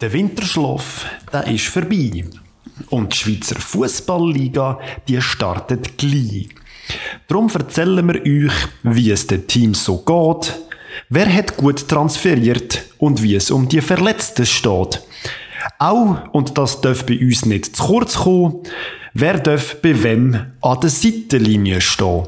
Der 0.00 0.14
Winterschlaf, 0.14 1.04
der 1.30 1.46
ist 1.46 1.66
vorbei. 1.66 2.24
Und 2.88 3.12
die 3.12 3.16
Schweizer 3.18 3.60
Fußballliga, 3.60 4.78
die 5.06 5.20
startet 5.20 5.98
gleich. 5.98 6.48
Darum 7.28 7.50
erzählen 7.50 8.06
wir 8.08 8.22
euch, 8.22 8.52
wie 8.82 9.10
es 9.10 9.26
den 9.26 9.46
Teams 9.46 9.84
so 9.84 9.98
geht, 9.98 10.58
wer 11.10 11.30
hat 11.30 11.58
gut 11.58 11.86
transferiert 11.86 12.86
und 12.96 13.22
wie 13.22 13.34
es 13.34 13.50
um 13.50 13.68
die 13.68 13.82
Verletzten 13.82 14.46
steht. 14.46 15.02
Auch, 15.78 16.32
und 16.32 16.56
das 16.56 16.80
darf 16.80 17.04
bei 17.04 17.20
uns 17.20 17.44
nicht 17.44 17.76
zu 17.76 17.84
kurz 17.84 18.14
kommen, 18.14 18.62
wer 19.12 19.38
darf 19.38 19.82
bei 19.82 20.02
wem 20.02 20.46
an 20.62 20.80
der 20.80 20.88
Seitenlinie 20.88 21.82
stehen. 21.82 22.26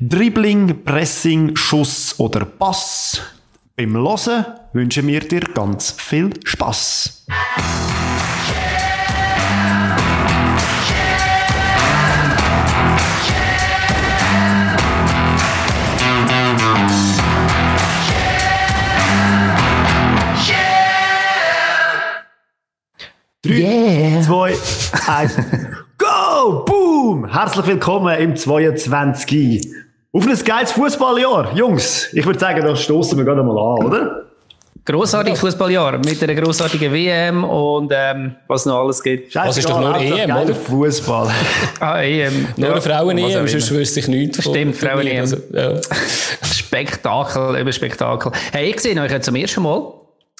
Dribbling, 0.00 0.82
Pressing, 0.84 1.54
Schuss 1.54 2.18
oder 2.18 2.44
Pass. 2.44 3.20
Beim 3.76 3.94
Hören 3.94 4.44
wünschen 4.72 5.06
wir 5.06 5.20
dir 5.20 5.40
ganz 5.40 5.92
viel 5.92 6.30
Spaß. 6.44 7.24
Drei, 23.42 23.54
Yeah. 23.54 24.22
zwei, 24.22 24.54
eins. 25.06 25.36
Go! 25.96 26.64
Boom! 26.64 27.30
Herzlich 27.32 27.66
willkommen 27.66 28.18
im 28.18 28.36
22. 28.36 29.72
Auf 30.12 30.26
ein 30.26 30.44
geiles 30.44 30.72
Fußballjahr. 30.72 31.54
Jungs, 31.54 32.12
ich 32.12 32.26
würde 32.26 32.38
sagen, 32.38 32.62
da 32.64 32.74
stoßen 32.74 33.16
wir 33.16 33.24
gerade 33.24 33.42
mal 33.42 33.52
an, 33.56 33.86
oder? 33.86 34.27
Grossartiges 34.88 35.40
Fußballjahr 35.40 35.98
mit 35.98 36.22
einer 36.22 36.34
grossartigen 36.34 36.90
WM 36.90 37.44
und 37.44 37.92
ähm, 37.94 38.36
was 38.46 38.64
noch 38.64 38.78
alles 38.84 39.02
gibt. 39.02 39.30
Scheißegal, 39.30 39.58
ist 39.58 39.68
doch 39.68 39.80
nur 39.80 39.96
EM, 40.00 40.30
oder? 40.34 40.54
Fußball. 40.54 41.30
Ah, 41.80 42.00
EM. 42.00 42.48
Nur 42.56 42.70
eine 42.72 42.80
Frauen-EM, 42.80 43.46
sonst 43.46 43.70
wüsste 43.70 44.00
ich 44.00 44.08
nichts 44.08 44.42
von. 44.42 44.54
Stimmt. 44.54 44.76
Frauen-EM. 44.76 45.20
Also, 45.20 45.36
ja. 45.52 45.74
Spektakel 46.42 47.60
über 47.60 47.70
Spektakel. 47.70 48.32
Hey, 48.50 48.70
ich 48.70 48.80
sehe 48.80 48.98
euch 49.00 49.12
ja 49.12 49.20
zum 49.20 49.36
ersten 49.36 49.62
Mal. 49.62 49.92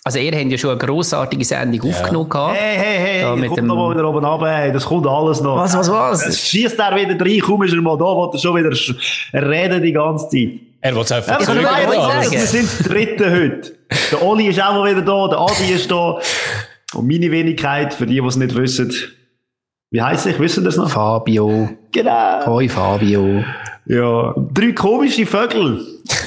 Also, 0.03 0.19
ihr 0.19 0.33
habt 0.33 0.51
ja 0.51 0.57
schon 0.57 0.71
eine 0.71 0.79
grossartige 0.79 1.45
Sendung 1.45 1.91
aufgenommen. 1.91 2.31
gehabt. 2.31 2.57
Hey, 2.59 2.79
hey, 2.79 2.99
hey, 2.99 3.21
Da 3.23 3.37
mit 3.37 3.49
kommt 3.49 3.59
dem- 3.59 3.67
noch 3.67 3.77
mal 3.77 3.95
wieder 3.95 4.09
oben 4.09 4.25
runter, 4.25 4.51
hey, 4.51 4.73
das 4.73 4.87
kommt 4.87 5.07
alles 5.07 5.43
noch. 5.43 5.57
Was, 5.57 5.77
was, 5.77 5.91
was? 5.91 6.27
Es 6.27 6.41
schießt 6.41 6.79
er 6.79 6.97
wieder 6.97 7.23
rein, 7.23 7.41
komm, 7.45 7.65
ist 7.65 7.75
er 7.75 7.83
mal 7.83 7.99
da, 7.99 8.05
will 8.05 8.31
er 8.33 8.39
schon 8.39 8.57
wieder 8.57 9.47
reden 9.51 9.83
die 9.83 9.93
ganze 9.93 10.27
Zeit. 10.31 10.68
Er 10.81 10.95
will 10.95 11.03
es 11.03 11.13
einfach 11.13 11.41
Ja, 11.41 11.55
nur 11.55 11.63
wir, 12.31 12.41
sind 12.41 12.65
das 12.65 12.79
dritte 12.87 13.31
heute. 13.31 13.73
Der 14.13 14.23
Oli 14.23 14.49
ist 14.49 14.61
auch 14.63 14.75
mal 14.75 14.91
wieder 14.91 15.03
da, 15.03 15.29
der 15.29 15.41
Adi 15.41 15.73
ist 15.73 15.91
da. 15.91 16.19
Und 16.95 17.07
meine 17.07 17.31
Wenigkeit, 17.31 17.93
für 17.93 18.07
die, 18.07 18.21
die 18.21 18.27
es 18.27 18.37
nicht 18.37 18.55
wissen, 18.55 18.95
wie 19.91 20.03
heisst 20.03 20.27
ich? 20.27 20.39
Wissen 20.39 20.65
das 20.65 20.77
noch? 20.77 20.91
Fabio. 20.91 21.71
Genau. 21.93 22.47
Hoi, 22.47 22.69
Fabio. 22.69 23.43
Ja, 23.87 24.35
drei 24.53 24.73
komische 24.73 25.25
Vögel. 25.25 25.81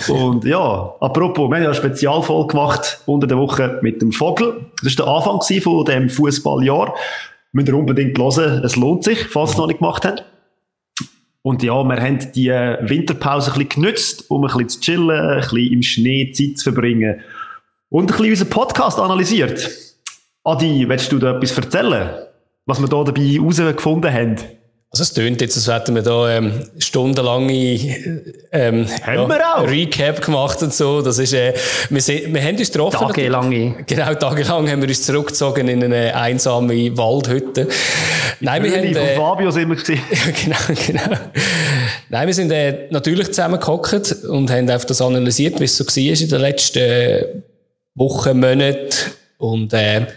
Und 0.07 0.45
ja, 0.45 0.95
apropos, 0.99 1.47
wir 1.47 1.55
haben 1.55 1.63
ja 1.63 1.69
eine 1.69 1.75
Spezialfolge 1.75 2.47
gemacht 2.47 3.01
unter 3.05 3.27
der 3.27 3.37
Woche 3.37 3.79
mit 3.83 4.01
dem 4.01 4.11
Vogel. 4.11 4.65
Das 4.83 4.97
war 4.97 5.05
der 5.05 5.13
Anfang 5.13 5.61
von 5.61 5.85
dem 5.85 6.09
Fußballjahr. 6.09 6.95
Müsst 7.51 7.67
ihr 7.67 7.75
unbedingt 7.75 8.17
hören, 8.17 8.63
es 8.63 8.75
lohnt 8.75 9.03
sich, 9.03 9.27
falls 9.27 9.51
ihr 9.51 9.53
es 9.53 9.57
noch 9.59 9.67
nicht 9.67 9.79
gemacht 9.79 10.05
habt. 10.05 10.23
Und 11.43 11.63
ja, 11.63 11.83
wir 11.83 12.01
haben 12.01 12.19
die 12.33 12.49
Winterpause 12.49 13.51
ein 13.51 13.57
bisschen 13.57 13.81
genützt, 13.81 14.29
um 14.29 14.43
ein 14.43 14.47
bisschen 14.47 14.69
zu 14.69 14.79
chillen, 14.79 15.09
ein 15.09 15.39
bisschen 15.39 15.73
im 15.73 15.81
Schnee 15.81 16.31
Zeit 16.31 16.57
zu 16.57 16.71
verbringen 16.71 17.21
und 17.89 18.11
ein 18.11 18.17
bisschen 18.17 18.29
unseren 18.29 18.49
Podcast 18.49 18.99
analysiert. 18.99 19.69
Adi, 20.43 20.87
willst 20.87 21.11
du 21.11 21.19
da 21.19 21.35
etwas 21.35 21.57
erzählen, 21.57 22.09
was 22.65 22.79
wir 22.79 22.87
da 22.87 23.03
dabei 23.03 23.21
herausgefunden 23.21 24.13
haben? 24.13 24.35
Also 24.93 25.03
es 25.03 25.13
tönt 25.13 25.39
jetzt, 25.39 25.55
als 25.55 25.73
hätten 25.73 25.95
wir 25.95 26.01
da 26.01 26.29
ähm, 26.29 26.65
stundenlange 26.77 27.53
ähm, 28.51 28.87
auch. 29.07 29.65
Recap 29.65 30.21
gemacht 30.21 30.61
und 30.61 30.73
so. 30.73 31.01
Das 31.01 31.17
ist, 31.17 31.31
äh, 31.31 31.53
wir, 31.89 32.01
sind, 32.01 32.33
wir 32.33 32.43
haben 32.43 32.57
uns 32.57 32.69
getroffen. 32.69 33.07
Tagelange. 33.07 33.85
Genau, 33.87 34.13
tagelang 34.15 34.69
haben 34.69 34.81
wir 34.81 34.89
uns 34.89 35.03
zurückgezogen 35.03 35.69
in 35.69 35.81
eine 35.81 36.13
einsame 36.13 36.97
Waldhütte. 36.97 37.69
Nein, 38.41 38.63
wir 38.63 38.77
haben, 38.77 38.95
äh, 38.97 39.15
Fabio 39.15 39.49
sind 39.51 39.69
wir 39.69 39.77
gewesen. 39.77 40.01
Ja, 40.11 40.57
genau, 40.67 40.81
genau. 40.85 41.17
Nein, 42.09 42.27
wir 42.27 42.33
sind 42.33 42.51
äh, 42.51 42.87
natürlich 42.89 43.27
zusammengehockt 43.27 44.25
und 44.25 44.51
haben 44.51 44.69
einfach 44.69 44.87
das 44.87 45.01
analysiert, 45.01 45.57
wie 45.61 45.65
es 45.65 45.77
so 45.77 45.85
war 45.85 46.21
in 46.21 46.27
den 46.27 46.41
letzten 46.41 46.79
äh, 46.79 47.25
Wochen, 47.95 48.37
Monaten. 48.37 48.89
Und 49.37 49.71
äh, 49.71 50.07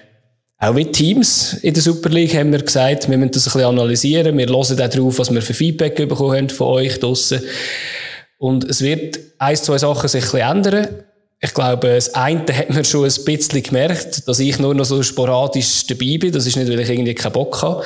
auch 0.65 0.75
mit 0.75 0.93
Teams 0.93 1.55
in 1.63 1.75
der 1.75 1.83
Super 1.83 2.09
League 2.09 2.35
haben 2.35 2.51
wir 2.53 2.63
gesagt, 2.63 3.09
wir 3.09 3.19
müssen 3.19 3.33
das 3.33 3.47
ein 3.47 3.53
bisschen 3.53 3.69
analysieren. 3.69 4.39
Wir 4.39 4.47
hören 4.47 4.81
auch 4.81 4.89
drauf, 4.89 5.19
was 5.19 5.33
wir 5.33 5.43
für 5.43 5.55
Feedback 5.55 5.97
bekommen 5.97 6.37
haben 6.37 6.51
von 6.51 6.69
euch 6.69 6.99
draussen. 6.99 7.43
Und 8.39 8.65
es 8.65 8.81
wird 8.81 9.19
ein, 9.39 9.57
zwei 9.57 9.79
Sachen 9.79 10.09
sich 10.09 10.25
ein 10.25 10.31
bisschen 10.31 10.57
ändern. 10.57 10.89
Ich 11.41 11.53
glaube, 11.53 11.89
das 11.95 12.15
eine 12.15 12.41
hat 12.57 12.71
man 12.71 12.85
schon 12.85 13.05
ein 13.05 13.25
bisschen 13.25 13.63
gemerkt, 13.63 14.27
dass 14.27 14.39
ich 14.39 14.59
nur 14.59 14.75
noch 14.75 14.87
so 14.87 15.03
sporadisch 15.03 15.87
dabei 15.87 16.17
bin. 16.19 16.33
Das 16.33 16.47
ist 16.47 16.57
nicht, 16.57 16.71
weil 16.71 16.81
ich 16.81 16.89
irgendwie 16.89 17.15
keinen 17.15 17.33
Bock 17.33 17.61
habe. 17.61 17.85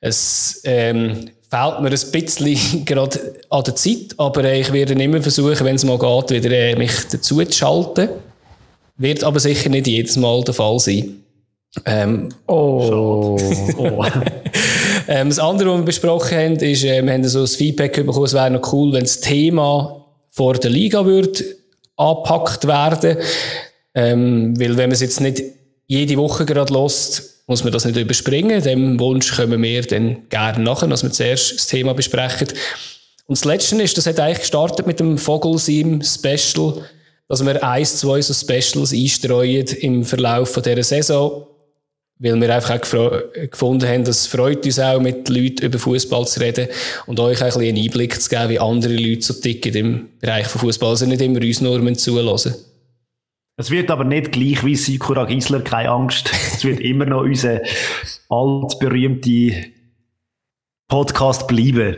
Es 0.00 0.60
ähm, 0.64 1.30
fehlt 1.48 1.80
mir 1.80 1.90
ein 1.90 2.12
bisschen 2.12 2.84
gerade 2.84 3.34
an 3.48 3.64
der 3.64 3.76
Zeit, 3.76 4.14
aber 4.18 4.44
äh, 4.44 4.60
ich 4.60 4.72
werde 4.72 4.92
immer 4.92 5.22
versuchen, 5.22 5.64
wenn 5.64 5.76
es 5.76 5.84
mal 5.84 5.98
geht, 5.98 6.30
wieder 6.44 6.54
äh, 6.54 6.76
mich 6.76 6.92
dazu 7.10 7.42
zu 7.42 7.52
schalten. 7.52 8.10
Wird 8.98 9.24
aber 9.24 9.40
sicher 9.40 9.70
nicht 9.70 9.86
jedes 9.86 10.16
Mal 10.16 10.44
der 10.44 10.52
Fall 10.52 10.78
sein. 10.78 11.19
Ähm, 11.86 12.28
Oh. 12.46 13.38
Oh. 13.78 14.04
ähm, 15.08 15.28
das 15.28 15.38
andere, 15.38 15.70
was 15.70 15.78
wir 15.78 15.84
besprochen 15.84 16.36
haben, 16.36 16.56
ist, 16.56 16.84
äh, 16.84 17.02
wir 17.02 17.12
haben 17.12 17.26
so 17.26 17.42
ein 17.42 17.46
Feedback 17.46 17.94
bekommen, 17.94 18.24
es 18.24 18.34
wäre 18.34 18.50
noch 18.50 18.72
cool, 18.72 18.92
wenn 18.92 19.02
das 19.02 19.20
Thema 19.20 20.04
vor 20.30 20.54
der 20.54 20.70
Liga 20.70 21.04
würde 21.04 21.44
angepackt 21.96 22.66
werden. 22.66 23.18
Ähm, 23.94 24.58
weil 24.58 24.76
wenn 24.76 24.88
man 24.88 24.92
es 24.92 25.00
jetzt 25.00 25.20
nicht 25.20 25.42
jede 25.86 26.16
Woche 26.16 26.44
gerade 26.44 26.72
lost, 26.72 27.44
muss 27.46 27.64
man 27.64 27.72
das 27.72 27.84
nicht 27.84 27.96
überspringen. 27.96 28.62
Dem 28.62 28.98
Wunsch 29.00 29.34
kommen 29.34 29.60
wir 29.62 29.82
dann 29.82 30.28
gerne 30.28 30.62
nachher, 30.62 30.86
dass 30.88 31.02
wir 31.02 31.10
zuerst 31.10 31.54
das 31.54 31.66
Thema 31.66 31.94
besprechen. 31.94 32.48
Und 33.26 33.38
das 33.38 33.44
Letzte 33.44 33.80
ist, 33.82 33.96
das 33.96 34.06
hat 34.06 34.20
eigentlich 34.20 34.40
gestartet 34.40 34.86
mit 34.86 35.00
dem 35.00 35.18
Vogelsim 35.18 36.02
Special, 36.02 36.84
dass 37.28 37.44
wir 37.44 37.62
eins, 37.62 37.98
zwei 37.98 38.20
so 38.22 38.34
Specials 38.34 38.92
einstreuen 38.92 39.66
im 39.66 40.04
Verlauf 40.04 40.50
von 40.50 40.62
dieser 40.62 40.82
Saison 40.82 41.46
weil 42.20 42.38
wir 42.38 42.54
einfach 42.54 42.76
auch 42.76 43.50
gefunden 43.50 43.88
haben, 43.88 44.04
dass 44.04 44.20
es 44.20 44.26
freut 44.26 44.64
uns 44.64 44.78
auch, 44.78 45.00
mit 45.00 45.28
Leuten 45.30 45.64
über 45.64 45.78
Fußball 45.78 46.26
zu 46.26 46.40
reden 46.40 46.68
und 47.06 47.18
euch 47.18 47.42
auch 47.42 47.56
ein 47.56 47.62
einen 47.62 47.78
Einblick 47.78 48.20
zu 48.20 48.28
geben, 48.28 48.50
wie 48.50 48.58
andere 48.58 48.94
Leute 48.94 49.22
so 49.22 49.34
ticken 49.34 49.74
im 49.74 50.08
Bereich 50.20 50.46
von 50.46 50.60
Fußball. 50.60 50.90
Also 50.90 51.06
nicht 51.06 51.22
immer 51.22 51.40
uns 51.40 51.62
nur 51.62 51.94
zulassen. 51.94 52.54
Es 53.56 53.70
wird 53.70 53.90
aber 53.90 54.04
nicht 54.04 54.32
gleich 54.32 54.64
wie 54.64 54.76
Sikora 54.76 55.24
Gisler, 55.24 55.60
keine 55.60 55.90
Angst. 55.90 56.30
Es 56.32 56.64
wird 56.64 56.80
immer 56.80 57.06
noch 57.06 57.22
unser 57.22 57.60
altberühmte 58.28 59.66
Podcast 60.88 61.46
bleiben. 61.46 61.96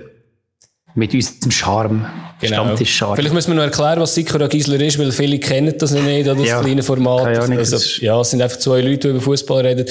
Mit 0.95 1.15
unserem 1.15 1.51
Charme. 1.51 2.07
Stammtisch-Charme. 2.43 3.11
Genau. 3.11 3.17
Vielleicht 3.17 3.35
müssen 3.35 3.51
wir 3.53 3.55
noch 3.55 3.63
erklären, 3.63 4.01
was 4.01 4.15
Sikora 4.15 4.47
Gisler 4.47 4.81
ist, 4.81 4.99
weil 4.99 5.11
viele 5.13 5.39
kennen 5.39 5.75
das 5.79 5.93
nicht, 5.93 6.27
oder 6.27 6.35
das 6.35 6.47
Ja. 6.49 6.61
kleine 6.61 6.83
Format. 6.83 7.25
Keine 7.25 7.41
Ahnung, 7.41 7.59
also, 7.59 7.77
ja, 8.05 8.21
es 8.21 8.31
sind 8.31 8.43
einfach 8.43 8.59
zwei 8.59 8.81
Leute, 8.81 8.99
die 8.99 9.09
über 9.09 9.21
Fußball 9.21 9.65
reden. 9.65 9.87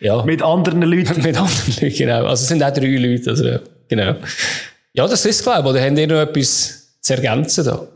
Ja. 0.00 0.22
Mit 0.24 0.42
anderen 0.42 0.82
Leuten. 0.82 1.16
mit 1.22 1.36
anderen 1.36 1.74
Leuten, 1.80 1.94
genau. 1.96 2.24
Also 2.26 2.42
es 2.42 2.48
sind 2.48 2.62
auch 2.62 2.72
drei 2.72 2.96
Leute, 2.96 3.30
also, 3.30 3.46
ja, 3.46 3.60
genau. 3.88 4.14
Ja, 4.94 5.06
das 5.06 5.24
ist 5.24 5.36
es, 5.36 5.42
glaube 5.42 5.60
ich. 5.60 5.66
Oder 5.74 5.84
habt 5.84 5.98
ihr 5.98 6.06
noch 6.06 6.20
etwas 6.20 6.96
zu 7.00 7.14
ergänzen 7.14 7.64
da? 7.64 7.86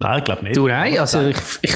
Nein, 0.00 0.18
ich 0.18 0.24
glaube 0.24 0.44
nicht. 0.44 0.56
Du, 0.56 0.66
nein, 0.68 0.98
also 0.98 1.20
ich, 1.28 1.36
ich, 1.62 1.74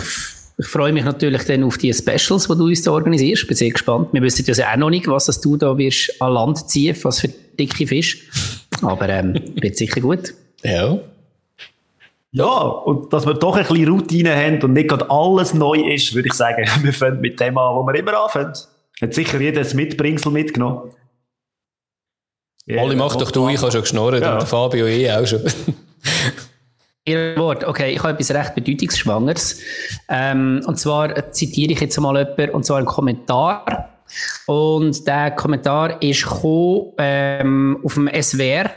ich 0.59 0.66
freue 0.66 0.93
mich 0.93 1.05
natürlich 1.05 1.44
dann 1.44 1.62
auf 1.65 1.78
die 1.78 1.93
Specials, 1.93 2.49
die 2.49 2.55
du 2.56 2.65
uns 2.65 2.82
da 2.82 2.93
organisierst. 2.93 3.46
Bin 3.46 3.56
sehr 3.56 3.70
gespannt. 3.70 4.08
Wir 4.12 4.23
wissen 4.23 4.44
ja 4.46 4.73
auch 4.73 4.76
noch 4.76 4.90
nicht, 4.90 5.06
was 5.06 5.26
das 5.26 5.40
du 5.40 5.56
da 5.56 5.76
wirst 5.79 6.20
an 6.20 6.32
Land 6.32 6.69
ziehen, 6.69 6.96
was 7.02 7.20
für 7.20 7.29
dicke 7.29 7.87
Fisch. 7.87 8.29
Aber 8.82 9.08
ähm, 9.08 9.34
wird 9.60 9.76
sicher 9.76 10.00
gut. 10.00 10.34
Ja. 10.62 10.98
Ja, 12.30 12.44
und 12.46 13.12
dass 13.12 13.26
wir 13.26 13.34
doch 13.34 13.56
ein 13.56 13.66
bisschen 13.66 13.88
Routine 13.88 14.36
haben 14.36 14.62
und 14.62 14.75
nicht 14.75 14.88
gerade 14.88 15.10
alles 15.10 15.54
neu 15.54 15.78
ist, 15.80 16.14
würde 16.14 16.28
ich 16.28 16.34
sagen, 16.34 16.64
wir 16.82 16.92
fangen 16.92 17.20
mit 17.20 17.40
dem 17.40 17.56
an, 17.56 17.75
wo 17.76 17.82
wir 17.84 17.94
immer 17.94 18.22
anfangen. 18.22 18.52
Hat 19.00 19.14
sicher 19.14 19.40
jeder 19.40 19.62
ein 19.62 19.76
Mitbringsel 19.76 20.30
mitgenommen. 20.30 20.90
Ja, 22.66 22.82
Oli, 22.82 22.96
mach 22.96 23.16
doch 23.16 23.30
du, 23.30 23.48
ich 23.48 23.60
habe 23.62 23.72
schon 23.72 23.80
geschnorrt 23.80 24.20
Ja. 24.20 24.34
und 24.38 24.46
Fabio 24.46 24.86
eh 24.86 25.10
auch 25.10 25.26
schon. 25.26 25.40
Ihr 27.06 27.34
Wort, 27.38 27.64
okay, 27.64 27.92
ich 27.92 28.02
habe 28.02 28.12
etwas 28.12 28.30
recht 28.32 28.54
Bedeutungsschwangeres. 28.54 29.60
Ähm, 30.10 30.60
und 30.66 30.78
zwar 30.78 31.32
zitiere 31.32 31.72
ich 31.72 31.80
jetzt 31.80 31.98
mal 31.98 32.14
jemanden, 32.19 32.50
und 32.50 32.66
zwar 32.66 32.76
einen 32.76 32.86
Kommentar. 32.86 33.88
Und 34.46 35.06
der 35.06 35.32
Kommentar 35.32 36.02
ist 36.02 36.25
gekommen, 36.25 36.93
ähm, 36.99 37.78
auf 37.82 37.94
dem 37.94 38.08
SWR 38.08 38.70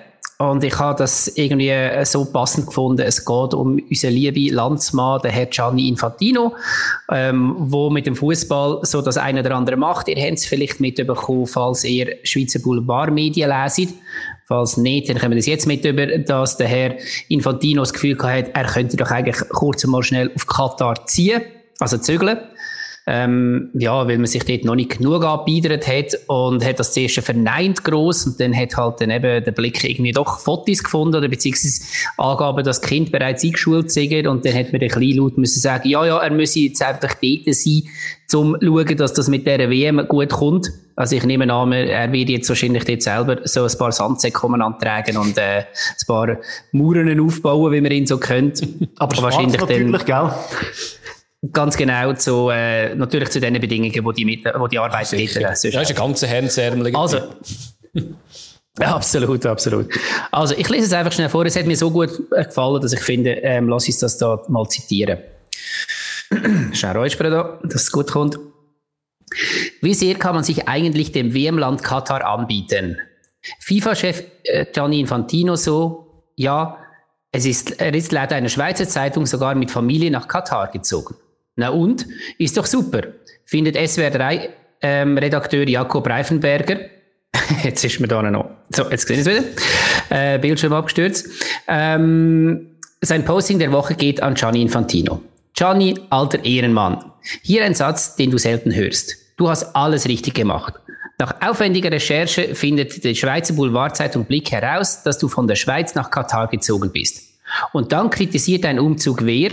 und 0.49 0.63
ich 0.63 0.77
habe 0.79 0.97
das 0.97 1.27
irgendwie 1.35 1.69
äh, 1.69 2.03
so 2.03 2.25
passend 2.25 2.65
gefunden. 2.65 3.03
Es 3.03 3.23
geht 3.23 3.53
um 3.53 3.77
unseren 3.77 4.13
lieben 4.13 4.55
Landsmann, 4.55 5.21
den 5.21 5.29
Herr 5.31 5.45
Gianni 5.45 5.87
Infantino, 5.87 6.55
ähm, 7.11 7.55
wo 7.59 7.91
mit 7.91 8.07
dem 8.07 8.15
Fußball 8.15 8.79
so 8.81 9.03
das 9.03 9.17
eine 9.17 9.41
oder 9.41 9.55
andere 9.55 9.77
macht. 9.77 10.07
Ihr 10.07 10.19
habt 10.19 10.39
es 10.39 10.47
vielleicht 10.47 10.79
mitbekommen, 10.79 11.45
falls 11.45 11.83
ihr 11.83 12.17
Schweizer 12.23 12.59
Boulevardmedien 12.59 13.49
leset. 13.49 13.89
Falls 14.47 14.77
nicht, 14.77 15.09
dann 15.09 15.19
kommen 15.19 15.31
wir 15.31 15.37
das 15.37 15.45
jetzt 15.45 15.67
mit 15.67 15.85
über, 15.85 16.07
dass 16.07 16.57
der 16.57 16.67
Herr 16.67 16.95
Infantino 17.29 17.83
das 17.83 17.93
Gefühl 17.93 18.17
hat, 18.17 18.49
er 18.53 18.65
könnte 18.65 18.97
doch 18.97 19.11
eigentlich 19.11 19.47
kurz 19.49 19.85
mal 19.85 20.01
schnell 20.01 20.31
auf 20.33 20.47
Katar 20.47 21.05
ziehen, 21.05 21.41
also 21.79 21.99
zügeln. 21.99 22.39
Ähm, 23.07 23.71
ja, 23.73 24.07
weil 24.07 24.17
man 24.19 24.27
sich 24.27 24.43
dort 24.43 24.63
noch 24.63 24.75
nicht 24.75 24.99
genug 24.99 25.25
angebiedert 25.25 25.87
hat 25.87 26.13
und 26.27 26.63
hat 26.63 26.79
das 26.79 26.93
zuerst 26.93 27.19
verneint 27.21 27.83
gross 27.83 28.27
und 28.27 28.39
dann 28.39 28.55
hat 28.55 28.77
halt 28.77 29.01
dann 29.01 29.09
eben 29.09 29.43
der 29.43 29.51
Blick 29.51 29.83
irgendwie 29.83 30.11
doch 30.11 30.39
Fotos 30.39 30.83
gefunden 30.83 31.15
oder 31.15 31.27
beziehungsweise 31.27 31.81
Angaben, 32.17 32.63
dass 32.63 32.79
das 32.79 32.87
Kind 32.87 33.11
bereits 33.11 33.43
eingeschult 33.43 33.91
sind 33.91 34.27
und 34.27 34.45
dann 34.45 34.53
hat 34.53 34.71
man 34.71 34.81
den 34.81 34.89
Kleinlaut 34.89 35.35
müssen 35.39 35.59
sagen, 35.59 35.89
ja, 35.89 36.05
ja, 36.05 36.19
er 36.19 36.29
müsse 36.29 36.59
jetzt 36.59 36.83
einfach 36.83 37.15
dort 37.15 37.55
sein, 37.55 37.83
um 38.35 38.55
zu 38.59 38.65
schauen, 38.65 38.97
dass 38.97 39.13
das 39.13 39.27
mit 39.29 39.47
dieser 39.47 39.71
WM 39.71 40.07
gut 40.07 40.29
kommt. 40.29 40.71
Also 40.95 41.15
ich 41.15 41.23
nehme 41.23 41.51
an, 41.51 41.71
er 41.71 42.11
wird 42.11 42.29
jetzt 42.29 42.49
wahrscheinlich 42.49 42.83
dort 42.83 43.01
selber 43.01 43.37
so 43.45 43.63
ein 43.63 43.77
paar 43.79 43.91
Sandsäcke 43.91 44.47
antragen 44.47 45.17
und 45.17 45.37
äh, 45.39 45.61
ein 45.61 45.65
paar 46.05 46.37
Mauern 46.71 47.19
aufbauen, 47.19 47.71
wie 47.71 47.81
man 47.81 47.91
ihn 47.91 48.05
so 48.05 48.19
kennt. 48.19 48.61
Aber, 48.97 49.13
Aber 49.13 49.23
wahrscheinlich 49.23 49.59
natürlich, 49.59 49.91
dann, 49.91 50.05
gell? 50.05 50.31
Ganz 51.51 51.75
genau 51.75 52.13
zu, 52.13 52.49
äh, 52.51 52.93
natürlich 52.93 53.29
zu 53.29 53.39
den 53.39 53.59
Bedingungen, 53.59 54.05
wo 54.05 54.11
die, 54.11 54.25
mit, 54.25 54.45
wo 54.45 54.67
die 54.67 54.77
Arbeit 54.77 55.09
geht. 55.09 55.33
Ja, 55.33 55.49
das 55.49 55.63
ist 55.63 55.75
ein 55.75 55.95
ganzer 55.95 56.27
Hemdsärmel. 56.27 56.95
Also, 56.95 57.17
ja, 57.95 58.03
absolut, 58.95 59.43
absolut. 59.47 59.87
Also, 60.31 60.55
ich 60.55 60.69
lese 60.69 60.85
es 60.85 60.93
einfach 60.93 61.11
schnell 61.11 61.29
vor. 61.29 61.43
Es 61.45 61.55
hat 61.55 61.65
mir 61.65 61.75
so 61.75 61.89
gut 61.89 62.11
gefallen, 62.29 62.79
dass 62.79 62.93
ich 62.93 62.99
finde, 62.99 63.31
ähm, 63.31 63.69
lass 63.69 63.87
uns 63.87 63.97
das 63.97 64.19
da 64.19 64.39
mal 64.49 64.67
zitieren. 64.69 65.17
Schnell 66.73 66.95
Räuspern 66.95 67.31
da, 67.31 67.59
dass 67.63 67.83
es 67.83 67.91
gut 67.91 68.11
kommt. 68.11 68.37
Wie 69.81 69.93
sehr 69.95 70.15
kann 70.15 70.35
man 70.35 70.43
sich 70.43 70.67
eigentlich 70.67 71.11
dem 71.11 71.33
WM-Land 71.33 71.83
Katar 71.83 72.23
anbieten? 72.23 72.99
FIFA-Chef 73.61 74.23
äh, 74.43 74.65
Gianni 74.71 74.99
Infantino 74.99 75.55
so, 75.55 76.23
ja, 76.35 76.77
es 77.31 77.45
ist, 77.45 77.79
er 77.79 77.93
ist 77.93 78.11
laut 78.11 78.31
einer 78.31 78.49
Schweizer 78.49 78.87
Zeitung 78.87 79.25
sogar 79.25 79.55
mit 79.55 79.71
Familie 79.71 80.11
nach 80.11 80.27
Katar 80.27 80.69
gezogen. 80.69 81.15
Na 81.55 81.69
und? 81.69 82.05
Ist 82.37 82.57
doch 82.57 82.65
super. 82.65 83.01
Findet 83.45 83.75
SWR 83.75 84.11
3 84.11 84.49
ähm, 84.81 85.17
Jakob 85.67 86.07
Reifenberger. 86.07 86.79
jetzt 87.63 87.83
ist 87.83 87.99
mir 87.99 88.07
da 88.07 88.21
noch. 88.21 88.49
So, 88.69 88.89
jetzt 88.89 89.07
sehen 89.07 89.25
wir 89.25 89.33
es 89.33 89.43
wieder. 89.43 90.33
Äh, 90.35 90.39
Bildschirm 90.39 90.73
abgestürzt. 90.73 91.29
Ähm, 91.67 92.77
sein 93.01 93.25
Posting 93.25 93.59
der 93.59 93.71
Woche 93.71 93.95
geht 93.95 94.21
an 94.21 94.35
Gianni 94.35 94.61
Infantino. 94.61 95.21
Gianni, 95.53 95.99
alter 96.09 96.43
Ehrenmann. 96.43 97.11
Hier 97.41 97.63
ein 97.63 97.75
Satz, 97.75 98.15
den 98.15 98.31
du 98.31 98.37
selten 98.37 98.73
hörst. 98.73 99.15
Du 99.37 99.49
hast 99.49 99.75
alles 99.75 100.07
richtig 100.07 100.33
gemacht. 100.33 100.73
Nach 101.17 101.35
aufwendiger 101.41 101.91
Recherche 101.91 102.55
findet 102.55 103.03
die 103.03 103.15
Schweizer 103.15 103.53
Boulevardzeitung 103.53 104.25
Blick 104.25 104.51
heraus, 104.51 105.03
dass 105.03 105.19
du 105.19 105.27
von 105.27 105.47
der 105.47 105.55
Schweiz 105.55 105.93
nach 105.93 106.09
Katar 106.09 106.47
gezogen 106.47 106.91
bist. 106.91 107.21
Und 107.73 107.91
dann 107.91 108.09
kritisiert 108.09 108.63
dein 108.63 108.79
Umzug 108.79 109.23
wer? 109.25 109.51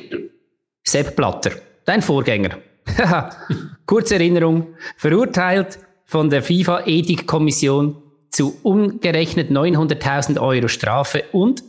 Sepp 0.83 1.15
Blatter 1.17 1.53
dein 1.89 2.03
Vorgänger. 2.03 2.59
Kurze 3.87 4.15
Erinnerung, 4.15 4.75
verurteilt 4.97 5.79
von 6.05 6.29
der 6.31 6.43
FIFA-Ethikkommission 6.43 8.03
zu 8.31 8.59
umgerechnet 8.63 9.51
900.000 9.51 10.41
Euro 10.41 10.69
Strafe 10.69 11.25
und 11.33 11.63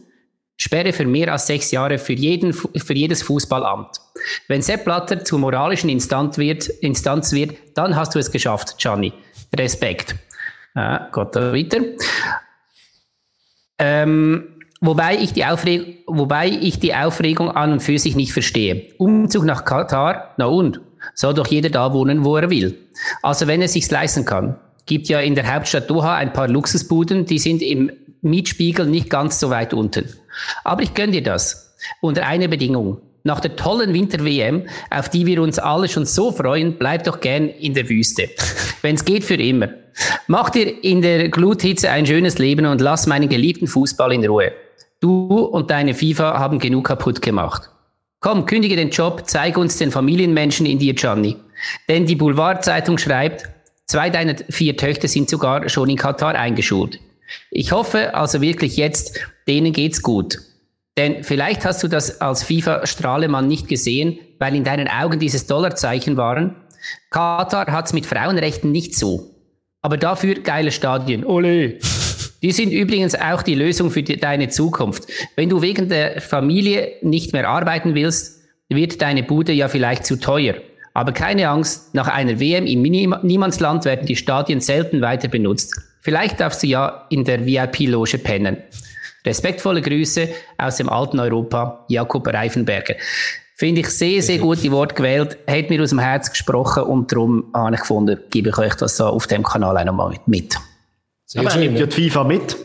Sperre 0.58 0.92
für 0.92 1.06
mehr 1.06 1.32
als 1.32 1.48
sechs 1.48 1.72
Jahre 1.72 1.98
für, 1.98 2.14
jeden, 2.14 2.52
für 2.54 2.94
jedes 2.94 3.24
Fußballamt. 3.24 4.02
Wenn 4.50 4.62
Sepp 4.62 4.84
Blatter 4.84 5.24
zur 5.24 5.40
moralischen 5.40 5.90
Instanz 5.90 6.38
wird, 6.38 6.68
Instanz 6.68 7.32
wird, 7.32 7.56
dann 7.76 7.96
hast 7.96 8.14
du 8.14 8.20
es 8.20 8.30
geschafft, 8.30 8.78
Gianni. 8.78 9.14
Respekt. 9.56 10.16
Ja, 10.76 11.08
Gott 11.14 11.36
weiter. 11.36 11.80
Ähm, 13.78 14.59
Wobei 14.82 15.18
ich, 15.18 15.34
die 15.34 15.44
Aufregung, 15.44 15.96
wobei 16.08 16.48
ich 16.48 16.80
die 16.80 16.96
Aufregung 16.96 17.52
an 17.52 17.74
und 17.74 17.80
für 17.82 18.00
sich 18.00 18.16
nicht 18.16 18.32
verstehe. 18.32 18.88
Umzug 18.98 19.44
nach 19.44 19.66
Katar, 19.66 20.34
na 20.38 20.46
und? 20.46 20.80
Soll 21.14 21.34
doch 21.34 21.48
jeder 21.48 21.70
da 21.70 21.94
wohnen, 21.94 22.24
wo 22.24 22.38
er 22.38 22.50
will. 22.50 22.78
Also 23.22 23.48
wenn 23.48 23.62
er 23.62 23.68
sich's 23.68 23.92
leisten 23.92 24.26
kann. 24.26 24.56
Gibt 24.86 25.08
ja 25.08 25.20
in 25.20 25.36
der 25.36 25.54
Hauptstadt 25.54 25.90
Doha 25.90 26.16
ein 26.16 26.34
paar 26.34 26.48
Luxusbuden, 26.48 27.26
die 27.26 27.40
sind 27.40 27.62
im 27.62 27.92
Mietspiegel 28.22 28.86
nicht 28.86 29.10
ganz 29.10 29.40
so 29.40 29.50
weit 29.50 29.74
unten. 29.74 30.06
Aber 30.64 30.82
ich 30.82 30.94
gönn 30.94 31.12
dir 31.12 31.24
das. 31.24 31.76
Unter 32.02 32.26
einer 32.26 32.48
Bedingung. 32.48 33.02
Nach 33.24 33.42
der 33.42 33.58
tollen 33.58 33.94
Winter-WM, 33.94 34.68
auf 34.90 35.10
die 35.10 35.26
wir 35.26 35.42
uns 35.42 35.60
alle 35.60 35.90
schon 35.90 36.06
so 36.06 36.32
freuen, 36.32 36.78
bleib 36.78 37.04
doch 37.04 37.20
gern 37.20 37.50
in 37.50 37.74
der 37.74 37.90
Wüste. 37.90 38.30
Wenn's 38.82 39.04
geht, 39.04 39.26
für 39.26 39.36
immer. 39.36 39.70
Mach 40.28 40.50
dir 40.50 40.84
in 40.84 41.02
der 41.02 41.28
Gluthitze 41.30 41.90
ein 41.90 42.06
schönes 42.06 42.38
Leben 42.38 42.66
und 42.66 42.80
lass 42.80 43.08
meinen 43.08 43.28
geliebten 43.28 43.68
Fußball 43.68 44.14
in 44.14 44.26
Ruhe. 44.26 44.54
Du 45.02 45.44
und 45.46 45.72
deine 45.72 45.94
FIFA 45.94 46.38
haben 46.40 46.60
genug 46.60 46.86
kaputt 46.86 47.22
gemacht. 47.22 47.70
Komm, 48.20 48.46
kündige 48.46 48.76
den 48.76 48.90
Job, 48.90 49.24
zeig 49.28 49.58
uns 49.58 49.78
den 49.78 49.92
Familienmenschen 49.92 50.66
in 50.66 50.78
dir, 50.78 50.94
Gianni. 50.94 51.38
Denn 51.88 52.06
die 52.06 52.16
Boulevardzeitung 52.16 52.98
schreibt, 52.98 53.48
zwei 53.86 54.10
deiner 54.10 54.36
vier 54.50 54.76
Töchter 54.76 55.08
sind 55.08 55.30
sogar 55.30 55.70
schon 55.70 55.90
in 55.90 55.96
Katar 55.96 56.36
eingeschult. 56.36 57.00
Ich 57.50 57.72
hoffe 57.72 58.14
also 58.14 58.42
wirklich 58.42 58.76
jetzt, 58.76 59.22
denen 59.48 59.72
geht's 59.72 60.02
gut. 60.02 60.40
Denn 60.98 61.24
vielleicht 61.24 61.64
hast 61.64 61.82
du 61.82 61.88
das 61.88 62.20
als 62.20 62.44
FIFA-Strahlemann 62.44 63.48
nicht 63.48 63.70
gesehen, 63.70 64.20
weil 64.38 64.54
in 64.54 64.66
deinen 64.66 64.90
Augen 64.90 65.20
dieses 65.20 65.48
Dollarzeichen 65.48 66.18
waren. 66.18 66.58
Katar 67.10 67.68
hat's 67.68 67.94
mit 67.94 68.06
Frauenrechten 68.06 68.72
nicht 68.72 68.98
so. 68.98 69.36
Aber 69.82 69.96
dafür 69.96 70.36
geile 70.36 70.74
Stadien. 70.74 71.26
Ole! 71.26 71.80
Die 72.42 72.52
sind 72.52 72.72
übrigens 72.72 73.16
auch 73.16 73.42
die 73.42 73.56
Lösung 73.56 73.92
für 73.92 74.04
die, 74.04 74.18
deine 74.18 74.50
Zukunft. 74.50 75.06
Wenn 75.36 75.50
du 75.50 75.62
wegen 75.62 75.90
der 75.90 76.22
Familie 76.22 76.94
nicht 77.02 77.34
mehr 77.34 77.50
arbeiten 77.50 77.96
willst, 77.96 78.42
wird 78.70 79.02
deine 79.02 79.24
Bude 79.24 79.52
ja 79.52 79.68
vielleicht 79.68 80.06
zu 80.06 80.16
teuer. 80.16 80.56
Aber 80.94 81.12
keine 81.12 81.50
Angst, 81.50 81.94
nach 81.94 82.08
einer 82.08 82.40
WM 82.40 82.66
im 82.66 82.82
Niemandsland 82.82 83.86
werden 83.86 84.06
die 84.06 84.16
Stadien 84.16 84.62
selten 84.62 85.02
weiter 85.02 85.28
benutzt. 85.28 85.80
Vielleicht 86.02 86.40
darfst 86.40 86.64
du 86.64 86.68
ja 86.68 87.06
in 87.10 87.26
der 87.26 87.46
VIP-Loge 87.46 88.18
pennen. 88.18 88.58
Respektvolle 89.26 89.82
Grüße 89.82 90.30
aus 90.58 90.78
dem 90.78 90.90
alten 90.90 91.20
Europa, 91.20 91.86
Jakob 91.90 92.28
Reifenberger. 92.28 92.96
Finde 93.56 93.82
ich 93.82 93.90
sehr, 93.90 94.22
sehr 94.22 94.38
gute 94.38 94.72
Wort 94.72 94.96
gewählt. 94.96 95.38
Hat 95.46 95.70
mir 95.70 95.84
aus 95.84 95.90
dem 95.90 96.00
Herz 96.00 96.30
gesprochen 96.32 96.84
und 96.84 97.12
darum 97.12 97.52
habe 97.54 97.76
ich 97.76 97.82
gefunden, 97.82 98.18
gebe 98.30 98.50
ich 98.50 98.58
euch 98.58 98.76
das 98.76 98.96
so 98.96 99.08
auf 99.08 99.28
dem 99.28 99.44
Kanal 99.44 99.84
nochmal 99.84 100.16
mit. 100.26 100.56
Sehr 101.30 101.42
Aber 101.42 101.52
schön, 101.52 101.62
nimmt 101.62 101.78
ja 101.78 101.86
die 101.86 102.10
FIFA 102.10 102.24
mit. 102.24 102.58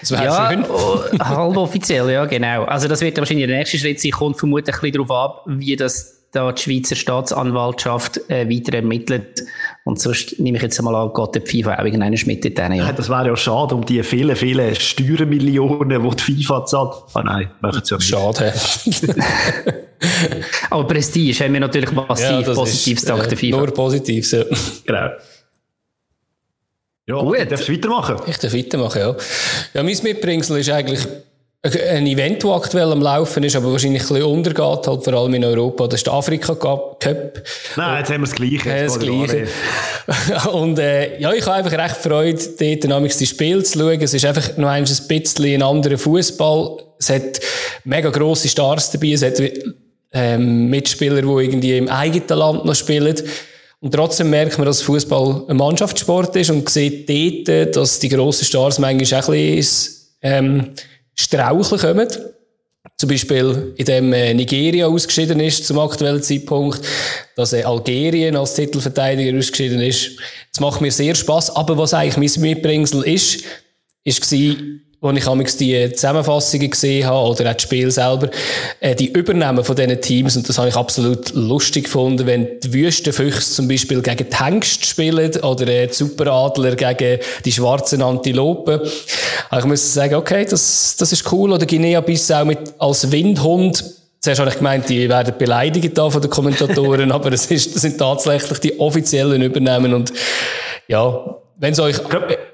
Das 0.00 0.08
ja, 0.08 0.50
schön. 0.50 0.64
Oh, 0.64 1.00
halb 1.20 1.56
offiziell, 1.58 2.10
ja, 2.10 2.24
genau. 2.24 2.64
Also 2.64 2.88
das 2.88 3.02
wird 3.02 3.18
wahrscheinlich 3.18 3.46
der 3.46 3.58
nächste 3.58 3.76
Schritt 3.76 4.00
sein, 4.00 4.10
kommt 4.12 4.38
vermutlich 4.38 4.74
ein 4.74 4.80
bisschen 4.80 5.06
darauf 5.06 5.10
ab, 5.10 5.44
wie 5.46 5.76
das 5.76 6.30
da 6.32 6.50
die 6.50 6.62
Schweizer 6.62 6.96
Staatsanwaltschaft 6.96 8.30
äh, 8.30 8.48
weiter 8.48 8.72
ermittelt. 8.72 9.42
Und 9.84 10.00
sonst 10.00 10.40
nehme 10.40 10.56
ich 10.56 10.62
jetzt 10.62 10.78
einmal 10.78 10.94
an, 10.94 11.10
Gott, 11.12 11.34
der 11.34 11.42
FIFA 11.42 11.74
auch 11.74 11.84
irgendeinen 11.84 12.16
Schmidt 12.16 12.42
in 12.46 12.54
denen, 12.54 12.76
ja. 12.76 12.86
ja. 12.86 12.92
Das 12.94 13.10
wäre 13.10 13.26
ja 13.26 13.36
schade 13.36 13.74
um 13.74 13.84
die 13.84 14.02
vielen, 14.02 14.34
vielen 14.34 14.74
Steuermillionen, 14.74 16.02
die 16.02 16.16
die 16.16 16.42
FIFA 16.42 16.64
zahlt. 16.64 16.94
Ah 17.12 17.20
oh 17.20 17.22
nein, 17.22 17.50
machen 17.60 17.82
sie 17.84 17.94
ja 17.94 17.98
nicht. 17.98 18.08
Schade. 18.08 18.54
Aber 20.70 20.86
Prestige 20.86 21.44
haben 21.44 21.52
wir 21.52 21.60
natürlich 21.60 21.92
massiv 21.92 22.46
ja, 22.46 22.54
Positives 22.54 23.04
dank 23.04 23.28
der 23.28 23.36
FIFA. 23.36 23.58
Nur 23.58 23.66
Positives, 23.74 24.30
ja. 24.30 24.44
Genau. 24.86 25.10
Ja, 27.06 27.16
Gut. 27.16 27.50
darfst 27.50 27.68
du 27.68 27.72
weitermachen? 27.72 28.16
Ich 28.26 28.38
darf 28.38 28.54
weitermachen, 28.54 29.00
ja. 29.00 29.16
Ja, 29.74 29.82
mein 29.82 29.98
Mitbringsel 30.02 30.58
ist 30.58 30.70
eigentlich 30.70 31.06
ein 31.64 32.06
Event, 32.06 32.42
das 32.42 32.50
aktuell 32.50 32.90
am 32.90 33.00
Laufen 33.00 33.44
ist, 33.44 33.54
aber 33.54 33.70
wahrscheinlich 33.70 34.02
ein 34.02 34.08
bisschen 34.08 34.24
untergeht, 34.24 34.86
halt 34.86 35.04
vor 35.04 35.12
allem 35.12 35.34
in 35.34 35.44
Europa. 35.44 35.86
Das 35.86 36.00
ist 36.00 36.06
der 36.06 36.14
Afrika 36.14 36.54
Cup. 36.56 37.00
Nein, 37.76 37.98
jetzt 37.98 38.10
haben 38.10 38.22
wir 38.22 38.26
das 38.26 38.34
Gleiche. 38.34 38.68
Ja, 38.68 38.84
das 38.84 38.98
Gleiche. 38.98 39.46
und 40.52 40.78
äh, 40.80 41.20
ja, 41.20 41.32
ich 41.32 41.46
habe 41.46 41.56
einfach 41.56 41.72
recht 41.72 41.96
Freude, 41.96 42.38
dort 42.58 42.84
dynamisch 42.84 43.16
die 43.16 43.26
Spiele 43.26 43.62
zu 43.62 43.78
schauen. 43.78 44.00
Es 44.00 44.12
ist 44.12 44.24
einfach 44.24 44.56
noch 44.56 44.68
ein 44.68 44.84
bisschen 44.84 45.54
ein 45.54 45.62
anderer 45.62 45.98
Fußball. 45.98 46.82
Es 46.98 47.10
hat 47.10 47.40
mega 47.84 48.10
grosse 48.10 48.48
Stars 48.48 48.90
dabei. 48.90 49.12
Es 49.12 49.22
hat 49.22 49.40
ähm, 50.12 50.68
Mitspieler, 50.68 51.22
die 51.22 51.44
irgendwie 51.44 51.78
im 51.78 51.88
eigenen 51.88 52.38
Land 52.38 52.64
noch 52.64 52.74
spielen. 52.74 53.14
Und 53.82 53.92
trotzdem 53.92 54.30
merkt 54.30 54.58
man, 54.58 54.66
dass 54.66 54.80
Fußball 54.82 55.46
ein 55.48 55.56
Mannschaftssport 55.56 56.36
ist 56.36 56.50
und 56.50 56.68
sieht 56.68 57.08
dort, 57.08 57.74
dass 57.74 57.98
die 57.98 58.08
grossen 58.08 58.44
Stars 58.44 58.78
manchmal 58.78 59.20
auch 59.20 59.28
ein 59.28 59.56
bisschen 59.56 59.94
ähm, 60.22 60.70
Straucheln 61.16 61.80
kommen. 61.80 62.08
Zum 62.96 63.08
Beispiel, 63.08 63.74
in 63.76 63.84
dem 63.84 64.12
äh, 64.12 64.34
Nigeria 64.34 64.86
ausgeschieden 64.86 65.40
ist 65.40 65.66
zum 65.66 65.80
aktuellen 65.80 66.22
Zeitpunkt, 66.22 66.80
dass 67.34 67.54
äh, 67.54 67.64
Algerien 67.64 68.36
als 68.36 68.54
Titelverteidiger 68.54 69.36
ausgeschieden 69.36 69.80
ist. 69.80 70.12
Das 70.52 70.60
macht 70.60 70.80
mir 70.80 70.92
sehr 70.92 71.16
Spaß. 71.16 71.56
Aber 71.56 71.76
was 71.76 71.92
eigentlich 71.92 72.36
mein 72.36 72.50
Mitbringsel 72.50 73.02
ist, 73.02 73.42
war, 74.04 74.56
wo 75.02 75.10
ich 75.10 75.26
amigs 75.26 75.56
die 75.56 75.92
Zusammenfassungen 75.92 76.70
gesehen 76.70 77.06
habe 77.06 77.28
oder 77.28 77.50
auch 77.50 77.54
das 77.54 77.62
Spiel 77.62 77.90
selber, 77.90 78.30
äh, 78.78 78.94
die 78.94 79.08
Übernahmen 79.08 79.64
von 79.64 79.74
diesen 79.74 80.00
Teams, 80.00 80.36
und 80.36 80.48
das 80.48 80.58
habe 80.58 80.68
ich 80.68 80.76
absolut 80.76 81.34
lustig 81.34 81.84
gefunden, 81.84 82.24
wenn 82.26 82.60
die 82.60 82.72
Wüstenfüchse 82.72 83.52
zum 83.52 83.66
Beispiel 83.66 84.00
gegen 84.00 84.28
die 84.30 84.36
Hengst 84.36 84.86
spielen 84.86 85.36
oder 85.42 85.66
äh, 85.66 85.88
die 85.88 85.92
Superadler 85.92 86.76
gegen 86.76 87.20
die 87.44 87.52
schwarzen 87.52 88.00
Antilopen. 88.00 88.80
Also 89.50 89.66
ich 89.66 89.70
muss 89.70 89.92
sagen, 89.92 90.14
okay, 90.14 90.46
das, 90.48 90.94
das 90.96 91.10
ist 91.10 91.30
cool. 91.32 91.50
Oder 91.50 91.66
Guinea-Bissau 91.66 92.44
mit, 92.44 92.60
als 92.78 93.10
Windhund 93.10 93.84
Zuerst 94.20 94.38
habe 94.38 94.50
ich 94.50 94.56
gemeint, 94.56 94.88
die 94.88 95.08
werden 95.08 95.34
beleidigt 95.36 95.98
da 95.98 96.08
von 96.08 96.22
den 96.22 96.30
Kommentatoren, 96.30 97.10
aber 97.12 97.32
es, 97.32 97.46
ist, 97.46 97.74
das 97.74 97.82
sind 97.82 97.98
tatsächlich 97.98 98.60
die 98.60 98.78
offiziellen 98.78 99.42
Übernahmen 99.42 99.92
und 99.94 100.12
ja, 100.86 101.41
wenn 101.58 101.72
es 101.72 101.80
euch 101.80 101.96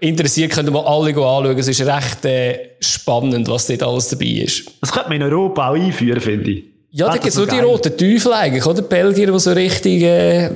interessiert, 0.01 0.53
könnt 0.53 0.69
ihr 0.69 0.73
mal 0.73 0.85
alle 0.85 1.11
anschauen. 1.11 1.59
Es 1.59 1.69
ist 1.69 1.81
recht 1.81 2.25
äh, 2.25 2.71
spannend, 2.81 3.49
was 3.49 3.67
dort 3.67 3.83
alles 3.83 4.09
dabei 4.09 4.27
ist. 4.27 4.71
Das 4.81 4.93
könnte 4.93 5.09
man 5.09 5.21
in 5.21 5.23
Europa 5.23 5.71
auch 5.71 5.75
einführen, 5.75 6.21
finde 6.21 6.51
ich. 6.51 6.65
Ja, 6.91 7.07
da 7.07 7.15
gibt 7.15 7.27
es 7.27 7.37
nur 7.37 7.47
die 7.47 7.59
roten 7.59 7.97
Teufel 7.97 8.33
eigentlich, 8.33 8.65
oder? 8.65 8.83
Die 8.83 8.89
Belgier, 8.89 9.31
die 9.31 9.39
so 9.39 9.53
richtig 9.53 10.03
äh, 10.03 10.51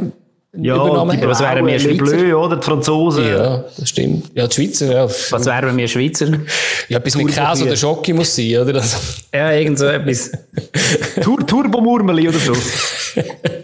ja, 0.55 0.77
Übernahmen 0.77 1.19
die, 1.19 1.27
was 1.27 1.41
wären 1.41 1.67
wir 1.67 1.79
Schweizer? 1.79 2.17
Bleu, 2.17 2.37
oder? 2.37 2.57
Die 2.57 2.63
Franzosen. 2.63 3.27
Ja, 3.27 3.65
das 3.77 3.89
stimmt. 3.89 4.31
Ja, 4.35 4.47
die 4.47 4.55
Schweizer, 4.55 4.93
ja. 4.93 5.05
Was 5.05 5.47
wären 5.47 5.77
wir 5.77 5.89
Schweizer? 5.89 6.29
Ja, 6.89 6.99
etwas 6.99 7.17
mit 7.17 7.29
Käse 7.29 7.65
oder 7.65 7.77
Schocke 7.77 8.13
muss 8.13 8.37
sein, 8.37 8.59
oder? 8.59 8.83
Ja, 9.33 9.53
irgend 9.53 9.79
so 9.79 9.87
etwas. 9.87 10.31
Tur 11.23 11.47
Turbomurmeli 11.47 12.29
oder 12.29 12.39
so. 12.39 12.53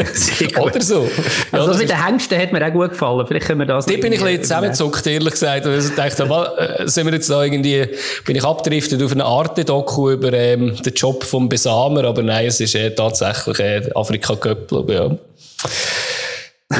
oder 0.60 0.80
so. 0.80 1.08
Also 1.52 1.68
das 1.68 1.78
mit 1.78 1.90
den 1.90 2.04
Hengsten 2.04 2.38
hat 2.38 2.52
mir 2.52 2.66
auch 2.66 2.72
gut 2.72 2.90
gefallen. 2.90 3.26
Vielleicht 3.26 3.46
können 3.46 3.60
wir 3.60 3.66
das... 3.66 3.86
Die 3.86 3.96
bin 3.96 4.12
ich 4.12 4.20
ein 4.20 4.26
bisschen 4.26 4.42
zusammengezuckt, 4.42 5.06
ehrlich 5.06 5.32
gesagt. 5.32 5.66
Und 5.66 5.78
ich 5.78 5.94
dachte, 5.94 6.26
mal, 6.26 6.82
sind 6.84 7.06
wir 7.06 7.12
jetzt 7.12 7.30
da 7.30 7.42
irgendwie... 7.42 7.88
Bin 8.24 8.36
ich 8.36 8.44
abgedriftet 8.44 9.02
auf 9.02 9.12
eine 9.12 9.24
Art 9.24 9.68
Doku 9.68 10.10
über 10.10 10.32
ähm, 10.32 10.76
den 10.76 10.94
Job 10.94 11.24
vom 11.24 11.48
Besamer, 11.48 12.04
aber 12.04 12.22
nein, 12.22 12.46
es 12.46 12.60
ist 12.60 12.74
äh, 12.74 12.94
tatsächlich 12.94 13.58
äh, 13.60 13.90
Afrika-Cup, 13.94 14.88
ja. 14.88 15.10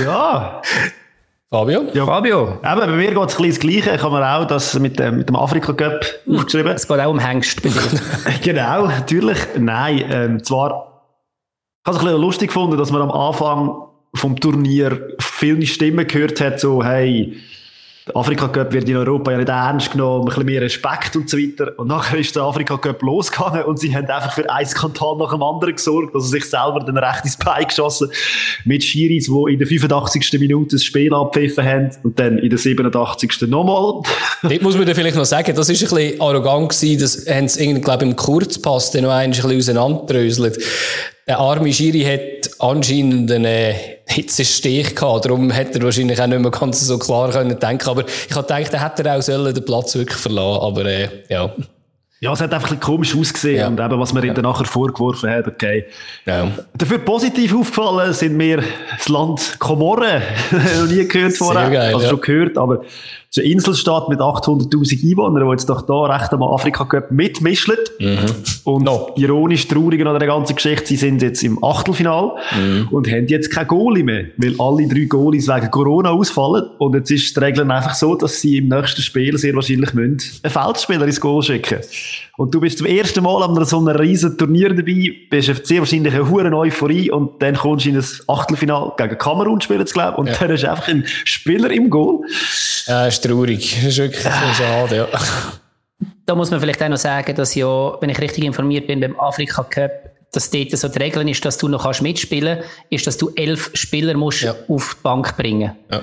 Ja. 0.03 0.62
Fabio? 1.53 1.83
Ja, 1.95 2.07
Fabio. 2.07 2.61
Eben, 2.62 2.81
bei 2.81 2.87
mir 2.87 3.12
geht 3.12 3.29
es 3.29 3.37
ein 3.37 3.49
das 3.49 3.59
Gleiche. 3.59 3.95
Ich 3.97 4.03
habe 4.05 4.17
mir 4.17 4.37
auch 4.37 4.45
das 4.47 4.79
mit, 4.79 5.00
dem, 5.00 5.17
mit 5.17 5.29
dem 5.29 5.35
Afrika-Cup 5.35 6.05
hm. 6.25 6.37
aufgeschrieben. 6.37 6.73
Es 6.73 6.87
geht 6.87 7.00
auch 7.00 7.11
um 7.11 7.19
Hengst 7.19 7.61
genau, 8.43 8.87
natürlich. 8.87 9.39
Nein, 9.59 10.05
ähm, 10.09 10.45
zwar, 10.45 10.89
habe 11.84 11.96
es 11.96 12.02
ein 12.02 12.06
bisschen 12.06 12.20
lustig 12.20 12.49
gefunden, 12.49 12.76
dass 12.76 12.90
man 12.90 13.02
am 13.02 13.10
Anfang 13.10 13.75
vom 14.14 14.38
Turnier 14.38 15.14
viele 15.18 15.66
Stimmen 15.66 16.06
gehört 16.06 16.40
hat, 16.40 16.60
so, 16.60 16.82
hey, 16.84 17.37
Afrika 18.14 18.49
Cup 18.49 18.72
wird 18.72 18.88
in 18.88 18.96
Europa 18.96 19.30
ja 19.30 19.38
nicht 19.38 19.49
ernst 19.49 19.92
genommen, 19.92 20.22
ein 20.22 20.25
bisschen 20.26 20.44
mehr 20.46 20.62
Respekt 20.62 21.14
und 21.16 21.28
so 21.30 21.37
weiter. 21.37 21.72
Und 21.78 21.88
nachher 21.88 22.18
ist 22.18 22.34
der 22.34 22.42
Afrika 22.42 22.76
Cup 22.76 23.02
losgegangen 23.02 23.64
und 23.64 23.78
sie 23.78 23.94
haben 23.94 24.06
einfach 24.06 24.32
für 24.32 24.50
ein 24.50 24.66
Skandal 24.66 25.16
nach 25.18 25.30
dem 25.30 25.42
anderen 25.42 25.76
gesorgt, 25.76 26.14
also 26.14 26.26
sich 26.26 26.44
selber 26.44 26.80
dann 26.80 26.96
recht 26.96 27.25
ins 27.25 27.37
Bein 27.37 27.66
geschossen 27.66 28.10
mit 28.64 28.82
Schiris, 28.82 29.26
die 29.26 29.52
in 29.52 29.58
der 29.58 29.66
85. 29.68 30.40
Minute 30.40 30.76
das 30.76 30.84
Spiel 30.84 31.14
abpfiffen 31.14 31.64
haben 31.64 31.90
und 32.02 32.18
dann 32.18 32.38
in 32.38 32.50
der 32.50 32.58
87. 32.58 33.42
nochmal. 33.42 34.02
Dort 34.42 34.62
muss 34.62 34.76
man 34.76 34.87
dann 34.87 34.94
vielleicht 34.94 35.16
noch 35.16 35.25
sagen, 35.25 35.54
das 35.54 35.68
ist 35.68 35.82
ein 35.82 35.96
bisschen 35.96 36.20
arrogant 36.20 36.70
gewesen, 36.70 37.00
das 37.00 37.26
haben 37.28 37.49
sie 37.49 37.62
irgendwie, 37.62 37.82
glaube 37.82 38.04
ich, 38.04 38.10
im 38.10 38.16
Kurzpass 38.16 38.90
dann 38.90 39.04
noch 39.04 39.10
ein 39.10 39.30
bisschen 39.30 39.56
auseinanderdröselt 39.56 40.58
der 41.30 41.38
arme 41.38 41.72
Schiri 41.72 42.00
hat 42.00 42.50
anscheinend 42.58 43.30
einen 43.30 43.72
Hitzestich 44.08 44.96
gehabt. 44.96 45.26
Darum 45.26 45.52
hätte 45.52 45.78
er 45.78 45.84
wahrscheinlich 45.84 46.20
auch 46.20 46.26
nicht 46.26 46.40
mehr 46.40 46.50
ganz 46.50 46.84
so 46.84 46.99
klar 46.99 47.30
können 47.30 47.56
denken. 47.56 47.88
Aber 47.88 48.04
ich 48.04 48.34
habe 48.34 48.49
gedacht, 48.49 48.75
er 48.75 48.84
hätte 48.84 49.12
auch 49.12 49.22
sollen 49.22 49.54
den 49.54 49.64
Platz 49.64 49.94
wirklich 49.94 50.18
verlassen. 50.18 50.60
Aber, 50.60 50.84
äh, 50.87 51.08
ja. 51.28 51.54
Ja, 52.18 52.32
es 52.32 52.40
hat 52.40 52.52
einfach 52.52 52.72
ein 52.72 52.78
bisschen 52.78 52.94
komisch 52.94 53.16
ausgesehen. 53.16 53.58
Ja. 53.58 53.68
Und 53.68 53.78
eben, 53.78 54.00
was 54.00 54.12
man 54.12 54.25
ihm 54.25 54.34
dann 54.34 54.42
nachher 54.42 54.64
vorgeworfen 54.64 55.30
hat, 55.30 55.46
okay. 55.46 55.84
Ja. 56.26 56.50
Dafür 56.75 56.99
positiv 56.99 57.54
aufgefallen 57.54 58.12
sind 58.12 58.37
mir 58.37 58.64
das 58.99 59.08
Land 59.08 59.56
Komoren. 59.60 60.20
noch 60.50 60.90
nie 60.90 61.06
gehört 61.06 61.34
vorher. 61.34 61.70
Geil, 61.70 61.94
also 61.94 62.06
ja. 62.06 62.10
schon 62.10 62.20
gehört, 62.20 62.58
aber 62.58 62.82
ist 63.30 63.38
eine 63.38 63.52
Inselstadt 63.52 64.08
mit 64.08 64.18
800.000 64.18 65.08
Einwohnern, 65.08 65.44
die 65.44 65.50
jetzt 65.52 65.68
doch 65.68 65.82
da 65.82 66.02
recht 66.06 66.32
am 66.32 66.42
Afrika 66.42 66.84
Cup 66.84 67.12
mitmischen. 67.12 67.76
Mhm. 68.00 68.18
Und 68.64 68.84
no. 68.84 69.12
ironisch 69.16 69.68
traurig 69.68 70.04
an 70.04 70.18
der 70.18 70.26
ganzen 70.26 70.56
Geschichte, 70.56 70.87
sie 70.87 70.96
sind 70.96 71.22
jetzt 71.22 71.44
im 71.44 71.62
Achtelfinal 71.62 72.32
mhm. 72.50 72.88
und 72.90 73.08
haben 73.08 73.28
jetzt 73.28 73.50
kein 73.50 73.68
Goalie 73.68 74.02
mehr, 74.02 74.25
weil 74.37 74.56
alle 74.58 74.88
drei 74.88 75.04
Goalies 75.04 75.46
wegen 75.46 75.70
Corona 75.70 76.10
ausfallen. 76.10 76.70
Und 76.78 76.94
jetzt 76.94 77.12
ist 77.12 77.37
die 77.37 77.40
Regel 77.40 77.70
einfach 77.70 77.94
so, 77.94 78.16
dass 78.16 78.40
sie 78.40 78.58
im 78.58 78.68
nächsten 78.68 79.00
Spiel 79.00 79.38
sehr 79.38 79.54
wahrscheinlich 79.54 79.94
müssen 79.94 80.18
einen 80.42 80.52
Feldspieler 80.52 81.06
ins 81.06 81.20
Goal 81.20 81.42
schicken 81.42 81.78
Und 82.37 82.52
du 82.52 82.60
bist 82.60 82.78
zum 82.78 82.88
ersten 82.88 83.22
Mal 83.22 83.44
an 83.44 83.64
so 83.64 83.78
einem 83.78 83.96
riesen 83.96 84.37
Turnier 84.38 84.75
dabei, 84.75 85.12
bist 85.30 85.66
sehr 85.66 85.78
wahrscheinlich 85.78 86.14
eine 86.14 86.28
hohe 86.28 86.52
Euphorie 86.52 87.12
und 87.12 87.40
dann 87.40 87.54
kommst 87.54 87.84
du 87.84 87.90
in 87.90 87.94
das 87.94 88.25
Achtelfinal 88.26 88.92
gegen 88.96 89.18
Kamerun 89.18 89.60
spielen, 89.60 89.84
glaube 89.84 90.16
und 90.16 90.26
ja. 90.26 90.34
dann 90.34 90.50
hast 90.50 90.64
du 90.64 90.70
einfach 90.70 90.88
einen 90.88 91.04
Spieler 91.25 91.70
im 91.70 91.90
Goal. 91.90 92.22
Ja, 92.87 93.08
ist 93.21 93.29
traurig. 93.29 93.77
Das 93.77 93.85
ist 93.85 93.99
wirklich 93.99 94.23
so 94.23 94.62
schade, 94.62 94.97
ja. 94.97 95.09
Da 96.27 96.35
muss 96.35 96.50
man 96.50 96.61
vielleicht 96.61 96.83
auch 96.83 96.89
noch 96.89 96.97
sagen, 96.97 97.35
dass 97.35 97.55
ja, 97.55 98.00
wenn 98.00 98.11
ich 98.11 98.21
richtig 98.21 98.45
informiert 98.45 98.87
bin, 98.87 99.00
beim 99.00 99.19
Afrika 99.19 99.62
Cup, 99.65 99.91
dass 100.33 100.50
dort 100.50 100.71
so 100.71 100.89
die 100.89 100.99
Regel 100.99 101.29
ist, 101.29 101.45
dass 101.45 101.59
du 101.59 101.69
noch 101.69 101.83
kannst 101.83 102.03
mitspielen 102.03 102.59
kannst, 102.59 102.71
ist, 102.91 103.07
dass 103.07 103.19
du 103.19 103.31
elf 103.35 103.71
Spieler 103.75 104.15
musst 104.15 104.43
ja. 104.43 104.55
auf 104.69 104.97
die 104.97 105.03
Bank 105.03 105.37
bringen 105.37 105.73
ja. 105.91 106.03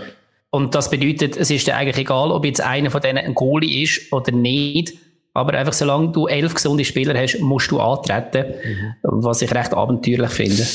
Und 0.49 0.75
das 0.75 0.89
bedeutet, 0.89 1.37
es 1.37 1.51
ist 1.51 1.67
dir 1.67 1.75
eigentlich 1.75 1.97
egal, 1.97 2.31
ob 2.31 2.45
jetzt 2.45 2.61
einer 2.61 2.89
von 2.89 3.01
denen 3.01 3.19
ein 3.19 3.35
Goalie 3.35 3.83
ist 3.83 4.11
oder 4.11 4.31
nicht. 4.31 4.93
Aber 5.33 5.53
einfach 5.53 5.73
solange 5.73 6.09
du 6.09 6.27
elf 6.27 6.55
gesunde 6.55 6.83
Spieler 6.83 7.19
hast, 7.19 7.39
musst 7.39 7.69
du 7.69 7.79
antreten, 7.79 8.55
mhm. 8.63 8.93
was 9.03 9.41
ich 9.41 9.53
recht 9.53 9.73
abenteuerlich 9.73 10.31
finde. 10.31 10.65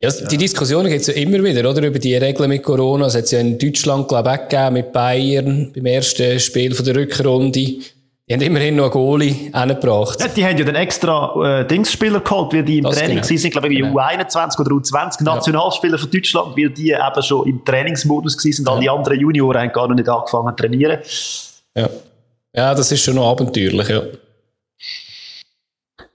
Ja, 0.00 0.10
die 0.12 0.36
Diskussion 0.36 0.86
gibt 0.86 1.00
es 1.00 1.08
ja 1.08 1.14
immer 1.14 1.42
wieder, 1.42 1.68
oder? 1.68 1.82
Über 1.84 1.98
die 1.98 2.14
Regeln 2.14 2.48
mit 2.48 2.62
Corona. 2.62 3.06
Es 3.06 3.16
hat 3.16 3.24
es 3.24 3.32
ja 3.32 3.40
in 3.40 3.58
Deutschland, 3.58 4.06
glaube 4.06 4.30
ich, 4.30 4.40
auch 4.40 4.48
gegeben, 4.48 4.74
mit 4.74 4.92
Bayern, 4.92 5.72
beim 5.74 5.86
ersten 5.86 6.38
Spiel 6.38 6.72
von 6.72 6.84
der 6.84 6.94
Rückrunde. 6.94 7.50
Die 7.50 7.82
haben 8.30 8.42
immerhin 8.42 8.76
noch 8.76 8.84
einen 8.84 8.92
Goalie 8.92 9.50
hingebracht. 9.52 10.20
Ja, 10.20 10.28
die 10.28 10.44
haben 10.44 10.56
ja 10.56 10.64
dann 10.64 10.76
extra 10.76 11.60
äh, 11.62 11.66
Dingsspieler 11.66 12.20
geholt, 12.20 12.52
wie 12.52 12.62
die 12.62 12.78
im 12.78 12.84
das 12.84 12.96
Training 12.96 13.22
genau. 13.22 13.50
glaube 13.50 13.72
ich, 13.72 13.80
genau. 13.80 13.98
U21 13.98 14.60
oder 14.60 14.70
U20 14.70 15.24
Nationalspieler 15.24 15.96
ja. 15.96 15.98
von 15.98 16.10
Deutschland, 16.10 16.56
weil 16.56 16.70
die 16.70 16.90
eben 16.90 17.22
schon 17.22 17.48
im 17.48 17.64
Trainingsmodus 17.64 18.36
waren 18.36 18.76
und 18.76 18.82
ja. 18.84 18.92
alle 18.92 18.98
anderen 18.98 19.20
Junioren 19.20 19.62
haben 19.62 19.72
gar 19.72 19.88
noch 19.88 19.96
nicht 19.96 20.08
angefangen 20.08 20.56
zu 20.56 20.62
trainieren. 20.62 20.98
Ja. 21.74 21.88
ja, 22.54 22.74
das 22.74 22.92
ist 22.92 23.02
schon 23.02 23.16
noch 23.16 23.30
abenteuerlich, 23.30 23.88
ja. 23.88 24.02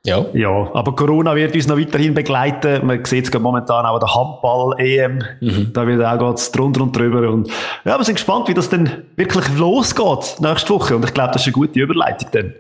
Ja. 0.06 0.26
Ja, 0.34 0.70
aber 0.74 0.98
Corona 0.98 1.34
wird 1.34 1.56
uns 1.56 1.66
noch 1.68 1.78
weiterhin 1.78 2.14
begleiten. 2.14 2.86
Man 2.86 3.06
sieht 3.06 3.34
es 3.34 3.40
momentan 3.40 3.86
auch 3.86 3.94
an 3.94 4.00
der 4.02 4.14
Handball-EM. 4.14 5.24
Mhm. 5.40 5.72
Da 5.72 5.88
wird 5.88 6.04
auch 6.04 6.20
geht's 6.20 6.52
drunter 6.52 6.82
und 6.82 6.94
drüber. 6.94 7.30
Und 7.30 7.50
ja, 7.86 7.98
wir 7.98 8.04
sind 8.04 8.16
gespannt, 8.16 8.50
wie 8.50 8.54
das 8.54 8.68
dann 8.68 9.04
wirklich 9.16 9.48
losgeht 9.58 10.42
nächste 10.42 10.74
Woche. 10.74 10.98
Und 10.98 11.06
ich 11.06 11.14
glaube, 11.14 11.32
das 11.32 11.44
ist 11.44 11.48
eine 11.48 11.54
gute 11.54 11.80
Überleitung 11.80 12.28
dann. 12.34 12.54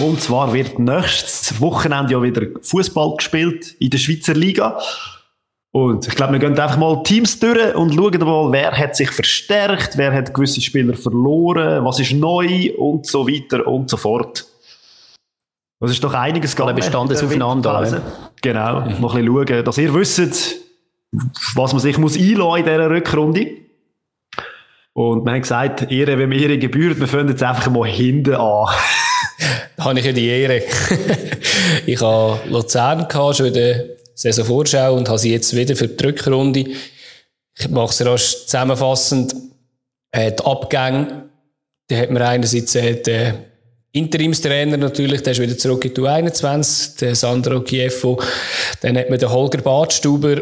Und 0.00 0.20
zwar 0.20 0.52
wird 0.52 0.80
nächstes 0.80 1.60
Wochenende 1.60 2.14
ja 2.14 2.20
wieder 2.20 2.48
Fußball 2.60 3.14
gespielt 3.18 3.76
in 3.78 3.90
der 3.90 3.98
Schweizer 3.98 4.34
Liga. 4.34 4.80
Und 5.76 6.06
ich 6.06 6.14
glaube, 6.14 6.34
wir 6.34 6.38
gehen 6.38 6.56
einfach 6.56 6.76
mal 6.76 7.02
Teams 7.02 7.40
durch 7.40 7.74
und 7.74 7.94
schauen 7.94 8.20
mal, 8.20 8.52
wer 8.52 8.70
hat 8.78 8.94
sich 8.94 9.10
verstärkt, 9.10 9.98
wer 9.98 10.12
hat 10.12 10.32
gewisse 10.32 10.60
Spieler 10.60 10.94
verloren, 10.94 11.84
was 11.84 11.98
ist 11.98 12.12
neu 12.12 12.72
und 12.78 13.06
so 13.06 13.26
weiter 13.26 13.66
und 13.66 13.90
so 13.90 13.96
fort. 13.96 14.46
Das 15.80 15.90
ist 15.90 16.04
doch 16.04 16.14
einiges 16.14 16.54
gegangen. 16.54 16.76
Bestandes 16.76 17.24
aufeinander. 17.24 18.02
Genau, 18.40 18.82
mhm. 18.82 19.00
noch 19.00 19.16
ein 19.16 19.24
bisschen 19.24 19.48
schauen, 19.48 19.64
dass 19.64 19.78
ihr 19.78 19.92
wisst, 19.92 20.56
was 21.56 21.72
man 21.72 21.80
sich 21.80 21.98
muss 21.98 22.16
einlassen 22.16 22.58
in 22.58 22.64
dieser 22.66 22.90
Rückrunde. 22.90 23.50
Und 24.92 25.24
wir 25.24 25.32
haben 25.32 25.40
gesagt, 25.40 25.90
Ehre, 25.90 26.16
wenn 26.18 26.28
mir 26.28 26.40
Ehre 26.40 26.58
gebührt, 26.58 27.00
wir 27.00 27.08
fangen 27.08 27.30
jetzt 27.30 27.42
einfach 27.42 27.68
mal 27.68 27.88
hinten 27.88 28.36
an. 28.36 28.68
da 29.76 29.84
habe 29.86 29.98
ich 29.98 30.06
ja 30.06 30.12
die 30.12 30.28
Ehre. 30.28 30.62
ich 31.86 32.00
habe 32.00 32.38
Luzern 32.48 33.08
gehabt, 33.08 33.38
schon 33.38 33.46
in 33.46 33.54
der 33.54 34.03
Saisonvorschau 34.14 34.94
und 34.94 35.08
habe 35.08 35.18
sie 35.18 35.32
jetzt 35.32 35.54
wieder 35.54 35.76
für 35.76 35.88
die 35.88 36.04
Rückrunde. 36.04 36.64
Ich 37.56 37.68
mache 37.68 37.90
es 37.90 38.04
rasch 38.04 38.44
zusammenfassend. 38.44 39.34
Äh, 40.10 40.32
die 40.32 40.44
Abgänge, 40.44 41.28
da 41.88 41.96
hat 41.96 42.10
man 42.10 42.22
einerseits 42.22 42.74
äh, 42.74 42.94
den 43.02 43.34
Interimstrainer 43.92 44.76
natürlich, 44.76 45.22
der 45.22 45.32
ist 45.32 45.40
wieder 45.40 45.56
zurück 45.56 45.84
in 45.84 45.94
die 45.94 46.00
U21, 46.00 46.98
der 46.98 47.14
Sandro 47.14 47.60
Chieffo. 47.60 48.20
Dann 48.80 48.96
hat 48.96 49.10
man 49.10 49.18
den 49.18 49.30
Holger 49.30 49.58
Badstuber 49.62 50.36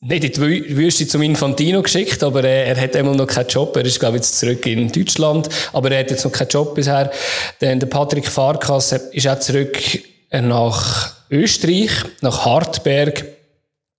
nicht 0.00 0.24
in 0.24 0.32
die 0.32 0.76
Wüste 0.76 1.06
zum 1.06 1.22
Infantino 1.22 1.82
geschickt, 1.82 2.22
aber 2.22 2.44
äh, 2.44 2.68
er 2.68 2.80
hat 2.80 2.94
immer 2.96 3.14
noch 3.14 3.26
keinen 3.26 3.48
Job. 3.48 3.76
Er 3.76 3.84
ist, 3.84 4.00
glaube 4.00 4.16
ich, 4.16 4.22
jetzt 4.22 4.38
zurück 4.38 4.64
in 4.66 4.90
Deutschland, 4.90 5.48
aber 5.72 5.90
er 5.90 6.00
hat 6.00 6.10
jetzt 6.10 6.24
noch 6.24 6.32
keinen 6.32 6.48
Job 6.48 6.74
bisher. 6.74 7.10
Dann 7.60 7.80
der 7.80 7.86
Patrick 7.86 8.26
Farkas 8.26 8.92
ist 8.92 9.28
auch 9.28 9.38
zurück 9.38 9.78
nach 10.32 11.14
Österreich, 11.32 11.90
nach 12.20 12.44
Hartberg. 12.44 13.24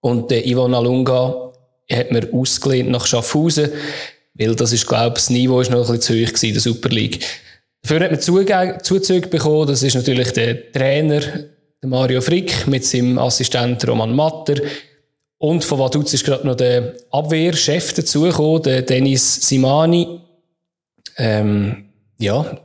Und 0.02 0.32
der 0.32 0.46
Ivan 0.46 0.74
Alunga 0.74 1.52
hat 1.92 2.12
mir 2.12 2.30
ausgelehnt 2.34 2.90
nach 2.90 3.06
Schaffhausen, 3.06 3.70
weil 4.36 4.56
das 4.56 4.74
ist, 4.74 4.88
glaube 4.88 5.10
ich, 5.10 5.13
das 5.25 5.30
Niveau 5.30 5.62
ist 5.62 5.72
noch 5.72 5.80
ein 5.90 5.98
bisschen 5.98 6.02
zu 6.02 6.13
hoch 6.13 6.34
gewesen, 6.34 6.54
der 6.54 6.62
Super 6.62 6.90
League. 6.90 7.25
Dafür 7.82 8.00
hat 8.00 8.12
man 8.12 8.80
Zuzug 8.84 9.30
bekommen, 9.30 9.68
das 9.68 9.84
ist 9.84 9.96
natürlich 9.96 10.32
der 10.32 10.72
Trainer, 10.72 11.20
der 11.20 11.90
Mario 11.90 12.22
Frick, 12.22 12.68
mit 12.68 12.86
seinem 12.86 13.20
Assistent 13.20 13.86
Roman 13.88 14.16
Matter. 14.16 14.56
Und 15.38 15.66
von 15.66 15.80
Vaduz 15.80 16.13
ist 16.13 16.24
gerade 16.24 16.48
noch 16.48 16.56
der 16.56 16.94
Abwehrchef 17.12 17.94
dazugekommen, 17.94 18.63
der 18.63 18.84
Dennis 18.84 19.36
Simani. 19.48 20.22
Ähm, 21.18 21.90
ja, 22.18 22.58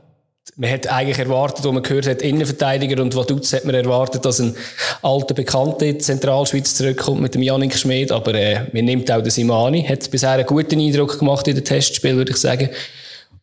man 0.55 0.71
hat 0.71 0.87
eigentlich 0.87 1.19
erwartet, 1.19 1.63
wo 1.63 1.71
man 1.71 1.83
gehört 1.83 2.07
hat, 2.07 2.21
Innenverteidiger 2.21 3.01
und 3.01 3.15
Vaduz 3.15 3.53
hat 3.53 3.65
man 3.65 3.75
erwartet, 3.75 4.25
dass 4.25 4.39
ein 4.39 4.55
alter 5.01 5.33
Bekannter 5.33 5.85
in 5.85 5.93
die 5.93 5.99
Zentralschweiz 5.99 6.75
zurückkommt 6.75 7.21
mit 7.21 7.35
dem 7.35 7.41
Janik 7.41 7.75
Schmid, 7.75 8.11
aber 8.11 8.33
äh, 8.33 8.65
man 8.73 8.85
nimmt 8.85 9.11
auch 9.11 9.21
den 9.21 9.31
Simani, 9.31 9.83
hat 9.83 10.09
bisher 10.11 10.31
einen 10.31 10.45
guten 10.45 10.79
Eindruck 10.79 11.19
gemacht 11.19 11.47
in 11.47 11.55
den 11.55 11.65
Testspielen, 11.65 12.17
würde 12.17 12.31
ich 12.31 12.37
sagen. 12.37 12.69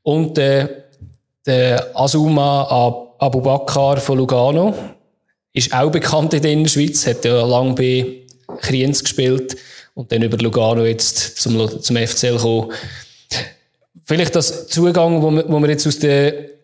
Und 0.02 0.38
äh, 0.38 0.68
der 1.46 1.90
Azuma 1.94 3.06
Abu 3.18 3.40
Bakr 3.40 3.98
von 3.98 4.18
Lugano 4.18 4.74
ist 5.52 5.72
auch 5.72 5.90
bekannt 5.90 6.34
in 6.34 6.42
der 6.42 6.52
Innerschweiz, 6.52 7.06
hat 7.06 7.24
ja 7.24 7.44
lange 7.44 7.74
bei 7.74 8.06
Kriens 8.60 9.02
gespielt 9.02 9.56
und 9.94 10.12
dann 10.12 10.22
über 10.22 10.36
Lugano 10.36 10.84
jetzt 10.84 11.40
zum, 11.40 11.80
zum 11.80 11.96
FCL 11.96 12.36
gekommen. 12.36 12.72
Vielleicht 14.04 14.36
das 14.36 14.68
Zugang, 14.68 15.22
wo 15.22 15.30
man, 15.30 15.44
wo 15.48 15.58
man 15.58 15.70
jetzt 15.70 15.86
aus 15.86 15.98
der 15.98 16.55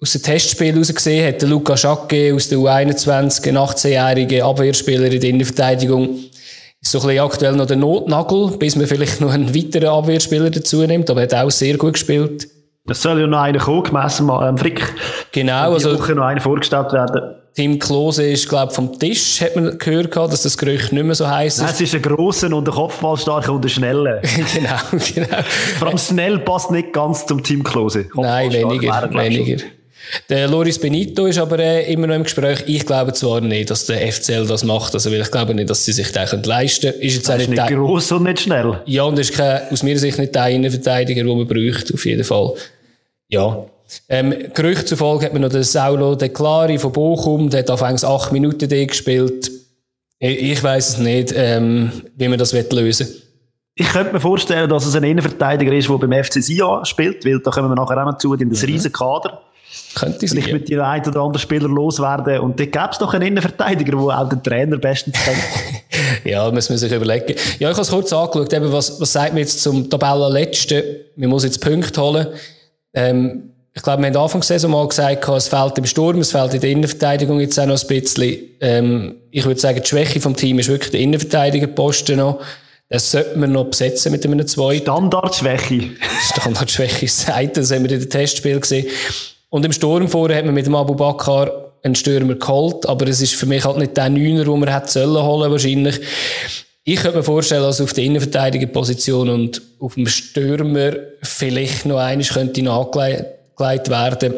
aus 0.00 0.12
dem 0.12 0.22
Testspiel 0.22 0.72
heraus 0.72 0.94
gesehen 0.94 1.26
hat, 1.26 1.42
der 1.42 1.48
Luca 1.48 1.76
Schacke 1.76 2.32
aus 2.34 2.48
der 2.48 2.58
U21, 2.58 3.48
ein 3.48 3.58
18-jähriger 3.58 4.44
Abwehrspieler 4.44 5.10
in 5.10 5.20
der 5.20 5.30
Innenverteidigung, 5.30 6.10
ist 6.80 6.92
so 6.92 7.00
ein 7.00 7.06
bisschen 7.06 7.24
aktuell 7.24 7.56
noch 7.56 7.66
der 7.66 7.76
Notnagel, 7.76 8.56
bis 8.58 8.76
man 8.76 8.86
vielleicht 8.86 9.20
noch 9.20 9.32
einen 9.32 9.54
weiteren 9.54 9.88
Abwehrspieler 9.88 10.50
dazu 10.50 10.86
nimmt, 10.86 11.10
aber 11.10 11.22
er 11.22 11.36
hat 11.36 11.46
auch 11.46 11.50
sehr 11.50 11.76
gut 11.76 11.94
gespielt. 11.94 12.46
Es 12.90 13.02
soll 13.02 13.20
ja 13.20 13.26
noch 13.26 13.40
einer 13.40 13.58
kommen, 13.58 13.82
gemessen 13.82 14.30
am 14.30 14.50
ähm, 14.50 14.58
Frick. 14.58 14.82
Genau. 15.32 15.72
Also, 15.72 15.98
Woche 15.98 16.14
noch 16.14 16.24
einer 16.24 16.40
vorgestellt 16.40 16.92
werden. 16.92 17.34
Tim 17.54 17.78
Klose 17.78 18.24
ist, 18.24 18.48
glaube 18.48 18.68
ich, 18.70 18.76
vom 18.76 18.98
Tisch, 18.98 19.40
hat 19.40 19.56
man 19.56 19.76
gehört, 19.76 20.16
dass 20.16 20.42
das 20.42 20.56
Gerücht 20.56 20.92
nicht 20.92 21.04
mehr 21.04 21.14
so 21.16 21.28
heisst. 21.28 21.58
Nein, 21.58 21.70
es 21.72 21.80
ist 21.80 21.94
ein 21.94 22.02
grosser 22.02 22.54
und 22.54 22.66
ein 22.68 22.72
Kopfballstarker 22.72 23.52
und 23.52 23.64
ein 23.64 23.68
schneller. 23.68 24.20
genau, 24.54 24.76
genau. 25.14 25.42
Vor 25.78 25.88
allem 25.88 25.98
schnell 25.98 26.38
passt 26.38 26.70
nicht 26.70 26.92
ganz 26.92 27.26
zum 27.26 27.42
Team 27.42 27.64
Klose. 27.64 28.06
Nein, 28.14 28.52
weniger, 28.52 29.10
weniger. 29.12 29.64
Der 30.28 30.48
Loris 30.48 30.78
Benito 30.78 31.26
ist 31.26 31.38
aber 31.38 31.58
äh, 31.58 31.92
immer 31.92 32.06
noch 32.06 32.14
im 32.14 32.22
Gespräch. 32.22 32.64
Ich 32.66 32.86
glaube 32.86 33.12
zwar 33.12 33.40
nicht, 33.40 33.70
dass 33.70 33.86
der 33.86 34.10
FCL 34.10 34.46
das 34.46 34.64
macht, 34.64 34.94
also 34.94 35.10
weil 35.10 35.20
ich 35.20 35.30
glaube 35.30 35.54
nicht, 35.54 35.68
dass 35.68 35.84
sie 35.84 35.92
sich 35.92 36.12
das 36.12 36.32
leisten 36.44 36.92
können. 36.92 37.02
Ist 37.02 37.14
jetzt 37.16 37.28
das 37.28 37.42
ist 37.42 37.48
nicht 37.50 37.66
gross 37.68 38.10
und 38.12 38.24
nicht 38.24 38.40
schnell. 38.40 38.80
Ja, 38.86 39.02
und 39.04 39.18
ist 39.18 39.34
kein, 39.34 39.62
aus 39.70 39.82
meiner 39.82 39.98
Sicht 39.98 40.18
nicht 40.18 40.34
der 40.34 40.48
Innenverteidiger, 40.48 41.24
den 41.24 41.36
man 41.36 41.46
braucht, 41.46 41.92
auf 41.92 42.04
jeden 42.06 42.24
Fall. 42.24 42.54
Ja. 43.28 43.66
Ähm, 44.08 44.34
Gerücht 44.54 44.88
zufolge 44.88 45.26
hat 45.26 45.32
man 45.32 45.42
noch 45.42 45.48
den 45.50 45.62
Saulo 45.62 46.14
De 46.14 46.28
Clari 46.28 46.78
von 46.78 46.92
Bochum, 46.92 47.48
der 47.50 47.60
hat 47.60 47.70
anfangs 47.70 48.04
acht 48.04 48.32
Minuten 48.32 48.68
gespielt. 48.68 49.50
Ich, 50.18 50.42
ich 50.42 50.62
weiß 50.62 50.88
es 50.90 50.98
nicht, 50.98 51.32
ähm, 51.34 51.92
wie 52.16 52.28
man 52.28 52.38
das 52.38 52.52
lösen 52.52 53.08
will. 53.08 53.22
Ich 53.80 53.88
könnte 53.90 54.12
mir 54.12 54.20
vorstellen, 54.20 54.68
dass 54.68 54.84
es 54.86 54.96
ein 54.96 55.04
Innenverteidiger 55.04 55.72
ist, 55.72 55.88
der 55.88 55.96
beim 55.98 56.24
FC 56.24 56.42
Sion 56.42 56.84
spielt, 56.84 57.24
weil 57.24 57.38
da 57.38 57.52
kommen 57.52 57.68
wir 57.68 57.76
nachher 57.76 57.98
auch 58.02 58.10
noch 58.10 58.18
zu, 58.18 58.34
in 58.34 58.50
das 58.50 58.62
mhm. 58.62 58.68
riesen 58.70 58.92
Kader. 58.92 59.40
Könnte 59.94 60.26
Vielleicht 60.26 60.46
sein, 60.46 60.54
mit 60.54 60.68
dem 60.68 60.80
einen 60.80 61.06
oder 61.06 61.20
anderen 61.20 61.38
Spieler 61.38 61.68
loswerden. 61.68 62.40
Und 62.40 62.58
dort 62.58 62.72
gäbe 62.72 62.88
es 62.92 62.98
doch 62.98 63.14
einen 63.14 63.28
Innenverteidiger, 63.28 63.92
der 63.92 64.20
auch 64.20 64.28
den 64.28 64.42
Trainer 64.42 64.78
bestens 64.78 65.16
kennt. 65.24 65.38
ja, 66.24 66.50
muss 66.50 66.68
man 66.68 66.78
sich 66.78 66.92
überlegen. 66.92 67.34
Ja, 67.58 67.68
ich 67.70 67.74
habe 67.74 67.82
es 67.82 67.90
kurz 67.90 68.12
angeschaut, 68.12 68.52
eben, 68.52 68.72
was, 68.72 69.00
was 69.00 69.12
sagt 69.12 69.32
man 69.32 69.38
jetzt 69.38 69.62
zum 69.62 69.88
Tabellenletzten? 69.90 70.82
Man 71.16 71.30
muss 71.30 71.44
jetzt 71.44 71.60
Punkte 71.60 72.00
holen. 72.00 72.28
Ähm, 72.94 73.50
ich 73.74 73.82
glaube, 73.82 74.02
wir 74.02 74.08
haben 74.08 74.16
Anfang 74.16 74.40
der 74.40 74.46
Saison 74.46 74.72
mal 74.72 74.88
gesagt, 74.88 75.28
es 75.28 75.48
fehlt 75.48 75.78
im 75.78 75.86
Sturm, 75.86 76.18
es 76.18 76.32
fehlt 76.32 76.54
in 76.54 76.60
der 76.60 76.70
Innenverteidigung 76.70 77.38
jetzt 77.38 77.58
auch 77.60 77.66
noch 77.66 77.80
ein 77.80 77.86
bisschen. 77.86 78.38
Ähm, 78.60 79.16
ich 79.30 79.44
würde 79.44 79.60
sagen, 79.60 79.80
die 79.82 79.88
Schwäche 79.88 80.20
vom 80.20 80.34
Team 80.34 80.58
ist 80.58 80.68
wirklich 80.68 80.90
der 80.90 81.00
Innenverteidigerposten 81.00 82.18
noch. 82.18 82.40
Das 82.88 83.10
sollte 83.10 83.38
man 83.38 83.52
noch 83.52 83.66
besetzen 83.66 84.12
mit 84.12 84.24
einem 84.24 84.46
zweiten. 84.46 84.82
Standardschwäche. 84.82 85.90
Standardschwäche 86.32 87.04
ist 87.04 87.28
das 87.28 87.52
das 87.52 87.70
haben 87.70 87.84
wir 87.84 87.92
in 87.92 88.00
den 88.00 88.10
Testspielen 88.10 88.60
gesehen. 88.60 88.86
Und 89.50 89.64
im 89.64 89.72
Sturm 89.72 90.08
vorher 90.08 90.38
hat 90.38 90.44
man 90.44 90.54
mit 90.54 90.66
dem 90.66 90.74
Abu 90.74 90.94
Bakr 90.94 91.72
einen 91.82 91.94
Stürmer 91.94 92.34
geholt, 92.34 92.86
aber 92.86 93.06
es 93.08 93.20
ist 93.20 93.34
für 93.34 93.46
mich 93.46 93.64
halt 93.64 93.78
nicht 93.78 93.96
der 93.96 94.10
Neuner, 94.10 94.44
den 94.44 94.60
man 94.60 94.72
hätte 94.72 94.90
sollen 94.90 95.22
holen 95.22 95.50
wahrscheinlich. 95.50 96.00
Ich 96.84 97.00
könnte 97.00 97.18
mir 97.18 97.22
vorstellen, 97.22 97.62
dass 97.62 97.80
auf 97.80 97.92
der 97.92 98.04
Innenverteidigerposition 98.04 99.28
und 99.28 99.62
auf 99.78 99.94
dem 99.94 100.06
Stürmer 100.06 100.92
vielleicht 101.22 101.86
noch 101.86 101.98
eines 101.98 102.30
könnte 102.30 102.62
nachgelegt 102.62 103.90
werden. 103.90 104.34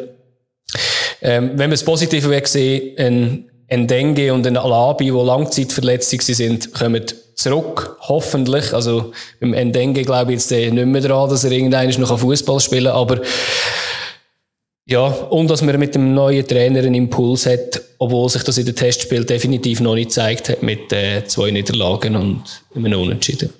Ähm, 1.23 1.53
wenn 1.55 1.71
wir 1.71 1.75
es 1.75 1.85
positiv 1.85 2.29
weg 2.29 2.49
sehen, 2.49 2.97
ein, 2.99 3.51
ein 3.69 3.87
Dengue 3.87 4.33
und 4.33 4.47
ein 4.47 4.57
Alabi, 4.57 5.05
die 5.05 5.11
langzeitverletzt 5.11 6.11
sind, 6.11 6.73
kommen 6.73 7.05
zurück, 7.35 7.97
hoffentlich. 8.01 8.73
Also 8.73 9.13
beim 9.41 9.55
Endenge 9.55 10.03
glaube 10.03 10.33
ich 10.33 10.41
jetzt 10.41 10.51
nicht 10.51 10.73
mehr 10.73 11.01
dran, 11.01 11.31
dass 11.31 11.45
er 11.45 11.53
irgendeines 11.53 11.99
noch 11.99 12.19
Fußball 12.19 12.61
spielen 12.61 12.87
kann, 12.87 12.97
aber 12.97 13.21
ja, 14.91 15.07
und 15.07 15.49
dass 15.49 15.63
man 15.63 15.79
mit 15.79 15.95
dem 15.95 16.15
neuen 16.15 16.45
Trainer 16.45 16.81
einen 16.81 16.95
Impuls 16.95 17.47
hat, 17.47 17.81
obwohl 17.99 18.29
sich 18.29 18.43
das 18.43 18.59
in 18.59 18.67
den 18.67 18.75
Testspielen 18.75 19.25
definitiv 19.25 19.81
noch 19.81 19.95
nicht 19.95 20.09
gezeigt 20.09 20.49
hat 20.49 20.65
mit 20.65 20.93
äh, 20.93 21.25
zwei 21.27 21.53
Niederlagen 21.53 22.17
und 22.17 22.43
einem 22.75 23.01
Unentschieden. 23.01 23.51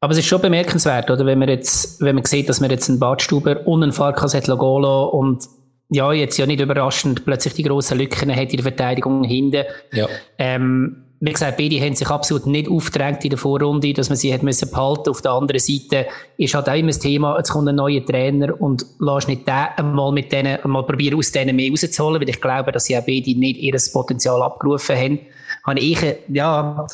Aber 0.00 0.12
es 0.12 0.18
ist 0.18 0.26
schon 0.26 0.42
bemerkenswert, 0.42 1.10
oder? 1.10 1.24
Wenn 1.24 1.38
man 1.38 1.48
jetzt, 1.48 2.02
wenn 2.02 2.16
man 2.16 2.24
sieht, 2.26 2.50
dass 2.50 2.60
man 2.60 2.70
jetzt 2.70 2.90
einen 2.90 2.98
Badstuber 2.98 3.66
und 3.66 3.82
einen 3.82 3.92
Farkas 3.92 4.34
hat 4.34 4.46
und 4.48 5.44
ja, 5.88 6.12
jetzt 6.12 6.36
ja 6.36 6.44
nicht 6.44 6.60
überraschend 6.60 7.24
plötzlich 7.24 7.54
die 7.54 7.62
grossen 7.62 7.96
Lücken 7.96 8.34
hat 8.34 8.50
in 8.50 8.56
der 8.56 8.62
Verteidigung 8.62 9.24
hinten. 9.24 9.64
Ja. 9.92 10.06
Ähm, 10.36 11.05
wie 11.20 11.32
gesagt, 11.32 11.56
beide 11.56 11.80
haben 11.80 11.94
sich 11.94 12.08
absolut 12.08 12.46
nicht 12.46 12.68
aufgedrängt 12.68 13.24
in 13.24 13.30
der 13.30 13.38
Vorrunde, 13.38 13.92
dass 13.94 14.10
man 14.10 14.16
sie 14.16 14.32
hat 14.34 14.42
müssen 14.42 14.70
behalten. 14.70 15.08
Auf 15.08 15.22
der 15.22 15.32
anderen 15.32 15.58
Seite 15.58 16.06
ist 16.36 16.54
halt 16.54 16.68
auch 16.68 16.74
immer 16.74 16.88
das 16.88 16.98
Thema, 16.98 17.36
jetzt 17.38 17.50
kommt 17.50 17.68
ein 17.68 17.76
neuer 17.76 18.04
Trainer 18.04 18.60
und 18.60 18.84
lass 18.98 19.26
nicht 19.26 19.48
den 19.48 19.54
einmal 19.76 20.12
mit 20.12 20.30
denen, 20.30 20.60
einmal 20.60 20.84
probieren, 20.84 21.18
aus 21.18 21.32
denen 21.32 21.56
mehr 21.56 21.70
rauszuholen, 21.70 22.20
weil 22.20 22.28
ich 22.28 22.40
glaube, 22.40 22.70
dass 22.70 22.84
sie 22.84 22.98
auch 22.98 23.06
beide 23.06 23.34
nicht 23.38 23.58
ihr 23.58 23.74
Potenzial 23.92 24.42
abgerufen 24.42 24.96
haben. 24.96 25.18
Habe 25.64 25.80
ich, 25.80 25.98
ja, 26.28 26.86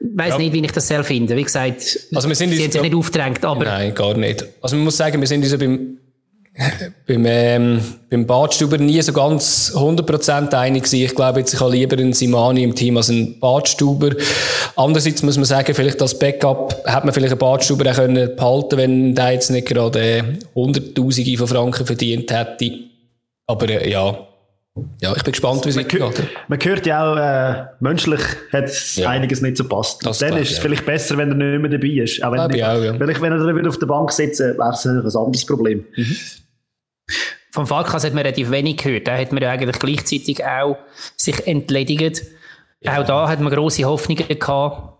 weiß 0.00 0.28
ja. 0.30 0.38
nicht, 0.38 0.52
wie 0.52 0.64
ich 0.64 0.72
das 0.72 0.86
selbst 0.86 1.08
finde. 1.08 1.36
Wie 1.36 1.42
gesagt, 1.42 1.98
also 2.14 2.28
wir 2.28 2.36
sind 2.36 2.52
sie 2.52 2.62
haben 2.62 2.70
sich 2.70 2.82
nicht 2.82 2.94
aufgedrängt, 2.94 3.44
aber. 3.44 3.64
Nein, 3.64 3.94
gar 3.94 4.16
nicht. 4.16 4.46
Also 4.62 4.76
man 4.76 4.84
muss 4.84 4.96
sagen, 4.96 5.20
wir 5.20 5.26
sind 5.26 5.42
uns 5.42 5.58
beim 5.58 5.98
beim, 7.06 7.24
ähm, 7.26 7.80
beim 8.10 8.26
Badstuber 8.26 8.78
nie 8.78 9.02
so 9.02 9.12
ganz 9.12 9.72
100% 9.74 10.54
einig 10.54 10.84
gewesen. 10.84 11.04
Ich 11.04 11.14
glaube 11.14 11.40
jetzt, 11.40 11.52
ich 11.52 11.60
habe 11.60 11.72
lieber 11.72 11.98
einen 11.98 12.12
Simani 12.12 12.62
im 12.62 12.74
Team 12.74 12.96
als 12.96 13.10
einen 13.10 13.40
Badstuber. 13.40 14.10
Andererseits 14.76 15.22
muss 15.22 15.36
man 15.36 15.46
sagen, 15.46 15.74
vielleicht 15.74 16.00
als 16.00 16.16
Backup 16.16 16.84
hat 16.86 17.04
man 17.04 17.12
vielleicht 17.12 17.32
einen 17.32 17.40
Badstuber 17.40 17.90
auch 17.90 17.96
können 17.96 18.36
behalten 18.36 18.76
wenn 18.76 19.14
der 19.14 19.32
jetzt 19.32 19.50
nicht 19.50 19.66
gerade 19.66 20.00
äh, 20.00 20.22
Hunderttausende 20.54 21.36
von 21.36 21.48
Franken 21.48 21.86
verdient 21.86 22.30
hätte. 22.30 22.72
Aber 23.46 23.68
äh, 23.68 23.90
ja, 23.90 24.16
ja, 25.00 25.14
ich 25.16 25.22
bin 25.22 25.32
gespannt, 25.32 25.64
wie 25.64 25.68
es 25.68 25.76
weitergeht. 25.76 26.22
Man 26.48 26.58
hört 26.60 26.86
ja 26.86 27.12
auch, 27.12 27.16
äh, 27.16 27.66
menschlich 27.78 28.20
hat 28.52 28.96
ja. 28.96 29.08
einiges 29.08 29.40
nicht 29.40 29.56
so 29.56 29.68
passt. 29.68 30.04
Das 30.04 30.18
dann 30.18 30.36
ist 30.36 30.50
es 30.50 30.56
ja. 30.56 30.62
vielleicht 30.62 30.84
besser, 30.84 31.16
wenn 31.16 31.30
er 31.30 31.36
nicht 31.36 31.62
mehr 31.62 31.70
dabei 31.70 32.02
ist. 32.02 32.22
Auch 32.24 32.32
wenn, 32.32 32.50
nicht, 32.50 32.64
auch, 32.64 32.82
ja. 32.82 32.94
vielleicht, 32.94 33.20
wenn 33.20 33.32
er 33.32 33.56
wieder 33.56 33.68
auf 33.68 33.78
der 33.78 33.86
Bank 33.86 34.10
sitzen 34.10 34.58
wäre 34.58 34.70
es 34.70 34.84
ein 34.84 34.98
anderes 34.98 35.46
Problem. 35.46 35.84
Mhm. 35.96 36.16
Vom 37.54 37.68
Falkas 37.68 38.02
hat 38.02 38.14
man 38.14 38.24
relativ 38.24 38.50
wenig 38.50 38.78
gehört. 38.78 39.06
Da 39.06 39.16
hat 39.16 39.30
man 39.30 39.40
ja 39.40 39.50
eigentlich 39.50 39.78
gleichzeitig 39.78 40.44
auch 40.44 40.76
sich 41.16 41.46
entledigt. 41.46 42.22
Ja. 42.80 42.98
Auch 42.98 43.06
da 43.06 43.28
hat 43.28 43.38
man 43.38 43.52
grosse 43.54 43.84
Hoffnungen 43.84 44.26
gehabt. 44.26 44.98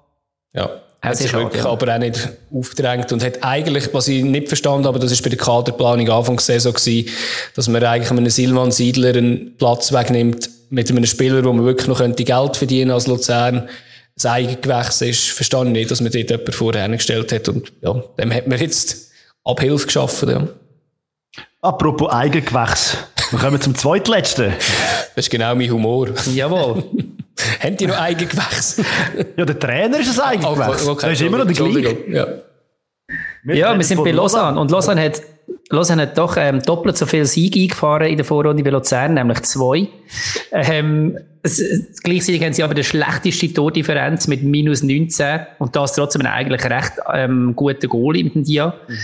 Ja. 0.52 0.70
Hat 1.02 1.16
sich 1.16 1.32
wirklich 1.32 1.64
ja. 1.64 1.68
aber 1.68 1.92
auch 1.92 1.98
nicht 1.98 2.28
aufgedrängt 2.52 3.10
und 3.10 3.24
hat 3.24 3.42
eigentlich, 3.42 3.92
was 3.92 4.06
ich 4.06 4.22
nicht 4.22 4.46
verstanden 4.46 4.86
habe, 4.86 5.00
das 5.00 5.10
ist 5.10 5.24
bei 5.24 5.30
der 5.30 5.38
Kaderplanung 5.38 6.08
Anfang 6.08 6.36
der 6.36 6.44
Saison 6.44 6.74
gewesen, 6.74 7.10
dass 7.56 7.66
man 7.66 7.82
eigentlich 7.82 8.12
einem 8.12 8.30
Silvan 8.30 8.70
Siedler 8.70 9.16
einen 9.16 9.56
Platz 9.56 9.92
wegnimmt 9.92 10.48
mit 10.70 10.88
einem 10.88 11.06
Spieler, 11.06 11.44
wo 11.44 11.52
man 11.52 11.66
wirklich 11.66 11.88
noch 11.88 11.98
könnte 11.98 12.22
Geld 12.22 12.56
verdienen 12.56 12.92
als 12.92 13.08
Luzern. 13.08 13.68
Das 14.14 14.26
Eigengewächs 14.26 15.00
ist, 15.00 15.40
ich 15.40 15.52
nicht, 15.64 15.90
dass 15.90 16.00
man 16.00 16.12
dort 16.12 16.30
jemanden 16.30 16.52
vorher 16.52 16.88
gestellt 16.88 17.32
hat 17.32 17.48
und 17.48 17.72
ja, 17.82 18.00
dem 18.16 18.32
hat 18.32 18.46
man 18.46 18.60
jetzt 18.60 19.10
Abhilfe 19.42 19.86
geschaffen. 19.86 20.30
Ja. 20.30 20.48
Apropos 21.64 22.10
Eigengewächs. 22.12 22.98
Wir 23.30 23.38
kommen 23.38 23.58
zum 23.58 23.74
zweitletzten. 23.74 24.52
Das 25.16 25.24
ist 25.24 25.30
genau 25.30 25.54
mein 25.54 25.70
Humor. 25.70 26.08
Jawohl. 26.34 26.84
Haben 27.60 27.76
die 27.78 27.86
noch 27.86 27.98
Eigengewächs? 27.98 28.82
ja, 29.36 29.44
der 29.46 29.58
Trainer 29.58 29.98
ist 29.98 30.20
ein 30.20 30.40
Eigengewächs. 30.40 30.86
Oh, 30.86 30.90
okay, 30.90 31.06
das 31.06 31.12
ist 31.12 31.22
immer 31.22 31.38
noch 31.38 31.46
der 31.46 31.54
gleiche. 31.54 32.10
Ja, 32.10 32.26
wir, 33.44 33.56
ja, 33.56 33.74
wir 33.74 33.82
sind 33.82 34.04
bei 34.04 34.10
Lausanne. 34.10 34.60
Und 34.60 34.70
Lausanne 34.70 35.04
hat, 35.04 35.22
Lausanne 35.70 36.02
hat 36.02 36.18
doch 36.18 36.36
ähm, 36.36 36.60
doppelt 36.60 36.98
so 36.98 37.06
viel 37.06 37.24
Siege 37.24 37.60
eingefahren 37.60 38.08
in 38.08 38.18
der 38.18 38.26
Vorrunde 38.26 38.62
wie 38.62 38.68
Luzern, 38.68 39.14
nämlich 39.14 39.40
zwei. 39.44 39.88
Ähm, 40.52 41.18
gleichzeitig 42.02 42.42
haben 42.42 42.54
sie 42.54 42.62
aber 42.62 42.74
die 42.74 42.84
schlechteste 42.84 43.52
Tordifferenz 43.52 44.26
mit 44.28 44.42
minus 44.42 44.82
19 44.82 45.40
und 45.58 45.76
das 45.76 45.94
trotzdem 45.94 46.22
einen 46.22 46.32
eigentlich 46.32 46.64
recht 46.64 46.92
ähm, 47.12 47.54
guten 47.54 47.86
Goal 47.88 48.16
im 48.16 48.42
Dia. 48.42 48.74
Mhm. 48.88 48.98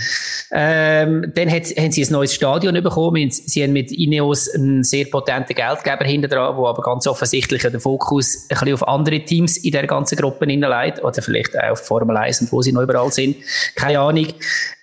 Ähm, 0.51 1.31
dann 1.35 1.51
hat, 1.51 1.65
haben 1.77 1.91
sie 1.91 2.03
ein 2.03 2.11
neues 2.11 2.33
Stadion 2.33 2.73
bekommen. 2.81 3.29
Sie 3.29 3.63
haben 3.63 3.73
mit 3.73 3.91
Ineos 3.91 4.49
einen 4.49 4.83
sehr 4.83 5.05
potenten 5.05 5.55
Geldgeber 5.55 6.03
hinter 6.03 6.27
dran, 6.27 6.55
der 6.55 6.65
aber 6.65 6.81
ganz 6.81 7.05
offensichtlich 7.05 7.61
den 7.61 7.79
Fokus 7.79 8.47
ein 8.49 8.57
bisschen 8.57 8.73
auf 8.73 8.87
andere 8.87 9.19
Teams 9.19 9.57
in 9.57 9.71
der 9.71 9.85
ganzen 9.85 10.17
Gruppe 10.17 10.45
hineinlegt 10.45 11.03
oder 11.03 11.21
vielleicht 11.21 11.55
auch 11.57 11.71
auf 11.71 11.85
Formel 11.85 12.17
1 12.17 12.41
und 12.41 12.51
wo 12.51 12.61
sie 12.63 12.71
noch 12.71 12.81
überall 12.81 13.11
sind. 13.11 13.35
Keine 13.75 13.99
Ahnung. 13.99 14.27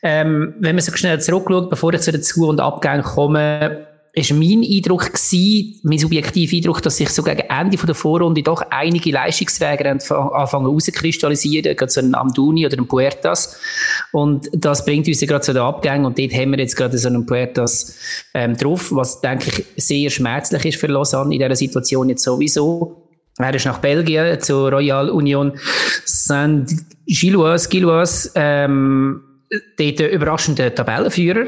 Ähm, 0.03 0.55
wenn 0.61 0.77
man 0.77 0.83
so 0.83 0.93
schnell 0.93 1.21
zurückschaut, 1.21 1.71
bevor 1.71 1.93
ich 1.93 2.03
zu 2.03 2.13
den 2.13 2.23
Zu- 2.23 2.47
und 2.47 2.61
Abgängen 2.61 3.03
komme, 3.03 3.89
ist 4.13 4.33
mein 4.33 4.63
Eindruck 4.63 5.13
gewesen, 5.13 5.81
mein 5.83 5.99
subjektiver 5.99 6.57
Eindruck, 6.57 6.83
dass 6.83 6.97
sich 6.97 7.11
so 7.11 7.23
gegen 7.23 7.43
Ende 7.49 7.77
der 7.77 7.95
Vorrunde 7.95 8.43
doch 8.43 8.63
einige 8.71 9.11
Leistungsträger 9.11 9.91
anfangen 9.91 10.67
rauszukristallisieren, 10.67 11.77
gerade 11.77 11.93
so 11.93 12.01
ein 12.01 12.15
Amduni 12.15 12.67
oder 12.67 12.79
ein 12.79 12.87
Puertas. 12.87 13.59
Und 14.13 14.49
das 14.53 14.85
bringt 14.85 15.07
uns 15.07 15.21
ja 15.21 15.27
gerade 15.27 15.45
zu 15.45 15.53
den 15.53 15.63
Abgängen 15.63 16.05
und 16.05 16.19
dort 16.19 16.33
haben 16.33 16.51
wir 16.51 16.59
jetzt 16.59 16.77
gerade 16.77 16.99
so 16.99 17.09
einen 17.09 17.27
Puertas 17.27 17.99
ähm, 18.35 18.57
drauf, 18.57 18.89
was, 18.91 19.21
denke 19.21 19.51
ich, 19.51 19.85
sehr 19.85 20.11
schmerzlich 20.11 20.65
ist 20.65 20.81
für 20.81 20.89
Lausanne 20.89 21.35
in 21.35 21.41
dieser 21.41 21.57
Situation 21.57 22.09
jetzt 22.09 22.25
sowieso. 22.25 23.05
Er 23.39 23.55
ist 23.55 23.67
nach 23.67 23.79
Belgien 23.79 24.41
zur 24.41 24.73
Royal 24.73 25.11
Union 25.11 25.53
Saint-Gilloise, 26.05 27.69
Gilloise, 27.69 28.33
ähm, 28.35 29.23
dort 29.79 30.01
überraschender 30.01 30.75
Tabellenführer 30.75 31.47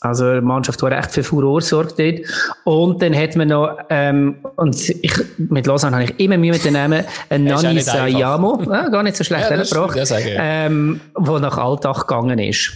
also 0.00 0.24
eine 0.26 0.40
Mannschaft, 0.40 0.80
die 0.80 0.86
recht 0.86 1.10
für 1.10 1.22
Furore 1.22 1.60
sorgt 1.60 1.98
dort. 1.98 2.20
Und 2.64 3.02
dann 3.02 3.14
hat 3.14 3.36
man 3.36 3.48
noch, 3.48 3.78
ähm, 3.90 4.36
und 4.56 4.88
ich, 4.88 5.12
mit 5.36 5.66
Lausanne 5.66 5.96
habe 5.96 6.04
ich 6.04 6.18
immer 6.18 6.38
Mühe 6.38 6.52
mit 6.52 6.64
den 6.64 6.72
Namen, 6.72 7.04
ein 7.28 7.44
Nani 7.44 7.80
Sayamo, 7.80 8.62
ja, 8.70 8.88
gar 8.88 9.02
nicht 9.02 9.16
so 9.16 9.24
schlecht 9.24 9.50
ja, 9.50 9.56
gebracht, 9.56 9.98
ähm, 10.26 11.00
wo 11.14 11.38
nach 11.38 11.58
Alltag 11.58 12.06
gegangen 12.06 12.38
ist. 12.38 12.72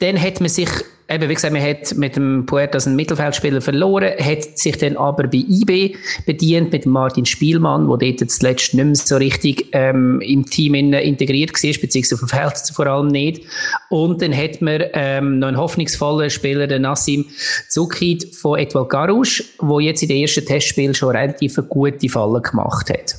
Dann 0.00 0.20
hat 0.20 0.40
man 0.40 0.48
sich 0.48 0.70
eben, 1.08 1.28
wie 1.28 1.34
gesagt, 1.34 1.52
man 1.52 1.62
hat 1.62 1.94
mit 1.96 2.16
dem 2.16 2.46
Puertas 2.46 2.86
einen 2.86 2.96
Mittelfeldspieler 2.96 3.60
verloren, 3.60 4.12
hat 4.18 4.58
sich 4.58 4.78
dann 4.78 4.96
aber 4.96 5.24
bei 5.24 5.38
IB 5.38 5.96
bedient 6.26 6.72
mit 6.72 6.86
Martin 6.86 7.26
Spielmann, 7.26 7.86
der 7.98 8.12
dort 8.12 8.30
zuletzt 8.30 8.74
nicht 8.74 8.84
mehr 8.84 8.94
so 8.94 9.16
richtig 9.16 9.68
ähm, 9.72 10.20
im 10.20 10.46
Team 10.46 10.74
integriert 10.74 11.52
war, 11.52 11.80
beziehungsweise 11.80 12.14
auf 12.14 12.20
dem 12.20 12.28
Feld 12.28 12.54
vor 12.72 12.86
allem 12.86 13.08
nicht. 13.08 13.42
Und 13.90 14.22
dann 14.22 14.36
hat 14.36 14.62
man 14.62 14.82
ähm, 14.92 15.38
noch 15.38 15.48
einen 15.48 15.58
hoffnungsvollen 15.58 16.30
Spieler, 16.30 16.66
den 16.66 16.82
Nassim 16.82 17.26
Zukid 17.68 18.34
von 18.34 18.58
Etwal 18.58 18.86
Garouche, 18.86 19.44
der 19.60 19.80
jetzt 19.80 20.02
in 20.02 20.08
den 20.08 20.22
ersten 20.22 20.44
Testspielen 20.44 20.94
schon 20.94 21.14
relativ 21.14 21.58
gute 21.68 22.08
Fallen 22.08 22.42
gemacht 22.42 22.90
hat. 22.90 23.16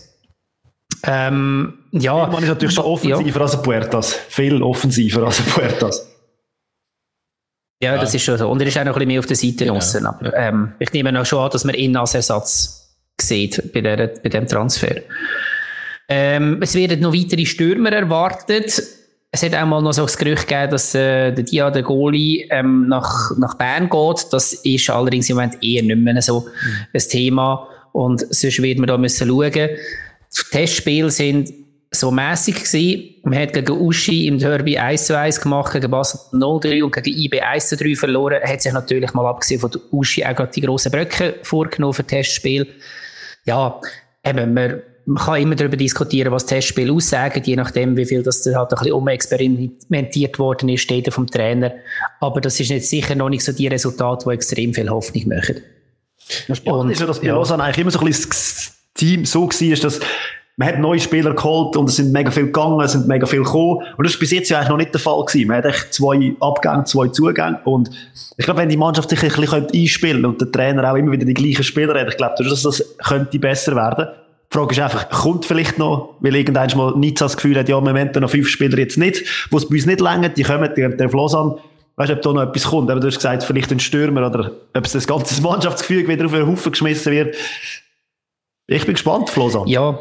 Ähm, 1.04 1.74
ja. 1.92 2.28
Man 2.28 2.42
ist 2.42 2.50
natürlich 2.50 2.74
schon 2.74 2.86
offensiver 2.86 3.40
ja. 3.40 3.46
als 3.46 3.62
Puertas. 3.62 4.14
Viel 4.30 4.62
offensiver 4.64 5.24
als 5.24 5.42
Puertas. 5.42 6.15
Ja, 7.82 7.98
das 7.98 8.14
ist 8.14 8.24
schon 8.24 8.38
so. 8.38 8.50
Und 8.50 8.62
er 8.62 8.68
ist 8.68 8.78
auch 8.78 8.84
noch 8.84 8.94
ein 8.94 8.94
bisschen 8.94 9.08
mehr 9.08 9.20
auf 9.20 9.26
der 9.26 9.36
Seite 9.36 9.56
genau. 9.58 9.74
draussen. 9.74 10.06
Aber 10.06 10.34
ähm, 10.34 10.74
ich 10.80 10.94
nehme 10.94 11.12
noch 11.12 11.26
schon 11.26 11.40
an, 11.40 11.50
dass 11.52 11.66
man 11.66 11.76
ihn 11.76 11.96
als 11.98 12.16
Ersatz 12.16 12.98
sieht 13.20 13.74
bei, 13.74 13.82
der, 13.82 14.08
bei 14.08 14.30
dem 14.30 14.48
Transfer. 14.48 14.96
Ähm, 16.08 16.60
es 16.62 16.76
werden 16.76 17.02
noch 17.02 17.14
weitere 17.14 17.46
Stürmer 17.46 17.92
erwartet. 17.92 18.82
Es 19.32 19.44
hat 19.44 19.54
auch 19.54 19.66
mal 19.66 19.82
noch 19.82 19.92
so 19.92 20.04
das 20.04 20.18
Gerücht 20.18 20.48
gegeben, 20.48 20.72
dass 20.72 20.96
äh, 20.96 21.32
der 21.34 21.44
Dia, 21.44 21.70
der 21.70 21.84
Goalie, 21.84 22.48
ähm, 22.50 22.88
nach, 22.88 23.32
nach 23.38 23.56
Bern 23.56 23.90
geht. 23.90 24.28
Das 24.32 24.54
ist 24.54 24.90
allerdings 24.90 25.30
im 25.30 25.36
Moment 25.36 25.62
eher 25.62 25.84
nicht 25.84 25.98
mehr 25.98 26.22
so 26.22 26.42
mhm. 26.42 26.86
ein 26.94 27.02
Thema. 27.10 27.68
Und 27.92 28.26
sonst 28.34 28.62
wird 28.62 28.80
man 28.80 28.88
da 28.88 28.98
müssen 28.98 29.28
schauen. 29.28 29.52
Die 29.52 30.50
Testspiele 30.52 31.12
sind 31.12 31.50
so 31.96 32.12
mäßig 32.12 32.56
gewesen. 32.56 33.16
Man 33.24 33.40
hat 33.40 33.54
gegen 33.54 33.72
Uschi 33.72 34.28
im 34.28 34.38
Derby 34.38 34.78
1 34.78 35.08
zu 35.08 35.18
1 35.18 35.42
gemacht, 35.42 35.74
gegen 35.74 35.90
Basel 35.90 36.20
0-3 36.34 36.84
und 36.84 36.94
gegen 36.94 37.18
IB 37.18 37.42
1 37.42 37.70
zu 37.70 37.78
3 37.78 37.96
verloren. 37.96 38.42
Hat 38.44 38.62
sich 38.62 38.74
natürlich 38.74 39.14
mal 39.14 39.26
abgesehen 39.26 39.60
von 39.60 39.72
Uschi 39.92 40.26
auch 40.26 40.36
gerade 40.36 40.52
die 40.52 40.62
grossen 40.62 40.92
Bröcke 40.92 41.36
vorgenommen 41.44 41.94
für 41.94 42.04
Testspiel. 42.04 42.68
Ja, 43.46 43.80
eben, 44.24 44.54
man, 44.54 44.82
man 45.06 45.24
kann 45.24 45.42
immer 45.42 45.56
darüber 45.56 45.78
diskutieren, 45.78 46.32
was 46.32 46.46
Testspiele 46.46 46.92
aussagen, 46.92 47.42
je 47.44 47.56
nachdem, 47.56 47.96
wie 47.96 48.06
viel 48.06 48.24
das 48.24 48.42
da 48.42 48.58
halt 48.58 48.72
ein 48.72 48.78
bisschen 48.78 48.94
umexperimentiert 48.94 50.40
worden 50.40 50.70
ist, 50.70 50.82
steht 50.82 51.14
vom 51.14 51.28
Trainer. 51.28 51.74
Aber 52.20 52.42
das 52.42 52.60
ist 52.60 52.70
jetzt 52.70 52.90
sicher 52.90 53.16
noch 53.16 53.30
nicht 53.30 53.44
so 53.44 53.52
die 53.52 53.68
Resultate, 53.68 54.26
die 54.28 54.34
extrem 54.34 54.74
viel 54.74 54.90
Hoffnung 54.90 55.28
machen. 55.30 55.62
Das 56.48 56.58
Spannende 56.58 56.94
ist 56.94 57.00
ja, 57.00 57.06
dass 57.06 57.20
bei 57.20 57.28
ja. 57.28 57.36
Lausanne 57.36 57.64
eigentlich 57.64 57.80
immer 57.80 57.92
so 57.92 58.00
ein 58.00 58.06
bisschen 58.08 58.30
das 58.30 58.74
Team 58.96 59.26
so 59.26 59.48
war, 59.48 59.76
dass 59.78 60.00
man 60.58 60.70
hat 60.70 60.80
neue 60.80 61.00
Spieler 61.00 61.34
geholt 61.34 61.76
und 61.76 61.90
es 61.90 61.98
sind 61.98 62.14
mega 62.14 62.32
viel 62.32 62.46
gegangen, 62.46 62.80
es 62.80 62.94
sind 62.94 63.08
mega 63.08 63.26
viel 63.26 63.44
gekommen. 63.44 63.82
Und 63.98 64.06
das 64.06 64.14
ist 64.14 64.20
bis 64.20 64.32
jetzt 64.32 64.50
ja 64.50 64.58
eigentlich 64.58 64.70
noch 64.70 64.78
nicht 64.78 64.94
der 64.94 65.02
Fall 65.02 65.24
gewesen. 65.26 65.48
Man 65.48 65.58
hat 65.58 65.66
echt 65.66 65.94
zwei 65.94 66.34
Abgänge, 66.40 66.86
zwei 66.86 67.08
Zugänge. 67.10 67.60
Und 67.66 67.90
ich 68.38 68.46
glaube, 68.46 68.62
wenn 68.62 68.70
die 68.70 68.78
Mannschaft 68.78 69.10
sich 69.10 69.22
ein 69.22 69.30
bisschen 69.30 69.68
einspielen 69.74 70.26
und 70.26 70.40
der 70.40 70.52
Trainer 70.52 70.90
auch 70.90 70.96
immer 70.96 71.12
wieder 71.12 71.26
die 71.26 71.34
gleichen 71.34 71.64
Spieler 71.64 72.00
hat, 72.00 72.08
ich 72.08 72.18
glaube, 72.18 72.36
dass 72.42 72.62
das 72.62 72.96
könnte 73.06 73.38
besser 73.38 73.76
werden. 73.76 74.08
Die 74.50 74.58
Frage 74.58 74.72
ist 74.72 74.80
einfach, 74.80 75.10
kommt 75.10 75.46
vielleicht 75.46 75.78
noch, 75.78 76.16
weil 76.22 76.36
irgendwann 76.36 76.70
mal 76.78 76.96
nicht 76.96 77.20
das 77.20 77.36
Gefühl 77.36 77.58
hat, 77.58 77.68
ja, 77.68 77.78
im 77.78 77.84
Moment 77.84 78.16
noch 78.16 78.30
fünf 78.30 78.48
Spieler 78.48 78.78
jetzt 78.78 78.98
nicht, 78.98 79.48
wo 79.52 79.58
es 79.58 79.68
bei 79.68 79.76
uns 79.76 79.86
nicht 79.86 80.00
länger, 80.00 80.30
die 80.30 80.44
kommen, 80.44 80.70
die, 80.78 80.88
der 80.88 81.10
Flosan, 81.10 81.56
weißt 81.98 82.12
du, 82.12 82.14
ob 82.14 82.22
da 82.22 82.34
noch 82.34 82.44
etwas 82.44 82.64
kommt. 82.64 82.90
Aber 82.90 83.02
du 83.02 83.08
hast 83.08 83.16
gesagt, 83.16 83.44
vielleicht 83.44 83.72
ein 83.74 83.82
Stürmer 83.82 84.26
oder 84.28 84.52
ob 84.74 84.86
es 84.86 84.94
das 84.94 85.06
ganze 85.06 85.42
Mannschaftsgefühl 85.42 86.08
wieder 86.08 86.28
auf 86.28 86.34
einen 86.34 86.48
Haufen 86.48 86.72
geschmissen 86.72 87.12
wird. 87.12 87.36
Ich 88.68 88.86
bin 88.86 88.94
gespannt, 88.94 89.30
Flosan. 89.30 89.68
Ja, 89.68 90.00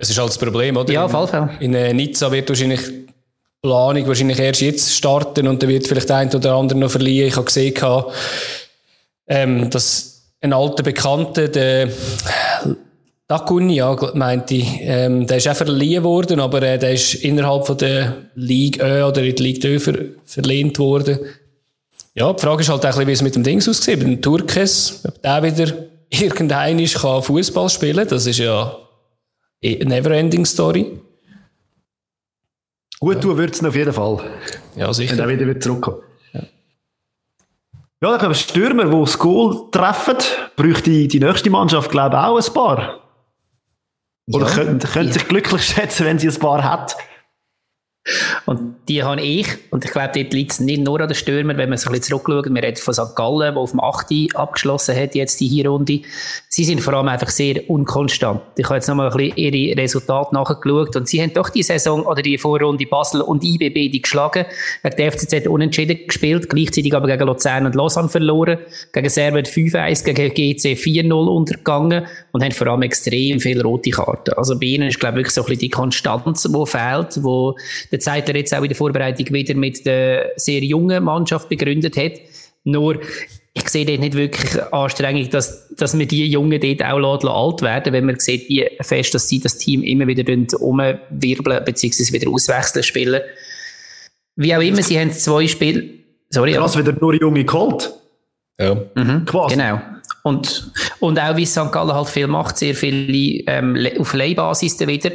es 0.00 0.08
ist 0.08 0.18
halt 0.18 0.30
das 0.30 0.38
Problem, 0.38 0.78
oder? 0.78 0.90
Ja, 0.92 1.04
auf 1.04 1.12
jeden 1.12 1.28
Fall. 1.28 1.50
In 1.60 1.74
äh, 1.74 1.92
Nizza 1.92 2.32
wird 2.32 2.48
wahrscheinlich 2.48 2.80
die 2.86 3.06
Planung 3.60 4.08
wahrscheinlich 4.08 4.38
erst 4.38 4.62
jetzt 4.62 4.94
starten 4.94 5.46
und 5.46 5.62
dann 5.62 5.68
wird 5.68 5.86
vielleicht 5.86 6.08
der 6.08 6.16
eine 6.16 6.34
oder 6.34 6.54
andere 6.54 6.78
noch 6.78 6.90
verlieren. 6.90 7.28
Ich 7.28 7.36
habe 7.36 7.44
gesehen, 7.44 7.74
ähm, 9.28 9.68
dass 9.68 10.22
ein 10.40 10.54
alter 10.54 10.82
Bekannter, 10.82 11.48
der 11.48 11.90
Dakuni, 13.28 13.74
ja, 13.74 13.94
meinte 14.14 14.54
ich, 14.54 14.78
ähm, 14.80 15.26
der 15.26 15.36
ist 15.36 15.48
auch 15.48 15.54
verliehen 15.54 16.02
worden, 16.02 16.40
aber 16.40 16.62
äh, 16.62 16.78
der 16.78 16.94
ist 16.94 17.16
innerhalb 17.16 17.66
von 17.66 17.76
der 17.76 18.16
Liga 18.34 18.86
Ö 18.86 19.04
oder 19.04 19.22
in 19.22 19.36
die 19.36 19.42
Liga 19.42 19.68
Ö 19.68 19.78
ver 19.78 19.98
verlehnt 20.24 20.78
worden. 20.78 21.18
Ja, 22.14 22.32
die 22.32 22.40
Frage 22.40 22.62
ist 22.62 22.70
halt 22.70 22.86
auch, 22.86 22.98
wie 23.06 23.12
es 23.12 23.20
mit 23.20 23.34
dem 23.34 23.42
Dings 23.42 23.68
aussieht, 23.68 23.98
mit 23.98 24.08
dem 24.08 24.22
Turkes, 24.22 25.02
ob 25.06 25.20
der 25.20 25.42
wieder 25.42 25.72
irgendein 26.08 26.82
kann 26.86 27.22
Fußball 27.22 27.68
spielen, 27.68 28.08
das 28.08 28.24
ist 28.24 28.38
ja 28.38 28.74
Neverending 29.62 30.46
Story. 30.46 31.00
Gut 32.98 33.16
ja. 33.16 33.20
tun 33.20 33.38
wird 33.38 33.54
es 33.54 33.64
auf 33.64 33.74
jeden 33.74 33.92
Fall. 33.92 34.20
Ja, 34.76 34.92
sicher. 34.92 35.12
Wenn 35.12 35.20
er 35.20 35.28
wieder, 35.28 35.46
wieder 35.46 35.60
zurückkommt. 35.60 36.02
Ja, 36.32 36.42
ja 38.02 38.12
ich 38.12 38.18
glaube, 38.18 38.34
Stürmer, 38.34 38.84
die 38.84 39.00
das 39.00 39.18
Goal 39.18 39.70
treffen, 39.70 40.16
bräuchte 40.56 41.08
die 41.08 41.20
nächste 41.20 41.50
Mannschaft, 41.50 41.90
glaube 41.90 42.16
ich, 42.16 42.22
auch 42.22 42.36
ein 42.38 42.54
paar. 42.54 43.00
Oder 44.32 44.46
ja. 44.46 44.54
könnte, 44.54 44.86
könnte 44.86 45.12
sich 45.14 45.28
glücklich 45.28 45.62
schätzen, 45.62 46.06
wenn 46.06 46.18
sie 46.18 46.28
ein 46.28 46.38
paar 46.38 46.62
hat. 46.62 46.96
Und 48.46 48.76
die 48.88 49.02
habe 49.02 49.20
ich, 49.20 49.46
und 49.70 49.84
ich 49.84 49.90
glaube, 49.90 50.10
dort 50.14 50.32
liegt 50.32 50.52
es 50.52 50.60
nicht 50.60 50.82
nur 50.82 51.00
an 51.00 51.08
den 51.08 51.14
Stürmern, 51.14 51.58
wenn 51.58 51.68
man 51.68 51.76
sich 51.76 51.86
ein 51.86 51.92
bisschen 51.92 52.18
zurückschaut, 52.18 52.52
wir 52.52 52.62
reden 52.62 52.76
von 52.76 52.94
St. 52.94 53.14
Gallen, 53.14 53.54
der 53.54 53.56
auf 53.56 53.70
dem 53.72 53.80
8. 53.80 54.34
abgeschlossen 54.34 54.96
hat, 54.96 55.14
jetzt 55.14 55.38
die 55.38 55.48
Hinrunde. 55.48 56.00
Sie 56.48 56.64
sind 56.64 56.80
vor 56.80 56.94
allem 56.94 57.08
einfach 57.08 57.28
sehr 57.28 57.68
unkonstant. 57.68 58.40
Ich 58.56 58.64
habe 58.64 58.76
jetzt 58.76 58.88
nochmal 58.88 59.10
ein 59.10 59.16
bisschen 59.16 59.36
ihre 59.36 59.76
Resultate 59.80 60.34
nachgeschaut 60.34 60.96
und 60.96 61.08
sie 61.08 61.20
haben 61.20 61.34
doch 61.34 61.50
die 61.50 61.62
Saison 61.62 62.04
oder 62.06 62.22
die 62.22 62.38
Vorrunde 62.38 62.86
Basel 62.86 63.20
und 63.20 63.44
IBB 63.44 63.92
die 63.92 64.00
geschlagen, 64.00 64.46
gegen 64.82 64.96
die 64.96 65.10
FCZ 65.10 65.46
unentschieden 65.46 66.06
gespielt, 66.06 66.48
gleichzeitig 66.48 66.94
aber 66.94 67.06
gegen 67.06 67.26
Luzern 67.26 67.66
und 67.66 67.74
Lausanne 67.74 68.08
verloren, 68.08 68.58
gegen 68.92 69.10
Servet 69.10 69.46
5-1, 69.46 70.04
gegen 70.04 70.34
GC 70.34 70.78
4-0 70.78 71.12
untergegangen 71.12 72.06
und 72.32 72.42
haben 72.42 72.52
vor 72.52 72.66
allem 72.68 72.82
extrem 72.82 73.40
viele 73.40 73.62
rote 73.62 73.90
Karten. 73.90 74.32
Also 74.34 74.58
bei 74.58 74.66
ihnen 74.66 74.88
ist, 74.88 74.98
glaube 74.98 75.18
ich, 75.18 75.26
wirklich 75.26 75.34
so 75.34 75.42
ein 75.42 75.46
bisschen 75.46 75.60
die 75.60 75.68
Konstanz, 75.68 76.42
die 76.42 76.66
fehlt, 76.66 77.22
wo 77.22 77.54
der 77.90 78.00
Zeitler 78.00 78.36
jetzt 78.36 78.54
auch 78.54 78.62
in 78.62 78.68
der 78.68 78.76
Vorbereitung 78.76 79.32
wieder 79.32 79.54
mit 79.54 79.84
der 79.86 80.30
sehr 80.36 80.60
jungen 80.60 81.04
Mannschaft 81.04 81.48
begründet 81.48 81.96
hat. 81.96 82.12
Nur, 82.64 83.00
ich 83.52 83.68
sehe 83.68 83.84
dort 83.84 84.00
nicht 84.00 84.14
wirklich 84.14 84.62
Anstrengung, 84.72 85.28
dass, 85.30 85.68
dass 85.74 85.98
wir 85.98 86.06
die 86.06 86.26
Jungen 86.26 86.60
dort 86.60 86.84
auch 86.84 87.24
alt 87.24 87.62
werden 87.62 87.92
wenn 87.92 88.06
man 88.06 88.18
sieht, 88.18 88.48
wie 88.48 88.68
fest 88.80 89.14
dass 89.14 89.28
sie 89.28 89.40
das 89.40 89.58
Team 89.58 89.82
immer 89.82 90.06
wieder 90.06 90.24
umwirbeln 90.60 91.64
bzw. 91.64 92.12
wieder 92.12 92.30
auswechseln 92.30 92.82
spielen. 92.82 93.22
Wie 94.36 94.54
auch 94.54 94.60
immer, 94.60 94.82
sie 94.82 94.98
haben 94.98 95.12
zwei 95.12 95.46
Spiele. 95.48 95.84
Sorry. 96.30 96.52
Krass, 96.52 96.74
ja. 96.74 96.80
wieder 96.80 96.96
nur 97.00 97.14
junge 97.14 97.44
geholt. 97.44 97.92
Ja. 98.60 98.74
Mhm, 98.94 99.26
genau. 99.48 99.80
Und, 100.22 100.70
und 101.00 101.18
auch 101.18 101.36
wie 101.36 101.46
St. 101.46 101.72
Gallen 101.72 101.92
halt 101.92 102.08
viel 102.08 102.26
macht, 102.26 102.58
sehr 102.58 102.74
viele 102.74 103.42
ähm, 103.46 103.76
auf 103.98 104.12
Leihbasis 104.12 104.78
wieder. 104.80 105.12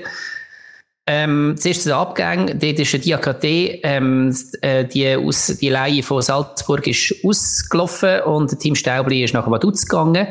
Ähm, 1.08 1.56
zuerst 1.58 1.84
zu 1.84 1.89
den 1.89 1.98
Abgängen. 1.98 2.60
Dort 2.60 2.80
ist 2.80 2.91
der 2.94 3.00
Diakate, 3.00 3.48
ähm, 3.84 4.36
äh, 4.62 4.86
die, 4.86 5.15
aus, 5.15 5.48
die 5.62 5.70
Leihe 5.70 6.02
von 6.02 6.20
Salzburg 6.22 6.88
ist 6.88 7.13
ausgelaufen 7.24 8.22
und 8.22 8.52
der 8.52 8.58
Team 8.58 8.74
Staubli 8.74 9.24
ist 9.24 9.34
nach 9.36 9.50
Vaduz 9.50 9.86
gegangen. 9.86 10.13
Der 10.15 10.24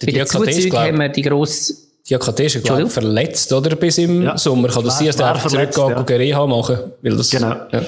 Bei 0.00 0.06
den 0.06 0.14
Diakate 0.16 0.44
ist, 0.50 0.56
Zuzügen 0.56 0.70
glaub- 0.70 0.82
haben 0.86 0.98
wir 1.00 1.08
die 1.08 1.22
grosse, 1.22 1.74
Diakate 2.10 2.42
ist, 2.44 2.62
glaube 2.62 2.82
ich, 2.82 2.90
verletzt, 2.92 3.50
oder? 3.54 3.74
Bis 3.76 3.96
im 3.98 4.22
Ja. 4.22 4.36
Sommer. 4.36 4.68
Kann 4.68 4.84
das 4.84 4.98
sein, 4.98 5.06
dass 5.06 5.16
der 5.16 5.26
einfach 5.34 5.48
verletzt, 5.50 5.74
zurückgeht 5.74 5.96
und 5.98 6.10
Reha 6.10 6.46
machen? 6.46 6.78
Weil 7.00 7.16
das, 7.16 7.30
Genau. 7.30 7.54
Ja. 7.72 7.82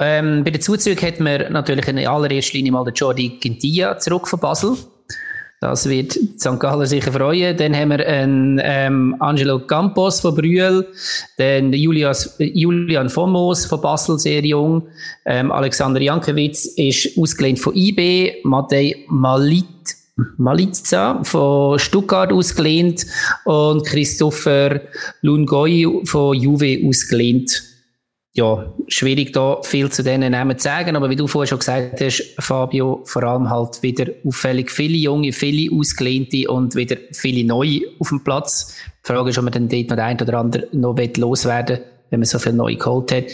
ähm, 0.00 0.44
bei 0.44 0.50
den 0.50 0.60
Zuzügen 0.60 1.06
hat 1.06 1.20
man 1.20 1.52
natürlich 1.52 1.88
in 1.88 2.06
allererster 2.06 2.52
Linie 2.56 2.72
mal 2.72 2.84
den 2.84 2.94
Jordi 2.94 3.38
Gintia 3.40 3.98
zurück 3.98 4.28
von 4.28 4.38
Basel. 4.40 4.76
Das 5.60 5.88
wird 5.88 6.12
St. 6.12 6.60
Galler 6.60 6.86
sicher 6.86 7.12
freuen. 7.12 7.56
Dann 7.56 7.74
haben 7.74 7.90
wir 7.90 8.06
einen 8.06 8.60
ähm, 8.62 9.16
Angelo 9.18 9.58
Campos 9.58 10.20
von 10.20 10.36
Brühl, 10.36 10.86
dann 11.36 11.72
Julius, 11.72 12.36
Julian 12.38 13.08
von 13.08 13.32
Moos 13.32 13.66
von 13.66 13.80
Basel, 13.80 14.20
sehr 14.20 14.44
jung. 14.44 14.86
Ähm, 15.26 15.50
Alexander 15.50 16.00
Jankiewicz 16.00 16.66
ist 16.76 17.18
ausgelehnt 17.18 17.58
von 17.58 17.74
IB. 17.74 18.36
Matej 18.44 19.04
Malit, 19.08 19.66
Malitza 20.36 21.20
von 21.24 21.76
Stuttgart 21.80 22.32
ausgelehnt 22.32 23.04
und 23.44 23.84
Christopher 23.84 24.80
Lungoi 25.22 26.02
von 26.04 26.36
Juve 26.36 26.78
ausgelehnt 26.86 27.77
ja, 28.38 28.72
schwierig 28.86 29.32
da 29.32 29.60
viel 29.62 29.90
zu 29.90 30.04
denen 30.04 30.30
Namen 30.30 30.56
zu 30.56 30.64
sagen, 30.64 30.94
aber 30.94 31.10
wie 31.10 31.16
du 31.16 31.26
vorher 31.26 31.48
schon 31.48 31.58
gesagt 31.58 32.00
hast, 32.00 32.34
Fabio, 32.38 33.02
vor 33.04 33.24
allem 33.24 33.50
halt 33.50 33.82
wieder 33.82 34.06
auffällig 34.24 34.70
viele 34.70 34.96
junge, 34.96 35.32
viele 35.32 35.74
ausgelehnte 35.76 36.48
und 36.48 36.76
wieder 36.76 36.96
viele 37.12 37.44
neue 37.44 37.80
auf 37.98 38.10
dem 38.10 38.22
Platz. 38.22 38.76
Die 39.04 39.12
Frage 39.12 39.30
ist, 39.30 39.38
ob 39.38 39.44
man 39.44 39.52
dann 39.52 39.68
dort 39.68 39.88
noch 39.88 39.96
der 39.96 40.04
ein 40.04 40.20
oder 40.20 40.38
andere 40.38 40.68
noch 40.72 40.96
will 40.96 41.12
loswerden 41.16 41.80
wenn 42.10 42.20
man 42.20 42.26
so 42.26 42.38
viel 42.38 42.54
neu 42.54 42.74
geholt 42.74 43.12
hat. 43.12 43.24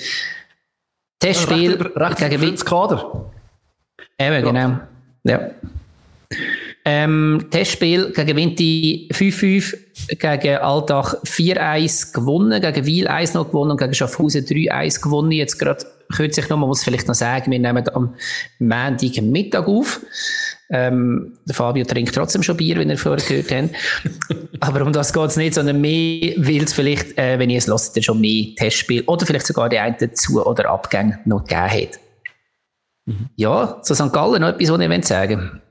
Testspiel 1.21 1.75
recht, 1.75 1.97
recht 1.97 2.19
gegen 2.19 2.43
Wien. 2.43 2.57
Kader. 2.57 3.31
Eben, 4.19 4.45
genau. 4.45 4.81
Ja. 5.23 5.51
Ähm, 6.87 7.47
Testspiel 7.51 8.13
gegen 8.13 8.37
Winti 8.37 9.09
5-5, 9.11 9.75
gegen 10.19 10.57
Alltag 10.59 11.15
4-1 11.25 12.13
gewonnen, 12.13 12.61
gegen 12.61 12.85
Wiel 12.85 13.09
1 13.09 13.33
noch 13.33 13.47
gewonnen 13.47 13.71
und 13.71 13.79
gegen 13.79 13.95
Schaffhausen 13.95 14.45
3-1 14.45 15.03
gewonnen. 15.03 15.33
Jetzt 15.33 15.59
gerade 15.59 15.87
kürzlich 16.15 16.47
noch, 16.51 16.59
man 16.59 16.69
muss 16.69 16.85
vielleicht 16.85 17.09
noch 17.09 17.15
sagen, 17.15 17.51
wir 17.51 17.59
nehmen 17.59 17.89
am 17.95 18.15
Montag 18.59 19.23
Mittag 19.23 19.67
auf. 19.67 20.01
Ähm, 20.69 21.39
der 21.47 21.55
Fabio 21.55 21.85
trinkt 21.87 22.15
trotzdem 22.15 22.43
schon 22.43 22.59
Bier, 22.59 22.77
wenn 22.77 22.91
ihr 22.91 22.99
vorher 22.99 23.25
gehört 23.27 23.51
habt. 23.51 23.71
Aber 24.61 24.85
um 24.85 24.93
das 24.93 25.15
geht 25.15 25.25
es 25.25 25.37
nicht, 25.39 25.55
sondern 25.55 25.81
mehr 25.81 26.35
will 26.37 26.65
es 26.65 26.75
vielleicht, 26.75 27.17
äh, 27.17 27.39
wenn 27.39 27.49
ihr 27.49 27.59
es 27.59 27.67
hört, 27.67 27.97
dann 27.97 28.03
schon 28.03 28.21
mehr 28.21 28.55
Testspiel 28.57 29.05
oder 29.07 29.25
vielleicht 29.25 29.47
sogar 29.47 29.71
die 29.71 29.79
einen 29.79 30.15
Zu- 30.15 30.45
oder 30.45 30.69
Abgänge 30.69 31.19
noch 31.25 31.45
gegeben 31.45 31.71
hat. 31.71 32.01
Ja, 33.37 33.81
zu 33.83 33.95
St. 33.95 34.13
Gallen 34.13 34.43
noch 34.43 34.49
etwas, 34.49 34.71
was 34.71 34.81
ich 34.81 35.05
sagen 35.07 35.63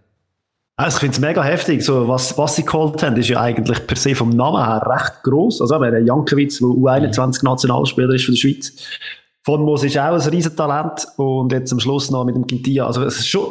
Also 0.75 0.95
ich 0.95 0.99
finde 1.01 1.13
es 1.13 1.19
mega 1.19 1.43
heftig. 1.43 1.83
So, 1.83 2.07
was, 2.07 2.37
was 2.37 2.55
sie 2.55 2.65
geholt 2.65 3.01
haben, 3.03 3.15
ist 3.17 3.29
ja 3.29 3.41
eigentlich 3.41 3.85
per 3.85 3.95
se 3.95 4.15
vom 4.15 4.29
Namen 4.29 4.65
her 4.65 4.81
recht 4.85 5.21
gross. 5.23 5.61
Also, 5.61 5.75
eben, 5.75 5.91
der 5.91 6.03
Jankiewicz, 6.03 6.59
der 6.59 6.67
U21-Nationalspieler 6.67 8.13
ist 8.15 8.25
für 8.25 8.31
die 8.31 8.37
Schweiz. 8.37 8.73
Von 9.43 9.61
Moos 9.63 9.83
ist 9.83 9.97
auch 9.97 10.13
ein 10.13 10.29
Riesentalent. 10.29 11.05
Und 11.17 11.51
jetzt 11.51 11.71
am 11.71 11.79
Schluss 11.79 12.09
noch 12.09 12.25
mit 12.25 12.35
dem 12.35 12.47
Quintia. 12.47 12.87
Also, 12.87 13.03
es 13.03 13.19
ist 13.19 13.27
schon 13.27 13.45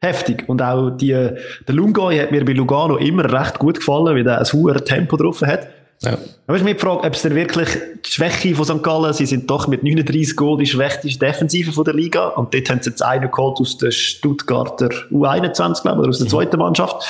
heftig. 0.00 0.44
Und 0.48 0.62
auch 0.62 0.90
die, 0.90 1.12
der 1.12 1.74
Lungoy 1.74 2.18
hat 2.18 2.32
mir 2.32 2.44
bei 2.44 2.52
Lugano 2.52 2.96
immer 2.96 3.30
recht 3.30 3.58
gut 3.58 3.78
gefallen, 3.78 4.16
weil 4.16 4.26
er 4.26 4.38
ein 4.38 4.52
hohes 4.52 4.84
Tempo 4.84 5.16
drauf 5.16 5.42
hat. 5.42 5.68
Ja. 6.02 6.18
Aber 6.46 6.56
ist 6.56 6.64
mir 6.64 6.74
die 6.74 6.80
Frage, 6.80 7.04
ob 7.04 7.14
es 7.14 7.22
denn 7.22 7.34
wirklich 7.34 7.68
die 8.04 8.10
Schwäche 8.10 8.54
von 8.54 8.64
St. 8.64 8.82
Gallen, 8.82 9.12
sie 9.12 9.26
sind 9.26 9.48
doch 9.48 9.68
mit 9.68 9.82
39 9.84 10.36
Goal 10.36 10.58
die 10.58 10.66
schwächste 10.66 11.08
Defensive 11.08 11.72
von 11.72 11.84
der 11.84 11.94
Liga 11.94 12.28
und 12.28 12.52
dort 12.52 12.70
haben 12.70 12.82
sie 12.82 12.90
jetzt 12.90 13.02
einen 13.02 13.30
geholt 13.30 13.58
aus 13.60 13.78
der 13.78 13.92
Stuttgarter 13.92 14.88
U21, 15.10 15.82
glaube 15.82 15.96
ich, 15.96 16.00
oder 16.00 16.08
aus 16.08 16.18
der 16.18 16.28
zweiten 16.28 16.58
Mannschaft. 16.58 17.04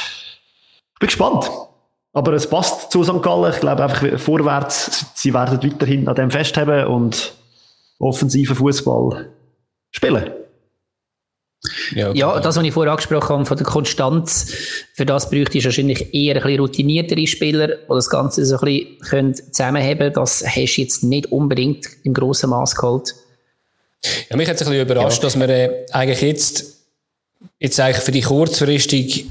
Ich 0.95 0.99
bin 1.01 1.07
gespannt. 1.07 1.51
Aber 2.15 2.35
es 2.35 2.47
passt 2.47 2.93
zu 2.93 3.03
St. 3.03 3.23
Gallen. 3.23 3.53
Ich 3.53 3.61
glaube 3.61 3.83
einfach 3.83 4.19
vorwärts, 4.19 5.07
sie 5.15 5.33
werden 5.33 5.63
weiterhin 5.63 6.07
an 6.09 6.15
dem 6.15 6.31
festhalten 6.31 6.87
und 6.87 7.33
offensiven 7.99 8.55
Fußball 8.55 9.31
spielen. 9.91 10.31
Ja, 11.95 12.13
Ja, 12.13 12.41
das, 12.41 12.57
was 12.57 12.65
ich 12.65 12.73
vorher 12.73 12.93
angesprochen 12.93 13.37
habe, 13.37 13.47
von 13.47 13.57
der 13.57 13.67
Konstanz, 13.67 14.53
für 14.95 15.07
das 15.07 15.31
bräuchte 15.31 15.59
ich 15.59 15.65
wahrscheinlich 15.65 16.13
eher 16.13 16.37
ein 16.37 16.43
bisschen 16.43 16.61
routiniertere 16.61 17.27
Spieler, 17.27 17.69
die 17.69 17.89
das 17.89 18.11
Ganze 18.11 18.45
so 18.45 18.59
ein 18.59 18.65
bisschen 18.65 18.99
können 19.01 19.35
zusammenheben. 19.35 20.13
Das 20.13 20.45
hast 20.45 20.77
du 20.77 20.81
jetzt 20.81 21.05
nicht 21.05 21.27
unbedingt 21.27 21.87
im 22.03 22.15
grossen 22.15 22.51
Maß 22.51 22.75
geholt. 22.75 23.15
Ja, 24.29 24.37
mich 24.37 24.49
hat 24.49 24.57
es 24.57 24.63
ein 24.63 24.71
bisschen 24.71 24.87
überrascht, 24.87 25.23
dass 25.23 25.37
man 25.37 25.49
äh, 25.49 25.87
eigentlich 25.93 26.23
jetzt, 26.23 26.65
jetzt 27.61 27.79
eigentlich 27.79 28.03
für 28.03 28.11
die 28.11 28.23
kurzfristig, 28.23 29.27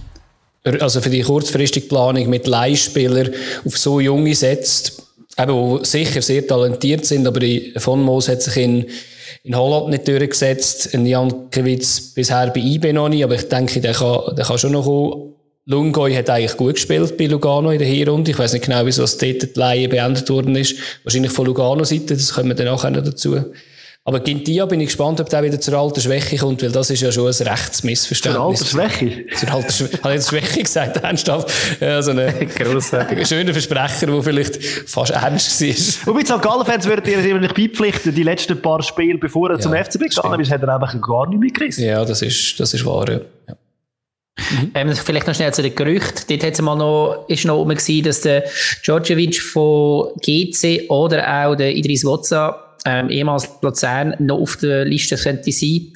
also 0.64 1.02
für 1.02 1.10
die 1.10 1.24
kurzfristige 1.24 1.88
Planung 1.88 2.30
mit 2.30 2.48
Leihspielern 2.48 3.32
auf 3.66 3.78
so 3.78 4.00
junge 4.00 4.34
setzt, 4.34 5.04
eben, 5.38 5.80
die 5.80 5.86
sicher 5.86 6.22
sehr 6.22 6.48
talentiert 6.48 7.06
sind, 7.06 7.28
aber 7.28 7.42
von 7.78 8.02
Moos 8.02 8.30
hat 8.30 8.42
sich 8.42 8.56
in, 8.56 8.86
in 9.44 9.56
Holland 9.56 9.90
nicht 9.90 10.08
durchgesetzt, 10.08 10.88
in 10.94 11.06
Jankiewicz 11.06 12.14
bisher 12.14 12.48
bei 12.48 12.60
IB 12.60 12.94
noch 12.94 13.10
nicht, 13.10 13.24
aber 13.24 13.36
ich 13.36 13.48
denke, 13.48 13.82
der 13.82 13.94
kann, 13.94 14.36
der 14.36 14.46
kann 14.46 14.58
schon 14.58 14.72
noch 14.72 14.86
kommen. 14.86 15.34
Lungoy 15.66 16.14
hat 16.16 16.30
eigentlich 16.30 16.58
gut 16.58 16.76
gespielt 16.76 17.18
bei 17.18 17.28
Lugano 17.28 17.70
in 17.70 17.80
der 17.80 17.88
Hinrunde. 17.88 18.32
Ich 18.32 18.40
weiß 18.40 18.54
nicht 18.54 18.66
genau, 18.66 18.86
wieso 18.86 19.04
es 19.04 19.18
dort 19.18 19.44
die 19.44 19.60
Leihe 19.60 19.88
beendet 19.88 20.28
worden 20.30 20.56
ist. 20.56 20.76
Wahrscheinlich 21.04 21.32
von 21.32 21.46
Lugano-Seite, 21.46 22.16
das 22.16 22.34
kommen 22.34 22.50
wir 22.50 22.56
dann 22.56 22.66
noch 22.66 22.84
dazu. 22.84 23.38
Aber 24.04 24.20
Gintia 24.20 24.66
bin 24.66 24.80
ich 24.80 24.88
gespannt, 24.88 25.22
ob 25.22 25.30
der 25.30 25.44
wieder 25.44 25.60
zur 25.62 25.78
alten 25.78 26.02
Schwäche 26.02 26.38
kommt, 26.38 26.64
weil 26.64 26.72
das 26.72 26.90
ist 26.90 27.02
ja 27.02 27.12
schon 27.12 27.28
ein 27.28 27.48
rechtes 27.48 27.78
Zur 27.82 27.90
Missverständnis. 27.90 28.74
Altersschwäche. 28.74 29.26
Zur 29.36 29.52
alten 29.52 29.72
Schwäche. 29.72 29.98
Habe 30.00 30.10
ich 30.10 30.16
jetzt 30.16 30.30
Schwäche 30.30 30.64
gesagt, 30.64 30.98
ernsthaft? 30.98 31.52
Ja, 31.80 32.02
so 32.02 32.12
ein 32.18 32.50
Grossartig. 32.56 33.28
schöner 33.28 33.54
Versprecher, 33.54 34.08
der 34.08 34.24
vielleicht 34.24 34.64
fast 34.90 35.12
ernst 35.12 35.62
war. 35.62 36.14
Und 36.14 36.20
bei 36.20 36.26
St. 36.26 36.42
Gallen-Fans 36.42 36.86
würdet 36.88 37.08
ihr 37.08 37.18
nämlich 37.20 37.54
beipflichten, 37.54 38.16
die 38.16 38.24
letzten 38.24 38.60
paar 38.60 38.82
Spiele, 38.82 39.20
bevor 39.20 39.52
er 39.52 39.60
zum 39.60 39.74
FCB 39.74 40.10
gegangen 40.10 40.42
ist, 40.42 40.50
hat 40.52 40.64
er 40.64 40.74
einfach 40.74 41.00
gar 41.00 41.30
nicht 41.30 41.40
mehr 41.40 41.52
gerissen. 41.52 41.84
Ja, 41.84 42.04
das 42.04 42.24
ist, 42.24 42.60
das 42.60 42.74
ist 42.74 42.84
wahr, 42.84 43.08
ja. 43.08 43.20
ja. 43.48 43.56
Ähm, 44.74 44.96
vielleicht 44.96 45.28
noch 45.28 45.36
schnell 45.36 45.54
zu 45.54 45.62
den 45.62 45.76
Gerüchten. 45.76 46.24
Dort 46.28 46.44
hat 46.44 46.54
es 46.54 46.62
mal 46.62 46.76
noch, 46.76 47.26
ist 47.28 47.46
noch 47.46 47.58
oben 47.58 47.76
gewesen, 47.76 48.04
dass 48.04 48.22
der 48.22 48.46
Djordjevic 48.84 49.40
von 49.40 50.10
GC 50.22 50.90
oder 50.90 51.46
auch 51.46 51.56
der 51.56 51.76
Idris 51.76 52.04
Wotza, 52.04 52.71
ähm, 52.86 53.10
ehemals 53.10 53.50
Luzern, 53.62 54.16
noch 54.20 54.40
auf 54.40 54.58
der 54.58 54.86
Liste 54.86 55.16
könnte 55.16 55.52
sein. 55.52 55.94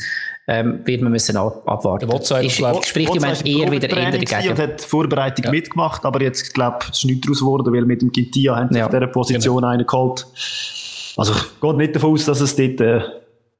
Ähm, 0.48 0.82
wird 0.86 1.02
man 1.02 1.12
müssen 1.12 1.36
ab 1.38 1.63
abwarten. 1.67 2.08
Hat, 2.13 2.21
ist, 2.43 2.58
glaub- 2.58 2.86
spricht 2.86 3.15
im 3.15 3.21
Moment 3.21 3.43
eher 3.48 3.71
wieder 3.71 3.89
eher 3.89 4.13
Und 4.13 4.32
dagegen. 4.32 4.56
hat 4.58 4.84
die 4.84 4.88
Vorbereitung 4.88 5.50
mitgemacht, 5.50 6.06
aber 6.06 6.21
jetzt, 6.21 6.54
glaube 6.54 6.78
ich, 6.84 6.89
ist 6.91 7.06
nichts 7.06 7.21
daraus 7.26 7.39
geworden, 7.39 7.74
weil 7.74 7.84
mit 7.86 8.04
dem 8.04 8.12
Quintia 8.12 8.56
haben 8.56 8.69
sie 8.71 8.78
Ja. 8.78 8.86
auf 8.86 8.91
dieser 8.91 9.08
Position 9.08 9.63
einen 9.63 9.88
geholt. 9.88 10.28
Also, 11.17 11.34
ich 11.34 11.60
gehe 11.62 11.74
nicht 11.76 11.95
davon 11.95 12.12
aus, 12.13 12.26
dass 12.26 12.41
es 12.41 12.56
dort 12.56 12.80
äh, 12.80 13.02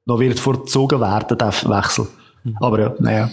noch 0.04 0.20
wird 0.20 0.38
vorgezogen 0.38 1.00
werden, 1.00 1.36
der 1.36 1.48
Wechsel. 1.48 2.06
Aber 2.60 2.78
ja. 2.78 2.94
Naja. 3.00 3.30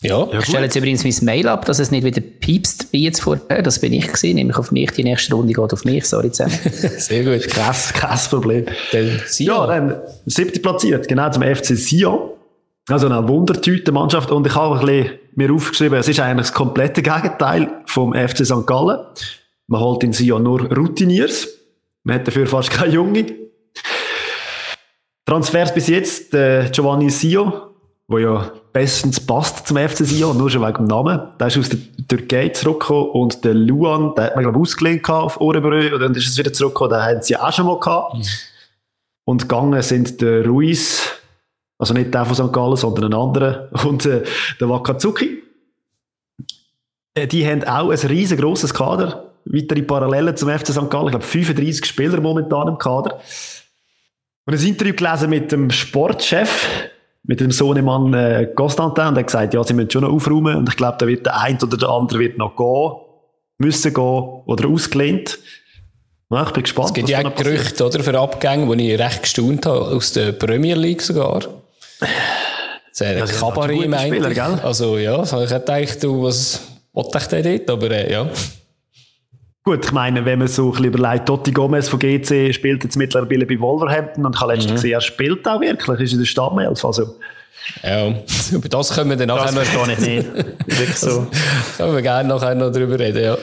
Ja, 0.00 0.28
Ich 0.32 0.44
stelle 0.44 0.64
jetzt 0.64 0.76
übrigens 0.76 1.02
mein 1.02 1.24
Mail 1.24 1.48
ab, 1.48 1.64
dass 1.64 1.80
es 1.80 1.90
nicht 1.90 2.04
wieder 2.04 2.20
piepst, 2.20 2.92
wie 2.92 3.02
jetzt 3.02 3.20
vorher. 3.20 3.62
Das 3.62 3.80
bin 3.80 3.92
ich 3.92 4.06
gewesen, 4.06 4.36
nämlich 4.36 4.56
auf 4.56 4.70
mich. 4.70 4.92
Die 4.92 5.02
nächste 5.02 5.34
Runde 5.34 5.52
geht 5.52 5.72
auf 5.72 5.84
mich, 5.84 6.04
sorry 6.04 6.30
zusammen. 6.30 6.56
sehr 6.98 7.24
gut. 7.24 7.50
Kein, 7.50 7.74
kein 7.94 8.18
Problem. 8.30 8.66
Dann 8.92 9.20
Ja, 9.38 9.66
dann 9.66 10.00
siebte 10.24 10.60
platziert, 10.60 11.08
genau 11.08 11.28
zum 11.30 11.42
FC 11.42 11.76
Sion. 11.76 12.30
Also 12.88 13.06
eine 13.06 13.26
Wundertüte-Mannschaft. 13.28 14.30
Und 14.30 14.46
ich 14.46 14.54
habe 14.54 14.78
ein 14.78 14.86
bisschen 14.86 15.18
mir 15.34 15.52
aufgeschrieben, 15.52 15.98
es 15.98 16.06
ist 16.06 16.20
eigentlich 16.20 16.46
das 16.46 16.54
komplette 16.54 17.02
Gegenteil 17.02 17.68
vom 17.86 18.14
FC 18.14 18.46
St. 18.46 18.66
Gallen. 18.66 19.00
Man 19.66 19.80
holt 19.80 20.04
in 20.04 20.12
Sion 20.12 20.44
nur 20.44 20.72
Routiniers. 20.72 21.48
Man 22.04 22.16
hat 22.16 22.26
dafür 22.28 22.46
fast 22.46 22.70
keine 22.70 22.94
Junge. 22.94 23.26
Transfers 25.26 25.74
bis 25.74 25.88
jetzt, 25.88 26.32
äh, 26.34 26.70
Giovanni 26.70 27.10
Sio, 27.10 27.74
der 28.08 28.18
ja 28.20 28.52
bestens 28.78 29.18
passt 29.18 29.66
zum 29.66 29.76
FC 29.76 30.06
Sion, 30.06 30.38
nur 30.38 30.48
schon 30.50 30.62
wegen 30.62 30.74
dem 30.74 30.86
Namen. 30.86 31.20
Der 31.40 31.48
ist 31.48 31.58
aus 31.58 31.68
der 31.68 31.80
Türkei 32.06 32.50
zurückgekommen 32.50 33.10
und 33.10 33.44
der 33.44 33.52
Luan, 33.54 34.14
der 34.14 34.26
hat 34.26 34.36
man 34.36 34.44
glaube 34.44 34.58
ich 34.58 34.62
ausgelehnt 34.62 35.10
auf 35.10 35.40
Ohrenbrü 35.40 35.92
und 35.94 36.00
dann 36.00 36.14
ist 36.14 36.28
es 36.28 36.38
wieder 36.38 36.52
zurückgekommen, 36.52 36.90
den 36.90 37.02
haben 37.02 37.22
sie 37.22 37.36
auch 37.36 37.52
schon 37.52 37.66
mal 37.66 37.80
gehabt. 37.80 38.14
Und 39.24 39.42
gegangen 39.42 39.82
sind 39.82 40.20
der 40.20 40.46
Ruiz, 40.46 41.10
also 41.76 41.92
nicht 41.92 42.14
der 42.14 42.24
von 42.24 42.36
St. 42.36 42.52
Gallen, 42.52 42.76
sondern 42.76 43.12
ein 43.12 43.18
anderer, 43.18 43.68
und 43.84 44.06
äh, 44.06 44.22
der 44.60 44.68
Wakazuki. 44.68 45.42
Äh, 47.14 47.26
die 47.26 47.44
haben 47.44 47.64
auch 47.64 47.90
ein 47.90 47.98
riesengroßes 47.98 48.72
Kader. 48.72 49.32
Weitere 49.44 49.82
Parallelen 49.82 50.36
zum 50.36 50.50
FC 50.50 50.68
St. 50.68 50.88
Gallen. 50.88 51.06
Ich 51.06 51.10
glaube, 51.10 51.24
35 51.24 51.84
Spieler 51.84 52.20
momentan 52.20 52.68
im 52.68 52.78
Kader. 52.78 53.18
Und 54.46 54.54
ein 54.54 54.64
Interview 54.64 54.94
gelesen 54.94 55.30
mit 55.30 55.50
dem 55.50 55.68
Sportchef, 55.68 56.68
mit 57.24 57.40
dem 57.40 57.50
Sohnemann 57.50 58.14
äh, 58.14 58.48
Constantin, 58.54 59.08
und 59.08 59.18
hat 59.18 59.26
gesagt, 59.26 59.54
ja, 59.54 59.62
sie 59.62 59.74
müssen 59.74 59.90
schon 59.90 60.02
noch 60.02 60.12
aufräumen. 60.12 60.56
Und 60.56 60.68
ich 60.68 60.76
glaube, 60.76 60.96
da 60.98 61.06
wird 61.06 61.26
der 61.26 61.40
eine 61.40 61.58
oder 61.58 61.76
der 61.76 61.88
andere 61.88 62.18
wird 62.20 62.38
noch 62.38 62.56
gehen, 62.56 62.92
müssen 63.58 63.92
gehen 63.92 64.02
oder 64.46 64.68
ausgelehnt. 64.68 65.38
Ja, 66.30 66.42
ich 66.44 66.50
bin 66.50 66.62
gespannt. 66.62 66.88
Es 66.88 66.94
gibt 66.94 67.08
ja 67.08 67.24
auch 67.24 67.34
Gerüchte, 67.34 67.86
oder, 67.86 68.02
für 68.02 68.18
Abgänge, 68.18 68.76
die 68.76 68.92
ich 68.92 69.00
recht 69.00 69.22
gestaunt 69.22 69.66
habe, 69.66 69.80
aus 69.80 70.12
der 70.12 70.32
Premier 70.32 70.74
League 70.74 71.02
sogar. 71.02 71.40
Das 72.00 73.00
ist 73.00 73.02
ein 73.02 73.40
Kabarett, 73.40 73.88
meinte 73.88 74.30
ich. 74.30 74.42
Also, 74.42 74.98
ja, 74.98 75.22
ich 75.22 75.32
hätte 75.32 75.60
gedacht, 75.60 76.02
du, 76.02 76.24
was 76.24 76.60
wollte 76.92 77.18
ich 77.18 77.26
denn 77.26 77.44
dort? 77.44 77.70
Aber, 77.70 77.90
äh, 77.90 78.12
ja. 78.12 78.28
Gut, 79.68 79.84
ich 79.84 79.92
meine, 79.92 80.24
wenn 80.24 80.38
man 80.38 80.48
so 80.48 80.68
ein 80.68 80.70
bisschen 80.70 80.86
überlegt, 80.86 81.26
Totti 81.26 81.50
Gomez 81.50 81.90
von 81.90 81.98
GC 81.98 82.54
spielt 82.54 82.84
jetzt 82.84 82.96
mittlerweile 82.96 83.44
bei 83.44 83.60
Wolverhampton 83.60 84.24
und 84.24 84.34
ich 84.34 84.40
habe 84.40 84.54
letztens 84.54 84.70
mhm. 84.70 84.76
gesehen, 84.76 84.92
er 84.92 85.00
spielt 85.02 85.46
auch 85.46 85.60
wirklich, 85.60 86.00
ist 86.00 86.14
in 86.14 86.20
der 86.20 86.24
Stammelf, 86.24 86.82
also. 86.82 87.16
Ja, 87.82 88.08
über 88.52 88.66
das 88.70 88.94
können 88.94 89.10
wir 89.10 89.16
dann 89.18 89.28
nachher 89.28 89.52
noch... 89.52 89.88
Ich 89.88 89.98
nicht. 89.98 90.26
Wirklich 90.34 90.96
so. 90.96 91.26
können 91.76 91.94
wir 91.94 92.00
gerne 92.00 92.30
nachher 92.30 92.54
noch 92.54 92.72
drüber 92.72 92.98
reden, 92.98 93.22
ja. 93.22 93.36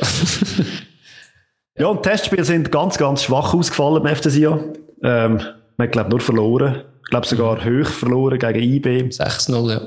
ja, 1.78 1.86
und 1.86 2.02
Testspiele 2.02 2.44
sind 2.44 2.72
ganz, 2.72 2.98
ganz 2.98 3.22
schwach 3.22 3.54
ausgefallen 3.54 4.04
im 4.04 4.16
FC 4.16 4.32
Sion. 4.32 4.74
Ähm, 5.04 5.42
man 5.78 5.86
hat, 5.86 5.92
glaube 5.92 6.10
nur 6.10 6.22
verloren. 6.22 6.82
Ich 7.04 7.10
glaube 7.12 7.28
sogar 7.28 7.64
hoch 7.64 7.88
verloren 7.88 8.40
gegen 8.40 8.64
IB. 8.64 9.10
6-0, 9.10 9.72
ja. 9.72 9.82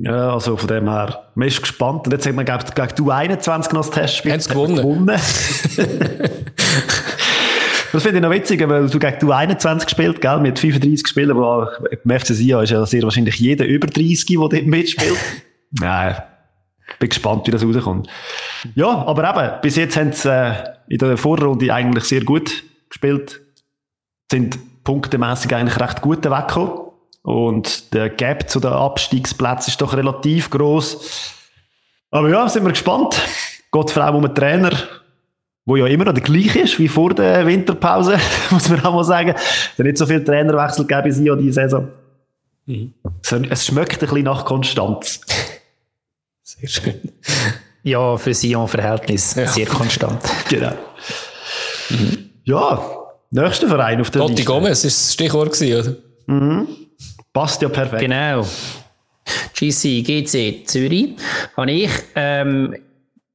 Ja, 0.00 0.32
also 0.32 0.56
von 0.56 0.68
dem 0.68 0.88
her, 0.88 1.24
man 1.34 1.48
ist 1.48 1.60
gespannt. 1.60 2.06
Und 2.06 2.12
jetzt 2.12 2.26
hat 2.26 2.34
man 2.34 2.46
gegen, 2.46 2.64
gegen 2.74 2.94
du 2.96 3.10
21 3.10 3.72
noch 3.72 3.82
das 3.82 3.90
Testspiel. 3.90 4.32
Haben 4.32 4.40
sie 4.40 4.48
gewonnen. 4.48 4.76
gewonnen. 4.76 5.06
das 7.92 8.02
finde 8.02 8.16
ich 8.16 8.22
noch 8.22 8.30
witzig, 8.30 8.66
weil 8.66 8.88
du 8.88 8.98
gegen 8.98 9.18
du 9.18 9.32
21 9.32 9.86
gespielt, 9.86 10.22
gell, 10.22 10.38
mit 10.38 10.58
35 10.58 11.06
Spielen, 11.06 11.36
wo 11.36 11.66
im 11.90 12.18
FC 12.18 12.28
Sia 12.28 12.62
ist 12.62 12.70
ja 12.70 12.86
sehr 12.86 13.02
wahrscheinlich 13.02 13.36
jeder 13.36 13.66
über 13.66 13.86
30, 13.86 14.24
der 14.24 14.38
dort 14.38 14.66
mitspielt. 14.66 15.18
ja, 15.80 16.24
bin 16.98 17.08
gespannt, 17.10 17.46
wie 17.46 17.50
das 17.50 17.62
rauskommt. 17.62 18.08
Ja, 18.74 19.04
aber 19.06 19.28
eben, 19.28 19.60
bis 19.60 19.76
jetzt 19.76 19.98
haben 19.98 20.12
sie 20.12 20.30
äh, 20.30 20.54
in 20.88 20.98
der 20.98 21.18
Vorrunde 21.18 21.72
eigentlich 21.72 22.04
sehr 22.04 22.24
gut 22.24 22.62
gespielt, 22.88 23.42
sind 24.30 24.58
punktemäßig 24.84 25.54
eigentlich 25.54 25.78
recht 25.78 26.00
gut 26.00 26.24
weggekommen. 26.24 26.81
Und 27.22 27.94
der 27.94 28.10
Gap 28.10 28.50
zu 28.50 28.58
den 28.58 28.72
Abstiegsplätzen 28.72 29.70
ist 29.70 29.80
doch 29.80 29.94
relativ 29.94 30.50
groß. 30.50 31.32
Aber 32.10 32.28
ja, 32.28 32.48
sind 32.48 32.64
wir 32.64 32.70
gespannt. 32.70 33.20
Gott 33.70 33.90
vor 33.90 34.02
allem 34.02 34.16
um 34.16 34.24
einen 34.24 34.34
Trainer, 34.34 34.70
der 35.66 35.76
ja 35.76 35.86
immer 35.86 36.04
noch 36.04 36.14
der 36.14 36.22
gleiche 36.22 36.60
ist 36.60 36.78
wie 36.78 36.88
vor 36.88 37.14
der 37.14 37.46
Winterpause, 37.46 38.18
muss 38.50 38.68
man 38.68 38.84
auch 38.84 38.94
mal 38.94 39.04
sagen. 39.04 39.34
Es 39.36 39.78
hat 39.78 39.86
nicht 39.86 39.96
so 39.96 40.06
viel 40.06 40.22
Trainerwechsel 40.22 40.86
gegeben 40.86 41.08
in 41.08 41.12
Sion 41.12 41.38
diese 41.38 41.54
Saison. 41.54 41.88
Mhm. 42.66 42.94
Es 43.50 43.66
schmeckt 43.66 44.02
ein 44.02 44.08
bisschen 44.08 44.24
nach 44.24 44.44
Konstanz. 44.44 45.20
Sehr 46.42 46.68
schön. 46.68 47.12
Ja, 47.82 48.16
für 48.16 48.34
Sion-Verhältnis 48.34 49.34
ja. 49.34 49.46
sehr 49.46 49.66
konstant. 49.66 50.22
genau. 50.48 50.72
Mhm. 51.88 52.30
Ja, 52.44 52.82
nächster 53.30 53.68
Verein 53.68 54.00
auf 54.00 54.10
der 54.10 54.20
Totti 54.20 54.34
Liste. 54.34 54.52
Gomez 54.52 54.84
ist 54.84 55.00
das 55.00 55.14
Stichwort 55.14 55.52
gewesen, 55.52 55.96
oder? 56.26 56.34
Mhm. 56.34 56.68
Passt 57.32 57.62
ja 57.62 57.68
perfekt. 57.68 58.02
Genau. 58.02 58.46
GC, 59.54 60.02
GC 60.02 60.66
Zürich 60.66 61.14
habe 61.56 61.70
ich, 61.70 61.90
ähm, 62.14 62.76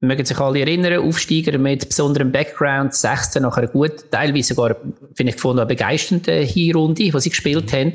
mögen 0.02 0.26
sich 0.26 0.38
alle 0.40 0.60
erinnern, 0.60 1.00
Aufsteiger 1.00 1.58
mit 1.58 1.88
besonderem 1.88 2.32
Background, 2.32 2.94
16 2.94 3.42
nach 3.42 3.58
einer 3.58 3.68
gut, 3.68 4.12
teilweise 4.12 4.54
sogar, 4.54 4.76
finde 5.16 5.32
ich 5.32 5.36
gefunden, 5.36 5.60
eine 5.60 5.68
begeisternde 5.68 6.42
Hinrunde, 6.42 7.04
die 7.04 7.20
sie 7.20 7.30
gespielt 7.30 7.74
haben. 7.74 7.94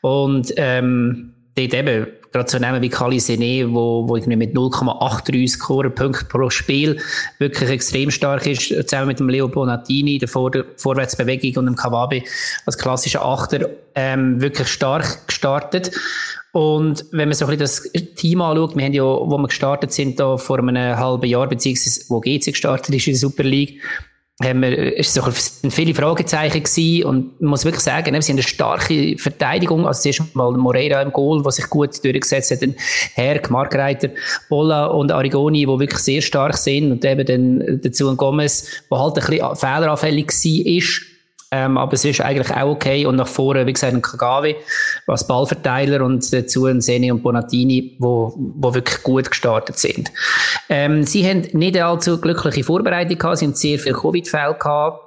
Und 0.00 0.54
ähm, 0.56 1.34
dort 1.54 1.74
eben 1.74 2.06
gerade 2.34 2.50
so 2.50 2.58
nehmen 2.58 2.82
wie 2.82 2.88
Kali 2.88 3.20
Sene, 3.20 3.72
wo, 3.72 4.08
wo 4.08 4.16
irgendwie 4.16 4.36
mit 4.36 4.54
0,83 4.54 5.48
Scorepunkte 5.48 6.24
pro 6.24 6.50
Spiel 6.50 7.00
wirklich 7.38 7.70
extrem 7.70 8.10
stark 8.10 8.46
ist, 8.46 8.68
zusammen 8.68 9.06
mit 9.06 9.20
dem 9.20 9.28
Leo 9.28 9.46
Bonatini, 9.46 10.18
der 10.18 10.28
Vor 10.28 10.50
Vorwärtsbewegung 10.76 11.60
und 11.60 11.66
dem 11.66 11.76
Kawabe 11.76 12.22
als 12.66 12.76
klassischer 12.76 13.24
Achter, 13.24 13.68
ähm, 13.94 14.40
wirklich 14.40 14.66
stark 14.66 15.28
gestartet. 15.28 15.92
Und 16.50 17.04
wenn 17.12 17.28
man 17.28 17.36
so 17.36 17.46
ein 17.46 17.56
bisschen 17.56 17.92
das 17.92 18.14
Team 18.16 18.40
anschaut, 18.40 18.76
wir 18.76 18.84
haben 18.84 18.92
ja, 18.92 19.04
wo 19.04 19.38
wir 19.38 19.46
gestartet 19.46 19.92
sind, 19.92 20.18
da 20.18 20.36
vor 20.36 20.58
einem 20.58 20.96
halben 20.96 21.26
Jahr, 21.26 21.48
beziehungsweise 21.48 22.04
wo 22.08 22.20
GC 22.20 22.46
gestartet 22.46 22.94
ist 22.94 23.06
in 23.06 23.12
der 23.12 23.20
Super 23.20 23.44
League, 23.44 23.80
haben 24.42 24.62
wir, 24.62 24.96
ist 24.96 25.14
so 25.14 25.22
viele 25.70 25.94
Fragezeichen 25.94 26.62
gewesen 26.62 27.04
und 27.04 27.40
man 27.40 27.50
muss 27.50 27.64
wirklich 27.64 27.84
sagen, 27.84 28.12
ne, 28.12 28.20
sie 28.20 28.32
haben 28.32 28.38
eine 28.38 28.42
starke 28.42 29.16
Verteidigung, 29.16 29.86
also 29.86 30.02
zuerst 30.02 30.34
mal 30.34 30.50
Moreira 30.52 31.02
im 31.02 31.12
Goal, 31.12 31.42
der 31.42 31.52
sich 31.52 31.70
gut 31.70 32.02
durchgesetzt 32.02 32.50
hat, 32.50 32.62
dann 32.62 32.74
Herr, 33.14 33.40
Markreiter, 33.48 34.08
Bolla 34.48 34.86
und 34.86 35.12
Arigoni, 35.12 35.60
die 35.60 35.66
wirklich 35.68 36.00
sehr 36.00 36.20
stark 36.20 36.56
sind 36.56 36.90
und 36.90 37.04
eben 37.04 37.24
dann 37.24 37.80
dazu 37.80 38.08
ein 38.08 38.16
Gomez, 38.16 38.82
der 38.90 38.98
halt 38.98 39.18
ein 39.18 39.26
bisschen 39.26 39.56
fehleranfällig 39.56 40.26
war, 40.26 40.66
ist, 40.66 41.02
ähm, 41.50 41.78
aber 41.78 41.92
es 41.92 42.04
ist 42.04 42.20
eigentlich 42.20 42.50
auch 42.54 42.70
okay. 42.70 43.06
Und 43.06 43.16
nach 43.16 43.28
vorne, 43.28 43.66
wie 43.66 43.72
gesagt, 43.72 43.94
ein 43.94 44.02
Kagawe 44.02 44.56
als 45.06 45.26
Ballverteiler 45.26 46.04
und 46.04 46.32
dazu 46.32 46.66
ein 46.66 46.80
Seni 46.80 47.12
und 47.12 47.22
Bonatini, 47.22 47.96
wo, 47.98 48.34
wo 48.36 48.74
wirklich 48.74 49.02
gut 49.02 49.30
gestartet 49.30 49.78
sind. 49.78 50.10
Ähm, 50.68 51.04
sie 51.04 51.28
haben 51.28 51.42
nicht 51.52 51.80
allzu 51.80 52.20
glückliche 52.20 52.64
Vorbereitung 52.64 53.18
gehabt. 53.18 53.38
Sie 53.38 53.46
haben 53.46 53.54
sehr 53.54 53.78
viele 53.78 53.94
Covid-Fälle 53.94 54.54
gehabt. 54.54 55.03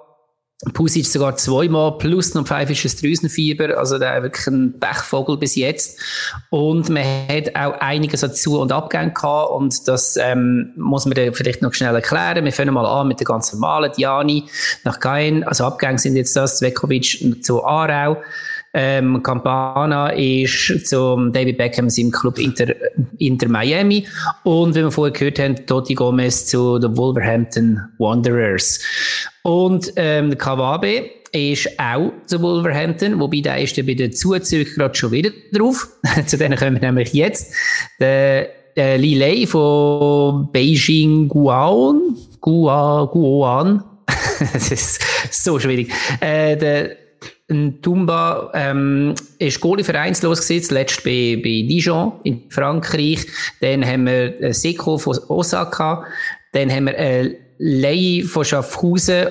Pusic 0.74 1.06
sogar 1.06 1.38
zweimal, 1.38 2.00
plus 2.00 2.34
noch 2.34 2.48
pfeifisches 2.48 2.96
Drüsenfieber, 2.96 3.78
also 3.78 4.00
der 4.00 4.24
wirklich 4.24 4.48
ein 4.48 4.80
Pechvogel 4.80 5.38
bis 5.38 5.56
jetzt. 5.56 6.00
Und 6.50 6.90
man 6.90 7.04
hat 7.28 7.56
auch 7.56 7.80
einiges 7.80 8.24
an 8.24 8.34
Zu- 8.34 8.60
und 8.60 8.72
Abgängen 8.72 9.14
gehabt 9.14 9.52
und 9.52 9.88
das 9.88 10.18
ähm, 10.18 10.74
muss 10.76 11.06
man 11.06 11.16
vielleicht 11.34 11.62
noch 11.62 11.76
schnell 11.76 11.94
erklären. 11.94 12.44
Wir 12.44 12.52
fangen 12.52 12.74
mal 12.74 12.88
an 12.88 13.08
mit 13.08 13.20
der 13.20 13.26
ganz 13.26 13.54
normalen 13.54 13.92
Diani 13.92 14.46
nach 14.84 15.00
Gain, 15.00 15.44
also 15.44 15.66
Abgänge 15.66 16.00
sind 16.00 16.16
jetzt 16.16 16.36
das, 16.36 16.58
Zvekovic 16.58 17.44
zu 17.44 17.64
Aarau. 17.64 18.18
Ähm, 18.80 19.24
Campana 19.24 20.10
ist 20.10 20.86
zum 20.88 21.34
David 21.34 21.58
Beckham 21.58 21.88
im 21.98 22.12
Club 22.12 22.38
Inter, 22.38 22.68
Inter 23.18 23.50
Miami 23.50 24.06
und 24.44 24.76
wie 24.76 24.84
wir 24.84 24.92
vorher 24.92 25.12
gehört 25.12 25.40
haben, 25.40 25.66
Totti 25.66 25.96
Gomez 25.96 26.46
zu 26.46 26.78
den 26.78 26.96
Wolverhampton 26.96 27.82
Wanderers. 27.98 28.80
Und 29.42 29.92
ähm, 29.96 30.38
Kawabe 30.38 31.10
ist 31.32 31.68
auch 31.80 32.12
zu 32.28 32.40
Wolverhampton, 32.40 33.20
wobei 33.20 33.42
der 33.42 33.60
ist 33.60 33.76
ja 33.78 33.84
bei 33.84 33.96
den 33.96 34.14
Zuzügen 34.14 34.72
gerade 34.76 34.94
schon 34.94 35.12
wieder 35.12 35.32
drauf. 35.52 35.88
zu 36.28 36.38
denen 36.38 36.56
kommen 36.56 36.80
wir 36.80 36.82
nämlich 36.82 37.14
jetzt. 37.14 37.56
Der 38.00 38.48
äh, 38.78 38.98
Li 38.98 39.16
Lei 39.16 39.48
von 39.48 40.52
Beijing 40.52 41.28
Guan, 41.28 42.16
Guan, 42.42 43.08
Guan. 43.08 43.84
das 44.54 44.72
ist 44.72 45.02
so 45.32 45.58
schwierig. 45.60 45.92
Äh, 46.22 46.56
der 46.58 47.07
ein 47.50 47.82
Tumba 47.82 48.52
ähm, 48.54 49.16
ist 49.40 49.62
Goalie 49.62 49.84
vereinslos 49.84 50.42
gewesen, 50.42 50.66
zuletzt 50.66 51.04
bei, 51.04 51.40
bei 51.42 51.66
Dijon 51.68 52.14
in 52.24 52.44
Frankreich. 52.50 53.26
Dann 53.62 53.86
haben 53.86 54.06
wir 54.06 54.54
Seko 54.54 54.98
von 54.98 55.18
Osaka. 55.30 56.04
Dann 56.52 56.70
haben 56.70 56.86
wir 56.86 56.98
äh, 56.98 57.36
Lei 57.58 58.24
von 58.26 58.44
Schaffhausen, 58.44 59.28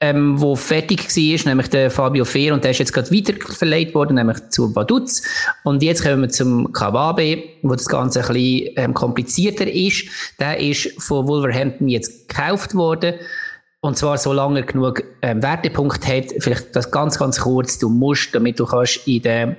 ähm, 0.00 0.40
wo 0.40 0.56
fertig 0.56 1.04
war, 1.04 1.48
nämlich 1.48 1.68
der 1.68 1.90
Fabio 1.90 2.24
Fehr, 2.24 2.52
und 2.52 2.64
der 2.64 2.72
ist 2.72 2.78
jetzt 2.78 2.92
gerade 2.92 3.10
weiterverleiht 3.14 3.94
worden, 3.94 4.16
nämlich 4.16 4.48
zu 4.48 4.74
Vaduz. 4.74 5.22
Und 5.62 5.82
jetzt 5.82 6.02
kommen 6.02 6.22
wir 6.22 6.28
zum 6.28 6.72
Kawabe, 6.72 7.44
wo 7.62 7.74
das 7.74 7.86
Ganze 7.86 8.20
ein 8.20 8.32
bisschen 8.32 8.72
ähm, 8.76 8.94
komplizierter 8.94 9.70
ist. 9.70 10.06
Der 10.40 10.58
ist 10.58 10.90
von 11.00 11.28
Wolverhampton 11.28 11.88
jetzt 11.88 12.28
gekauft 12.28 12.74
worden. 12.74 13.14
Und 13.84 13.98
zwar 13.98 14.16
solange 14.16 14.60
er 14.60 14.66
genug 14.66 15.02
ähm, 15.22 15.42
Wertepunkt 15.42 16.06
hat, 16.06 16.26
vielleicht 16.38 16.74
das 16.76 16.92
ganz, 16.92 17.18
ganz 17.18 17.40
kurz, 17.40 17.80
du 17.80 17.88
musst, 17.88 18.32
damit 18.32 18.60
du 18.60 18.64
kannst 18.64 19.08
in 19.08 19.22
der 19.22 19.56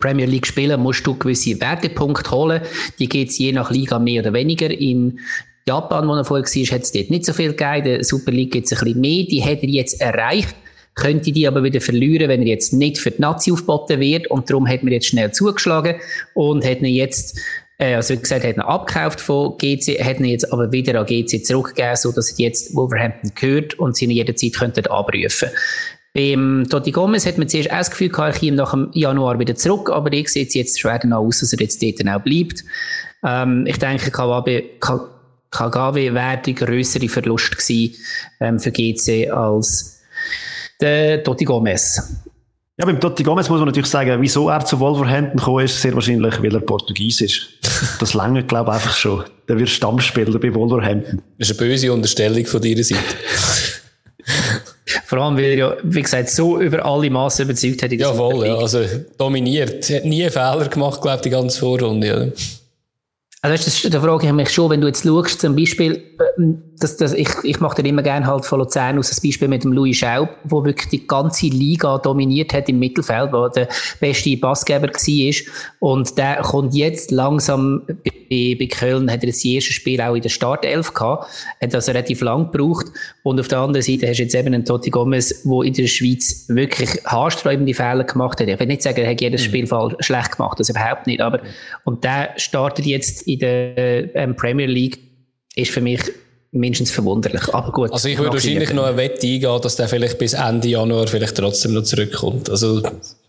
Premier 0.00 0.26
League 0.26 0.46
spielen, 0.46 0.80
musst 0.80 1.06
du 1.06 1.16
gewisse 1.16 1.60
Wertepunkte 1.60 2.32
holen. 2.32 2.62
Die 2.98 3.08
geht 3.08 3.30
es 3.30 3.38
je 3.38 3.52
nach 3.52 3.70
Liga 3.70 4.00
mehr 4.00 4.22
oder 4.22 4.32
weniger. 4.32 4.68
In 4.68 5.20
Japan, 5.68 6.08
wo 6.08 6.14
er 6.14 6.24
vorher 6.24 6.44
war, 6.44 6.74
hat 6.74 6.82
es 6.82 6.90
dort 6.90 7.10
nicht 7.10 7.24
so 7.24 7.32
viel 7.32 7.54
gegeben. 7.54 7.76
In 7.76 7.84
der 7.84 8.04
Super 8.04 8.32
League 8.32 8.52
gibt 8.52 8.66
es 8.66 8.72
ein 8.72 8.84
bisschen 8.84 9.00
mehr. 9.00 9.24
Die 9.24 9.44
hat 9.44 9.62
er 9.62 9.68
jetzt 9.68 10.00
erreicht 10.00 10.56
könnte 10.94 11.32
die 11.32 11.46
aber 11.46 11.64
wieder 11.64 11.80
verlieren, 11.80 12.28
wenn 12.28 12.42
er 12.42 12.48
jetzt 12.48 12.72
nicht 12.72 12.98
für 12.98 13.10
die 13.10 13.20
Nazi 13.20 13.52
aufgeboten 13.52 14.00
wird. 14.00 14.28
Und 14.28 14.48
darum 14.48 14.68
hat 14.68 14.82
man 14.82 14.92
jetzt 14.92 15.06
schnell 15.06 15.32
zugeschlagen 15.32 15.96
und 16.34 16.64
hat 16.64 16.80
ihn 16.80 16.86
jetzt 16.86 17.38
also 17.78 18.14
wie 18.14 18.18
gesagt, 18.18 18.44
hat 18.44 18.56
ihn 18.56 18.60
abgekauft 18.60 19.20
von 19.20 19.58
GC, 19.58 20.02
hat 20.02 20.20
ihn 20.20 20.26
jetzt 20.26 20.52
aber 20.52 20.70
wieder 20.70 20.98
an 21.00 21.06
GC 21.06 21.44
zurückgegeben, 21.44 21.96
so 21.96 22.12
dass 22.12 22.30
er 22.30 22.38
jetzt 22.38 22.74
Wolverhampton 22.74 23.32
gehört 23.34 23.74
und 23.74 23.96
sie 23.96 24.04
ihn 24.04 24.12
jederzeit 24.12 24.54
könnten 24.54 24.86
abrufen. 24.86 25.48
Beim 26.12 26.64
Totti 26.70 26.92
Gomez 26.92 27.26
hat 27.26 27.38
man 27.38 27.48
zuerst 27.48 27.72
auch 27.72 27.78
das 27.78 27.90
Gefühl 27.90 28.10
gehabt, 28.10 28.40
ich 28.40 28.52
nach 28.52 28.70
dem 28.70 28.90
Januar 28.92 29.40
wieder 29.40 29.56
zurück, 29.56 29.90
aber 29.90 30.12
ich 30.12 30.28
sehe 30.28 30.46
jetzt 30.48 30.78
schwer 30.78 31.00
danach 31.00 31.18
aus, 31.18 31.40
dass 31.40 31.52
er 31.52 31.60
jetzt 31.60 31.82
dort 31.82 32.08
auch 32.08 32.22
bleibt. 32.22 32.62
Ähm, 33.24 33.66
ich 33.66 33.78
denke, 33.78 34.12
Kawabe, 34.12 34.62
Kagawe 35.50 36.14
wäre 36.14 36.38
der 36.38 36.54
grössere 36.54 37.08
Verlust 37.08 37.58
gewesen, 37.58 37.96
ähm, 38.38 38.60
für 38.60 38.70
GC 38.70 39.28
als 39.30 40.00
der 40.80 41.24
Totti 41.24 41.44
Gomez. 41.44 42.22
Ja, 42.76 42.86
beim 42.86 43.00
Totti 43.00 43.22
Gomez 43.22 43.48
muss 43.48 43.60
man 43.60 43.68
natürlich 43.68 43.88
sagen, 43.88 44.20
wieso 44.20 44.48
er 44.48 44.64
zu 44.64 44.80
Wolverhampton 44.80 45.38
gekommen 45.38 45.64
ist, 45.64 45.80
sehr 45.80 45.94
wahrscheinlich, 45.94 46.42
weil 46.42 46.54
er 46.54 46.60
Portugies 46.60 47.20
ist. 47.20 47.48
Das 48.00 48.14
lange 48.14 48.42
glaube 48.42 48.70
ich, 48.70 48.74
einfach 48.76 48.96
schon. 48.96 49.22
Der 49.48 49.58
wird 49.58 49.68
Stammspieler 49.68 50.38
bei 50.38 50.52
Wolverhampton. 50.52 51.22
Das 51.38 51.50
ist 51.50 51.60
eine 51.60 51.68
böse 51.68 51.92
Unterstellung 51.92 52.44
von 52.46 52.60
deiner 52.60 52.82
Seite. 52.82 53.02
Vor 55.06 55.18
allem, 55.18 55.36
weil 55.36 55.44
er 55.44 55.54
ja, 55.54 55.76
wie 55.82 56.02
gesagt, 56.02 56.30
so 56.30 56.60
über 56.60 56.84
alle 56.84 57.10
Massen 57.10 57.44
überzeugt 57.44 57.82
hat. 57.82 57.92
ja, 57.92 58.12
voll, 58.12 58.46
ja. 58.46 58.56
Also 58.56 58.80
dominiert. 59.16 59.88
Er 59.90 59.98
hat 59.98 60.04
nie 60.04 60.22
einen 60.22 60.32
Fehler 60.32 60.68
gemacht, 60.68 61.00
glaube 61.00 61.16
ich, 61.16 61.22
die 61.22 61.30
ganze 61.30 61.60
Vorrunde. 61.60 62.14
Oder? 62.14 62.32
Also 63.42 63.64
das, 63.64 63.92
da 63.92 64.00
frage 64.00 64.26
ich 64.26 64.32
mich 64.32 64.50
schon, 64.50 64.70
wenn 64.70 64.80
du 64.80 64.86
jetzt 64.86 65.04
schaust, 65.04 65.40
zum 65.40 65.54
Beispiel, 65.54 65.92
äh, 65.92 66.42
das, 66.78 66.96
das, 66.96 67.12
ich, 67.12 67.28
ich 67.44 67.60
mache 67.60 67.82
dir 67.82 67.88
immer 67.88 68.02
gerne 68.02 68.26
halt 68.26 68.44
von 68.44 68.58
Luzern 68.58 68.98
aus 68.98 69.08
das 69.08 69.20
Beispiel 69.20 69.48
mit 69.48 69.64
dem 69.64 69.72
Louis 69.72 69.96
Schaub, 69.96 70.30
wo 70.44 70.64
wirklich 70.64 70.88
die 70.88 71.06
ganze 71.06 71.46
Liga 71.46 71.98
dominiert 71.98 72.52
hat 72.52 72.68
im 72.68 72.78
Mittelfeld, 72.78 73.32
wo 73.32 73.48
der 73.48 73.68
beste 74.00 74.36
Passgeber 74.36 74.88
war. 74.88 75.34
Und 75.78 76.18
der 76.18 76.36
kommt 76.42 76.74
jetzt 76.74 77.10
langsam 77.10 77.82
bei, 77.86 78.56
bei 78.58 78.66
Köln, 78.66 79.10
hat 79.10 79.22
er 79.22 79.28
das 79.28 79.44
erste 79.44 79.72
Spiel 79.72 80.00
auch 80.00 80.14
in 80.14 80.22
der 80.22 80.28
Startelf 80.28 80.92
gehabt, 80.92 81.28
hat 81.60 81.74
also 81.74 81.92
relativ 81.92 82.20
lang 82.22 82.50
gebraucht. 82.50 82.86
Und 83.22 83.38
auf 83.38 83.48
der 83.48 83.58
anderen 83.58 83.82
Seite 83.82 84.08
hast 84.08 84.18
du 84.18 84.22
jetzt 84.22 84.34
eben 84.34 84.54
einen 84.54 84.64
Totti 84.64 84.90
Gomez, 84.90 85.42
der 85.44 85.62
in 85.62 85.72
der 85.72 85.86
Schweiz 85.86 86.46
wirklich 86.48 86.90
haarsträubende 87.04 87.74
Fehler 87.74 88.04
gemacht 88.04 88.40
hat. 88.40 88.48
Ich 88.48 88.58
will 88.58 88.66
nicht 88.66 88.82
sagen, 88.82 89.00
er 89.00 89.10
hat 89.10 89.20
jedes 89.20 89.42
mhm. 89.42 89.46
Spiel 89.46 89.68
schlecht 90.00 90.36
gemacht, 90.36 90.58
das 90.58 90.70
überhaupt 90.70 91.06
nicht, 91.06 91.20
aber, 91.20 91.40
und 91.84 92.04
der 92.04 92.30
startet 92.36 92.86
jetzt 92.86 93.22
in 93.22 93.38
der 93.38 94.14
ähm, 94.16 94.34
Premier 94.34 94.66
League 94.66 94.98
ist 95.56 95.70
für 95.70 95.80
mich 95.80 96.00
mindestens 96.54 96.90
verwunderlich. 96.90 97.52
Aber 97.52 97.72
gut. 97.72 97.92
Also 97.92 98.08
ich 98.08 98.18
würde 98.18 98.32
wahrscheinlich 98.32 98.72
noch 98.72 98.84
eine 98.84 98.96
Wette 98.96 99.26
eingehen, 99.26 99.60
dass 99.60 99.76
der 99.76 99.88
vielleicht 99.88 100.18
bis 100.18 100.32
Ende 100.32 100.68
Januar 100.68 101.06
vielleicht 101.06 101.36
trotzdem 101.36 101.74
noch 101.74 101.82
zurückkommt. 101.82 102.48
Also 102.48 102.82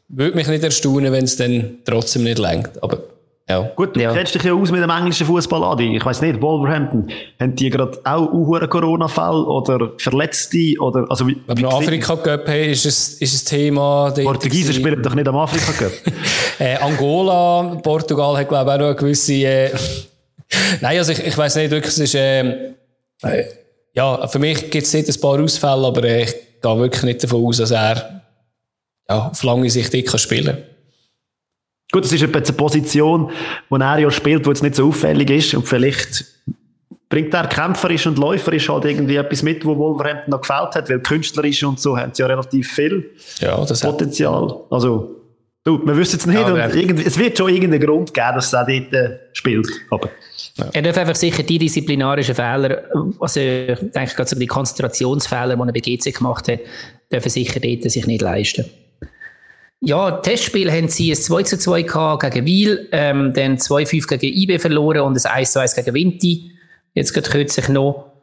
würde 0.10 0.36
mich 0.36 0.48
nicht 0.48 0.64
erstaunen, 0.64 1.12
wenn 1.12 1.26
es 1.26 1.36
dann 1.36 1.80
trotzdem 1.86 2.24
nicht 2.24 2.40
lenkt. 2.40 2.82
Aber 2.84 3.00
ja. 3.48 3.62
Gut, 3.76 3.96
du 3.96 4.02
ja. 4.02 4.12
kennst 4.12 4.34
dich 4.34 4.42
ja 4.42 4.54
aus 4.54 4.72
mit 4.72 4.82
dem 4.82 4.90
englischen 4.90 5.28
Fußball, 5.28 5.64
Adi. 5.64 5.96
Ich 5.96 6.04
weiß 6.04 6.22
nicht, 6.22 6.42
Wolverhampton, 6.42 7.12
haben 7.40 7.56
die 7.56 7.70
gerade 7.70 8.00
auch 8.04 8.32
einen 8.32 8.70
Corona-Fall 8.70 9.36
oder 9.44 9.92
Verletzte 10.00 10.74
oder, 10.80 11.06
also 11.10 11.28
wie, 11.28 11.38
Wenn 11.46 11.60
wir 11.60 11.70
Afrika 11.70 12.16
Cup 12.16 12.48
haben, 12.48 12.70
ist 12.72 12.88
es, 12.88 13.22
ist 13.22 13.46
ein 13.46 13.58
Thema. 13.58 14.12
Portugiesen 14.12 14.74
spielen 14.74 15.02
doch 15.04 15.14
nicht 15.14 15.28
am 15.28 15.36
Afrika 15.36 15.74
Cup. 15.74 15.92
äh, 16.60 16.76
Angola, 16.78 17.76
Portugal 17.84 18.36
hat 18.36 18.50
glaube 18.50 18.72
ich 18.72 18.74
auch 18.74 18.80
noch 18.80 18.88
eine 18.88 18.96
gewisse, 18.96 19.34
äh, 19.34 19.70
Nein, 20.82 20.98
also 20.98 21.12
ich, 21.12 21.20
ich 21.20 21.38
weiß 21.38 21.56
nicht, 21.58 21.72
wirklich, 21.72 21.94
es 21.94 22.00
ist, 22.00 22.16
äh, 22.16 22.74
ja, 23.94 24.28
für 24.28 24.40
mich 24.40 24.70
gibt 24.70 24.86
es 24.86 24.94
nicht 24.94 25.10
ein 25.10 25.22
paar 25.22 25.40
Ausfälle, 25.40 25.88
aber 25.88 26.04
ich 26.04 26.34
gehe 26.62 26.78
wirklich 26.78 27.04
nicht 27.04 27.24
davon 27.24 27.46
aus, 27.46 27.58
dass 27.58 27.72
er 27.72 28.24
ja, 29.10 29.30
auf 29.30 29.44
lange 29.44 29.70
Sicht 29.70 29.94
nicht 29.94 30.20
spielen 30.20 30.46
kann. 30.46 30.64
Gut, 31.92 32.04
das 32.04 32.12
ist 32.12 32.24
eine 32.24 32.32
Position, 32.32 33.32
wo 33.70 33.78
er 33.78 34.00
ja 34.00 34.12
spielt, 34.12 34.46
wo 34.46 34.50
jetzt 34.50 34.64
nicht 34.64 34.76
so 34.76 34.88
auffällig 34.88 35.30
ist 35.30 35.54
und 35.54 35.68
vielleicht 35.68 36.26
bringt 37.08 37.34
er 37.34 37.48
kämpferisch 37.48 38.08
und 38.08 38.18
läuferisch 38.18 38.68
halt 38.68 38.86
irgendwie 38.86 39.16
etwas 39.16 39.44
mit, 39.44 39.64
wo 39.64 39.78
Wolverhampton 39.78 40.32
noch 40.32 40.42
gefällt 40.42 40.76
hat, 40.76 40.90
weil 40.90 41.00
künstlerisch 41.00 41.64
und 41.64 41.80
so 41.80 41.98
haben 41.98 42.14
sie 42.14 42.24
ja 42.24 42.28
relativ 42.28 42.72
viel 42.72 43.12
ja, 43.40 43.56
Potenzial. 43.56 44.50
Hat... 44.50 44.72
Also, 44.72 45.22
du, 45.64 45.86
wir 45.86 45.96
wissen 45.96 46.20
es 46.20 46.26
nicht 46.26 46.40
ja, 46.40 46.48
und 46.48 46.76
irgendwie, 46.76 47.06
es 47.06 47.18
wird 47.18 47.38
schon 47.38 47.54
irgendeinen 47.54 47.86
Grund 47.86 48.14
geben, 48.14 48.36
dass 48.36 48.52
er 48.52 48.66
dort 48.66 48.94
äh, 48.94 49.20
spielt, 49.34 49.70
aber... 49.90 50.10
Ja. 50.58 50.70
Er 50.72 50.82
darf 50.84 50.98
einfach 50.98 51.16
sicher 51.16 51.44
die 51.44 51.58
disziplinarischen 51.58 52.34
Fehler, 52.34 52.84
also 53.20 53.40
ich 53.42 53.78
gerade 53.92 54.30
so 54.30 54.38
die 54.38 54.48
Konzentrationsfehler, 54.48 55.56
die 55.56 55.62
er 55.62 55.74
bei 55.74 55.80
GC 55.80 56.16
gemacht 56.16 56.48
hat, 56.48 56.60
dürfen 57.12 57.30
sicher 57.30 57.60
dort 57.60 57.92
sich 57.92 58.08
nicht 58.08 58.22
leisten. 58.22 58.66
Ja, 59.82 60.12
Testspiel 60.12 60.72
haben 60.72 60.88
sie 60.88 61.12
ein 61.12 61.18
2 61.18 61.44
zu 61.44 61.60
2 61.60 61.82
gehabt 61.84 62.24
gegen 62.24 62.46
Wiel, 62.46 62.88
ähm, 62.92 63.34
dann 63.34 63.58
2-5 63.58 64.08
gegen 64.18 64.36
IB 64.36 64.60
verloren 64.60 65.02
und 65.02 65.18
ein 65.26 65.32
1 65.32 65.52
zu 65.52 65.60
1 65.60 65.76
gegen 65.76 65.94
Vinti. 65.94 66.52
Jetzt 66.94 67.14
geht 67.14 67.30
kürzlich 67.30 67.68
noch. 67.68 68.16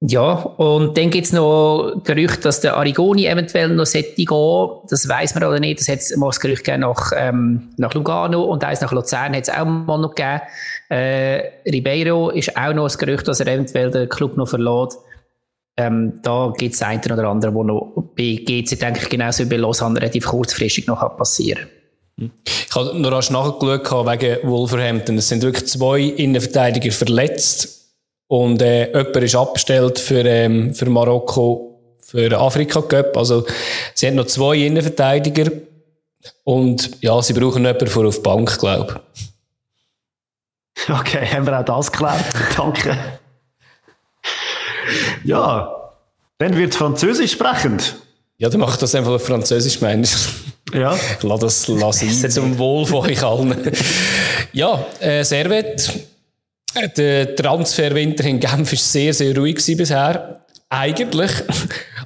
Ja, 0.00 0.32
und 0.34 0.98
dann 0.98 1.08
gibt 1.08 1.26
es 1.26 1.32
noch 1.32 2.02
Gerüchte, 2.04 2.42
dass 2.42 2.60
der 2.60 2.76
Arigoni 2.76 3.26
eventuell 3.26 3.70
noch 3.70 3.86
sollte 3.86 4.14
gehen. 4.14 4.68
Das 4.90 5.08
weiß 5.08 5.34
man 5.34 5.44
oder 5.44 5.60
nicht. 5.60 5.80
Das 5.80 5.88
hat 5.88 6.00
mal 6.18 6.26
das 6.26 6.40
Gerücht 6.40 6.66
nach, 6.76 7.10
ähm, 7.16 7.70
nach 7.78 7.94
Lugano 7.94 8.42
und 8.42 8.62
eins 8.64 8.82
nach 8.82 8.92
Luzern 8.92 9.34
hat 9.34 9.44
es 9.44 9.50
auch 9.50 9.64
mal 9.64 9.98
noch 9.98 10.14
gegeben. 10.14 10.42
Äh, 10.88 11.42
Ribeiro 11.66 12.30
ist 12.30 12.56
auch 12.56 12.74
noch 12.74 12.84
das 12.84 12.98
Gerücht, 12.98 13.26
dass 13.26 13.40
er 13.40 13.48
eventuell 13.48 13.90
den 13.90 14.08
Club 14.08 14.36
noch 14.36 14.48
verlässt. 14.48 14.98
Ähm, 15.76 16.20
da 16.22 16.52
gibt 16.56 16.74
es 16.74 16.82
einen 16.82 17.02
oder 17.04 17.28
anderen, 17.28 17.54
der 17.54 17.64
noch 17.64 17.92
bei 18.16 18.40
GC, 18.44 18.78
denke 18.78 19.00
ich, 19.02 19.08
genauso 19.08 19.44
wie 19.44 19.48
bei 19.48 19.56
Lausanne 19.56 20.00
relativ 20.00 20.26
kurzfristig 20.26 20.86
noch 20.86 21.16
passieren 21.16 21.66
kann. 22.16 22.30
Ich 22.46 22.74
habe 22.74 22.98
noch 22.98 23.10
rasch 23.10 23.30
nachgeschaut 23.30 24.06
wegen 24.06 24.48
Wolverhampton. 24.48 25.18
Es 25.18 25.28
sind 25.28 25.42
wirklich 25.42 25.66
zwei 25.66 26.00
Innenverteidiger 26.00 26.92
verletzt 26.92 27.92
und 28.28 28.62
äh, 28.62 28.86
jemand 28.86 29.16
ist 29.16 29.34
abgestellt 29.34 29.98
für, 29.98 30.24
ähm, 30.24 30.74
für 30.74 30.88
Marokko 30.88 31.98
für 32.00 32.38
Afrika 32.38 32.82
Cup. 32.82 33.16
Also 33.16 33.44
sie 33.94 34.06
haben 34.06 34.14
noch 34.14 34.26
zwei 34.26 34.58
Innenverteidiger 34.58 35.50
und 36.44 37.02
ja, 37.02 37.20
sie 37.20 37.32
brauchen 37.32 37.64
jemanden 37.64 37.88
für 37.88 38.06
auf 38.06 38.16
die 38.16 38.22
Bank, 38.22 38.58
glaube 38.58 39.00
ich. 39.14 39.33
Okay, 40.88 41.26
haben 41.26 41.46
wir 41.46 41.58
auch 41.58 41.64
das 41.64 41.90
geklärt. 41.90 42.24
Danke. 42.56 42.96
Ja, 45.24 45.74
dann 46.38 46.56
wird 46.56 46.74
Französisch 46.74 47.32
sprechend. 47.32 47.96
Ja, 48.36 48.48
dann 48.48 48.60
macht 48.60 48.82
das 48.82 48.94
einfach 48.94 49.12
auf 49.12 49.24
Französisch, 49.24 49.80
meinst 49.80 50.28
Ja. 50.72 50.98
Lass 51.22 51.40
das 51.40 51.68
lass 51.68 52.02
ein 52.02 52.30
zum 52.30 52.58
Wohl 52.58 52.84
von 52.84 53.06
euch 53.06 53.22
allen. 53.22 53.72
ja, 54.52 54.84
äh, 55.00 55.22
Servet. 55.24 55.92
Der 56.96 57.36
Transferwinter 57.36 58.24
in 58.24 58.40
Genf 58.40 58.72
war 58.72 58.78
sehr, 58.78 59.14
sehr 59.14 59.36
ruhig 59.36 59.64
bisher. 59.76 60.44
Eigentlich. 60.68 61.30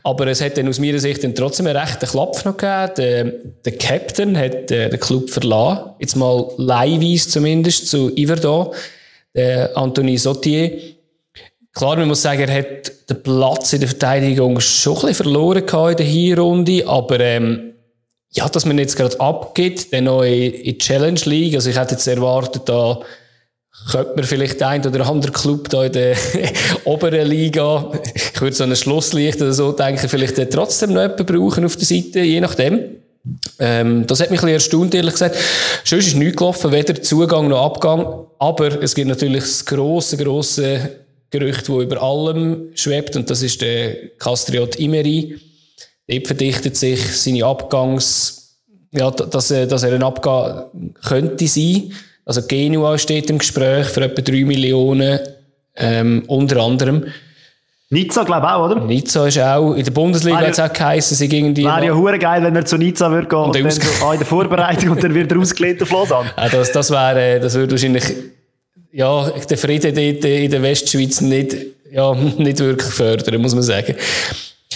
Aber 0.03 0.27
es 0.27 0.41
hat 0.41 0.57
dann 0.57 0.69
aus 0.69 0.79
meiner 0.79 0.99
Sicht 0.99 1.25
dann 1.25 1.35
trotzdem 1.35 1.67
einen 1.67 1.77
rechten 1.77 2.07
Klapp 2.07 2.45
noch 2.45 2.57
gegeben. 2.57 2.93
Der, 2.97 3.25
der 3.65 3.79
Captain 3.79 4.37
hat 4.37 4.71
äh, 4.71 4.89
den 4.89 5.01
Club 5.01 5.31
verlassen. 5.31 5.91
Jetzt 5.99 6.17
mal 6.17 6.51
leihweise 6.57 7.29
zumindest 7.29 7.89
zu 7.89 8.15
Iverdon. 8.17 8.75
Der 9.35 9.77
Anthony 9.77 10.17
Sautier. 10.19 10.73
Klar, 11.73 11.97
man 11.97 12.09
muss 12.09 12.23
sagen, 12.23 12.49
er 12.49 12.59
hat 12.59 12.93
den 13.09 13.23
Platz 13.23 13.73
in 13.73 13.81
der 13.81 13.89
Verteidigung 13.89 14.59
schon 14.61 14.97
ein 14.97 15.01
bisschen 15.01 15.15
verloren 15.15 15.63
in 15.63 15.97
der 15.97 16.07
Hinrunde, 16.07 16.87
aber 16.89 17.21
ähm, 17.21 17.75
ja, 18.31 18.49
dass 18.49 18.67
man 18.67 18.79
jetzt 18.79 18.97
gerade 18.97 19.19
abgeht, 19.21 19.93
dann 19.93 20.05
noch 20.05 20.23
in, 20.23 20.53
in 20.53 20.79
Challenge 20.79 21.21
League, 21.25 21.55
also 21.55 21.71
ich 21.71 21.79
hätte 21.79 21.93
jetzt 21.95 22.07
erwartet, 22.09 22.63
da 22.67 23.01
könnte 23.91 24.13
man 24.17 24.25
vielleicht 24.25 24.63
ein 24.63 24.87
oder 24.87 25.07
andere 25.07 25.33
Club 25.33 25.69
da 25.71 25.85
in 25.85 25.93
der 25.93 26.17
oberen 26.85 27.27
Liga, 27.27 27.91
ich 28.15 28.41
würde 28.41 28.55
so 28.55 28.65
ein 28.65 28.77
Schlusslicht 28.77 29.41
oder 29.41 29.53
so 29.53 29.73
denken, 29.73 30.09
vielleicht 30.09 30.51
trotzdem 30.51 30.93
noch 30.93 31.03
jemanden 31.03 31.27
brauchen 31.27 31.65
auf 31.65 31.77
der 31.77 31.87
Seite, 31.87 32.21
je 32.21 32.41
nachdem. 32.41 32.99
Ähm, 33.59 34.07
das 34.07 34.21
hat 34.21 34.31
mich 34.31 34.41
ein 34.41 34.47
bisschen 34.47 34.55
erstaunt, 34.55 34.95
ehrlich 34.95 35.13
gesagt. 35.13 35.37
Sonst 35.85 36.07
ist 36.09 36.17
nichts 36.17 36.37
gelaufen, 36.37 36.73
weder 36.73 37.01
Zugang 37.03 37.49
noch 37.49 37.65
Abgang. 37.65 38.27
Aber 38.39 38.83
es 38.83 38.95
gibt 38.95 39.09
natürlich 39.09 39.43
das 39.43 39.65
grosse, 39.65 40.17
grosse 40.17 40.91
Gerücht, 41.31 41.69
das 41.69 41.83
über 41.83 42.03
allem 42.03 42.71
schwebt, 42.75 43.17
und 43.17 43.29
das 43.29 43.43
ist 43.43 43.61
der 43.61 44.17
Castriot 44.19 44.77
Imeri. 44.77 45.37
Dort 46.09 46.27
verdichtet 46.27 46.77
sich 46.77 47.01
seine 47.21 47.45
Abgangs, 47.45 48.57
ja, 48.93 49.11
dass, 49.11 49.51
er, 49.51 49.67
dass 49.67 49.83
er 49.83 49.93
ein 49.93 50.03
Abgang 50.03 50.95
könnte 51.05 51.47
sein. 51.47 51.93
Also 52.29 52.43
Genua 52.43 52.99
steht 52.99 53.31
im 53.31 53.39
Gespräch 53.39 53.87
für 53.87 54.03
etwa 54.03 54.21
3 54.21 54.45
Millionen, 54.45 55.19
ähm, 55.77 56.25
unter 56.27 56.59
anderem. 56.63 57.07
Nizza, 57.89 58.23
glaube 58.23 58.47
ich 58.47 58.53
auch, 58.53 58.67
oder? 58.67 58.85
Nizza 58.85 59.27
ist 59.27 59.39
auch, 59.39 59.73
in 59.73 59.83
der 59.83 59.93
Bundesliga 59.93 60.37
hat 60.37 60.51
es 60.51 60.61
auch 60.61 60.71
geheißen, 60.71 61.17
sie 61.17 61.27
gingen 61.27 61.55
die... 61.55 61.65
Wäre 61.65 61.87
ja 61.87 61.95
hure 61.95 62.19
geil, 62.19 62.43
wenn 62.43 62.55
er 62.55 62.67
zu 62.67 62.77
Nizza 62.77 63.11
würde 63.11 63.29
gehen 63.29 63.39
und, 63.39 63.57
und 63.57 63.65
dann 63.65 63.71
so, 63.71 64.05
ah, 64.05 64.13
in 64.13 64.19
der 64.19 64.27
Vorbereitung 64.27 64.91
und 64.91 65.03
dann 65.03 65.15
wird 65.15 65.33
er 65.33 65.39
ausgelehnt 65.39 65.83
auf 65.83 65.91
Lausanne. 65.91 66.31
Ja, 66.37 66.51
das, 66.51 66.71
das 66.71 66.91
wäre, 66.91 67.41
das 67.41 67.55
würde 67.55 67.71
wahrscheinlich, 67.71 68.05
ja, 68.93 69.31
den 69.31 69.57
Frieden 69.57 69.95
dort 69.95 70.25
in 70.27 70.51
der 70.51 70.63
Westschweiz 70.63 71.23
nicht, 71.23 71.57
ja, 71.91 72.13
nicht 72.37 72.59
wirklich 72.59 72.93
fördern, 72.93 73.41
muss 73.41 73.55
man 73.55 73.63
sagen. 73.63 73.95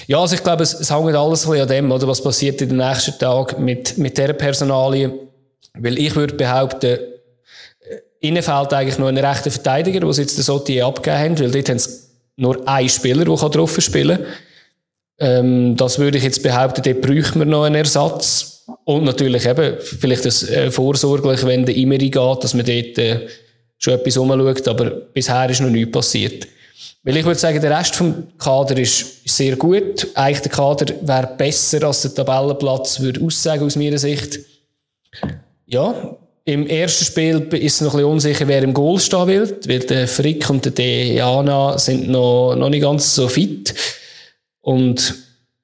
Ja, 0.07 0.21
also 0.21 0.37
ich 0.37 0.43
glaube, 0.43 0.63
es, 0.63 0.73
es 0.73 0.91
hängt 0.91 1.15
alles 1.15 1.47
ein 1.47 1.61
an 1.61 1.69
dem, 1.69 1.93
oder, 1.93 2.09
was 2.09 2.23
passiert 2.23 2.63
in 2.63 2.71
den 2.71 2.79
nächsten 2.79 3.19
Tagen 3.19 3.63
mit, 3.63 3.99
mit 3.99 4.17
dieser 4.17 4.33
Personalie. 4.33 5.13
Weil 5.75 5.99
ich 5.99 6.17
würde 6.17 6.35
behaupten, 6.35 6.99
Innen 8.23 8.43
fehlt 8.43 8.73
eigentlich 8.73 8.99
nur 8.99 9.09
ein 9.09 9.19
rechter 9.19 9.51
Verteidiger, 9.51 10.13
sie 10.13 10.23
jetzt 10.23 10.39
den 10.39 10.45
Sotier 10.45 10.87
abgegeben 10.87 11.19
haben, 11.19 11.41
weil 11.41 11.51
dort 11.51 11.69
haben 11.69 11.79
sie 11.79 11.91
nur 12.37 12.69
einen 12.69 12.89
Spieler, 12.89 13.25
der 13.25 13.35
drauf 13.35 13.81
spielen 13.81 14.19
kann. 14.19 14.27
Ähm, 15.19 15.77
das 15.77 15.99
würde 15.99 16.19
ich 16.19 16.25
jetzt 16.25 16.43
behaupten, 16.43 16.83
dort 16.83 17.01
bräuchten 17.01 17.41
wir 17.41 17.47
noch 17.47 17.65
einen 17.65 17.75
Ersatz. 17.75 18.65
Und 18.85 19.05
natürlich 19.05 19.45
eben, 19.45 19.77
vielleicht 19.81 20.25
das 20.25 20.49
äh, 20.49 20.71
vorsorglich, 20.71 21.45
wenn 21.45 21.67
der 21.67 21.75
Imeri 21.75 22.11
geht, 22.11 22.45
dass 22.45 22.55
man 22.55 22.65
dort 22.65 22.99
äh, 22.99 23.27
schon 23.77 23.95
etwas 23.95 24.17
umschaut, 24.17 24.69
aber 24.69 24.91
bisher 24.91 25.51
ist 25.51 25.61
noch 25.61 25.69
nichts 25.69 25.91
passiert. 25.91 26.47
Weil 27.03 27.17
ich 27.17 27.25
würde 27.25 27.41
sagen, 27.41 27.61
der 27.61 27.77
Rest 27.77 27.97
vom 27.97 28.29
Kader 28.39 28.79
ist 28.79 29.29
sehr 29.29 29.57
gut. 29.57 30.07
Eigentlich 30.15 30.43
der 30.43 30.53
Kader 30.53 30.95
wäre 31.03 31.35
besser, 31.37 31.83
als 31.85 32.03
der 32.03 32.15
Tabellenplatz 32.15 33.01
würde 33.01 33.21
aussagen, 33.21 33.65
aus 33.65 33.75
meiner 33.75 33.99
Sicht. 33.99 34.39
Ja, 35.67 36.17
im 36.45 36.67
ersten 36.67 37.05
Spiel 37.05 37.39
ist 37.53 37.75
es 37.75 37.81
noch 37.81 37.95
ein 37.95 37.99
bisschen 37.99 38.11
unsicher, 38.11 38.49
wer 38.49 38.63
im 38.63 38.75
Goal 38.75 38.99
stehen 38.99 39.27
will, 39.27 39.59
weil 39.67 39.79
der 39.81 40.09
Frick 40.09 40.49
und 40.51 40.65
der 40.65 40.73
Diana 40.73 41.79
sind 41.79 42.09
noch, 42.09 42.57
noch 42.57 42.69
nicht 42.69 42.83
ganz 42.83 43.15
so 43.15 43.29
fit. 43.29 43.75
Und 44.61 45.15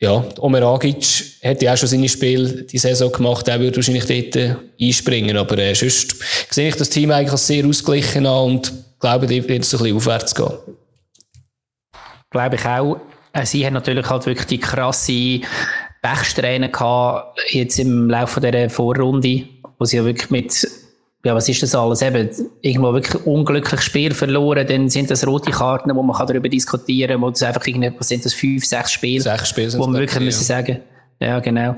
ja, 0.01 0.25
Omer 0.39 0.63
Agic 0.63 1.05
hat 1.43 1.61
ja 1.63 1.73
auch 1.73 1.77
schon 1.77 1.89
seine 1.89 2.09
Spiele 2.09 2.63
die 2.63 2.79
Saison 2.79 3.11
gemacht, 3.11 3.49
er 3.49 3.59
würde 3.59 3.77
wahrscheinlich 3.77 4.05
dort 4.05 4.59
einspringen, 4.81 5.37
aber 5.37 5.59
äh, 5.59 5.75
sonst 5.75 6.17
sehe 6.51 6.69
ich 6.69 6.77
das 6.77 6.91
Team 6.91 7.11
eigentlich 7.11 7.33
als 7.33 7.47
sehr 7.49 7.67
ausgeglichen 7.67 8.27
an 8.27 8.45
und 8.45 8.73
glaube, 9.01 9.27
da 9.27 9.33
wird 9.33 9.51
es 9.51 9.75
ein 9.75 9.79
bisschen 9.79 9.97
aufwärts 9.97 10.35
gehen. 10.35 10.53
Glaube 12.31 12.57
ich 12.57 12.65
auch. 12.65 13.01
Äh, 13.33 13.45
sie 13.45 13.67
haben 13.67 13.75
natürlich 13.75 14.09
halt 14.09 14.27
wirklich 14.27 14.47
die 14.47 14.61
krasse 14.61 15.41
Pechsträhne 16.01 16.71
gehabt, 16.71 17.41
jetzt 17.49 17.79
im 17.79 18.09
Laufe 18.09 18.41
dieser 18.41 18.71
Vorrunde, 18.71 19.49
wo 19.79 19.85
sie 19.85 19.97
ja 19.97 20.05
wirklich 20.05 20.31
mit 20.31 20.69
ja, 21.25 21.35
was 21.35 21.49
ist 21.49 21.63
das 21.63 21.75
alles? 21.75 22.01
Eben, 22.01 22.31
irgendwo 22.63 22.93
wirklich 22.93 23.27
unglücklich 23.27 23.81
Spiel 23.81 24.15
verloren, 24.15 24.67
dann 24.67 24.89
sind 24.89 25.11
das 25.11 25.27
rote 25.27 25.51
Karten, 25.51 25.95
wo 25.95 26.03
man 26.03 26.17
kann 26.17 26.29
darüber 26.29 26.49
diskutieren 26.49 27.11
kann, 27.11 27.23
wo 27.23 27.31
das 27.31 27.43
einfach 27.43 27.67
irgendwie, 27.67 27.93
was 27.99 28.09
sind 28.09 28.25
das, 28.25 28.35
fünf, 28.35 28.65
sechs 28.65 28.93
Spiele? 28.93 29.23
Sechs 29.23 29.49
Spiele 29.49 29.73
Wo 29.75 29.87
man 29.87 30.01
wirklich 30.01 30.25
müssen 30.25 30.45
sagen, 30.45 30.79
ja, 31.21 31.41
genau. 31.41 31.75
Ja. 31.75 31.77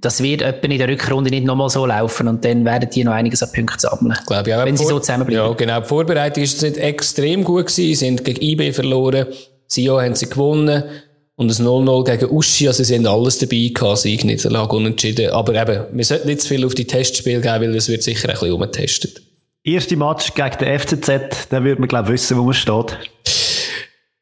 Das 0.00 0.22
wird 0.22 0.42
etwa 0.42 0.68
in 0.68 0.78
der 0.78 0.88
Rückrunde 0.88 1.30
nicht 1.30 1.44
nochmal 1.44 1.68
so 1.68 1.84
laufen 1.86 2.28
und 2.28 2.44
dann 2.44 2.64
werden 2.64 2.88
die 2.88 3.02
noch 3.02 3.12
einiges 3.12 3.42
an 3.42 3.50
Punkten 3.52 3.80
sammeln. 3.80 4.16
Glaube 4.26 4.50
ich 4.50 4.54
auch. 4.54 4.64
Wenn 4.64 4.76
sie 4.76 4.84
so 4.84 5.00
zusammenbleiben. 5.00 5.44
Ja, 5.44 5.52
genau. 5.54 5.80
Die 5.80 5.86
Vorbereitung 5.86 6.44
ist 6.44 6.62
nicht 6.62 6.76
extrem 6.76 7.42
gut 7.42 7.66
gewesen. 7.66 7.74
Sie 7.74 7.94
sind 7.96 8.24
gegen 8.24 8.40
IB 8.40 8.72
verloren. 8.72 9.26
Sio 9.66 10.00
haben 10.00 10.14
sie 10.14 10.28
gewonnen. 10.28 10.84
Und 11.40 11.48
ein 11.48 11.66
0-0 11.66 12.04
gegen 12.04 12.36
Uschi, 12.36 12.68
also 12.68 12.84
sie 12.84 12.96
haben 12.96 13.06
alles 13.06 13.38
dabei 13.38 13.70
gehabt, 13.72 13.96
Sieg, 13.96 14.26
Niederlage, 14.26 14.76
unentschieden. 14.76 15.30
Aber 15.30 15.54
eben, 15.54 15.86
wir 15.90 16.04
sollten 16.04 16.28
nicht 16.28 16.42
zu 16.42 16.48
viel 16.48 16.66
auf 16.66 16.74
die 16.74 16.86
Testspiele 16.86 17.40
geben, 17.40 17.62
weil 17.62 17.76
es 17.76 17.88
wird 17.88 18.02
sicher 18.02 18.28
ein 18.28 18.34
bisschen 18.34 18.52
umgetestet. 18.52 19.22
Erste 19.64 19.96
Match 19.96 20.34
gegen 20.34 20.58
den 20.58 20.78
FCZ, 20.78 21.48
da 21.48 21.64
wird 21.64 21.78
man, 21.78 21.88
glaube 21.88 22.08
ich, 22.08 22.12
wissen, 22.12 22.36
wo 22.36 22.42
man 22.42 22.52
steht. 22.52 22.98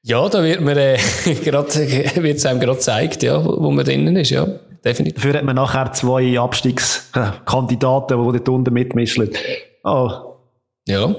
Ja, 0.04 0.28
da 0.28 0.44
wird 0.44 0.60
man, 0.60 0.78
äh, 0.78 0.96
wird 1.24 2.36
es 2.36 2.46
einem 2.46 2.60
gerade 2.60 2.78
gezeigt, 2.78 3.24
ja, 3.24 3.44
wo, 3.44 3.64
wo 3.64 3.72
man 3.72 3.84
drinnen 3.84 4.14
ist, 4.14 4.30
ja. 4.30 4.46
Definitiv. 4.84 5.16
Dafür 5.16 5.38
hat 5.38 5.44
man 5.44 5.56
nachher 5.56 5.92
zwei 5.94 6.38
Abstiegskandidaten, 6.38 8.16
die 8.16 8.38
dort 8.38 8.48
unten 8.48 8.72
mitmischen. 8.72 9.28
Oh. 9.82 10.08
Ja. 10.86 11.16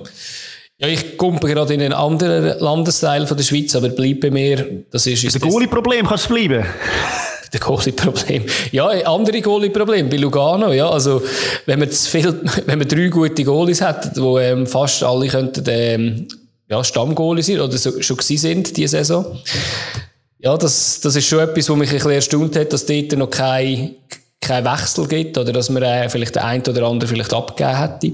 Ja, 0.82 0.88
ich 0.88 1.18
komme 1.18 1.40
gerade 1.40 1.74
in 1.74 1.82
einen 1.82 1.92
anderen 1.92 2.58
Landesteil 2.60 3.28
von 3.28 3.36
der 3.36 3.44
Schweiz, 3.44 3.76
aber 3.76 3.90
bleib 3.90 4.22
bei 4.22 4.32
mir. 4.32 4.84
Das 4.92 5.06
ist, 5.06 5.26
ist 5.26 5.36
ein 5.36 5.42
Goalie-Problem, 5.50 6.08
kannst 6.08 6.30
du 6.30 6.36
bleiben? 6.36 6.66
der 7.54 7.60
Goalie-Problem. 7.60 8.46
Ja, 8.72 8.88
andere 8.88 9.42
Goalie-Problem 9.42 10.10
bei 10.10 10.16
Lugano, 10.16 10.72
ja. 10.72 10.90
Also, 10.90 11.22
wenn 11.66 11.80
man 11.80 11.92
zu 11.92 12.10
viel, 12.10 12.34
wenn 12.66 12.80
man 12.80 12.88
drei 12.88 13.10
gute 13.10 13.44
Goalies 13.44 13.82
hat, 13.82 14.18
wo 14.18 14.40
ähm, 14.40 14.66
fast 14.66 15.04
alle 15.04 15.28
könnten, 15.28 15.66
ähm, 15.68 16.28
ja, 16.70 16.82
Stammgoalie 16.82 17.44
sein 17.44 17.60
oder 17.60 17.78
so, 17.78 18.02
schon 18.02 18.16
gewesen 18.16 18.38
sind, 18.38 18.78
diese 18.78 19.04
Saison. 19.04 19.38
Ja, 20.38 20.56
das, 20.56 21.02
das 21.02 21.14
ist 21.14 21.28
schon 21.28 21.40
etwas, 21.40 21.70
was 21.70 21.76
mich 21.76 21.90
ein 21.90 21.96
bisschen 21.96 22.12
erstaunt 22.12 22.56
hat, 22.56 22.72
dass 22.72 22.86
dort 22.86 23.12
noch 23.18 23.30
kein, 23.30 23.96
kein 24.40 24.64
Wechsel 24.64 25.08
gibt 25.10 25.38
oder 25.38 25.52
dass 25.52 25.70
man 25.70 25.84
äh, 25.84 26.08
vielleicht 26.08 26.36
der 26.36 26.46
ein 26.46 26.62
oder 26.62 26.84
andere 26.84 27.10
vielleicht 27.10 27.34
abgegeben 27.34 27.78
hätte. 27.78 28.12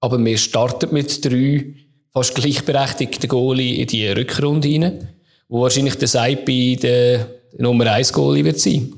Aber 0.00 0.22
wir 0.24 0.38
starten 0.38 0.92
mit 0.92 1.24
drei 1.24 1.74
fast 2.12 2.34
gleichberechtigten 2.34 3.28
Goalie 3.28 3.80
in 3.80 3.86
die 3.86 4.08
Rückrunde 4.08 4.68
rein, 4.68 5.08
wo 5.48 5.62
wahrscheinlich 5.62 5.96
der 5.96 6.08
Seipi 6.08 6.76
der, 6.76 7.26
Nummer 7.58 7.90
1 7.92 8.12
Goalie 8.12 8.44
wird 8.44 8.60
sein. 8.60 8.92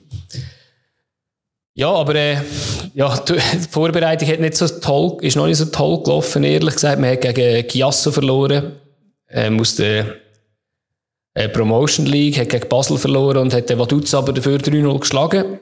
Ja, 1.75 1.91
aber 1.91 2.15
äh, 2.15 2.37
ja, 2.95 3.17
die 3.19 3.41
Vorbereitung 3.71 4.29
hat 4.29 4.41
nicht 4.41 4.57
so 4.57 4.69
toll, 4.69 5.17
ist 5.23 5.37
noch 5.37 5.47
nicht 5.47 5.57
so 5.57 5.67
toll 5.67 6.03
gelaufen, 6.03 6.45
ehrlich 6.45 6.75
gesagt. 6.75 7.01
Man 7.01 7.13
hat 7.13 7.23
gegen 7.23 7.67
Giasso 7.67 8.13
verloren, 8.13 8.73
ähm, 9.31 9.59
aus 9.59 9.77
der 9.77 10.17
äh, 11.33 11.49
Promotion 11.49 12.05
League, 12.05 12.39
hat 12.39 12.51
gegen 12.51 12.69
Basel 12.69 12.99
verloren 12.99 13.39
und 13.39 13.55
hat 13.55 13.71
den 13.71 13.79
Vaduz 13.79 14.13
aber 14.13 14.35
dafür 14.35 14.59
3-0 14.59 14.99
geschlagen. 15.01 15.59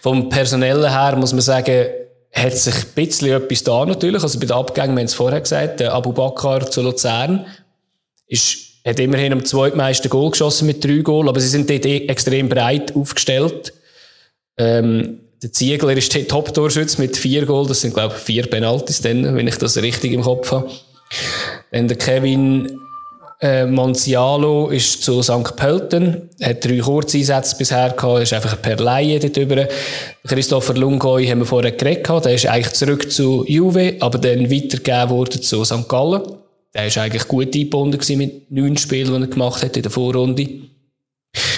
Vom 0.00 0.28
Personellen 0.30 0.90
her 0.90 1.16
muss 1.16 1.32
man 1.32 1.42
sagen, 1.42 1.88
hat 2.32 2.56
sich 2.56 2.74
ein 2.74 2.94
bisschen 2.94 3.32
etwas 3.32 3.64
da 3.64 3.84
natürlich. 3.84 4.22
Also 4.22 4.38
bei 4.38 4.46
den 4.46 4.56
Abgängen, 4.56 4.94
wir 4.94 5.00
haben 5.00 5.06
es 5.06 5.14
vorher 5.14 5.40
gesagt, 5.40 5.80
der 5.80 5.94
Abu 5.94 6.12
Bakr 6.12 6.70
zu 6.70 6.82
Luzern 6.82 7.46
ist, 8.26 8.58
hat 8.86 9.00
immerhin 9.00 9.32
am 9.32 9.44
zweitmeisten 9.44 10.10
Goal 10.10 10.30
geschossen 10.30 10.66
mit 10.66 10.84
drei 10.84 10.98
Goal, 10.98 11.28
aber 11.28 11.40
sie 11.40 11.48
sind 11.48 11.68
dort 11.68 11.86
eh 11.86 12.06
extrem 12.06 12.48
breit 12.48 12.94
aufgestellt. 12.94 13.72
Ähm, 14.56 15.20
der 15.42 15.52
Ziegler 15.52 15.96
ist 15.96 16.14
der 16.14 16.26
Top-Torschütz 16.26 16.98
mit 16.98 17.16
vier 17.16 17.46
Goal, 17.46 17.66
das 17.66 17.80
sind 17.80 17.94
glaube 17.94 18.14
ich 18.16 18.22
vier 18.22 18.46
Penalties 18.46 19.00
dann, 19.00 19.36
wenn 19.36 19.46
ich 19.46 19.56
das 19.56 19.76
richtig 19.76 20.12
im 20.12 20.22
Kopf 20.22 20.50
habe. 20.50 20.70
Dann 21.70 21.88
der 21.88 21.96
Kevin 21.96 22.80
äh, 23.40 23.66
Monzialo 23.66 24.68
ist 24.68 25.02
zu 25.02 25.22
St. 25.22 25.54
Pölten, 25.54 26.28
hat 26.42 26.64
drei 26.64 26.78
Kurzeinsätze 26.78 27.56
bisher 27.56 27.90
gehabt, 27.90 28.22
ist 28.22 28.32
einfach 28.32 28.60
per 28.60 28.76
Laie 28.76 29.20
dort 29.20 29.36
drüber. 29.36 29.68
Christopher 30.26 30.74
Lungoy 30.74 31.26
haben 31.26 31.40
wir 31.40 31.46
vorher 31.46 31.72
geredet 31.72 32.08
der 32.24 32.34
ist 32.34 32.46
eigentlich 32.46 32.74
zurück 32.74 33.10
zu 33.12 33.44
Juve, 33.46 33.96
aber 34.00 34.18
dann 34.18 34.50
weitergegeben 34.50 35.10
worden 35.10 35.40
zu 35.40 35.64
St. 35.64 35.88
Gallen. 35.88 36.22
Der 36.74 36.86
ist 36.86 36.98
eigentlich 36.98 37.28
gut 37.28 37.54
eingebunden 37.54 38.00
mit 38.18 38.50
neun 38.50 38.76
Spielen, 38.76 39.14
die 39.14 39.22
er 39.22 39.26
gemacht 39.28 39.62
hat 39.62 39.76
in 39.76 39.82
der 39.82 39.90
Vorrunde. 39.90 40.48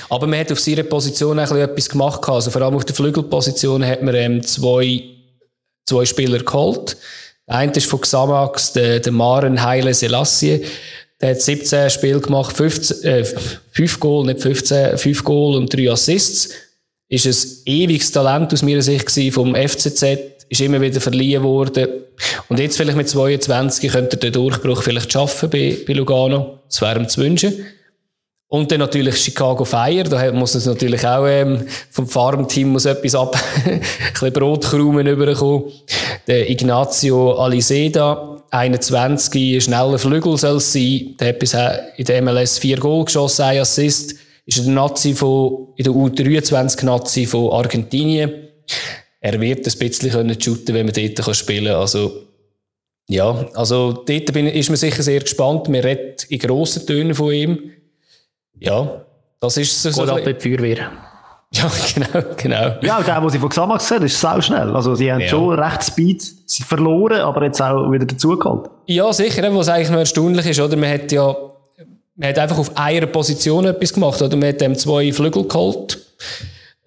Aber 0.09 0.27
man 0.27 0.41
hat 0.41 0.53
auf 0.53 0.61
seiner 0.61 0.83
Position 0.83 1.39
auch 1.39 1.53
etwas 1.53 1.89
gemacht. 1.89 2.29
Also 2.29 2.51
vor 2.51 2.63
allem 2.63 2.77
auf 2.77 2.85
der 2.85 2.95
Flügelposition 2.95 3.85
hat 3.85 4.03
man 4.03 4.15
ähm, 4.15 4.43
zwei, 4.43 5.03
zwei 5.87 6.05
Spieler 6.05 6.41
geholt. 6.41 6.97
Der 7.49 7.57
eine 7.57 7.73
ist 7.73 7.87
von 7.87 8.01
Xamax, 8.01 8.73
der, 8.73 9.01
der 9.01 9.13
Maren 9.13 9.63
Heile 9.63 9.95
Selassie. 9.95 10.65
Der 11.21 11.31
hat 11.31 11.43
17 11.43 11.91
Spiele 11.91 12.21
gemacht, 12.21 12.57
15, 12.57 13.05
äh, 13.05 13.25
5 13.25 14.01
Goal, 14.01 14.27
nicht 14.27 14.41
15, 14.41 14.97
5 14.97 15.25
Goal 15.25 15.57
und 15.57 15.75
3 15.75 15.91
Assists. 15.91 16.51
Ist 17.09 17.27
ein 17.27 17.73
ewiges 17.73 18.13
Talent 18.13 18.53
aus 18.53 18.63
meiner 18.63 18.83
Sicht 18.83 19.07
gewesen 19.07 19.33
vom 19.33 19.55
FCZ, 19.55 20.03
ist 20.49 20.61
immer 20.61 20.81
wieder 20.81 21.01
verliehen 21.01 21.43
worden. 21.43 21.89
Und 22.49 22.59
jetzt 22.59 22.77
vielleicht 22.77 22.97
mit 22.97 23.09
22 23.09 23.91
könnte 23.91 24.17
er 24.17 24.21
den 24.21 24.33
Durchbruch 24.33 24.83
vielleicht 24.83 25.13
schaffen 25.13 25.51
bei, 25.51 25.77
bei 25.87 25.93
Lugano. 25.93 26.61
Das 26.69 26.81
wäre 26.81 26.99
ihm 26.99 27.09
zu 27.09 27.21
wünschen. 27.21 27.65
Und 28.49 28.73
dann 28.73 28.81
natürlich 28.81 29.17
Chicago 29.17 29.65
Fire, 29.65 30.03
da 30.03 30.33
muss 30.33 30.57
es 30.57 30.67
natürlich 30.67 31.07
auch 31.07 31.25
ähm, 31.25 31.67
vom 31.93 32.09
Farmteam 32.09 32.71
muss 32.71 32.85
etwas 32.85 33.15
ab, 33.15 33.37
ein 33.65 33.81
bisschen 34.13 34.33
Brotkrumen 34.33 35.07
überkommen. 35.07 35.71
Der 36.27 36.51
Ignazio 36.51 37.35
Aliseda, 37.35 38.30
21, 38.51 39.63
schneller 39.63 39.99
Flügel 39.99 40.37
soll 40.37 40.57
es 40.57 40.73
sein, 40.73 41.15
der 41.19 41.29
hat 41.29 41.39
bisher 41.39 41.93
in 41.97 42.05
der 42.05 42.23
MLS 42.23 42.59
vier 42.59 42.79
Goal 42.79 43.05
geschossen, 43.05 43.43
ein 43.43 43.61
Assist, 43.61 44.17
ist 44.47 44.59
der 44.59 44.73
Nazi 44.73 45.15
von, 45.15 45.69
in 45.77 45.85
der 45.85 45.93
U23 45.93 46.85
Nazi 46.85 47.27
von 47.27 47.53
Argentinien. 47.53 48.49
Er 49.21 49.41
wird 49.41 49.59
ein 49.59 49.79
bisschen 49.79 50.11
können 50.11 50.41
shooten, 50.41 50.75
wenn 50.75 50.87
man 50.87 50.95
dort 50.95 51.37
spielen 51.37 51.67
kann. 51.67 51.77
Also, 51.77 52.27
ja, 53.09 53.49
also 53.55 53.93
dort 53.93 54.33
bin, 54.33 54.47
ist 54.47 54.71
man 54.71 54.77
sicher 54.77 55.03
sehr 55.03 55.21
gespannt. 55.21 55.69
Man 55.69 55.81
redet 55.81 56.25
in 56.25 56.39
grossen 56.39 56.87
Tönen 56.87 57.15
von 57.15 57.33
ihm. 57.33 57.73
Ja, 58.59 59.05
das 59.41 59.57
ist 59.57 59.83
so. 59.83 59.91
Geht 59.91 60.11
ab 60.11 60.25
die 60.25 60.49
Feuerwehr. 60.49 61.10
Ja, 61.55 61.69
genau, 61.95 62.27
genau. 62.37 62.77
Ja, 62.81 62.99
auch 62.99 63.05
der, 63.05 63.21
den 63.21 63.31
sie 63.31 63.39
von 63.41 63.49
Xamax 63.49 63.89
gesehen 63.89 64.05
ist 64.05 64.21
sau 64.21 64.41
schnell. 64.41 64.75
Also, 64.75 64.95
sie 64.95 65.11
haben 65.11 65.21
ja. 65.21 65.29
schon 65.29 65.59
recht 65.59 65.83
Speed 65.83 66.23
verloren, 66.65 67.21
aber 67.23 67.45
jetzt 67.45 67.61
auch 67.61 67.91
wieder 67.91 68.07
dazugeholt. 68.07 68.71
Ja, 68.87 69.13
sicher, 69.13 69.43
was 69.55 69.69
eigentlich 69.69 69.91
noch 69.91 69.99
erstaunlich 69.99 70.47
ist, 70.47 70.61
oder? 70.61 70.77
Man 70.77 70.93
hat 70.93 71.11
ja, 71.11 71.35
man 72.15 72.29
hat 72.29 72.39
einfach 72.39 72.59
auf 72.59 72.77
einer 72.77 73.07
Position 73.07 73.65
etwas 73.65 73.93
gemacht, 73.93 74.23
oder? 74.23 74.37
Man 74.37 74.51
hat 74.51 74.61
dem 74.61 74.77
zwei 74.77 75.13
Flügel 75.13 75.45
geholt, 75.49 75.99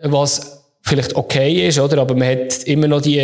was 0.02 0.64
vielleicht 0.82 1.16
okay 1.16 1.68
ist, 1.68 1.80
oder? 1.80 2.02
Aber 2.02 2.16
man 2.16 2.30
hat 2.30 2.64
immer 2.64 2.88
noch 2.88 3.02
die 3.02 3.20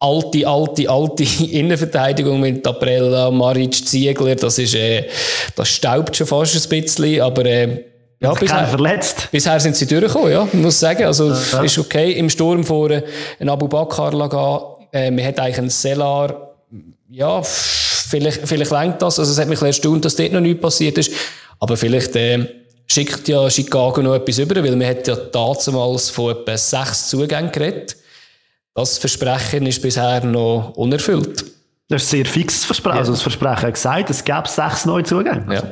alte, 0.00 0.46
alte, 0.46 0.90
alte 0.90 1.24
Innenverteidigung 1.50 2.40
mit 2.40 2.62
Taprella, 2.62 3.30
Maric, 3.30 3.86
Ziegler, 3.86 4.34
das 4.34 4.58
ist, 4.58 4.74
äh, 4.74 5.04
das 5.56 5.68
staubt 5.70 6.14
schon 6.16 6.26
fast 6.26 6.54
ein 6.54 6.82
bisschen, 6.82 7.22
aber, 7.22 7.44
äh, 7.46 7.84
ja, 8.20 8.32
bisher, 8.34 8.66
verletzt. 8.66 9.28
bisher 9.30 9.60
sind 9.60 9.76
sie 9.76 9.86
durchgekommen, 9.86 10.32
ja, 10.32 10.48
muss 10.52 10.80
sagen. 10.80 11.04
Also, 11.04 11.30
ja. 11.30 11.62
ist 11.62 11.78
okay. 11.78 12.12
Im 12.12 12.28
Sturm 12.28 12.64
vor 12.64 12.90
ein 12.90 13.48
Abu 13.48 13.68
Bakr 13.68 14.12
lagen, 14.12 14.60
äh, 14.92 15.10
man 15.10 15.24
hat 15.24 15.38
eigentlich 15.38 15.58
einen 15.58 15.70
Selar, 15.70 16.54
ja, 17.10 17.42
vielleicht, 17.42 18.46
vielleicht 18.46 18.70
lenkt 18.70 19.02
das. 19.02 19.18
Also, 19.18 19.30
es 19.30 19.38
hat 19.38 19.48
mich 19.48 19.62
erstaunt, 19.62 20.04
dass 20.04 20.16
dort 20.16 20.32
noch 20.32 20.40
nichts 20.40 20.60
passiert 20.60 20.98
ist. 20.98 21.12
Aber 21.60 21.76
vielleicht, 21.76 22.16
äh, 22.16 22.46
schickt 22.90 23.28
ja 23.28 23.48
Chicago 23.50 24.02
noch 24.02 24.14
etwas 24.14 24.38
über, 24.38 24.62
weil 24.64 24.74
man 24.74 24.88
hat 24.88 25.06
ja 25.06 25.14
damals 25.14 26.10
von 26.10 26.32
etwa 26.32 26.56
sechs 26.56 27.08
Zugängen 27.08 27.52
geredet. 27.52 27.96
Das 28.74 28.98
Versprechen 28.98 29.66
ist 29.66 29.82
bisher 29.82 30.24
noch 30.24 30.72
unerfüllt. 30.76 31.44
Das 31.88 32.02
ist 32.02 32.08
ein 32.08 32.16
sehr 32.18 32.26
fixes 32.26 32.64
Versprechen. 32.64 32.96
Ja. 32.96 33.00
Also 33.00 33.12
das 33.12 33.22
Versprechen 33.22 33.62
hat 33.62 33.74
gesagt, 33.74 34.10
es 34.10 34.24
gäbe 34.24 34.48
sechs 34.48 34.84
neue 34.86 35.04
Zugänge. 35.04 35.46
Ja. 35.52 35.62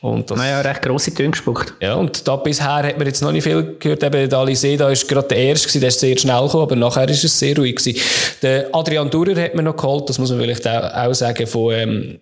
Und 0.00 0.30
das, 0.30 0.38
naja, 0.38 0.60
recht 0.60 0.82
grosse 0.82 1.12
Töne 1.14 1.30
gespuckt. 1.30 1.74
Ja, 1.80 1.94
und 1.94 2.26
da 2.26 2.36
bisher 2.36 2.66
hat 2.66 2.98
man 2.98 3.06
jetzt 3.06 3.22
noch 3.22 3.32
nicht 3.32 3.44
viel 3.44 3.76
gehört. 3.78 4.02
Eben, 4.02 4.28
der 4.28 4.38
Alisee, 4.38 4.76
da 4.76 4.90
ist 4.90 5.06
gerade 5.06 5.28
der 5.28 5.38
Erste 5.38 5.78
der 5.78 5.88
ist 5.88 6.00
sehr 6.00 6.16
schnell 6.16 6.42
gekommen, 6.42 6.62
aber 6.62 6.76
nachher 6.76 7.08
ist 7.08 7.24
es 7.24 7.38
sehr 7.38 7.56
ruhig 7.56 7.76
gewesen. 7.76 8.00
Der 8.42 8.68
Adrian 8.72 9.10
Durer 9.10 9.40
hat 9.40 9.54
man 9.54 9.64
noch 9.64 9.76
geholt, 9.76 10.08
das 10.08 10.18
muss 10.18 10.30
man 10.30 10.40
vielleicht 10.40 10.66
auch, 10.66 10.94
auch 10.94 11.14
sagen, 11.14 11.46
von, 11.46 11.74
ähm, 11.74 12.18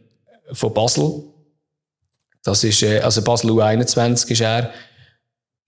von 0.53 0.75
Basel. 0.75 1.23
Das 2.43 2.65
ist, 2.65 2.83
äh, 2.83 3.01
also 3.01 3.23
Basel 3.23 3.51
U21 3.51 4.31
ist 4.31 4.41
er. 4.41 4.71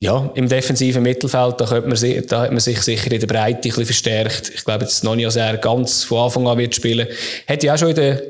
ja, 0.03 0.31
im 0.35 0.49
defensiven 0.49 1.03
Mittelfeld, 1.03 1.61
da, 1.61 1.67
könnte 1.67 1.89
man, 1.89 2.27
da 2.27 2.41
hat 2.43 2.51
man 2.51 2.61
sich 2.61 2.81
sicher 2.81 3.13
in 3.13 3.21
der 3.21 3.27
Breite 3.27 3.59
ein 3.59 3.61
bisschen 3.61 3.85
verstärkt. 3.85 4.51
Ich 4.55 4.65
glaube 4.65 4.85
jetzt 4.85 5.05
noch 5.05 5.15
nicht, 5.15 5.27
dass 5.27 5.37
er 5.37 5.59
ganz 5.59 6.05
von 6.05 6.25
Anfang 6.25 6.49
an 6.49 6.59
wird 6.59 6.75
spielen. 6.75 7.07
Hat 7.47 7.63
ja 7.63 7.75
auch 7.75 7.79
schon 7.79 7.91
in 7.91 7.97
der 7.97 8.23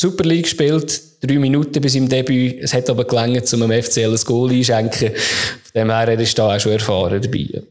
Super 0.00 0.24
League 0.24 0.44
gespielt, 0.44 1.02
drei 1.20 1.38
Minuten 1.40 1.80
bis 1.80 1.96
im 1.96 2.08
Debüt. 2.08 2.60
Es 2.62 2.72
hat 2.72 2.88
aber 2.88 3.04
gelangt, 3.04 3.52
um 3.52 3.60
dem 3.60 3.82
FCL 3.82 4.14
ein 4.14 4.24
Goal 4.24 4.52
einschenken. 4.52 5.10
Von 5.16 5.72
dem 5.74 5.90
her, 5.90 6.08
er 6.08 6.20
ist 6.20 6.38
da 6.38 6.54
auch 6.54 6.60
schon 6.60 6.72
erfahren 6.72 7.20
dabei. 7.20 7.64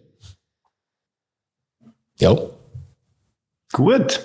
Ja. 2.20 2.38
Gut. 3.72 4.20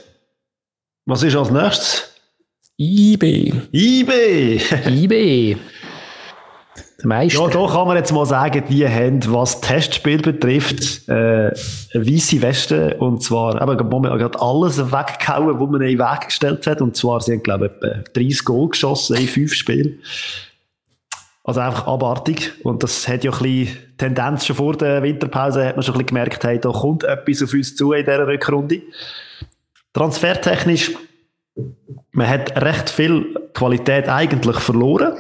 Was 1.05 1.22
ist 1.22 1.36
als 1.36 1.50
nächstes? 1.50 2.03
IB. 2.76 3.53
IB! 3.70 4.61
IB. 4.88 5.57
Meister. 7.05 7.40
Ja, 7.40 7.48
da 7.48 7.72
kann 7.72 7.86
man 7.86 7.96
jetzt 7.96 8.12
mal 8.12 8.26
sagen, 8.26 8.64
die 8.68 8.86
haben, 8.86 9.20
was 9.32 9.61
Testspiel 9.61 10.22
betrifft, 10.22 11.09
äh, 11.09 11.50
weisse 11.94 12.42
Weste. 12.42 12.96
Und 12.98 13.22
zwar, 13.22 13.61
eben, 13.61 13.76
gerade 13.76 14.40
alles 14.40 14.78
weggehauen, 14.78 15.61
was 15.61 15.68
man 15.70 15.80
in 15.82 15.98
den 15.98 15.98
Weg 15.98 16.26
gestellt 16.26 16.66
hat. 16.66 16.80
Und 16.80 16.96
zwar, 16.96 17.20
sie 17.20 17.32
haben, 17.32 17.42
glaube 17.42 17.66
ich, 17.66 17.88
etwa 17.88 18.03
30 18.14 18.44
Goal 18.44 18.68
geschossen 18.68 19.16
in 19.16 19.28
fünf 19.28 19.55
Spielen. 19.55 20.00
Also 21.44 21.61
einfach 21.61 21.86
abartig. 21.86 22.53
Und 22.62 22.82
das 22.82 23.09
hat 23.09 23.24
ja 23.24 23.32
ein 23.32 23.38
bisschen 23.38 23.76
Tendenz 23.98 24.46
schon 24.46 24.57
vor 24.57 24.76
der 24.76 25.03
Winterpause, 25.03 25.66
hat 25.66 25.76
man 25.76 25.82
schon 25.82 25.94
ein 25.94 25.98
bisschen 25.98 26.07
gemerkt, 26.09 26.44
hey, 26.44 26.59
da 26.59 26.70
kommt 26.70 27.05
etwas 27.05 27.42
auf 27.42 27.53
uns 27.53 27.74
zu 27.74 27.92
in 27.92 28.05
dieser 28.05 28.26
Rückrunde. 28.26 28.82
Transfertechnisch, 29.92 30.92
man 32.12 32.28
hat 32.28 32.62
recht 32.62 32.90
viel 32.90 33.34
Qualität 33.55 34.09
eigentlich 34.09 34.57
verloren. 34.57 35.14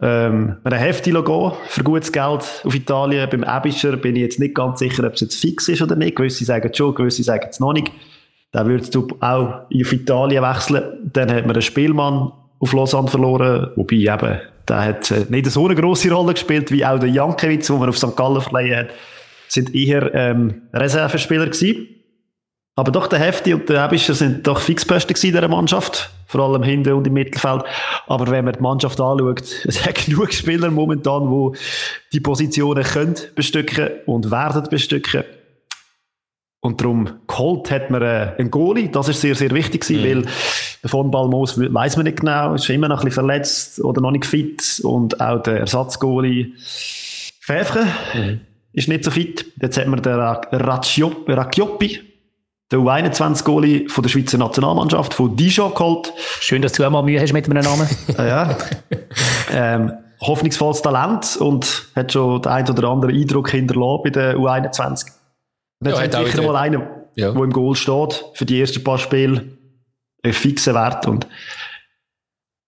Ähm, 0.00 0.56
ein 0.64 0.72
Hefti 0.72 1.12
gehen 1.12 1.52
für 1.68 1.84
gutes 1.84 2.10
Geld 2.10 2.62
auf 2.64 2.74
Italien. 2.74 3.28
Beim 3.30 3.44
Ebischer 3.44 3.96
bin 3.96 4.16
ich 4.16 4.22
jetzt 4.22 4.40
nicht 4.40 4.54
ganz 4.54 4.80
sicher, 4.80 5.06
ob 5.06 5.14
es 5.14 5.20
jetzt 5.20 5.40
fix 5.40 5.68
ist 5.68 5.82
oder 5.82 5.96
nicht. 5.96 6.16
Gewisse 6.16 6.44
sagen 6.44 6.72
schon, 6.74 6.94
gewisse 6.94 7.22
sagen 7.22 7.46
es 7.48 7.60
noch 7.60 7.72
nicht. 7.72 7.90
Dann 8.52 8.68
würdest 8.68 8.94
du 8.94 9.06
auch 9.20 9.66
auf 9.72 9.92
Italien 9.92 10.42
wechseln. 10.42 11.10
Dann 11.12 11.30
hat 11.30 11.46
man 11.46 11.54
einen 11.54 11.62
Spielmann 11.62 12.32
auf 12.60 12.72
Lausanne 12.72 13.08
verloren, 13.08 13.70
wobei 13.76 13.96
eben, 13.96 14.40
der 14.68 14.80
hat 14.80 15.12
nicht 15.28 15.50
so 15.50 15.64
eine 15.66 15.74
grosse 15.74 16.10
Rolle 16.10 16.34
gespielt 16.34 16.70
wie 16.70 16.84
auch 16.84 16.98
der 16.98 17.10
Jankiewicz, 17.10 17.66
den 17.66 17.78
man 17.78 17.88
auf 17.88 17.98
St. 17.98 18.16
Gallen 18.16 18.40
verleihen 18.40 18.76
hat. 18.76 18.90
Sind 19.48 19.74
eher 19.74 20.14
ähm, 20.14 20.62
Reservespieler 20.72 21.46
gewesen. 21.46 21.88
Aber 22.76 22.90
doch 22.90 23.06
der 23.06 23.20
Hefti 23.20 23.54
und 23.54 23.68
der 23.68 23.84
Ebischer 23.84 24.14
sind 24.14 24.46
doch 24.46 24.58
Fixposten 24.58 25.14
in 25.14 25.32
dieser 25.32 25.48
Mannschaft. 25.48 26.10
Vor 26.26 26.40
allem 26.40 26.64
hinten 26.64 26.94
und 26.94 27.06
im 27.06 27.12
Mittelfeld. 27.12 27.62
Aber 28.08 28.26
wenn 28.28 28.44
man 28.44 28.54
die 28.54 28.60
Mannschaft 28.60 29.00
anschaut, 29.00 29.44
es 29.64 29.86
hat 29.86 30.06
genug 30.06 30.32
Spieler 30.32 30.70
momentan, 30.70 31.30
die 31.30 31.58
die 32.12 32.20
Positionen 32.20 32.82
können 32.82 33.14
bestücken 33.36 33.90
und 34.06 34.30
werden 34.30 34.64
bestücken. 34.68 35.22
Und 36.60 36.80
darum 36.80 37.20
geholt 37.28 37.70
hat 37.70 37.90
man 37.90 38.02
äh, 38.02 38.32
einen 38.38 38.50
Goalie. 38.50 38.88
Das 38.88 39.08
ist 39.08 39.20
sehr, 39.20 39.34
sehr 39.34 39.50
wichtig 39.50 39.82
gewesen, 39.82 40.00
mhm. 40.00 40.24
weil 40.24 40.32
der 40.82 40.90
von 40.90 41.10
Balmos 41.10 41.58
weiß 41.58 41.96
man 41.96 42.04
nicht 42.04 42.20
genau, 42.20 42.54
ist 42.54 42.68
immer 42.70 42.88
noch 42.88 43.00
ein 43.00 43.04
bisschen 43.04 43.26
verletzt 43.26 43.84
oder 43.84 44.00
noch 44.00 44.10
nicht 44.10 44.24
fit. 44.24 44.80
Und 44.82 45.20
auch 45.20 45.42
der 45.42 45.60
Ersatzgoalie 45.60 46.52
Pfeffre 47.40 47.86
mhm. 48.14 48.40
ist 48.72 48.88
nicht 48.88 49.04
so 49.04 49.12
fit. 49.12 49.46
Jetzt 49.60 49.76
hat 49.76 49.86
man 49.86 50.02
den 50.02 50.14
Racioppi 50.14 52.00
der 52.70 52.78
U21-Goalie 52.78 53.88
von 53.88 54.02
der 54.02 54.08
Schweizer 54.08 54.38
Nationalmannschaft, 54.38 55.14
von 55.14 55.36
Dijon 55.36 55.74
geholt. 55.74 56.12
Schön, 56.40 56.62
dass 56.62 56.72
du 56.72 56.84
auch 56.84 56.90
mal 56.90 57.02
Mühe 57.02 57.20
hast 57.20 57.32
mit 57.32 57.48
einem 57.48 57.62
Namen. 57.62 57.88
Ja. 58.18 58.56
ähm, 59.52 59.92
hoffnungsvolles 60.20 60.82
Talent 60.82 61.36
und 61.36 61.88
hat 61.94 62.12
schon 62.12 62.40
den 62.40 62.52
einen 62.52 62.70
oder 62.70 62.88
anderen 62.88 63.14
Eindruck 63.14 63.50
hinterlassen 63.50 64.00
bei 64.04 64.10
der 64.10 64.36
U21. 64.36 65.06
Und 65.80 65.88
jetzt 65.88 65.98
ja, 65.98 66.18
hat 66.18 66.26
sicher 66.26 66.42
mal 66.42 66.56
einer, 66.56 66.86
ja. 67.16 67.30
der 67.32 67.42
im 67.42 67.52
Goal 67.52 67.74
steht, 67.74 68.24
für 68.34 68.46
die 68.46 68.60
ersten 68.60 68.82
paar 68.82 68.98
Spiele, 68.98 69.44
ein 70.22 70.32
fixer 70.32 70.74
Wert 70.74 71.06
und 71.06 71.26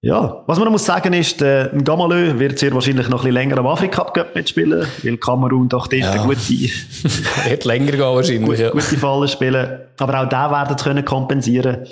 ja, 0.02 0.44
was 0.46 0.58
man 0.58 0.70
muss 0.70 0.84
sagen 0.84 1.12
ist, 1.14 1.40
der 1.40 1.70
Gamalö 1.82 2.38
wird 2.38 2.58
sehr 2.58 2.72
wahrscheinlich 2.72 3.08
noch 3.08 3.20
ein 3.20 3.22
bisschen 3.22 3.34
länger 3.34 3.58
am 3.58 3.66
Afrika 3.66 4.04
Cup 4.04 4.34
mitspielen, 4.34 4.86
weil 5.02 5.16
Kamerun 5.16 5.68
doch 5.68 5.86
dort 5.88 6.00
ja. 6.00 6.22
gute, 6.22 6.38
wird 7.48 7.64
länger 7.64 7.92
gehen 7.92 8.00
wahrscheinlich, 8.00 8.44
gute, 8.46 8.62
ja. 8.62 8.70
gute 8.70 8.96
Fallen 8.96 9.28
spielen. 9.28 9.80
Aber 9.98 10.22
auch 10.22 10.28
da 10.28 10.50
werden 10.50 10.76
können 10.76 11.04
kompensieren. 11.04 11.86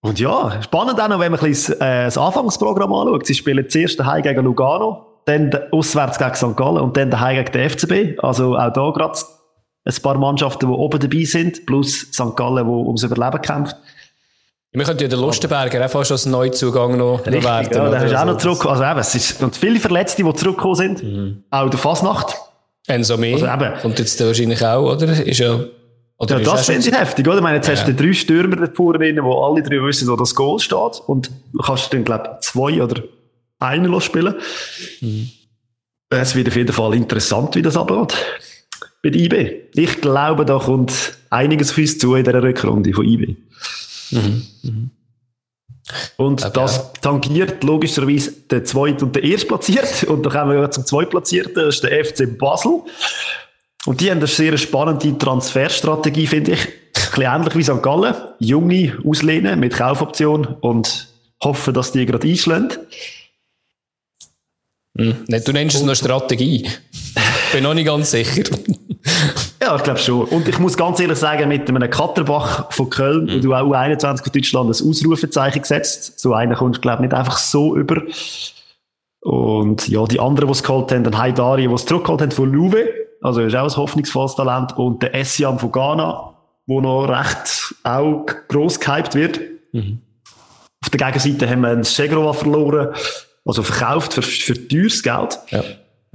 Und 0.00 0.20
ja, 0.20 0.62
spannend 0.62 1.00
auch 1.00 1.08
noch, 1.08 1.18
wenn 1.18 1.32
man 1.32 1.40
ein 1.40 1.48
bisschen 1.48 1.80
äh, 1.80 2.04
das 2.04 2.16
Anfangsprogramm 2.16 2.92
anschaut. 2.92 3.26
Sie 3.26 3.34
spielen 3.34 3.68
zuerst 3.68 3.98
daheim 3.98 4.22
gegen 4.22 4.44
Lugano, 4.44 5.22
dann 5.24 5.50
auswärts 5.72 6.18
gegen 6.18 6.34
St. 6.34 6.56
Gallen 6.56 6.78
und 6.78 6.96
dann 6.96 7.10
daheim 7.10 7.44
gegen 7.44 7.52
den 7.52 7.68
FCB. 7.68 8.22
Also 8.22 8.56
auch 8.56 8.72
da 8.72 8.90
gerade 8.90 9.18
ein 9.84 10.02
paar 10.02 10.16
Mannschaften, 10.16 10.66
die 10.66 10.72
oben 10.72 11.00
dabei 11.00 11.24
sind, 11.24 11.66
plus 11.66 12.12
St. 12.12 12.36
Gallen, 12.36 12.64
die 12.64 12.70
ums 12.70 13.02
Überleben 13.02 13.42
kämpft. 13.42 13.76
Wir 14.72 14.84
könnten 14.84 15.02
ja 15.02 15.08
den 15.08 15.20
Lustenberger 15.20 15.84
auch 15.84 15.90
fast 15.90 16.12
als 16.12 16.26
Neuzugang 16.26 16.98
noch, 16.98 17.24
Richtig, 17.24 17.42
noch 17.42 17.44
werden. 17.44 17.72
Ja, 17.72 17.90
der 17.90 18.04
ist 18.04 18.14
auch 18.16 18.24
noch 18.26 18.36
zurück. 18.36 18.66
Also 18.66 18.84
eben, 18.84 18.98
es 18.98 19.14
ist, 19.14 19.42
und 19.42 19.56
viele 19.56 19.80
Verletzte, 19.80 20.22
die 20.22 20.34
zurückgekommen 20.34 20.74
sind. 20.74 21.02
Mhm. 21.02 21.44
Auch 21.50 21.70
der 21.70 21.78
Fasnacht. 21.78 22.36
Enso 22.86 23.16
mehr. 23.16 23.34
Also 23.34 23.46
eben. 23.46 23.80
Kommt 23.80 23.98
jetzt 23.98 24.20
wahrscheinlich 24.24 24.64
auch, 24.64 24.94
oder? 24.94 25.26
Ist 25.26 25.38
ja, 25.38 25.58
oder 26.18 26.38
ja, 26.38 26.44
das 26.44 26.66
finde 26.66 26.88
ich 26.88 26.94
heftig, 26.94 27.26
oder? 27.26 27.36
Ich 27.36 27.42
meine, 27.42 27.56
jetzt 27.56 27.68
ja. 27.68 27.74
hast 27.74 27.86
du 27.86 27.94
drei 27.94 28.12
Stürmer 28.12 28.56
da 28.56 28.66
vorne 28.74 28.98
drin, 28.98 29.22
wo 29.22 29.40
alle 29.42 29.62
drei 29.62 29.80
wissen, 29.82 30.08
wo 30.08 30.16
das 30.16 30.34
Goal 30.34 30.58
steht. 30.58 31.00
Und 31.06 31.30
du 31.52 31.58
kannst 31.58 31.92
dann, 31.92 32.04
glaube 32.04 32.30
ich, 32.34 32.48
zwei 32.48 32.82
oder 32.82 33.02
einen 33.60 34.00
spielen. 34.00 34.34
Mhm. 35.00 35.30
Es 36.10 36.34
wird 36.34 36.48
auf 36.48 36.56
jeden 36.56 36.72
Fall 36.72 36.94
interessant, 36.94 37.54
wie 37.54 37.62
das 37.62 37.76
abläuft. 37.76 38.16
Bei 39.02 39.10
IB. 39.10 39.68
Ich 39.74 40.00
glaube, 40.00 40.44
da 40.44 40.58
kommt 40.58 41.18
einiges 41.30 41.70
auf 41.70 41.78
uns 41.78 41.98
zu 41.98 42.16
in 42.16 42.24
dieser 42.24 42.42
Rückrunde 42.42 42.92
von 42.92 43.04
IB. 43.04 43.36
Mhm. 44.10 44.42
Mhm. 44.62 44.90
Und 46.16 46.44
okay. 46.44 46.50
das 46.54 46.92
tangiert 47.00 47.64
logischerweise 47.64 48.32
den 48.32 48.64
Zweit- 48.64 49.02
und 49.02 49.16
den 49.16 49.24
Erstplatzierten. 49.24 50.08
Und 50.12 50.24
dann 50.24 50.32
kommen 50.32 50.60
wir 50.60 50.70
zum 50.70 50.84
Zweitplatzierten, 50.84 51.54
das 51.54 51.76
ist 51.76 51.84
der 51.84 52.04
FC 52.04 52.38
Basel. 52.38 52.82
Und 53.86 54.00
die 54.00 54.10
haben 54.10 54.18
eine 54.18 54.26
sehr 54.26 54.56
spannende 54.58 55.16
Transferstrategie, 55.16 56.26
finde 56.26 56.52
ich. 56.52 56.60
Ein 56.60 56.72
bisschen 56.92 57.22
ähnlich 57.22 57.54
wie 57.54 57.62
St. 57.62 57.82
Gallen. 57.82 58.14
Junge 58.38 58.98
auslehnen 59.04 59.58
mit 59.60 59.74
Kaufoption 59.74 60.46
und 60.60 61.08
hoffen, 61.42 61.72
dass 61.72 61.92
die 61.92 62.04
gerade 62.04 62.28
einschlagen. 62.28 62.70
Hm. 64.98 65.24
Du 65.26 65.52
nennst 65.52 65.76
es 65.76 65.82
noch 65.82 65.94
Strategie. 65.94 66.68
Bin 67.52 67.62
noch 67.62 67.74
nicht 67.74 67.86
ganz 67.86 68.10
sicher. 68.10 68.44
Ja, 69.62 69.74
ich 69.76 69.82
glaube 69.82 69.98
schon. 69.98 70.24
Und 70.26 70.48
ich 70.48 70.58
muss 70.58 70.76
ganz 70.76 71.00
ehrlich 71.00 71.18
sagen, 71.18 71.48
mit 71.48 71.68
einem 71.68 71.90
Katterbach 71.90 72.72
von 72.72 72.88
Köln, 72.88 73.24
mhm. 73.24 73.34
wo 73.34 73.38
du 73.40 73.54
auch 73.54 73.66
U21 73.66 74.22
von 74.22 74.32
Deutschland 74.32 74.66
ein 74.66 74.88
Ausrufezeichen 74.88 75.62
gesetzt. 75.62 76.18
So 76.20 76.32
einen 76.32 76.54
kommst 76.54 76.78
du, 76.78 76.80
glaube 76.80 77.02
ich, 77.02 77.10
nicht 77.10 77.14
einfach 77.14 77.36
so 77.36 77.76
über. 77.76 78.02
Und 79.20 79.88
ja, 79.88 80.04
die 80.04 80.20
anderen, 80.20 80.48
die 80.48 80.52
es 80.52 80.62
geholt 80.62 80.92
haben, 80.92 81.04
dann 81.04 81.18
Haidari, 81.18 81.66
die 81.66 81.74
es 81.74 81.84
zurückgeholt 81.84 82.22
haben 82.22 82.30
von 82.30 82.52
Louve. 82.52 82.88
Also, 83.20 83.40
ist 83.40 83.56
auch 83.56 83.64
ein 83.64 83.76
hoffnungsvolles 83.76 84.36
Talent. 84.36 84.78
Und 84.78 85.02
der 85.02 85.14
Essiam 85.14 85.58
von 85.58 85.72
Ghana, 85.72 86.34
wo 86.66 86.80
noch 86.80 87.06
recht 87.06 87.74
auch 87.82 88.26
gross 88.46 88.78
gehypt 88.78 89.14
wird. 89.16 89.40
Mhm. 89.72 90.00
Auf 90.82 90.90
der 90.90 91.06
Gegenseite 91.06 91.50
haben 91.50 91.62
wir 91.62 91.70
einen 91.70 91.82
Segrova 91.82 92.32
verloren, 92.32 92.94
also 93.44 93.62
verkauft 93.62 94.14
für, 94.14 94.22
für 94.22 94.68
teures 94.68 95.02
Geld. 95.02 95.38
Ja. 95.50 95.64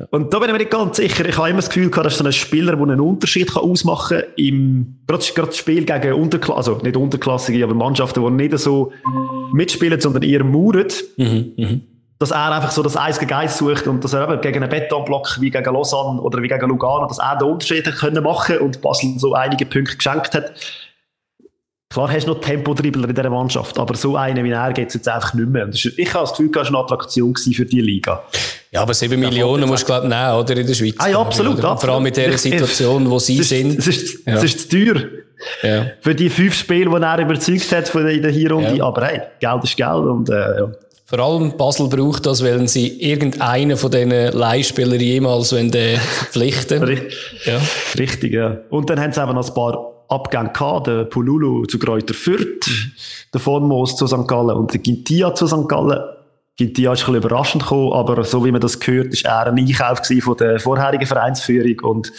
Und 0.10 0.34
da 0.34 0.40
bin 0.40 0.48
ich 0.48 0.54
mir 0.54 0.60
nicht 0.60 0.72
ganz 0.72 0.98
sicher. 0.98 1.26
Ich 1.26 1.38
habe 1.38 1.50
immer 1.50 1.60
das 1.60 1.70
Gefühl 1.70 1.92
gehabt, 1.92 2.08
dass 2.08 2.18
so 2.18 2.26
ein 2.26 2.32
Spieler, 2.32 2.76
der 2.76 2.82
einen 2.82 3.00
Unterschied 3.00 3.54
kann 3.54 3.64
ausmachen 3.64 4.22
kann, 4.22 4.30
im, 4.38 5.00
gerade, 5.06 5.24
gerade 5.24 5.48
das 5.50 5.58
Spiel 5.58 5.86
gegen 5.86 6.14
Unterklasse, 6.14 6.58
also 6.58 6.78
nicht 6.82 6.98
Unterklassige, 6.98 7.64
aber 7.64 7.76
Mannschaften, 7.76 8.24
die 8.26 8.32
nicht 8.32 8.58
so 8.58 8.92
mitspielen, 9.54 10.02
sondern 10.02 10.24
eher 10.24 10.44
mauern, 10.44 10.88
mhm, 11.18 11.54
mh. 11.58 11.80
dass 12.18 12.32
er 12.32 12.54
einfach 12.54 12.72
so 12.72 12.82
das 12.82 12.98
Eis 12.98 13.20
gegen 13.20 13.34
Eis 13.34 13.60
sucht 13.60 13.86
und 13.86 14.04
dass 14.04 14.14
er 14.14 14.28
eben 14.28 14.42
gegen 14.42 14.64
einen 14.64 14.70
Betonblock 14.70 15.40
wie 15.40 15.52
gegen 15.52 15.74
Lausanne 15.74 16.20
oder 16.22 16.42
wie 16.42 16.48
gegen 16.48 16.70
Lugano, 16.70 17.08
dass 17.08 17.20
er 17.20 17.38
den 17.38 17.50
Unterschied 17.50 17.86
können 17.96 18.24
machen 18.24 18.58
und 18.58 18.82
Basel 18.82 19.14
so 19.20 19.36
einige 19.36 19.68
Punkte 19.68 19.96
geschenkt 19.96 20.34
hat. 20.34 20.54
Klar 21.92 22.12
hast 22.12 22.26
du 22.26 22.32
noch 22.34 22.42
Tempodribbler 22.42 23.08
in 23.08 23.14
dieser 23.14 23.30
Mannschaft, 23.30 23.78
aber 23.78 23.94
so 23.94 24.16
einen 24.16 24.44
wie 24.44 24.50
er 24.50 24.74
geht 24.74 24.88
es 24.88 24.96
jetzt 24.96 25.08
einfach 25.08 25.36
nicht 25.36 25.48
mehr. 25.48 25.70
ich 25.72 26.14
habe 26.16 26.24
das 26.24 26.32
Gefühl, 26.32 26.50
das 26.52 26.72
war 26.72 26.80
eine 26.80 26.84
Attraktion 26.84 27.36
für 27.36 27.66
die 27.66 27.82
Liga. 27.82 28.24
Ja, 28.74 28.82
aber 28.82 28.94
7 28.96 29.22
ja, 29.22 29.30
Millionen 29.30 29.68
musst 29.68 29.84
du, 29.84 29.88
glaube 29.88 30.08
ich, 30.08 30.14
nehmen, 30.14 30.34
oder? 30.34 30.58
In 30.58 30.66
der 30.66 30.74
Schweiz. 30.74 30.96
Ah, 30.98 31.10
ja, 31.10 31.20
absolut. 31.20 31.60
Oder? 31.60 31.78
Vor 31.78 31.90
allem 31.90 32.04
mit 32.04 32.18
der 32.18 32.36
Situation, 32.38 33.10
wo 33.10 33.20
sie 33.20 33.40
es 33.40 33.50
sind. 33.50 33.78
Es 33.78 33.88
ist, 33.88 34.26
ja. 34.26 34.34
es 34.34 34.44
ist 34.44 34.60
zu 34.62 34.70
teuer. 34.70 35.02
Ja. 35.62 35.86
Für 36.02 36.16
die 36.16 36.30
fünf 36.30 36.56
Spiele, 36.56 36.90
die 36.90 37.04
er 37.04 37.20
überzeugt 37.20 37.72
hat 37.72 37.88
von 37.88 38.06
der 38.06 38.32
Hinrunde. 38.32 38.76
Ja. 38.78 38.86
Aber 38.86 39.06
hey, 39.06 39.22
Geld 39.40 39.64
ist 39.64 39.78
Geld 39.78 39.90
und, 39.90 40.30
äh, 40.30 40.34
ja. 40.34 40.72
Vor 41.06 41.20
allem 41.20 41.56
Basel 41.56 41.88
braucht 41.90 42.26
das, 42.26 42.44
weil 42.44 42.68
sie 42.68 43.00
irgendeinen 43.00 43.78
von 43.78 43.92
diesen 43.92 44.10
Leihspielern 44.10 45.00
jemals 45.00 45.54
wenn 45.54 45.72
verpflichten. 45.72 46.82
Richtig. 46.82 47.16
Ja. 47.46 47.60
Richtig, 48.00 48.34
ja. 48.34 48.58
Und 48.72 48.90
dann 48.90 49.00
haben 49.00 49.12
sie 49.12 49.22
eben 49.22 49.36
noch 49.36 49.48
ein 49.48 49.54
paar 49.54 50.06
Abgänge 50.08 50.50
gehabt. 50.50 50.88
Der 50.88 51.04
Pululu 51.04 51.66
zu 51.66 51.78
Kräuter 51.78 52.16
Fürth, 52.16 52.68
mhm. 52.68 52.92
der 53.34 53.46
Vonmoos 53.46 53.96
zu 53.96 54.08
St. 54.08 54.28
Gallen 54.28 54.58
und 54.58 54.74
der 54.74 54.80
Gintia 54.80 55.36
zu 55.36 55.46
St. 55.46 55.68
Gallen. 55.68 56.00
Gintia 56.56 56.94
ist 56.94 57.02
ein 57.02 57.06
bisschen 57.06 57.16
überraschend 57.16 57.64
gekommen, 57.64 57.94
aber 57.94 58.24
so 58.24 58.46
wie 58.46 58.52
man 58.52 58.62
das 58.62 58.80
gehört, 58.80 59.08
ist 59.08 59.26
er 59.26 59.48
ein 59.48 59.58
Einkauf 59.58 60.02
von 60.22 60.38
der 60.38 60.60
vorherigen 60.60 61.08
Vereinsführung 61.08 61.80
und 61.80 62.14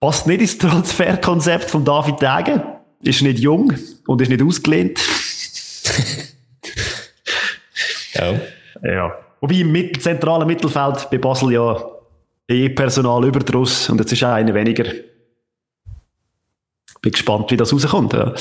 passt 0.00 0.26
nicht 0.26 0.42
ins 0.42 0.58
Transferkonzept 0.58 1.70
von 1.70 1.84
David 1.84 2.20
Degen. 2.20 2.62
Ist 3.02 3.22
nicht 3.22 3.38
jung 3.38 3.72
und 4.06 4.20
ist 4.20 4.28
nicht 4.28 4.42
ausgelehnt. 4.42 5.00
ja. 8.14 8.40
Ja. 8.82 9.18
Wobei 9.40 9.54
im 9.56 10.00
zentralen 10.00 10.46
Mittelfeld 10.46 11.08
bei 11.10 11.18
Basel 11.18 11.52
ja 11.52 11.82
eh 12.48 12.68
Personalüberdruss 12.68 13.88
und 13.90 13.98
jetzt 14.00 14.12
ist 14.12 14.22
auch 14.24 14.32
einer 14.32 14.54
weniger. 14.54 14.84
Bin 17.00 17.12
gespannt, 17.12 17.50
wie 17.50 17.56
das 17.56 17.72
rauskommt. 17.72 18.12
Ja. 18.12 18.34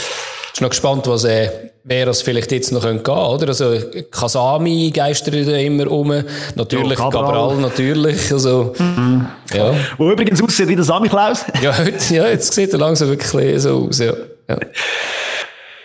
Ich 0.56 0.60
bin 0.60 0.68
noch 0.68 0.70
gespannt, 0.70 1.06
was, 1.08 1.26
äh, 1.26 1.50
wer 1.84 2.06
das 2.06 2.22
vielleicht 2.22 2.50
jetzt 2.54 2.72
noch 2.72 2.84
gehen 2.84 3.04
könnte, 3.04 3.12
oder? 3.12 3.50
Also, 3.50 3.76
Kasami 4.10 4.90
geistert 4.90 5.36
immer 5.36 5.92
um. 5.92 6.14
Natürlich, 6.56 6.98
ja, 6.98 7.10
Cabral. 7.10 7.58
natürlich. 7.58 8.32
Also, 8.32 8.74
mhm. 8.80 9.28
ja. 9.54 9.74
Wo 9.98 10.10
übrigens 10.10 10.42
aussieht 10.42 10.70
wie 10.70 10.78
der 10.78 10.86
Sami 10.86 11.10
Klaus. 11.10 11.44
ja, 11.62 11.78
heute, 11.78 12.16
ja, 12.16 12.28
jetzt 12.30 12.54
sieht 12.54 12.72
er 12.72 12.80
langsam 12.80 13.10
wirklich 13.10 13.62
so 13.62 13.86
aus, 13.90 14.00
ja. 14.00 14.14
Ja, 14.48 14.58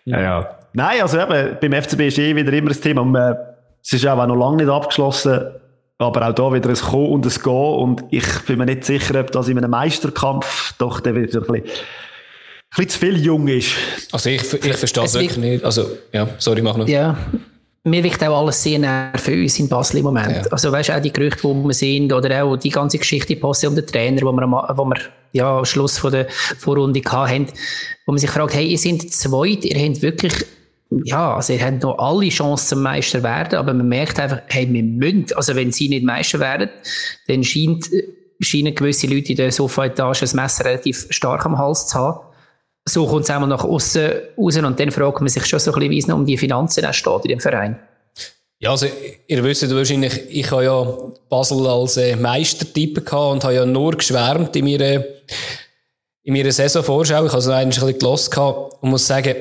ja. 0.05 0.21
ja. 0.21 0.59
Nein, 0.73 1.03
also 1.03 1.19
eben, 1.19 1.57
beim 1.61 1.83
FCB 1.83 2.01
ist 2.03 2.19
eh 2.19 2.37
wieder 2.37 2.53
immer 2.53 2.69
das 2.69 2.79
Thema. 2.79 3.31
Äh, 3.31 3.35
es 3.83 3.93
ist 3.93 4.07
auch 4.07 4.25
noch 4.25 4.37
lange 4.37 4.59
nicht 4.59 4.71
abgeschlossen. 4.71 5.51
Aber 5.99 6.29
auch 6.29 6.33
da 6.33 6.53
wieder 6.53 6.69
ein 6.69 6.77
Kommen 6.77 7.09
und 7.09 7.27
ein 7.27 7.43
Gehen. 7.43 7.75
Und 7.75 8.05
ich 8.11 8.45
bin 8.47 8.57
mir 8.57 8.67
nicht 8.67 8.85
sicher, 8.85 9.19
ob 9.19 9.33
das 9.33 9.49
in 9.49 9.59
einem 9.59 9.73
Meisterkampf 9.73 10.75
doch 10.79 11.01
der 11.01 11.17
wieder 11.17 11.41
ein 11.41 11.47
bisschen 11.61 11.65
bisschen 12.71 12.89
zu 12.89 12.99
viel 12.99 13.17
jung 13.25 13.49
ist. 13.49 13.73
Also 14.13 14.31
ich, 14.31 14.41
ich 14.41 14.77
verstehe 14.77 15.05
es 15.05 15.15
wirklich 15.15 15.37
nicht. 15.37 15.65
Also, 15.65 15.87
ja, 16.13 16.29
sorry, 16.39 16.63
mach 16.63 16.77
noch. 16.77 16.89
Ja. 16.89 17.17
Mir 17.83 18.05
wirkt 18.05 18.23
auch 18.23 18.43
alles 18.43 18.63
sehr 18.63 18.79
nervös 18.79 19.59
in 19.59 19.69
Basel 19.69 19.99
im 19.99 20.05
Moment. 20.05 20.45
Ja. 20.45 20.53
Also 20.53 20.71
weißt 20.71 20.91
du, 20.91 20.97
auch 20.97 21.01
die 21.01 21.13
Gerüchte, 21.13 21.49
die 21.49 21.65
wir 21.65 21.73
sehen, 21.73 22.13
oder 22.13 22.45
auch 22.45 22.57
die 22.57 22.69
ganze 22.69 22.99
Geschichte 22.99 23.37
Posse 23.37 23.69
um 23.69 23.75
den 23.75 23.87
Trainer, 23.87 24.21
wo 24.23 24.33
wir, 24.33 24.47
wo 24.77 24.85
wir 24.85 24.99
ja, 25.33 25.59
am 25.59 25.65
Schluss 25.65 25.99
von 25.99 26.13
der 26.13 26.27
Vorrunde 26.59 27.01
hatten, 27.07 27.47
wo 28.05 28.13
man 28.13 28.19
sich 28.19 28.31
fragt, 28.31 28.55
hey, 28.55 28.67
ihr 28.67 28.79
seid 28.79 29.01
zweit, 29.11 29.65
ihr 29.65 29.81
habt 29.83 30.03
wirklich 30.03 30.35
ja, 31.05 31.37
also 31.37 31.53
ihr 31.53 31.65
habt 31.65 31.85
noch 31.85 31.99
alle 31.99 32.29
Chancen 32.31 32.67
zum 32.67 32.83
Meister 32.83 33.23
werden, 33.23 33.57
aber 33.57 33.73
man 33.73 33.89
merkt 33.89 34.19
einfach, 34.19 34.41
hey, 34.49 34.69
wir 34.71 34.83
müssen, 34.83 35.27
also 35.37 35.55
wenn 35.55 35.71
sie 35.71 35.89
nicht 35.89 36.05
Meister 36.05 36.41
werden, 36.41 36.69
dann 37.29 37.45
scheint, 37.45 37.89
scheinen 38.41 38.75
gewisse 38.75 39.07
Leute 39.07 39.31
in 39.31 39.37
der 39.37 39.53
Sofa-Etage 39.53 40.21
das 40.21 40.35
Messer 40.35 40.65
relativ 40.65 41.07
stark 41.11 41.47
am 41.47 41.57
Hals 41.57 41.87
zu 41.87 41.97
haben 41.97 42.21
so 42.85 43.07
kommt 43.07 43.25
es 43.25 43.31
einmal 43.31 43.49
nach 43.49 43.65
außen 43.65 44.11
raus 44.39 44.57
und 44.57 44.81
dann 44.81 44.91
fragt 44.91 45.21
man 45.21 45.29
sich 45.29 45.47
schon 45.47 45.59
so 45.59 45.73
ein 45.73 45.75
bisschen, 45.75 45.91
wie 45.91 45.99
es 45.99 46.09
um 46.09 46.27
die 46.27 46.39
Finanzen 46.39 46.93
steht 46.93 47.25
in 47.25 47.29
dem 47.29 47.41
Verein. 47.41 47.79
Ja, 48.59 48.73
also, 48.73 48.87
ihr 49.27 49.43
wisst 49.43 49.75
wahrscheinlich, 49.75 50.21
ich 50.29 50.51
habe 50.51 50.65
ja 50.65 50.87
Basel 51.31 51.67
als 51.67 51.97
äh, 51.97 52.15
Meistertyp 52.15 53.07
gehabt 53.07 53.33
und 53.33 53.45
habe 53.45 53.55
ja 53.55 53.65
nur 53.65 53.93
geschwärmt 53.93 54.55
in 54.55 54.67
meiner, 54.67 55.03
in 56.23 56.35
meiner 56.35 56.53
Saisonvorschau. 56.53 57.25
Ich 57.25 57.33
habe 57.33 57.41
so 57.41 57.53
eigentlich 57.53 57.83
ein 57.83 57.99
bisschen 57.99 58.31
gehabt 58.31 58.75
und 58.83 58.91
muss 58.91 59.07
sagen, 59.07 59.35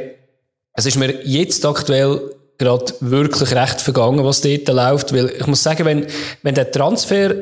es 0.73 0.85
ist 0.85 0.95
mir 0.95 1.25
jetzt 1.25 1.65
aktuell 1.65 2.33
gerade 2.57 2.93
wirklich 3.01 3.53
recht 3.53 3.81
vergangen, 3.81 4.23
was 4.23 4.41
dort 4.41 4.67
läuft, 4.69 5.13
weil 5.13 5.29
ich 5.37 5.47
muss 5.47 5.63
sagen, 5.63 5.85
wenn, 5.85 6.07
wenn 6.43 6.55
der 6.55 6.71
Transfer 6.71 7.33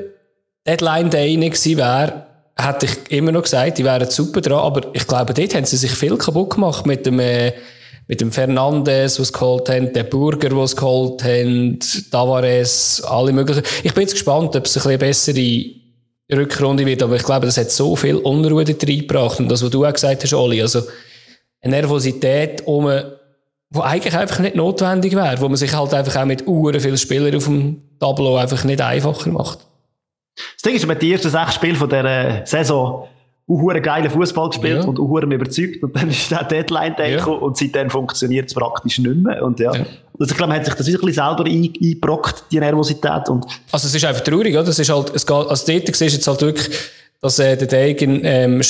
Deadline 0.65 1.09
Day 1.09 1.37
nicht 1.37 1.53
gewesen 1.53 1.77
wäre, 1.77 2.26
hätte 2.57 2.85
ich 2.85 3.11
immer 3.11 3.31
noch 3.31 3.43
gesagt, 3.43 3.77
die 3.77 3.83
wären 3.83 4.09
super 4.09 4.41
dran, 4.41 4.59
aber 4.59 4.89
ich 4.93 5.05
glaube, 5.07 5.33
dort 5.33 5.55
haben 5.55 5.65
sie 5.65 5.77
sich 5.77 5.91
viel 5.91 6.17
kaputt 6.17 6.51
gemacht 6.51 6.85
mit 6.85 7.05
dem, 7.05 7.19
äh, 7.19 7.53
mit 8.07 8.21
dem 8.21 8.31
Fernandes, 8.31 9.19
was 9.19 9.33
geholt 9.33 9.69
haben, 9.69 9.93
der 9.93 10.03
Burger, 10.03 10.55
was 10.55 10.75
geholt 10.75 11.23
haben, 11.23 11.79
Tavares, 12.11 13.03
alle 13.05 13.33
möglichen. 13.33 13.63
Ich 13.83 13.93
bin 13.93 14.01
jetzt 14.01 14.13
gespannt, 14.13 14.55
ob 14.55 14.65
es 14.65 14.85
eine 14.85 14.97
bessere 14.97 15.61
Rückrunde 16.31 16.85
wird, 16.85 17.03
aber 17.03 17.15
ich 17.15 17.23
glaube, 17.23 17.45
das 17.45 17.57
hat 17.57 17.71
so 17.71 17.95
viel 17.95 18.15
Unruhe 18.15 18.63
dort 18.63 18.83
reingebracht 18.83 19.39
und 19.39 19.49
das, 19.49 19.63
was 19.63 19.69
du 19.69 19.85
auch 19.85 19.93
gesagt 19.93 20.23
hast, 20.23 20.33
Oli, 20.33 20.61
also 20.61 20.81
eine 21.61 21.75
Nervosität 21.75 22.63
um 22.65 22.89
wo 23.69 23.81
eigentlich 23.81 24.15
einfach 24.15 24.39
nicht 24.39 24.55
notwendig 24.55 25.13
wäre, 25.13 25.41
wo 25.41 25.49
man 25.49 25.57
sich 25.57 25.73
halt 25.75 25.93
einfach 25.93 26.21
auch 26.21 26.25
mit 26.25 26.47
uhren 26.47 26.79
vielen 26.79 26.97
Spielern 26.97 27.35
auf 27.35 27.45
dem 27.45 27.81
Tableau 27.99 28.37
einfach 28.37 28.63
nicht 28.63 28.81
einfacher 28.81 29.29
macht. 29.29 29.59
Das 30.53 30.61
Ding 30.63 30.75
ist, 30.75 30.85
man 30.85 30.95
hat 30.95 31.01
die 31.01 31.11
ersten 31.11 31.29
sechs 31.29 31.55
Spiele 31.55 31.75
von 31.75 31.89
dieser 31.89 32.45
Saison 32.45 33.07
einen 33.49 33.81
geilen 33.81 34.09
Fußball 34.09 34.49
gespielt 34.49 34.83
ja. 34.83 34.87
und 34.87 34.99
auch 34.99 35.21
überzeugt. 35.21 35.81
Und 35.81 35.95
dann 35.95 36.09
ist 36.09 36.29
der 36.29 36.43
Deadline 36.43 36.95
Day 36.95 37.15
ja. 37.15 37.25
und 37.25 37.57
seitdem 37.57 37.89
funktioniert 37.89 38.47
es 38.47 38.53
praktisch 38.53 38.99
nicht 38.99 39.15
mehr. 39.15 39.41
Und 39.43 39.59
ja. 39.59 39.73
ja. 39.73 39.85
Also 40.19 40.31
ich 40.31 40.37
glaube, 40.37 40.49
man 40.49 40.59
hat 40.59 40.65
sich 40.65 40.73
das 40.73 40.87
ein 40.87 40.93
bisschen 40.93 41.13
selber 41.13 41.45
eingebrockt, 41.45 42.45
die 42.51 42.59
Nervosität. 42.59 43.29
Und 43.29 43.45
also 43.71 43.87
es 43.87 43.95
ist 43.95 44.03
einfach 44.03 44.23
traurig, 44.23 44.55
oder? 44.55 44.67
Es 44.67 44.79
ist 44.79 44.89
halt, 44.89 45.11
es 45.15 45.25
geht, 45.25 45.35
also 45.35 45.71
dort 45.71 45.95
siehst 45.95 46.15
jetzt 46.15 46.27
halt 46.27 46.41
wirklich, 46.41 46.69
dass 47.21 47.39
äh, 47.39 47.55
der 47.55 47.67
Degen 47.67 48.21
ähm, 48.23 48.63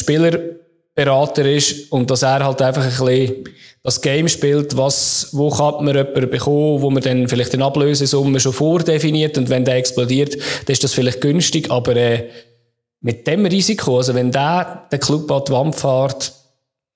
Spielerberater 0.97 1.45
ist 1.45 1.91
und 1.91 2.09
dass 2.09 2.23
er 2.23 2.43
halt 2.43 2.61
einfach 2.61 2.83
ein 2.83 2.89
bisschen 2.89 3.43
das 3.83 4.01
Game 4.01 4.27
spielt, 4.27 4.75
was, 4.75 5.29
wo 5.31 5.49
kann 5.49 5.85
man 5.85 5.95
jemanden 5.95 6.29
bekommen, 6.29 6.81
wo 6.81 6.89
man 6.89 7.03
dann 7.03 7.27
vielleicht 7.27 7.53
eine 7.53 7.65
Ablösesumme 7.65 8.39
schon 8.39 8.51
vordefiniert 8.51 9.37
und 9.37 9.49
wenn 9.49 9.63
der 9.63 9.75
explodiert, 9.75 10.33
dann 10.35 10.73
ist 10.73 10.83
das 10.83 10.93
vielleicht 10.93 11.21
günstig, 11.21 11.69
aber 11.71 11.95
äh, 11.95 12.29
mit 13.01 13.27
dem 13.27 13.45
Risiko, 13.45 13.97
also 13.97 14.15
wenn 14.15 14.31
der 14.31 14.87
den 14.91 14.99
Club 14.99 15.31
an 15.31 15.43
die 15.47 15.51
Wand 15.51 15.75
fährt, 15.75 16.33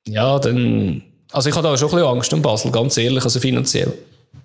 ja, 0.08 0.40
dann, 0.40 1.04
also 1.32 1.50
ich 1.50 1.56
habe 1.56 1.68
da 1.68 1.78
schon 1.78 1.90
ein 1.90 1.96
bisschen 1.96 2.08
Angst 2.08 2.34
um 2.34 2.42
Basel, 2.42 2.72
ganz 2.72 2.98
ehrlich, 2.98 3.24
also 3.24 3.40
finanziell. 3.40 3.94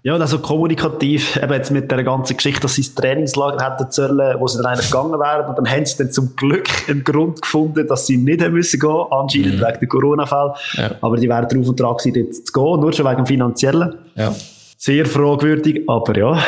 Ja, 0.07 0.14
also 0.14 0.38
kommunikativ, 0.38 1.34
eben 1.34 1.52
jetzt 1.52 1.72
mit 1.72 1.90
der 1.90 2.04
ganzen 2.04 2.36
Geschichte, 2.36 2.61
dass 2.61 2.76
sie 2.76 2.82
das 2.82 2.94
Trainingslager 2.94 3.59
hätten 3.68 3.90
sollen, 3.90 4.38
wo 4.38 4.46
sie 4.46 4.59
dann 4.59 4.66
eigentlich 4.66 4.88
gegangen 4.88 5.18
wären. 5.18 5.48
Und 5.48 5.59
dann 5.59 5.68
haben 5.68 5.84
sie 5.84 5.98
dann 5.98 6.12
zum 6.12 6.36
Glück 6.36 6.68
einen 6.88 7.02
Grund 7.02 7.42
gefunden, 7.42 7.88
dass 7.88 8.07
sie 8.07 8.16
nicht 8.16 8.40
müssen 8.48 8.78
gehen, 8.78 9.04
anscheinend 9.11 9.57
mhm. 9.57 9.66
wegen 9.66 9.80
der 9.80 9.88
Corona-Fall. 9.88 10.54
Ja. 10.74 10.90
Aber 11.00 11.16
die 11.16 11.28
wären 11.28 11.48
drauf 11.48 11.68
und 11.68 11.80
dran 11.80 11.96
gewesen, 11.96 12.14
jetzt 12.14 12.46
zu 12.46 12.52
gehen, 12.52 12.80
nur 12.80 12.92
schon 12.92 13.04
wegen 13.04 13.16
dem 13.16 13.26
Finanziellen. 13.26 13.96
Ja. 14.14 14.32
Sehr 14.78 15.07
fragwürdig, 15.07 15.82
aber 15.88 16.16
ja. 16.16 16.38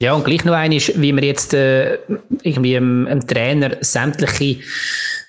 Ja, 0.00 0.14
und 0.14 0.24
gleich 0.24 0.44
noch 0.44 0.54
eines, 0.54 1.00
wie 1.00 1.12
man 1.12 1.22
jetzt 1.22 1.54
äh, 1.54 1.98
irgendwie 2.42 2.76
einem, 2.76 3.06
einem 3.06 3.24
Trainer 3.24 3.76
sämtliche 3.80 4.58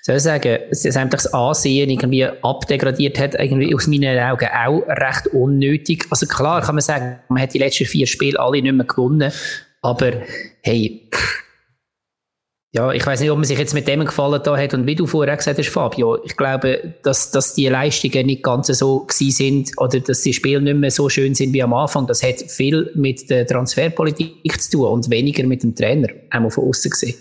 soll 0.04 0.16
ich 0.16 0.22
sagen, 0.22 0.58
sämtlich 0.70 1.22
das 1.22 1.32
Ansehen 1.32 1.88
irgendwie 1.88 2.26
abdegradiert 2.26 3.18
hat, 3.18 3.36
irgendwie 3.36 3.74
aus 3.74 3.86
meinen 3.86 4.18
Augen 4.18 4.48
auch 4.48 4.86
recht 4.86 5.28
unnötig. 5.28 6.04
Also 6.10 6.26
klar 6.26 6.60
kann 6.60 6.74
man 6.74 6.82
sagen, 6.82 7.20
man 7.30 7.42
hat 7.42 7.54
die 7.54 7.58
letzten 7.58 7.86
vier 7.86 8.06
Spiele 8.06 8.38
alle 8.38 8.60
nicht 8.60 8.74
mehr 8.74 8.84
gewonnen, 8.84 9.32
aber 9.80 10.12
hey, 10.60 11.08
ja, 12.72 12.92
ich 12.92 13.06
weiß 13.06 13.20
nicht, 13.20 13.30
ob 13.30 13.38
man 13.38 13.44
sich 13.44 13.58
jetzt 13.58 13.72
mit 13.72 13.88
dem 13.88 14.04
gefallen 14.04 14.42
da 14.44 14.58
hat 14.58 14.74
und 14.74 14.86
wie 14.86 14.94
du 14.94 15.06
vorher 15.06 15.36
gesagt 15.36 15.58
hast, 15.58 15.68
Fabio, 15.70 16.22
ich 16.22 16.36
glaube, 16.36 16.96
dass, 17.02 17.30
dass 17.30 17.54
die 17.54 17.68
Leistungen 17.68 18.26
nicht 18.26 18.42
ganz 18.42 18.66
so 18.66 19.06
gewesen 19.06 19.30
sind 19.30 19.70
oder 19.78 20.00
dass 20.00 20.20
die 20.20 20.34
Spiele 20.34 20.60
nicht 20.60 20.76
mehr 20.76 20.90
so 20.90 21.08
schön 21.08 21.34
sind 21.34 21.54
wie 21.54 21.62
am 21.62 21.72
Anfang, 21.72 22.06
das 22.06 22.22
hat 22.22 22.42
viel 22.42 22.90
mit 22.94 23.30
der 23.30 23.46
Transferpolitik 23.46 24.60
zu 24.60 24.70
tun 24.72 24.88
und 24.88 25.08
weniger 25.08 25.46
mit 25.46 25.62
dem 25.62 25.74
Trainer, 25.74 26.08
einmal 26.28 26.50
von 26.50 26.68
außen 26.68 26.90
gesehen. 26.90 27.14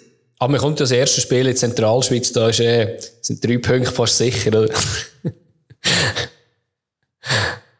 Aber 0.43 0.51
man 0.51 0.59
kommt 0.59 0.77
ja 0.81 0.83
das 0.83 0.91
erste 0.91 1.21
Spiel 1.21 1.47
in 1.47 1.55
Zentralschweiz, 1.55 2.33
da 2.33 2.49
ist, 2.49 2.59
äh, 2.59 2.97
sind 3.21 3.41
drei 3.45 3.59
Punkte 3.59 3.93
fast 3.93 4.17
sicher, 4.17 4.49
oder? 4.49 4.67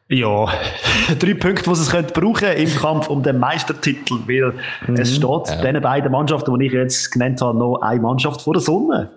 ja, 0.07 0.45
drei 1.20 1.34
Punkte, 1.34 1.70
die 1.70 1.76
sie 1.76 1.97
es 1.97 2.11
brauchen 2.14 2.47
im 2.47 2.74
Kampf 2.74 3.09
um 3.09 3.22
den 3.22 3.38
Meistertitel, 3.38 4.14
weil 4.28 4.53
mhm. 4.88 4.95
es 4.95 5.14
steht 5.14 5.24
ja. 5.24 5.61
diesen 5.61 5.82
beiden 5.82 6.09
Mannschaften, 6.09 6.57
die 6.57 6.68
ich 6.68 6.72
jetzt 6.72 7.11
genannt 7.11 7.41
habe, 7.41 7.57
noch 7.57 7.82
eine 7.82 7.99
Mannschaft 7.99 8.41
vor 8.41 8.53
der 8.53 8.61
Sonne. 8.61 9.11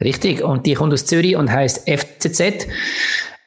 Richtig, 0.00 0.44
und 0.44 0.64
die 0.64 0.74
kommt 0.74 0.92
aus 0.92 1.06
Zürich 1.06 1.34
und 1.34 1.50
heißt 1.50 1.90
FCZ. 1.90 2.68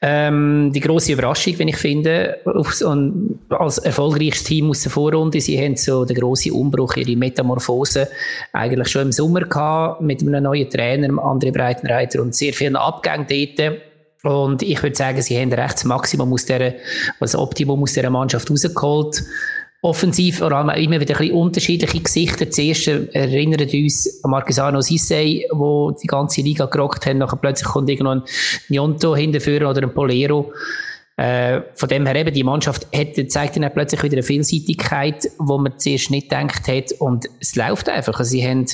Ähm, 0.04 0.72
die 0.74 0.80
große 0.80 1.14
Überraschung, 1.14 1.60
wenn 1.60 1.68
ich 1.68 1.78
finde, 1.78 2.40
und 2.46 3.40
als 3.50 3.78
erfolgreichstes 3.78 4.46
Team 4.46 4.72
aus 4.72 4.82
der 4.82 4.92
Vorrunde, 4.92 5.40
sie 5.40 5.64
haben 5.64 5.76
so 5.76 6.06
den 6.06 6.18
grossen 6.18 6.54
Umbruch, 6.54 6.96
ihre 6.96 7.16
Metamorphose 7.16 8.08
eigentlich 8.52 8.88
schon 8.88 9.04
im 9.04 9.12
Sommer 9.12 9.42
gehabt, 9.42 10.02
mit 10.02 10.22
einem 10.22 10.42
neuen 10.42 10.70
Trainer, 10.72 11.10
André 11.10 11.52
Breitenreiter 11.52 12.20
und 12.22 12.34
sehr 12.34 12.54
vielen 12.54 12.76
Abgängen 12.78 13.28
dort. 13.30 13.78
Und 14.24 14.64
ich 14.64 14.82
würde 14.82 14.96
sagen, 14.96 15.22
sie 15.22 15.40
haben 15.40 15.54
recht 15.54 15.76
das 15.76 15.84
Maximum 15.84 16.34
aus 16.34 16.46
der, 16.46 16.76
das 17.20 17.36
Optimum 17.36 17.84
aus 17.84 17.94
dieser 17.94 18.10
Mannschaft 18.10 18.50
rausgeholt 18.50 19.24
offensiv 19.82 20.38
vor 20.38 20.52
allem 20.52 20.70
immer 20.70 21.00
wieder 21.00 21.16
ein 21.16 21.18
bisschen 21.18 21.36
unterschiedliche 21.36 22.00
Gesichter. 22.00 22.50
Zuerst 22.50 22.88
erinnert 22.88 23.74
uns 23.74 24.24
an 24.24 24.32
Marquesano 24.32 24.82
Sissei, 24.82 25.46
wo 25.52 25.92
die 25.92 26.08
ganze 26.08 26.42
Liga 26.42 26.66
gerockt 26.66 27.06
haben. 27.08 27.18
Nachher 27.18 27.38
plötzlich 27.38 27.68
kommt 27.68 27.90
irgendwo 27.90 28.12
ein 28.12 28.24
Nionto 28.70 29.16
hinterführen 29.16 29.66
oder 29.66 29.82
ein 29.82 29.94
Polero. 29.94 30.54
Äh, 31.18 31.62
von 31.74 31.90
dem 31.90 32.06
her 32.06 32.16
eben, 32.16 32.34
die 32.34 32.44
Mannschaft 32.44 32.88
hat, 32.96 33.32
zeigt 33.32 33.58
dann 33.58 33.74
plötzlich 33.74 34.04
wieder 34.04 34.16
eine 34.16 34.24
Vielseitigkeit, 34.24 35.30
wo 35.40 35.58
man 35.58 35.78
zuerst 35.78 36.12
nicht 36.12 36.30
gedacht 36.30 36.68
hat. 36.68 36.92
Und 37.00 37.28
es 37.40 37.56
läuft 37.56 37.90
einfach. 37.90 38.24
Sie 38.24 38.48
haben, 38.48 38.68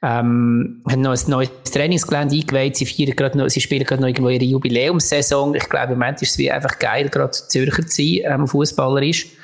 ähm, 0.00 0.82
haben 0.88 1.00
noch 1.00 1.10
ein 1.10 1.30
neues 1.30 1.50
Trainingsgelände 1.72 2.36
eingeweiht. 2.36 2.76
Sie, 2.76 3.04
gerade 3.06 3.36
noch, 3.36 3.48
sie 3.48 3.60
spielen 3.60 3.84
gerade 3.84 4.00
noch 4.00 4.08
irgendwo 4.08 4.30
ihre 4.30 4.44
Jubiläumssaison. 4.44 5.56
Ich 5.56 5.68
glaube, 5.68 5.94
im 5.94 5.98
Moment 5.98 6.22
ist 6.22 6.30
es 6.30 6.38
wie 6.38 6.52
einfach 6.52 6.78
geil, 6.78 7.08
gerade 7.08 7.32
Zürcher 7.32 7.84
zu 7.84 7.96
sein, 7.96 8.20
ähm, 8.24 8.46
fußballerisch. 8.46 9.35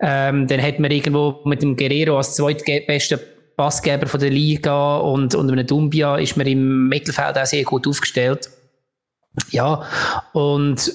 Ähm, 0.00 0.46
dann 0.46 0.62
hat 0.62 0.78
man 0.78 0.90
irgendwo 0.90 1.40
mit 1.44 1.62
dem 1.62 1.76
Guerrero 1.76 2.16
als 2.16 2.36
zweitbester 2.36 3.18
Passgeber 3.56 4.06
von 4.06 4.20
der 4.20 4.30
Liga 4.30 4.98
und, 4.98 5.34
und 5.34 5.50
einem 5.50 5.66
Dumbia 5.66 6.16
ist 6.16 6.36
man 6.36 6.46
im 6.46 6.88
Mittelfeld 6.88 7.36
auch 7.36 7.46
sehr 7.46 7.64
gut 7.64 7.88
aufgestellt. 7.88 8.48
Ja, 9.50 9.82
und 10.32 10.92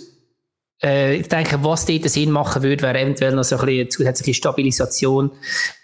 ich 0.85 1.29
denke, 1.29 1.63
was 1.63 1.85
dort 1.85 2.09
Sinn 2.09 2.29
machen 2.29 2.61
würde, 2.61 2.83
wäre 2.83 2.99
eventuell 2.99 3.33
noch 3.33 3.45
so 3.45 3.57
ein 3.57 3.65
bisschen 3.65 3.89
zusätzliche 3.89 4.33
Stabilisation 4.33 5.31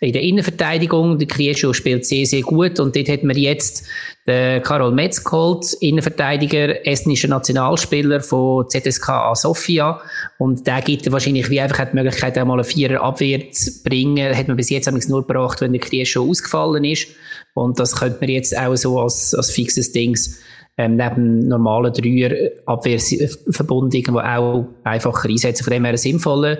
in 0.01 0.11
der 0.11 0.21
Innenverteidigung. 0.21 1.17
Der 1.17 1.27
Kriescho 1.27 1.71
spielt 1.71 2.05
sehr, 2.05 2.25
sehr 2.25 2.41
gut 2.41 2.81
und 2.81 2.97
dort 2.97 3.07
hat 3.07 3.23
man 3.23 3.37
jetzt 3.37 3.85
den 4.27 4.61
Karol 4.61 4.91
Metz 4.91 5.23
geholt, 5.23 5.73
Innenverteidiger, 5.79 6.85
estnischer 6.85 7.29
Nationalspieler 7.29 8.19
von 8.19 8.69
ZSKA 8.69 9.35
Sofia 9.35 10.01
und 10.37 10.67
der 10.67 10.81
gibt 10.81 11.09
wahrscheinlich 11.09 11.49
wie 11.49 11.61
einfach 11.61 11.89
die 11.89 11.95
Möglichkeit, 11.95 12.37
auch 12.37 12.45
mal 12.45 12.55
eine 12.55 12.65
Vierer 12.65 13.01
Abwehr 13.01 13.51
zu 13.51 13.81
bringen. 13.83 14.35
Hat 14.35 14.49
man 14.49 14.57
bis 14.57 14.69
jetzt 14.69 14.91
nur 14.91 15.25
gebracht, 15.25 15.61
wenn 15.61 15.71
der 15.71 15.81
Kriescho 15.81 16.29
ausgefallen 16.29 16.83
ist 16.83 17.07
und 17.53 17.79
das 17.79 17.95
könnte 17.95 18.17
man 18.19 18.29
jetzt 18.29 18.57
auch 18.57 18.75
so 18.75 18.99
als, 18.99 19.33
als 19.33 19.49
fixes 19.49 19.93
Dings 19.93 20.39
ähm, 20.79 20.95
neben 20.95 21.39
normalen 21.49 21.91
Dreier 21.91 22.51
Abwehrverbund 22.65 23.93
irgendwo 23.93 24.19
auch 24.19 24.65
einfacher 24.85 25.27
einsetzen. 25.27 25.65
Von 25.65 25.73
dem 25.73 25.83
her 25.83 25.91
ein 25.91 25.97
sinnvoller 25.97 26.57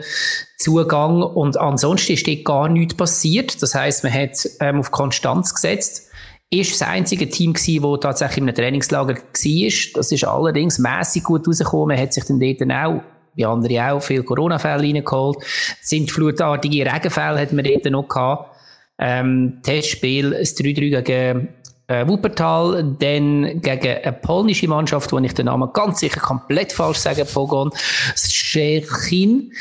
Zugang. 0.58 1.24
Und 1.24 1.56
ansonsten 1.56 2.14
ist 2.14 2.28
dort 2.28 2.44
gar 2.44 2.68
nichts 2.68 2.96
passiert. 2.96 3.64
Das 3.64 3.74
heißt, 3.74 4.04
man 4.04 4.14
hat 4.14 4.46
ähm, 4.60 4.82
auf 4.82 4.92
Konstanz 4.92 5.56
gesetzt. 5.56 6.10
Ist 6.50 6.74
das 6.74 6.86
einzige 6.86 7.30
Team 7.30 7.54
gewesen, 7.54 7.82
das 7.82 8.00
tatsächlich 8.02 8.40
in 8.40 8.44
einem 8.44 8.56
Trainingslager 8.56 9.16
war. 9.16 9.94
Das 9.94 10.12
ist 10.12 10.24
allerdings 10.26 10.80
mäßig 10.80 11.24
gut 11.24 11.48
rausgekommen. 11.48 11.96
Man 11.96 12.04
hat 12.04 12.12
sich 12.14 12.26
dann 12.26 12.42
dort 12.42 12.62
auch 12.62 13.02
wie 13.36 13.46
andere 13.46 13.94
auch, 13.94 14.02
viele 14.02 14.24
Corona-Fälle 14.24 14.84
reingeholt. 14.84 15.38
Sind 15.80 16.12
flutartige 16.12 16.92
Regenfälle 16.92 17.40
hat 17.40 17.54
man 17.54 17.64
dort 17.64 17.86
noch 17.86 18.10
gehabt. 18.10 18.58
Ähm, 19.02 19.60
Testspiel, 19.64 20.32
das 20.32 20.58
3-3 20.58 21.02
gegen 21.04 21.48
äh, 21.90 22.08
Wuppertal, 22.08 22.96
dann 23.00 23.62
gegen 23.62 23.98
eine 24.04 24.14
polnische 24.14 24.68
Mannschaft, 24.68 25.12
wo 25.12 25.18
ich 25.18 25.34
den 25.34 25.48
Namen 25.48 25.70
ganz 25.74 26.00
sicher 26.00 26.20
komplett 26.20 26.72
falsch 26.72 27.00
sage, 27.00 27.26
Pogon 27.26 27.72
Szczecin. 28.16 29.52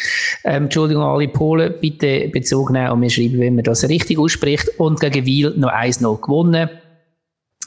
Ähm, 0.45 0.65
Entschuldigung, 0.65 1.03
alle 1.03 1.29
Polen, 1.29 1.75
bitte 1.81 2.29
Bezug 2.29 2.71
nehmen 2.71 2.91
und 2.91 3.01
mir 3.01 3.11
schreiben, 3.11 3.41
wenn 3.41 3.55
man 3.55 3.65
das 3.65 3.89
richtig 3.89 4.19
ausspricht. 4.19 4.69
Und 4.79 5.01
gegen 5.01 5.25
Wiel 5.25 5.55
noch 5.57 5.73
1-0 5.73 6.21
gewonnen. 6.21 6.69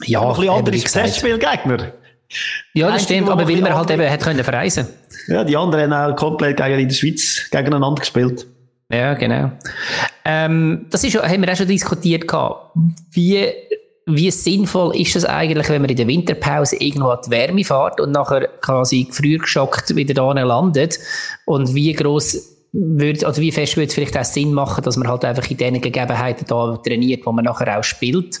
Ja, 0.04 0.22
ein 0.22 0.36
bisschen 0.36 0.50
anderes 0.50 0.84
Testspielgegner. 0.84 1.92
Ja, 2.72 2.90
das 2.90 3.02
stimmt, 3.02 3.28
aber 3.28 3.46
weil 3.46 3.62
wir 3.62 3.76
halt 3.76 3.90
eben 3.90 4.08
hat 4.08 4.20
können 4.20 4.44
verreisen. 4.44 4.86
Ja, 5.26 5.44
die 5.44 5.56
anderen 5.56 5.92
haben 5.92 6.12
auch 6.12 6.16
komplett 6.16 6.56
gegen 6.56 6.78
in 6.78 6.88
der 6.88 6.94
Schweiz 6.94 7.48
gegeneinander 7.50 8.00
gespielt. 8.00 8.46
Ja, 8.90 9.14
genau. 9.14 9.52
Ähm, 10.24 10.86
das 10.90 11.02
ist, 11.02 11.16
haben 11.16 11.42
wir 11.42 11.52
auch 11.52 11.56
schon 11.56 11.66
diskutiert 11.66 12.28
gehabt. 12.28 12.76
Wie 13.10 13.48
wie 14.06 14.30
sinnvoll 14.30 14.96
ist 14.96 15.16
es 15.16 15.24
eigentlich, 15.24 15.68
wenn 15.68 15.82
man 15.82 15.90
in 15.90 15.96
der 15.96 16.08
Winterpause 16.08 16.76
irgendwo 16.76 17.08
an 17.08 17.20
die 17.24 17.30
Wärme 17.30 17.64
fährt 17.64 18.00
und 18.00 18.12
nachher 18.12 18.48
quasi 18.60 19.06
früher 19.10 19.38
geschockt 19.38 19.94
wieder 19.94 20.14
da 20.14 20.32
landet? 20.32 20.98
Und 21.44 21.74
wie 21.74 21.92
groß 21.92 22.52
würde, 22.72 23.26
oder 23.26 23.36
wie 23.36 23.52
fest 23.52 23.76
würde 23.76 23.88
es 23.88 23.94
vielleicht 23.94 24.18
auch 24.18 24.24
Sinn 24.24 24.54
machen, 24.54 24.82
dass 24.82 24.96
man 24.96 25.08
halt 25.08 25.24
einfach 25.24 25.48
in 25.50 25.56
den 25.56 25.80
Gegebenheiten 25.80 26.46
da 26.48 26.76
trainiert, 26.78 27.24
wo 27.26 27.32
man 27.32 27.44
nachher 27.44 27.78
auch 27.78 27.84
spielt? 27.84 28.40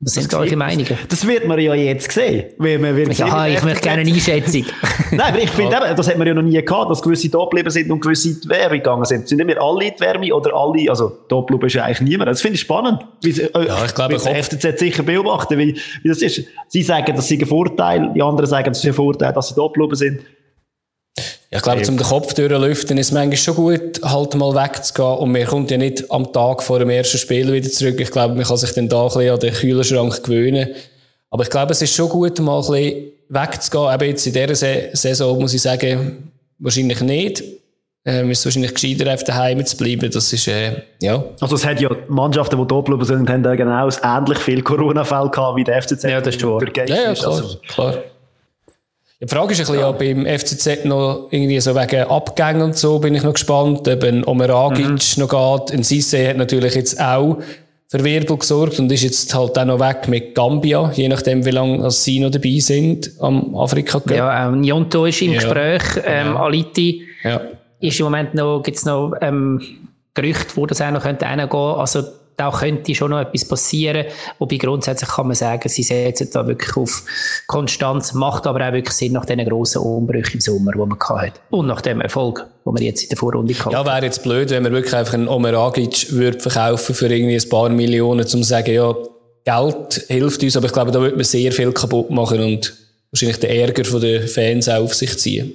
Was 0.00 0.14
sind 0.14 0.32
eure 0.32 0.54
Meinungen? 0.54 0.96
Das 1.08 1.26
wird 1.26 1.44
man 1.48 1.58
ja 1.58 1.74
jetzt 1.74 2.12
sehen. 2.12 2.52
Weil 2.58 2.78
man 2.78 2.94
wird 2.94 3.18
ja, 3.18 3.48
ich 3.48 3.64
möchte 3.64 3.80
gerne 3.80 4.02
eine 4.02 4.12
Einschätzung. 4.12 4.64
Nein, 5.10 5.20
aber 5.20 5.38
ich 5.38 5.50
finde 5.50 5.76
eben, 5.76 5.96
das 5.96 6.08
hat 6.08 6.18
man 6.18 6.28
ja 6.28 6.34
noch 6.34 6.42
nie 6.42 6.62
gehabt, 6.62 6.88
dass 6.88 7.02
gewisse 7.02 7.28
da 7.28 7.40
geblieben 7.40 7.70
sind 7.70 7.90
und 7.90 8.00
gewisse 8.00 8.28
in 8.28 8.40
die 8.40 8.48
Wärme 8.48 8.76
gegangen 8.76 9.04
sind. 9.04 9.26
Sind 9.26 9.38
nicht 9.38 9.46
mehr 9.46 9.60
alle 9.60 9.86
in 9.86 9.94
die 9.96 10.00
Wärme 10.00 10.32
oder 10.32 10.54
alle, 10.54 10.88
also 10.88 11.18
da 11.28 11.40
geblieben 11.40 11.66
ist 11.66 11.74
ja 11.74 11.84
eigentlich 11.84 12.08
niemand. 12.08 12.30
Das 12.30 12.40
finde 12.40 12.54
ich 12.54 12.60
spannend. 12.60 13.04
Wie, 13.22 13.30
äh, 13.30 13.66
ja, 13.66 13.84
ich 13.84 13.94
glaube, 13.94 14.16
der 14.16 14.44
FCZ 14.44 14.78
sicher 14.78 15.02
beobachten, 15.02 15.58
wie, 15.58 15.76
wie 16.02 16.08
das 16.08 16.22
ist. 16.22 16.44
Sie 16.68 16.82
sagen, 16.82 17.16
das 17.16 17.28
sei 17.28 17.34
ein 17.34 17.46
Vorteil, 17.46 18.12
die 18.14 18.22
anderen 18.22 18.48
sagen, 18.48 18.68
das 18.68 18.78
ist 18.78 18.86
ein 18.86 18.94
Vorteil, 18.94 19.32
dass 19.32 19.48
sie 19.48 19.56
da 19.56 19.66
geblieben 19.66 19.96
sind. 19.96 20.20
Ja, 21.50 21.58
ich 21.58 21.62
glaube, 21.62 21.82
zum 21.82 21.96
den 21.96 22.06
Kopf 22.06 22.34
durchlüften 22.34 22.98
ist 22.98 23.06
es 23.06 23.12
manchmal 23.12 23.36
schon 23.38 23.54
gut, 23.54 24.02
halt 24.02 24.34
mal 24.34 24.54
wegzugehen. 24.54 25.18
Und 25.18 25.32
man 25.32 25.46
kommt 25.46 25.70
ja 25.70 25.78
nicht 25.78 26.10
am 26.10 26.30
Tag 26.30 26.62
vor 26.62 26.78
dem 26.78 26.90
ersten 26.90 27.16
Spiel 27.16 27.50
wieder 27.50 27.70
zurück. 27.70 27.98
Ich 27.98 28.10
glaube, 28.10 28.34
man 28.34 28.44
kann 28.44 28.58
sich 28.58 28.72
dann 28.72 28.88
da 28.88 29.02
ein 29.02 29.08
bisschen 29.08 29.30
an 29.30 29.40
den 29.40 29.54
Kühlschrank 29.54 30.22
gewöhnen. 30.22 30.68
Aber 31.30 31.42
ich 31.44 31.50
glaube, 31.50 31.72
es 31.72 31.80
ist 31.80 31.94
schon 31.94 32.10
gut, 32.10 32.38
mal 32.40 32.60
ein 32.60 32.70
bisschen 32.70 33.12
wegzugehen. 33.30 33.94
Eben 33.94 34.08
jetzt 34.10 34.26
in 34.26 34.32
dieser 34.34 34.94
Saison 34.94 35.38
muss 35.38 35.54
ich 35.54 35.62
sagen, 35.62 36.30
wahrscheinlich 36.58 37.00
nicht. 37.00 37.42
Ähm, 38.04 38.30
ist 38.30 38.44
wahrscheinlich 38.44 38.74
gescheiter, 38.74 39.12
auf 39.12 39.24
daheim 39.24 39.64
zu 39.64 39.76
bleiben. 39.76 40.10
Das 40.10 40.32
ist, 40.32 40.48
äh, 40.48 40.82
ja. 41.00 41.24
Also, 41.40 41.56
es 41.56 41.66
hat 41.66 41.80
ja 41.80 41.90
Mannschaften, 42.08 42.56
die 42.58 42.66
geblieben 42.66 43.04
sind, 43.04 43.28
haben 43.28 43.42
genau 43.42 43.88
ähnlich 44.02 44.38
viele 44.38 44.62
Corona-Fälle 44.62 45.30
gehabt 45.30 45.56
wie 45.56 45.64
der 45.64 45.82
FCZ. 45.82 46.04
Ja, 46.04 46.20
das 46.20 46.36
ist 46.36 46.44
wahr. 46.44 46.62
Ja, 46.74 46.84
ja, 46.84 47.14
klar, 47.14 47.32
also, 47.32 47.58
klar. 47.68 47.94
Die 49.20 49.26
Frage 49.26 49.52
ist 49.52 49.58
ein 49.58 49.66
bisschen, 49.66 49.80
ja. 49.80 49.90
beim 49.90 50.38
FCZ 50.38 50.84
noch 50.84 51.26
irgendwie 51.30 51.58
so 51.60 51.74
wegen 51.74 52.02
Abgängen 52.04 52.62
und 52.62 52.76
so 52.76 53.00
bin 53.00 53.16
ich 53.16 53.24
noch 53.24 53.32
gespannt, 53.32 53.88
ob 53.88 54.04
ein 54.04 54.24
Omeragic 54.24 54.86
mhm. 54.88 54.98
noch 55.16 55.28
geht. 55.66 55.76
Ein 55.76 55.82
Sisse 55.82 56.28
hat 56.28 56.36
natürlich 56.36 56.76
jetzt 56.76 57.00
auch 57.00 57.38
für 57.88 58.04
Wirbel 58.04 58.36
gesorgt 58.36 58.78
und 58.78 58.92
ist 58.92 59.02
jetzt 59.02 59.34
halt 59.34 59.58
auch 59.58 59.64
noch 59.64 59.80
weg 59.80 60.06
mit 60.06 60.36
Gambia, 60.36 60.92
je 60.94 61.08
nachdem, 61.08 61.44
wie 61.44 61.50
lange 61.50 61.90
sie 61.90 62.20
noch 62.20 62.30
dabei 62.30 62.58
sind 62.60 63.10
am 63.18 63.56
Afrika 63.56 63.98
-Cup. 63.98 64.14
Ja, 64.14 64.46
ähm, 64.46 64.60
Njonto 64.60 65.06
ist 65.06 65.20
im 65.20 65.32
ja. 65.32 65.40
Gespräch, 65.40 65.82
ähm, 66.04 66.26
ja. 66.28 66.36
Aliti 66.36 67.02
ja. 67.24 67.40
ist 67.80 67.98
im 67.98 68.04
Moment 68.04 68.34
noch, 68.34 68.62
gibt's 68.62 68.84
noch 68.84 69.14
ähm, 69.20 69.60
Gerüchte, 70.14 70.56
wo 70.56 70.66
das 70.66 70.80
auch 70.80 70.92
noch 70.92 71.02
könnte 71.02 71.24
gehen. 71.24 71.50
Also 71.50 72.04
da 72.38 72.52
könnte 72.52 72.94
schon 72.94 73.10
noch 73.10 73.20
etwas 73.20 73.44
passieren. 73.44 74.06
Wobei 74.38 74.56
grundsätzlich 74.56 75.10
kann 75.10 75.26
man 75.26 75.34
sagen, 75.34 75.68
sie 75.68 75.82
setzen 75.82 76.30
da 76.32 76.46
wirklich 76.46 76.76
auf 76.76 77.02
Konstanz, 77.48 78.14
macht 78.14 78.46
aber 78.46 78.66
auch 78.66 78.72
wirklich 78.72 78.94
Sinn 78.94 79.12
nach 79.12 79.26
diesen 79.26 79.44
grossen 79.44 79.82
Umbrüchen 79.82 80.34
im 80.34 80.40
Sommer, 80.40 80.70
die 80.70 80.78
man 80.78 80.98
hatte. 80.98 81.40
Und 81.50 81.66
nach 81.66 81.80
dem 81.80 82.00
Erfolg, 82.00 82.46
den 82.64 82.78
wir 82.78 82.82
jetzt 82.82 83.02
in 83.02 83.08
der 83.08 83.18
Vorrunde 83.18 83.52
hatten. 83.52 83.72
Ja, 83.72 83.84
wäre 83.84 84.04
jetzt 84.04 84.22
blöd, 84.22 84.50
wenn 84.50 84.62
man 84.62 84.72
wirklich 84.72 84.94
einfach 84.94 85.14
einen 85.14 85.26
Omeragic 85.26 86.12
würde 86.12 86.38
verkaufen 86.38 86.94
für 86.94 87.08
irgendwie 87.12 87.34
ein 87.34 87.48
paar 87.48 87.68
Millionen, 87.70 88.20
um 88.20 88.26
zu 88.26 88.42
sagen, 88.44 88.72
ja, 88.72 88.94
Geld 89.44 90.04
hilft 90.06 90.42
uns, 90.42 90.56
aber 90.56 90.66
ich 90.66 90.72
glaube, 90.72 90.92
da 90.92 91.00
würde 91.00 91.16
man 91.16 91.24
sehr 91.24 91.50
viel 91.50 91.72
kaputt 91.72 92.10
machen 92.10 92.40
und 92.40 92.72
wahrscheinlich 93.10 93.40
den 93.40 93.50
Ärger 93.50 93.82
der 93.98 94.28
Fans 94.28 94.68
auch 94.68 94.84
auf 94.84 94.94
sich 94.94 95.18
ziehen. 95.18 95.54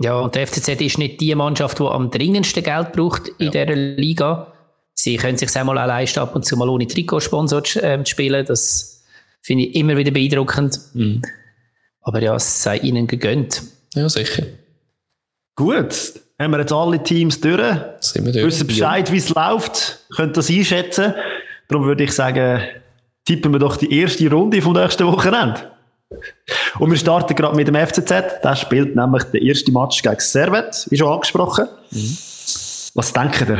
Ja, 0.00 0.18
und 0.20 0.34
der 0.34 0.46
FCZ 0.46 0.80
ist 0.80 0.98
nicht 0.98 1.20
die 1.20 1.34
Mannschaft, 1.34 1.78
die 1.78 1.84
am 1.84 2.10
dringendsten 2.10 2.62
Geld 2.62 2.92
braucht 2.92 3.28
in 3.38 3.52
ja. 3.52 3.64
dieser 3.64 3.76
Liga. 3.76 4.51
Sie 4.94 5.16
können 5.16 5.36
sich 5.36 5.54
auch 5.56 5.64
mal 5.64 5.74
leisten, 5.74 6.20
ab 6.20 6.34
und 6.34 6.44
zu 6.44 6.56
mal 6.56 6.68
ohne 6.68 6.86
Trikotsponsor 6.86 7.62
äh, 7.76 8.02
zu 8.04 8.10
spielen. 8.10 8.44
Das 8.46 9.04
finde 9.40 9.64
ich 9.64 9.74
immer 9.74 9.96
wieder 9.96 10.10
beeindruckend. 10.10 10.78
Mhm. 10.94 11.22
Aber 12.02 12.20
ja, 12.20 12.34
es 12.34 12.62
sei 12.62 12.78
ihnen 12.78 13.06
gegönnt. 13.06 13.62
Ja, 13.94 14.08
sicher. 14.08 14.44
Gut, 15.54 15.94
haben 16.38 16.50
wir 16.52 16.60
jetzt 16.60 16.72
alle 16.72 17.02
Teams 17.02 17.40
durch. 17.40 17.76
Sind 18.00 18.26
wir 18.26 18.32
durch. 18.32 18.46
Wissen 18.46 18.66
Bescheid, 18.66 19.10
wie 19.12 19.18
es 19.18 19.28
läuft. 19.28 20.00
Könnt 20.14 20.36
das 20.36 20.50
einschätzen. 20.50 21.14
Darum 21.68 21.86
würde 21.86 22.04
ich 22.04 22.12
sagen, 22.12 22.62
tippen 23.24 23.52
wir 23.52 23.58
doch 23.58 23.76
die 23.76 24.00
erste 24.00 24.30
Runde 24.30 24.60
vom 24.60 24.72
nächsten 24.72 25.06
Wochenende. 25.06 25.70
Und 26.78 26.90
wir 26.90 26.98
starten 26.98 27.34
gerade 27.34 27.56
mit 27.56 27.68
dem 27.68 27.74
FCZ. 27.74 28.42
Der 28.42 28.56
spielt 28.56 28.96
nämlich 28.96 29.24
den 29.24 29.46
ersten 29.46 29.72
Match 29.72 30.02
gegen 30.02 30.20
Servet, 30.20 30.86
wie 30.90 30.96
schon 30.96 31.12
angesprochen. 31.12 31.66
Mhm. 31.90 32.18
Was 32.94 33.12
denkt 33.12 33.40
ihr? 33.48 33.58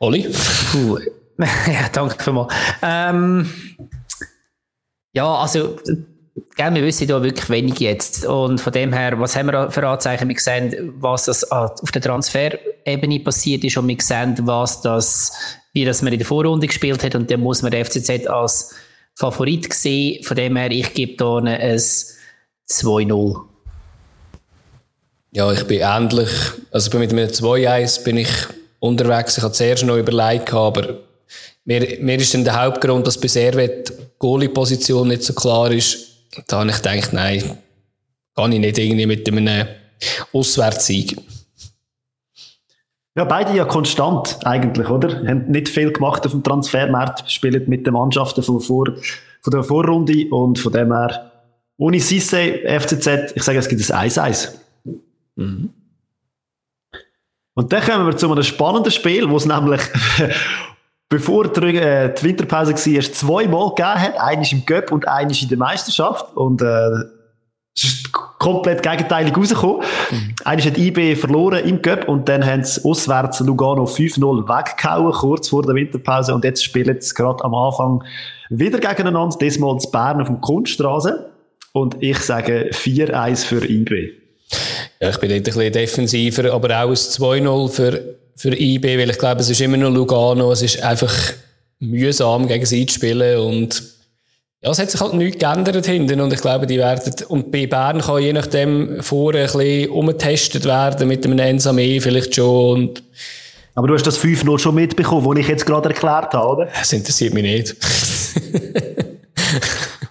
Oli? 0.00 0.28
Puh. 0.72 0.98
ja, 1.66 1.88
danke 1.92 2.22
vielmals. 2.22 2.52
Ähm, 2.82 3.48
ja, 5.12 5.34
also, 5.34 5.76
gell, 6.56 6.74
wir 6.74 6.82
wissen 6.82 7.08
ja 7.08 7.22
wirklich 7.22 7.48
wenig 7.48 7.78
jetzt. 7.80 8.24
Und 8.24 8.60
von 8.60 8.72
dem 8.72 8.92
her, 8.92 9.18
was 9.18 9.36
haben 9.36 9.46
wir 9.46 9.70
für 9.70 9.86
Anzeichen? 9.86 10.28
Wir 10.28 10.38
sehen, 10.38 10.94
was 10.98 11.24
das 11.24 11.50
auf 11.50 11.90
der 11.92 12.02
Transferebene 12.02 13.20
passiert 13.20 13.64
ist 13.64 13.76
und 13.76 13.88
wir 13.88 13.96
sehen, 14.00 14.36
was 14.42 14.80
das, 14.82 15.32
wie 15.72 15.84
das 15.84 16.02
man 16.02 16.12
in 16.12 16.18
der 16.18 16.26
Vorrunde 16.26 16.66
gespielt 16.66 17.02
hat. 17.04 17.14
Und 17.14 17.30
dann 17.30 17.40
muss 17.40 17.62
man 17.62 17.70
den 17.70 17.84
FCZ 17.84 18.26
als 18.26 18.74
Favorit 19.14 19.72
sehen. 19.72 20.22
Von 20.24 20.36
dem 20.36 20.56
her, 20.56 20.70
ich 20.70 20.92
gebe 20.94 21.16
da 21.16 21.38
ein 21.38 21.78
2-0. 21.78 23.44
Ja, 25.32 25.52
ich 25.52 25.64
bin 25.64 25.80
ähnlich. 25.80 26.30
Also 26.70 26.98
mit 26.98 27.12
einem 27.12 27.28
2-1 27.28 28.04
bin 28.04 28.16
ich 28.18 28.28
unterwegs. 28.80 29.36
Ich 29.36 29.42
habe 29.42 29.52
zuerst 29.52 29.84
noch 29.84 29.96
überlegt, 29.96 30.52
aber 30.52 30.98
mir, 31.64 31.98
mir 32.00 32.16
ist 32.16 32.34
dann 32.34 32.44
der 32.44 32.62
Hauptgrund, 32.62 33.06
dass 33.06 33.20
bei 33.20 33.28
Servet 33.28 33.90
die 33.90 33.94
Goalie-Position 34.18 35.08
nicht 35.08 35.22
so 35.22 35.34
klar 35.34 35.70
ist. 35.70 35.98
Da 36.46 36.60
habe 36.60 36.70
ich 36.70 36.76
gedacht, 36.76 37.12
nein, 37.12 37.58
kann 38.34 38.52
ich 38.52 38.60
nicht 38.60 38.78
irgendwie 38.78 39.06
mit 39.06 39.28
einem 39.28 39.66
Auswärtssieg. 40.32 41.16
Ja, 43.16 43.24
beide 43.24 43.56
ja 43.56 43.64
konstant 43.64 44.38
eigentlich, 44.46 44.88
oder? 44.88 45.26
Haben 45.26 45.50
nicht 45.50 45.68
viel 45.68 45.92
gemacht 45.92 46.24
auf 46.24 46.32
dem 46.32 46.44
Transfermarkt, 46.44 47.28
spielen 47.30 47.68
mit 47.68 47.84
den 47.84 47.94
Mannschaften 47.94 48.44
von, 48.44 48.60
vor, 48.60 48.86
von 49.42 49.50
der 49.50 49.64
Vorrunde 49.64 50.28
und 50.30 50.58
von 50.58 50.72
dem 50.72 50.92
her 50.92 51.32
ohne 51.78 52.00
Sisse, 52.00 52.60
FCZ, 52.64 53.32
ich 53.34 53.42
sage, 53.42 53.58
es 53.58 53.68
gibt 53.68 53.90
ein 53.90 54.10
1-1. 54.10 54.50
Mhm. 55.36 55.70
Und 57.58 57.72
dann 57.72 57.82
kommen 57.82 58.06
wir 58.06 58.16
zu 58.16 58.30
einem 58.30 58.44
spannenden 58.44 58.92
Spiel, 58.92 59.28
wo 59.28 59.36
es 59.36 59.44
nämlich, 59.44 59.80
bevor 61.08 61.48
die, 61.48 61.76
äh, 61.76 62.14
die 62.14 62.22
Winterpause 62.22 62.72
war, 62.72 63.12
zweimal 63.12 63.70
gegeben 63.70 64.00
hat. 64.00 64.20
Eines 64.20 64.52
im 64.52 64.64
Cup 64.64 64.92
und 64.92 65.08
eines 65.08 65.42
in 65.42 65.48
der 65.48 65.58
Meisterschaft. 65.58 66.36
Und 66.36 66.62
äh, 66.62 66.90
es 67.76 67.82
ist 67.82 68.12
komplett 68.12 68.80
gegenteilig 68.80 69.36
rausgekommen. 69.36 69.84
Mhm. 70.12 70.34
Eines 70.44 70.66
hat 70.66 70.78
IB 70.78 71.16
verloren 71.16 71.64
im 71.64 71.82
Cup 71.82 72.08
und 72.08 72.28
dann 72.28 72.46
haben 72.46 72.62
sie 72.62 72.80
auswärts 72.84 73.40
Lugano 73.40 73.86
5-0 73.86 74.48
weggehauen, 74.48 75.12
kurz 75.12 75.48
vor 75.48 75.64
der 75.64 75.74
Winterpause. 75.74 76.36
Und 76.36 76.44
jetzt 76.44 76.62
spielen 76.62 77.00
sie 77.00 77.12
gerade 77.12 77.42
am 77.42 77.56
Anfang 77.56 78.04
wieder 78.50 78.78
gegeneinander, 78.78 79.36
diesmal 79.36 79.76
zu 79.80 79.90
Bern 79.90 80.20
auf 80.20 80.28
dem 80.28 80.40
Kunststraße. 80.40 81.28
Und 81.72 81.96
ich 81.98 82.20
sage 82.20 82.70
4-1 82.72 83.44
für 83.44 83.68
IB. 83.68 84.17
Ja, 85.00 85.10
ich 85.10 85.18
bin 85.18 85.30
dort 85.30 85.38
ein 85.38 85.44
bisschen 85.44 85.72
defensiver, 85.72 86.52
aber 86.52 86.82
auch 86.82 86.88
ein 86.88 86.94
2-0 86.94 87.68
für, 87.68 88.16
für 88.36 88.60
IB, 88.60 88.98
weil 88.98 89.10
ich 89.10 89.18
glaube, 89.18 89.40
es 89.40 89.50
ist 89.50 89.60
immer 89.60 89.76
noch 89.76 89.90
Lugano, 89.90 90.50
es 90.50 90.62
ist 90.62 90.82
einfach 90.82 91.14
mühsam 91.78 92.48
gegen 92.48 92.66
sie 92.66 92.86
zu 92.86 92.94
spielen 92.94 93.38
und 93.38 93.82
ja, 94.60 94.70
es 94.72 94.80
hat 94.80 94.90
sich 94.90 95.00
halt 95.00 95.14
nichts 95.14 95.38
geändert 95.38 95.86
hinten 95.86 96.20
und 96.20 96.32
ich 96.32 96.40
glaube, 96.40 96.66
die 96.66 96.78
werden, 96.78 97.12
und 97.28 97.52
bei 97.52 97.68
Bern 97.68 98.00
kann 98.00 98.20
je 98.20 98.32
nachdem 98.32 99.00
vorher 99.00 99.42
ein 99.42 99.52
bisschen 99.56 99.90
umgetestet 99.90 100.64
werden 100.64 101.06
mit 101.06 101.24
dem 101.24 101.38
Ensame 101.38 102.00
vielleicht 102.00 102.34
schon 102.34 102.72
und 102.72 103.02
aber 103.78 103.86
du 103.86 103.94
hast 103.94 104.08
das 104.08 104.18
5-0 104.18 104.58
schon 104.58 104.74
mitbekommen, 104.74 105.24
was 105.24 105.38
ich 105.38 105.46
jetzt 105.46 105.64
gerade 105.64 105.90
erklärt 105.90 106.34
habe, 106.34 106.48
oder? 106.48 106.66
Das 106.66 106.92
interessiert 106.92 107.32
mich 107.32 107.44
nicht. 107.44 107.76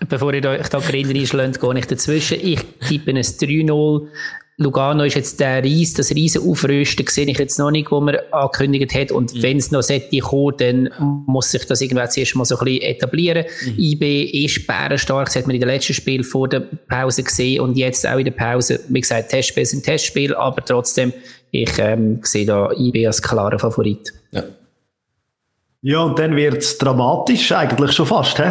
Bevor 0.07 0.33
ihr 0.33 0.45
euch 0.45 0.69
da 0.69 0.79
Grill 0.79 1.05
reinschlägt, 1.05 1.59
gehe 1.59 1.77
ich 1.77 1.85
dazwischen. 1.85 2.37
Ich 2.41 2.61
tippe 2.87 3.11
ein 3.11 3.17
3-0. 3.17 4.07
Lugano 4.59 5.03
ist 5.03 5.13
jetzt 5.13 5.39
der 5.39 5.63
Ries, 5.63 5.93
das 5.93 6.09
riesen 6.09 6.49
Aufrüsten, 6.49 7.05
sehe 7.07 7.27
ich 7.27 7.37
jetzt 7.37 7.59
noch 7.59 7.69
nicht, 7.69 7.91
wo 7.91 8.01
man 8.01 8.17
angekündigt 8.31 8.93
hat. 8.95 9.11
Und 9.11 9.35
mhm. 9.35 9.43
wenn 9.43 9.57
es 9.57 9.69
noch 9.69 9.83
sollte 9.83 10.17
kommen, 10.17 10.57
dann 10.57 10.89
muss 11.27 11.51
sich 11.51 11.65
das 11.65 11.79
irgendwann 11.81 12.09
zuerst 12.09 12.35
mal 12.35 12.43
so 12.43 12.57
ein 12.57 12.65
bisschen 12.65 12.81
etablieren. 12.81 13.45
Mhm. 13.65 13.75
IB 13.77 14.23
ist 14.45 14.65
bärenstark, 14.65 15.27
das 15.27 15.35
hat 15.35 15.45
man 15.45 15.55
in 15.55 15.61
den 15.61 15.69
letzten 15.69 15.93
Spiel 15.93 16.23
vor 16.23 16.49
der 16.49 16.61
Pause 16.61 17.21
gesehen 17.21 17.61
und 17.61 17.77
jetzt 17.77 18.07
auch 18.07 18.17
in 18.17 18.25
der 18.25 18.31
Pause. 18.31 18.79
Wie 18.89 19.01
gesagt, 19.01 19.29
Testspiel 19.29 19.65
sind 19.65 19.85
Testspiel, 19.85 20.33
aber 20.33 20.65
trotzdem, 20.65 21.13
ich 21.51 21.77
ähm, 21.77 22.21
sehe 22.23 22.47
da 22.47 22.71
IB 22.71 23.05
als 23.05 23.21
klarer 23.21 23.59
Favorit. 23.59 24.11
Ja. 24.31 24.43
Ja, 25.83 25.99
und 25.99 26.17
dann 26.17 26.35
wird 26.35 26.57
es 26.57 26.79
dramatisch, 26.79 27.51
eigentlich 27.51 27.91
schon 27.91 28.07
fast. 28.07 28.37
He? 28.37 28.43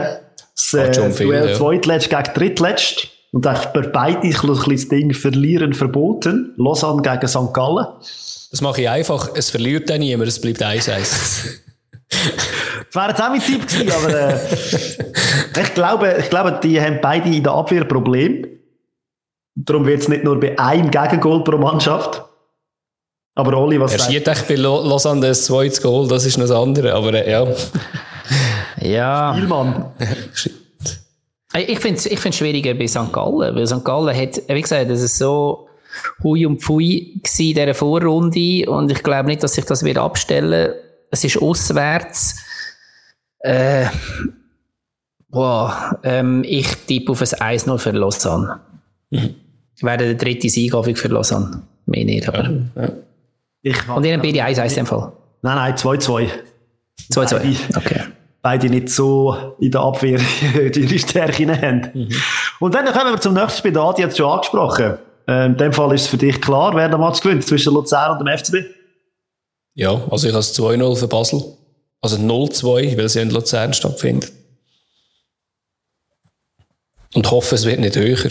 Das 0.54 0.72
äh, 0.72 1.10
viel, 1.10 1.26
Duell 1.26 1.48
ja. 1.50 1.54
Zweitletzt 1.54 2.08
gegen 2.08 2.22
Drittletzt. 2.32 3.08
Und 3.36 3.42
bei 3.42 3.82
beide 3.82 4.26
ist 4.26 4.42
ein 4.42 4.48
das 4.48 4.64
Ding 4.88 5.12
verlieren 5.12 5.74
verboten. 5.74 6.54
Lausanne 6.56 7.02
gegen 7.02 7.28
St. 7.28 7.52
Gallen. 7.52 7.86
Das 8.50 8.62
mache 8.62 8.80
ich 8.80 8.88
einfach. 8.88 9.28
Es 9.34 9.50
verliert 9.50 9.90
dann 9.90 10.00
niemand, 10.00 10.28
es 10.28 10.40
bleibt 10.40 10.62
1-1. 10.62 10.88
das 10.88 11.44
wäre 12.94 13.08
jetzt 13.10 13.22
auch 13.22 13.28
mein 13.28 13.40
Tipp 13.40 13.68
gewesen, 13.68 13.92
aber 13.92 14.14
äh, 14.14 14.38
ich, 15.60 15.74
glaube, 15.74 16.16
ich 16.18 16.30
glaube, 16.30 16.58
die 16.62 16.80
haben 16.80 16.98
beide 17.02 17.28
in 17.28 17.42
der 17.42 17.52
Abwehr 17.52 17.84
Probleme. 17.84 18.48
Darum 19.54 19.84
wird 19.84 20.00
es 20.00 20.08
nicht 20.08 20.24
nur 20.24 20.40
bei 20.40 20.58
einem 20.58 20.90
Gegengol 20.90 21.44
pro 21.44 21.58
Mannschaft. 21.58 22.24
Aber 23.34 23.54
Oli, 23.58 23.78
was 23.78 23.92
Er 23.92 23.98
schießt 23.98 24.28
echt 24.28 24.48
bei 24.48 24.54
Lausanne 24.54 25.20
das 25.20 25.44
zweite 25.44 25.78
Goal, 25.82 26.08
das 26.08 26.24
ist 26.24 26.38
noch 26.38 26.46
das 26.46 26.56
andere, 26.56 26.94
aber 26.94 27.12
äh, 27.12 27.30
ja. 27.30 27.46
ja. 28.80 29.34
Spielmann. 29.34 29.92
ich 31.56 31.78
finde 31.80 31.98
es 31.98 32.06
ich 32.06 32.18
find's 32.18 32.38
schwieriger 32.38 32.74
bei 32.74 32.86
St. 32.86 33.12
Gallen, 33.12 33.54
weil 33.54 33.66
St. 33.66 33.84
Gallen 33.84 34.16
hat, 34.16 34.42
wie 34.48 34.60
gesagt, 34.60 34.90
das 34.90 35.02
ist 35.02 35.18
so 35.18 35.68
hui 36.22 36.46
und 36.46 36.62
pfui 36.62 37.14
in 37.14 37.22
dieser 37.22 37.74
Vorrunde 37.74 38.70
und 38.70 38.90
ich 38.90 39.02
glaube 39.02 39.28
nicht, 39.28 39.42
dass 39.42 39.54
sich 39.54 39.64
das 39.64 39.84
wird 39.84 39.98
abstellen. 39.98 40.74
Es 41.10 41.24
ist 41.24 41.40
auswärts. 41.40 42.36
Äh, 43.40 43.86
boah, 45.28 45.98
ähm, 46.02 46.42
ich 46.44 46.66
tippe 46.86 47.12
auf 47.12 47.22
ein 47.22 47.58
1-0 47.58 47.78
für 47.78 47.92
Lausanne. 47.92 48.60
Mhm. 49.10 49.34
Wäre 49.80 49.98
der 49.98 50.14
dritte 50.14 50.48
Sieg 50.48 50.72
für 50.96 51.08
Lausanne. 51.08 51.62
Mehr 51.86 52.04
nicht, 52.04 52.28
aber... 52.28 52.50
Ja, 52.74 52.82
ja. 52.82 52.92
Ich 53.62 53.88
Und 53.88 54.04
in 54.04 54.20
beide 54.20 54.44
1 54.44 54.58
heißt 54.58 54.78
im 54.78 54.86
Fall? 54.86 55.12
Nein, 55.42 55.56
nein, 55.56 55.74
2-2. 55.74 56.28
2-2, 57.10 57.76
okay. 57.76 58.00
Beide 58.46 58.70
nicht 58.70 58.90
so 58.90 59.56
in 59.58 59.72
der 59.72 59.80
Abwehr 59.80 60.20
ihre 60.54 60.98
Stärke 61.00 61.48
haben. 61.48 61.90
Mhm. 61.92 62.08
Und 62.60 62.76
dann 62.76 62.86
kommen 62.92 63.10
wir 63.10 63.20
zum 63.20 63.34
nächsten 63.34 63.58
Spiel. 63.58 63.76
Adi 63.76 64.02
hat 64.02 64.12
es 64.12 64.16
schon 64.16 64.30
angesprochen. 64.30 64.98
Ähm, 65.26 65.50
in 65.50 65.56
dem 65.56 65.72
Fall 65.72 65.92
ist 65.92 66.02
es 66.02 66.06
für 66.06 66.16
dich 66.16 66.40
klar, 66.40 66.72
wer 66.76 66.88
der 66.88 66.96
Match 66.96 67.20
gewinnt 67.20 67.44
zwischen 67.44 67.74
Luzern 67.74 68.12
und 68.12 68.24
dem 68.24 68.38
FCB? 68.38 68.72
Ja, 69.74 70.00
also 70.12 70.28
ich 70.28 70.32
habe 70.32 70.42
es 70.42 70.56
2-0 70.56 70.96
für 70.96 71.08
Basel. 71.08 71.42
Also 72.00 72.18
0-2, 72.18 72.96
weil 72.96 73.08
sie 73.08 73.20
in 73.20 73.30
Luzern 73.30 73.74
stattfindet. 73.74 74.30
Und 77.16 77.28
hoffe, 77.28 77.56
es 77.56 77.66
wird 77.66 77.80
nicht 77.80 77.96
höher. 77.96 78.30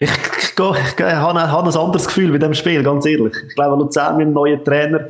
Ich, 0.00 0.10
ich, 0.10 0.16
ich, 0.18 0.58
ich 0.58 1.04
habe, 1.04 1.40
habe 1.40 1.70
ein 1.70 1.76
anderes 1.76 2.06
Gefühl 2.06 2.32
bei 2.32 2.38
dem 2.38 2.52
Spiel, 2.52 2.82
ganz 2.82 3.06
ehrlich. 3.06 3.32
Ich 3.48 3.54
glaube, 3.54 3.76
Luzern 3.76 4.16
mit 4.16 4.26
dem 4.26 4.34
neuen 4.34 4.62
Trainer, 4.62 5.08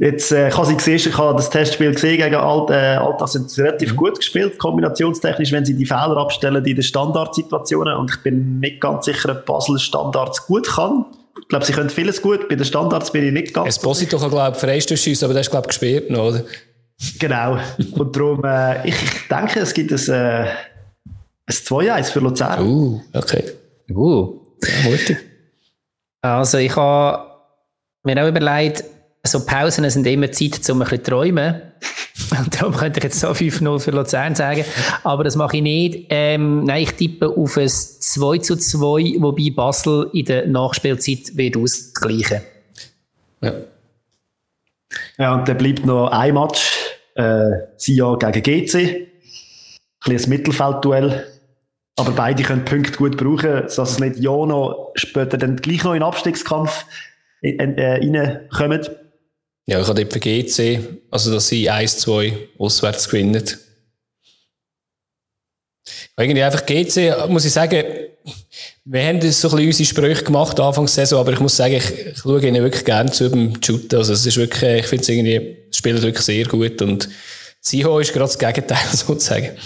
jetzt, 0.00 0.32
äh, 0.32 0.48
ich 0.48 0.56
habe 0.56 0.66
sie 0.66 0.76
gesehen, 0.76 0.96
ich 0.96 1.18
habe 1.18 1.36
das 1.36 1.50
Testspiel 1.50 1.92
gesehen 1.92 2.18
gegen 2.18 2.34
Alt, 2.34 2.70
äh, 2.70 2.96
Altach, 2.96 3.28
sind 3.28 3.50
sie 3.50 3.62
relativ 3.62 3.92
mhm. 3.92 3.96
gut 3.96 4.16
gespielt, 4.18 4.58
kombinationstechnisch, 4.58 5.52
wenn 5.52 5.64
sie 5.64 5.74
die 5.74 5.86
Fehler 5.86 6.16
abstellen 6.16 6.64
in 6.64 6.74
den 6.74 6.82
Standardsituationen. 6.82 7.96
Und 7.96 8.10
ich 8.10 8.22
bin 8.22 8.60
nicht 8.60 8.80
ganz 8.80 9.06
sicher, 9.06 9.32
ob 9.32 9.46
Basel 9.46 9.78
Standards 9.78 10.46
gut 10.46 10.68
kann. 10.68 11.06
Ich 11.40 11.48
glaube, 11.48 11.64
sie 11.64 11.72
können 11.72 11.90
vieles 11.90 12.22
gut. 12.22 12.48
Bei 12.48 12.54
den 12.54 12.64
Standards 12.64 13.10
bin 13.10 13.24
ich 13.24 13.32
nicht 13.32 13.54
ganz 13.54 13.68
Esposito 13.68 14.18
kann, 14.18 14.30
glaube 14.30 14.52
ich, 14.54 14.60
Freistoßschüsse, 14.60 15.24
aber 15.24 15.34
der 15.34 15.40
ist, 15.42 15.50
glaube 15.50 15.66
ich, 15.66 15.68
gesperrt 15.68 16.10
noch, 16.10 16.28
oder? 16.28 16.44
Genau. 17.18 17.58
Und 17.92 18.16
darum, 18.16 18.44
äh, 18.44 18.88
ich, 18.88 18.94
ich 18.94 19.28
denke, 19.28 19.60
es 19.60 19.74
gibt 19.74 19.90
ein, 19.92 20.12
äh, 20.12 20.46
ein 21.46 21.54
2-1 21.54 22.04
für 22.04 22.20
Luzern. 22.20 22.66
Uh, 22.66 23.00
okay. 23.12 23.44
Uh, 23.90 24.40
ja, 24.62 24.90
mutig. 24.90 25.18
Also 26.22 26.58
ich 26.58 26.74
habe 26.74 27.26
mir 28.04 28.22
auch 28.22 28.28
überlegt, 28.28 28.84
so 29.26 29.44
Pausen 29.44 29.88
sind 29.88 30.06
immer 30.06 30.30
Zeit, 30.30 30.68
um 30.70 30.82
ein 30.82 30.88
bisschen 30.88 31.04
zu 31.04 31.10
träumen. 31.10 31.62
Und 32.38 32.60
darum 32.60 32.74
könnte 32.74 32.98
ich 32.98 33.04
jetzt 33.04 33.20
so 33.20 33.28
5-0 33.28 33.80
für 33.80 33.90
Luzern 33.90 34.34
sagen. 34.34 34.64
Aber 35.02 35.24
das 35.24 35.36
mache 35.36 35.56
ich 35.56 35.62
nicht. 35.62 36.06
Ähm, 36.10 36.64
nein, 36.64 36.82
ich 36.82 36.92
tippe 36.92 37.28
auf 37.28 37.56
ein 37.56 37.68
2 37.68 38.38
zu 38.38 38.56
2, 38.56 39.16
wobei 39.20 39.50
Basel 39.54 40.10
in 40.12 40.26
der 40.26 40.46
Nachspielzeit 40.46 41.36
wird 41.36 41.56
ausgleichen. 41.56 42.42
Ja. 43.40 43.52
Ja, 45.18 45.34
und 45.34 45.48
dann 45.48 45.58
bleibt 45.58 45.86
noch 45.86 46.08
ein 46.08 46.34
Match. 46.34 46.72
Äh, 47.14 47.50
Sion 47.76 48.18
gegen 48.18 48.42
GC. 48.42 48.74
Ein 48.74 49.06
kleines 50.00 50.26
Mittelfeldduell. 50.26 51.26
Aber 51.96 52.10
beide 52.10 52.42
können 52.42 52.64
Punkte 52.64 52.92
gut 52.92 53.16
brauchen, 53.16 53.62
dass 53.62 53.78
es 53.78 53.98
nicht 54.00 54.18
ja 54.18 54.30
noch 54.30 54.92
später 54.94 55.38
dann 55.38 55.56
gleich 55.56 55.84
noch 55.84 55.92
in 55.92 56.00
den 56.00 56.08
Abstiegskampf 56.08 56.84
äh, 57.42 57.56
reinkommen. 57.60 58.86
Ja, 59.66 59.80
ich 59.80 59.88
habe 59.88 60.04
dort 60.04 60.12
für 60.12 60.20
GC, 60.20 61.00
also 61.10 61.32
dass 61.32 61.48
sie 61.48 61.70
1-2 61.70 62.48
auswärts 62.58 63.08
gewinnen. 63.08 63.42
Irgendwie 66.16 66.42
einfach 66.42 66.66
GC, 66.66 67.28
muss 67.28 67.46
ich 67.46 67.52
sagen, 67.52 67.82
wir 68.84 69.02
haben 69.02 69.20
das 69.20 69.40
so 69.40 69.48
ein 69.48 69.56
bisschen 69.56 69.66
unsere 69.66 69.86
Sprüche 69.86 70.24
gemacht 70.24 70.60
Anfang 70.60 70.84
der 70.84 70.92
Saison, 70.92 71.20
aber 71.20 71.32
ich 71.32 71.40
muss 71.40 71.56
sagen, 71.56 71.74
ich, 71.74 71.90
ich 71.90 72.18
schaue 72.18 72.46
ihnen 72.46 72.62
wirklich 72.62 72.84
gerne 72.84 73.10
zu 73.10 73.30
beim 73.30 73.54
Shooten. 73.62 73.96
Also 73.96 74.12
es 74.12 74.26
ist 74.26 74.36
wirklich, 74.36 74.80
ich 74.80 74.86
finde 74.86 75.02
es 75.02 75.08
irgendwie, 75.08 75.56
spielt 75.70 76.02
wirklich 76.02 76.24
sehr 76.24 76.44
gut 76.44 76.80
und 76.82 77.08
Siho 77.60 77.98
ist 77.98 78.12
gerade 78.12 78.26
das 78.26 78.38
Gegenteil 78.38 78.86
sozusagen. 78.92 79.56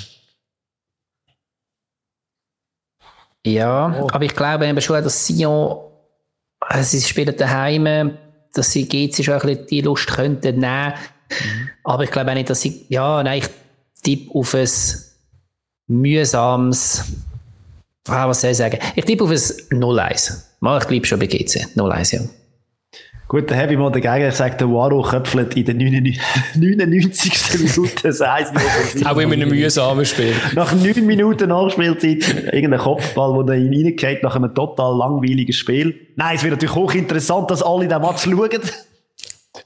Ja, 3.45 4.01
oh. 4.01 4.09
aber 4.13 4.25
ich 4.25 4.35
glaube 4.35 4.67
eben 4.67 4.81
schon, 4.81 5.03
dass 5.03 5.27
Sion, 5.27 5.79
also 6.61 6.97
sie 6.97 7.05
spielen 7.05 7.37
daheim, 7.37 8.17
dass 8.59 8.73
sie 8.73 8.87
GC 8.87 9.25
schon 9.25 9.35
ein 9.35 9.41
bisschen 9.41 9.67
die 9.67 9.81
Lust 9.81 10.09
könnten 10.09 10.61
nehmen. 10.61 10.95
Mhm. 11.31 11.71
Aber 11.85 12.05
ich 12.05 12.11
glaube 12.11 12.31
auch 12.31 12.35
nicht, 12.35 12.51
dass 12.51 12.61
sie, 12.61 12.87
ja, 12.89 13.23
nein, 13.23 13.39
ich 13.39 13.49
tippe 14.03 14.35
auf 14.35 14.55
ein 14.55 14.69
mühsames, 15.89 17.05
ah, 18.09 18.29
was 18.29 18.41
soll 18.41 18.51
ich 18.51 18.57
sagen? 18.57 18.79
Ich 18.95 19.05
tippe 19.05 19.25
auf 19.25 19.31
ein 19.31 19.37
0-1. 19.37 20.43
Mal, 20.61 20.81
ich 20.81 20.89
bleibe 20.89 21.07
schon 21.07 21.19
bei 21.19 21.27
GC. 21.27 21.67
0-1, 21.77 22.15
ja. 22.15 22.21
Gut, 23.29 23.51
dann 23.51 23.59
habe 23.59 23.73
ich 23.75 23.79
mal 23.79 23.93
dagegen 23.93 24.25
gesagt, 24.31 24.59
der 24.59 24.69
Waro 24.71 25.03
köpfelt 25.03 25.55
in 25.55 25.65
der 25.67 25.75
99. 25.75 26.19
Minute 27.59 27.93
das 28.03 28.23
1 28.23 28.49
Auch 29.05 29.19
in 29.19 29.31
einem 29.33 29.51
mühsamen 29.51 30.05
Spiel. 30.07 30.33
Nach 30.55 30.73
9 30.73 31.05
Minuten 31.05 31.51
Nachspielzeit, 31.51 32.53
irgendein 32.55 32.81
Kopfball, 32.81 33.45
der 33.45 33.57
ihn 33.57 33.75
reingeht, 33.85 34.23
nach 34.23 34.35
einem 34.35 34.55
total 34.55 34.97
langweiligen 34.97 35.53
Spiel. 35.53 35.95
Nein, 36.17 36.37
es 36.37 36.43
wird 36.43 36.53
natürlich 36.55 36.75
auch 36.75 36.95
interessant, 36.95 37.51
dass 37.51 37.63
alle 37.63 37.87
den 37.87 38.01
Match 38.01 38.23
schauen. 38.25 38.49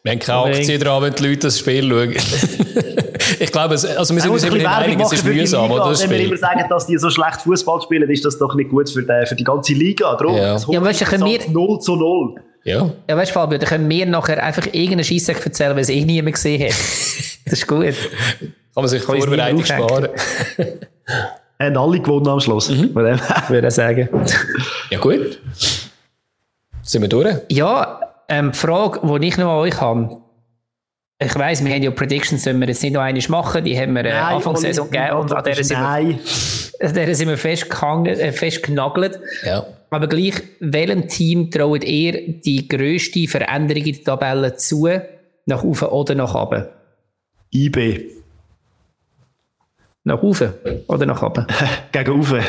Wir 0.03 0.13
haben 0.13 0.19
keine 0.19 0.57
Aktie 0.57 0.79
dran, 0.81 1.03
wenn 1.03 1.15
die 1.15 1.23
Leute 1.23 1.39
das 1.39 1.59
Spiel 1.61 1.89
schauen. 1.89 2.11
ich 3.39 3.53
glaube, 3.53 3.75
es- 3.75 3.85
also 3.85 4.13
wir 4.13 4.23
sind 4.23 4.33
uns 4.33 4.43
immer 4.43 4.55
nicht 4.57 4.65
bisschen 4.65 4.77
einig, 4.83 5.01
es 5.01 5.13
ist 5.13 5.25
mühsam, 5.25 5.71
Liga. 5.71 5.85
oder? 5.89 6.01
Wenn 6.01 6.11
wir 6.11 6.21
immer 6.25 6.37
sagen, 6.37 6.65
dass 6.69 6.87
die 6.89 6.99
so 6.99 7.11
schlecht 7.11 7.43
Fußball 7.43 7.81
spielen, 7.83 8.11
ist 8.11 8.25
das 8.25 8.39
doch 8.39 8.57
nicht 8.57 8.71
gut 8.71 8.91
für 8.91 9.03
die, 9.05 9.27
für 9.27 9.37
die 9.37 9.45
ganze 9.45 9.73
Liga. 9.75 10.17
Darum, 10.17 10.35
Ja. 10.35 10.55
das 10.55 10.67
Ja, 10.69 10.83
weißt 10.83 11.03
du, 11.03 11.05
können 11.05 11.25
wir- 11.27 11.39
Hochsatz 11.39 11.53
0 11.53 11.79
zu 11.81 11.95
0. 11.97 12.35
Ja. 12.65 12.91
Ja, 13.09 13.17
weißt 13.17 13.31
du, 13.31 13.35
Fabio, 13.35 13.59
dann 13.59 13.69
können 13.69 13.89
wir 13.91 14.07
nachher 14.07 14.43
einfach 14.43 14.67
irgendeinen 14.67 15.05
Scheisssack 15.05 15.45
erzählen, 15.45 15.75
weil 15.75 15.83
es 15.83 15.89
eh 15.89 16.05
niemand 16.05 16.35
gesehen 16.35 16.69
hat. 16.69 16.75
Das 17.45 17.55
ist 17.55 17.67
gut. 17.67 17.83
Kann 17.83 18.53
man 18.77 18.87
sich 18.87 19.03
Vorbereitung 19.03 19.57
nie 19.57 19.65
sparen. 19.65 20.09
Haben 21.59 21.77
alle 21.77 22.01
gewonnen 22.01 22.29
am 22.29 22.39
Schluss. 22.39 22.71
Mhm. 22.71 22.95
Würde 22.95 23.67
ich 23.67 23.75
sagen. 23.75 24.09
Ja, 24.91 24.99
gut. 25.01 25.41
Sind 26.83 27.03
wir 27.03 27.09
durch? 27.09 27.35
Ja, 27.49 28.01
ähm, 28.29 28.53
die 28.53 28.59
Frage, 28.59 29.01
die 29.03 29.27
ich 29.27 29.37
noch 29.39 29.51
an 29.51 29.59
euch 29.59 29.81
habe. 29.81 30.19
Ich 31.19 31.35
weiss, 31.37 31.65
wir 31.65 31.73
haben 31.73 31.83
ja 31.83 31.91
Predictions, 31.91 32.43
sollen 32.43 32.59
wir 32.61 32.69
jetzt 32.69 32.83
nicht 32.83 32.93
noch 32.93 33.01
einmal 33.01 33.23
machen. 33.29 33.65
Die 33.65 33.79
haben 33.79 33.95
wir 33.95 34.05
äh, 34.05 34.13
Anfang 34.13 34.55
der 34.55 34.63
Saison 34.63 34.91
gegeben 34.91 35.17
und 35.19 35.33
an 35.33 35.45
der 35.45 35.55
sind 35.55 35.71
wir, 35.71 35.81
Nein. 35.81 36.21
an 36.81 36.95
der 36.95 37.15
sind 37.15 37.29
wir 37.29 37.39
festgehangen, 37.39 38.07
äh, 38.07 38.33
festgenagelt. 38.33 39.21
Ja. 39.45 39.67
Aber 39.93 40.07
gleich, 40.07 40.43
welchem 40.61 41.07
Team 41.07 41.51
traut 41.51 41.85
ihr 41.85 42.41
die 42.41 42.67
grösste 42.67 43.29
Veränderung 43.29 43.85
in 43.85 43.93
der 43.93 44.05
Tabelle 44.05 44.57
zu? 44.57 44.89
Nach 45.45 45.63
oben 45.63 45.89
oder 45.89 46.15
nach 46.15 46.35
unten? 46.35 46.67
IB. 47.53 48.09
Nach 50.05 50.23
oben 50.23 50.55
oder 50.87 51.05
nach 51.05 51.21
unten? 51.21 51.47
Gegen 51.93 52.11
Uwe. 52.11 52.43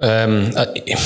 Ähm, 0.00 0.50
äh, 0.56 0.96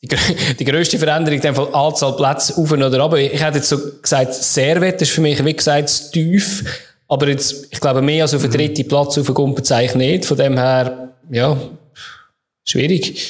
die, 0.00 0.16
die 0.60 0.64
grösste 0.64 0.98
Veränderung 1.00 1.38
in 1.38 1.42
dem 1.42 1.56
Fall 1.56 1.74
Anzahl 1.74 2.14
Plätze 2.14 2.56
auf 2.56 2.70
und 2.70 2.82
oder 2.84 3.00
runter. 3.00 3.16
Ich 3.16 3.42
hätte 3.42 3.56
jetzt 3.56 3.68
so 3.68 3.78
gesagt, 4.00 4.32
Servet 4.32 5.02
ist 5.02 5.10
für 5.10 5.22
mich, 5.22 5.44
wie 5.44 5.56
gesagt, 5.56 6.12
tief. 6.12 6.93
Aber 7.08 7.28
jetzt, 7.28 7.68
ich 7.70 7.80
glaube, 7.80 8.02
mehr 8.02 8.24
als 8.24 8.34
auf 8.34 8.42
den 8.42 8.50
dritten 8.50 8.88
Platz 8.88 9.18
auf 9.18 9.26
den 9.26 9.84
ich 9.84 9.94
nicht. 9.94 10.24
Von 10.24 10.36
dem 10.36 10.56
her, 10.56 11.14
ja, 11.30 11.56
schwierig. 12.64 13.20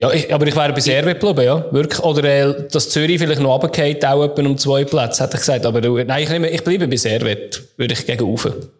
Ja, 0.00 0.12
ich, 0.12 0.32
aber 0.32 0.46
ich 0.46 0.54
wäre 0.54 0.72
bei 0.72 0.80
Servet 0.80 1.18
geblieben, 1.18 1.44
ja, 1.44 1.72
wirklich. 1.72 2.00
Oder 2.00 2.24
äh, 2.24 2.68
dass 2.70 2.90
Zürich 2.90 3.18
vielleicht 3.18 3.40
noch 3.40 3.54
runtergeht, 3.54 4.04
auch 4.04 4.22
etwa 4.22 4.42
um 4.42 4.56
zwei 4.56 4.84
Plätze, 4.84 5.24
hätte 5.24 5.34
ich 5.34 5.40
gesagt. 5.40 5.66
Aber 5.66 5.80
du, 5.80 5.96
nein, 5.96 6.22
ich, 6.22 6.28
nehme, 6.28 6.50
ich 6.50 6.62
bleibe 6.62 6.86
bei 6.86 6.96
Servet, 6.96 7.62
würde 7.76 7.94
ich 7.94 8.06
gegen 8.06 8.22
Ufe. 8.22 8.70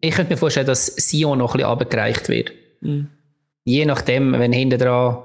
Ich 0.00 0.14
könnte 0.14 0.32
mir 0.32 0.38
vorstellen, 0.38 0.66
dass 0.66 0.86
Sion 0.86 1.38
noch 1.38 1.50
ein 1.50 1.58
bisschen 1.58 1.68
runtergereicht 1.68 2.28
wird. 2.30 2.52
Je 3.64 3.84
nachdem, 3.84 4.32
wenn 4.32 4.52
hinten 4.52 4.78
dran 4.78 5.18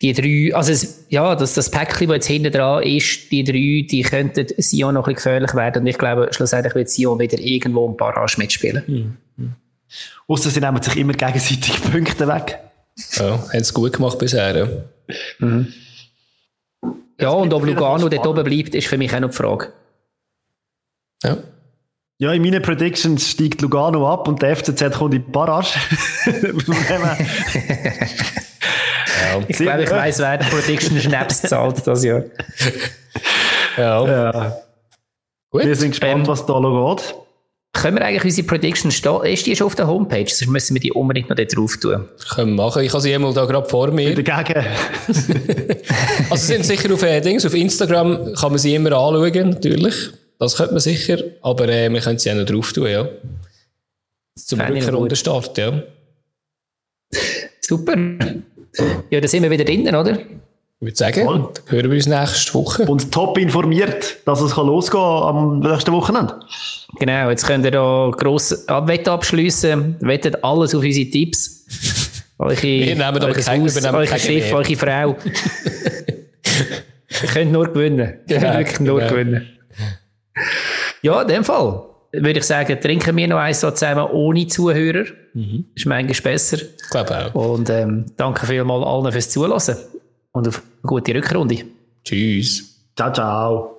die 0.00 0.12
drei, 0.12 0.54
also 0.54 0.72
es, 0.72 1.04
ja, 1.08 1.34
das, 1.34 1.54
das 1.54 1.70
Päckchen, 1.70 2.08
das 2.08 2.16
jetzt 2.16 2.26
hinten 2.26 2.52
dran 2.52 2.82
ist, 2.82 3.30
die 3.30 3.44
drei, 3.44 3.86
die 3.88 4.02
könnten 4.02 4.46
Sion 4.58 4.94
noch 4.94 5.06
ein 5.06 5.14
bisschen 5.14 5.32
gefährlich 5.32 5.54
werden. 5.54 5.82
Und 5.82 5.86
ich 5.86 5.98
glaube, 5.98 6.28
schlussendlich 6.32 6.74
wird 6.74 6.88
Sion 6.88 7.18
wieder 7.18 7.38
irgendwo 7.38 7.88
ein 7.88 7.96
Barrage 7.96 8.38
mitspielen. 8.38 9.16
Ausser 10.26 10.50
sie 10.50 10.60
nehmen 10.60 10.82
sich 10.82 10.96
immer 10.96 11.14
gegenseitig 11.14 11.80
Punkte 11.90 12.28
weg. 12.28 12.58
Ja, 13.12 13.38
haben 13.38 13.48
es 13.52 13.72
gut 13.72 13.94
gemacht 13.94 14.18
bisher. 14.18 14.56
Ja. 14.56 14.68
Ja, 17.20 17.30
und 17.30 17.52
ob 17.52 17.64
Lugano 17.64 18.08
dort 18.08 18.26
oben 18.26 18.44
bleibt, 18.44 18.74
ist 18.74 18.86
für 18.86 18.98
mich 18.98 19.12
auch 19.14 19.20
noch 19.20 19.30
die 19.30 19.36
Frage. 19.36 19.72
Ja. 21.24 21.38
Ja, 22.20 22.32
in 22.32 22.42
meinen 22.42 22.62
Predictions 22.62 23.30
steigt 23.30 23.60
Lugano 23.60 24.12
ab 24.12 24.28
und 24.28 24.42
der 24.42 24.56
FCZ 24.56 24.98
kommt 24.98 25.14
in 25.14 25.24
die 25.24 25.30
Barrage. 25.30 25.78
Her- 29.18 29.44
Ich 29.48 29.56
glaube, 29.56 29.82
ich 29.84 29.90
weiss, 29.90 30.18
wer 30.18 30.38
die 30.38 30.46
Prediction 30.46 31.00
Schnaps 31.00 31.42
zahlt 31.42 31.86
das 31.86 32.04
Jahr. 32.04 32.24
Ja. 33.76 34.06
ja. 34.06 34.56
Gut. 35.50 35.64
Wir 35.64 35.76
sind 35.76 35.90
gespannt, 35.90 36.20
Ähm, 36.20 36.26
was 36.26 36.44
da 36.46 36.58
noch 36.60 36.96
geht. 36.96 37.14
Können 37.74 37.98
wir 37.98 38.04
eigentlich 38.04 38.24
unsere 38.24 38.46
Prediction 38.46 38.90
stehen? 38.90 39.22
Ist 39.24 39.46
die 39.46 39.54
schon 39.54 39.66
auf 39.66 39.74
der 39.74 39.86
Homepage? 39.86 40.26
Sonst 40.26 40.48
müssen 40.48 40.74
wir 40.74 40.80
die 40.80 40.90
unbedingt 40.92 41.28
noch 41.28 41.36
dort 41.36 41.54
drauf 41.56 41.76
tun. 41.76 42.08
Können 42.34 42.56
wir 42.56 42.64
machen. 42.64 42.82
Ich 42.82 42.92
habe 42.92 43.00
sie 43.02 43.14
einmal 43.14 43.32
da 43.34 43.44
gerade 43.44 43.68
vor 43.68 43.90
mir. 43.90 44.14
Dagegen. 44.14 44.64
Also 46.30 46.46
sie 46.46 46.54
sind 46.54 46.64
sicher 46.66 46.92
auf, 46.92 47.02
äh, 47.02 47.20
Dings, 47.20 47.46
auf 47.46 47.54
Instagram 47.54 48.34
kann 48.34 48.50
man 48.50 48.58
sie 48.58 48.74
immer 48.74 48.90
anschauen, 48.92 49.50
natürlich. 49.50 49.94
Das 50.38 50.56
könnte 50.56 50.72
man 50.74 50.80
sicher. 50.80 51.18
Aber 51.42 51.68
äh, 51.68 51.88
wir 51.90 52.00
können 52.00 52.18
sie 52.18 52.30
auch 52.30 52.36
noch 52.36 52.44
drauf 52.46 52.72
tun, 52.72 52.88
ja. 52.88 53.08
Zum. 54.36 54.60
Rückrundenstart, 54.60 55.56
ja. 55.58 55.82
Super. 57.60 57.96
Ja, 59.10 59.20
da 59.20 59.28
sind 59.28 59.42
wir 59.42 59.50
wieder 59.50 59.64
drinnen, 59.64 59.94
oder? 59.94 60.18
Ich 60.80 60.86
würde 60.86 60.96
sagen, 60.96 61.24
Voll. 61.24 61.48
dann 61.54 61.72
hören 61.72 61.90
wir 61.90 61.96
uns 61.96 62.06
nächste 62.06 62.54
Woche. 62.54 62.84
Und 62.84 63.10
top 63.10 63.36
informiert, 63.38 64.18
dass 64.26 64.40
es 64.40 64.54
kann 64.54 64.66
losgehen 64.66 65.02
am 65.02 65.58
nächsten 65.58 65.92
Wochenende. 65.92 66.38
Genau, 67.00 67.30
jetzt 67.30 67.46
könnt 67.46 67.64
ihr 67.64 67.72
da 67.72 68.10
gross 68.16 68.64
Wette 68.68 69.10
abschliessen. 69.10 69.96
Wettet 70.00 70.44
alles 70.44 70.74
auf 70.74 70.82
unsere 70.84 71.10
Tipps. 71.10 71.66
Eure, 72.40 72.62
Wir 72.62 72.86
nehmen 72.86 73.02
aber 73.02 73.18
kein- 73.32 73.62
Haus, 73.64 73.74
wir 73.74 73.82
nehmen 73.82 73.94
eure 73.96 74.18
Schiff, 74.18 74.52
eure 74.52 74.76
Frau. 74.76 75.16
ihr 77.22 77.28
könnt 77.32 77.50
nur 77.50 77.66
gewinnen. 77.66 78.20
Ihr 78.28 78.38
könnt 78.38 78.58
wirklich 78.58 78.80
nur 78.80 79.00
genau. 79.00 79.10
gewinnen. 79.10 79.48
Ja, 81.02 81.22
in 81.22 81.28
dem 81.28 81.42
Fall 81.42 81.87
würde 82.12 82.38
ich 82.38 82.44
sagen, 82.44 82.80
trinken 82.80 83.16
wir 83.16 83.28
noch 83.28 83.38
eins 83.38 83.60
so 83.60 83.70
zusammen 83.70 84.06
ohne 84.10 84.46
Zuhörer. 84.46 85.04
Ist 85.74 85.86
manchmal 85.86 86.32
besser. 86.32 86.56
Ich 86.58 86.90
glaube 86.90 87.32
auch. 87.32 87.54
Und 87.54 87.70
ähm, 87.70 88.06
danke 88.16 88.46
vielmals 88.46 88.86
allen 88.86 89.12
fürs 89.12 89.30
Zuhören 89.30 89.76
und 90.32 90.48
auf 90.48 90.62
eine 90.82 90.88
gute 90.88 91.14
Rückrunde. 91.14 91.64
Tschüss. 92.04 92.76
Ciao, 92.96 93.12
ciao. 93.12 93.77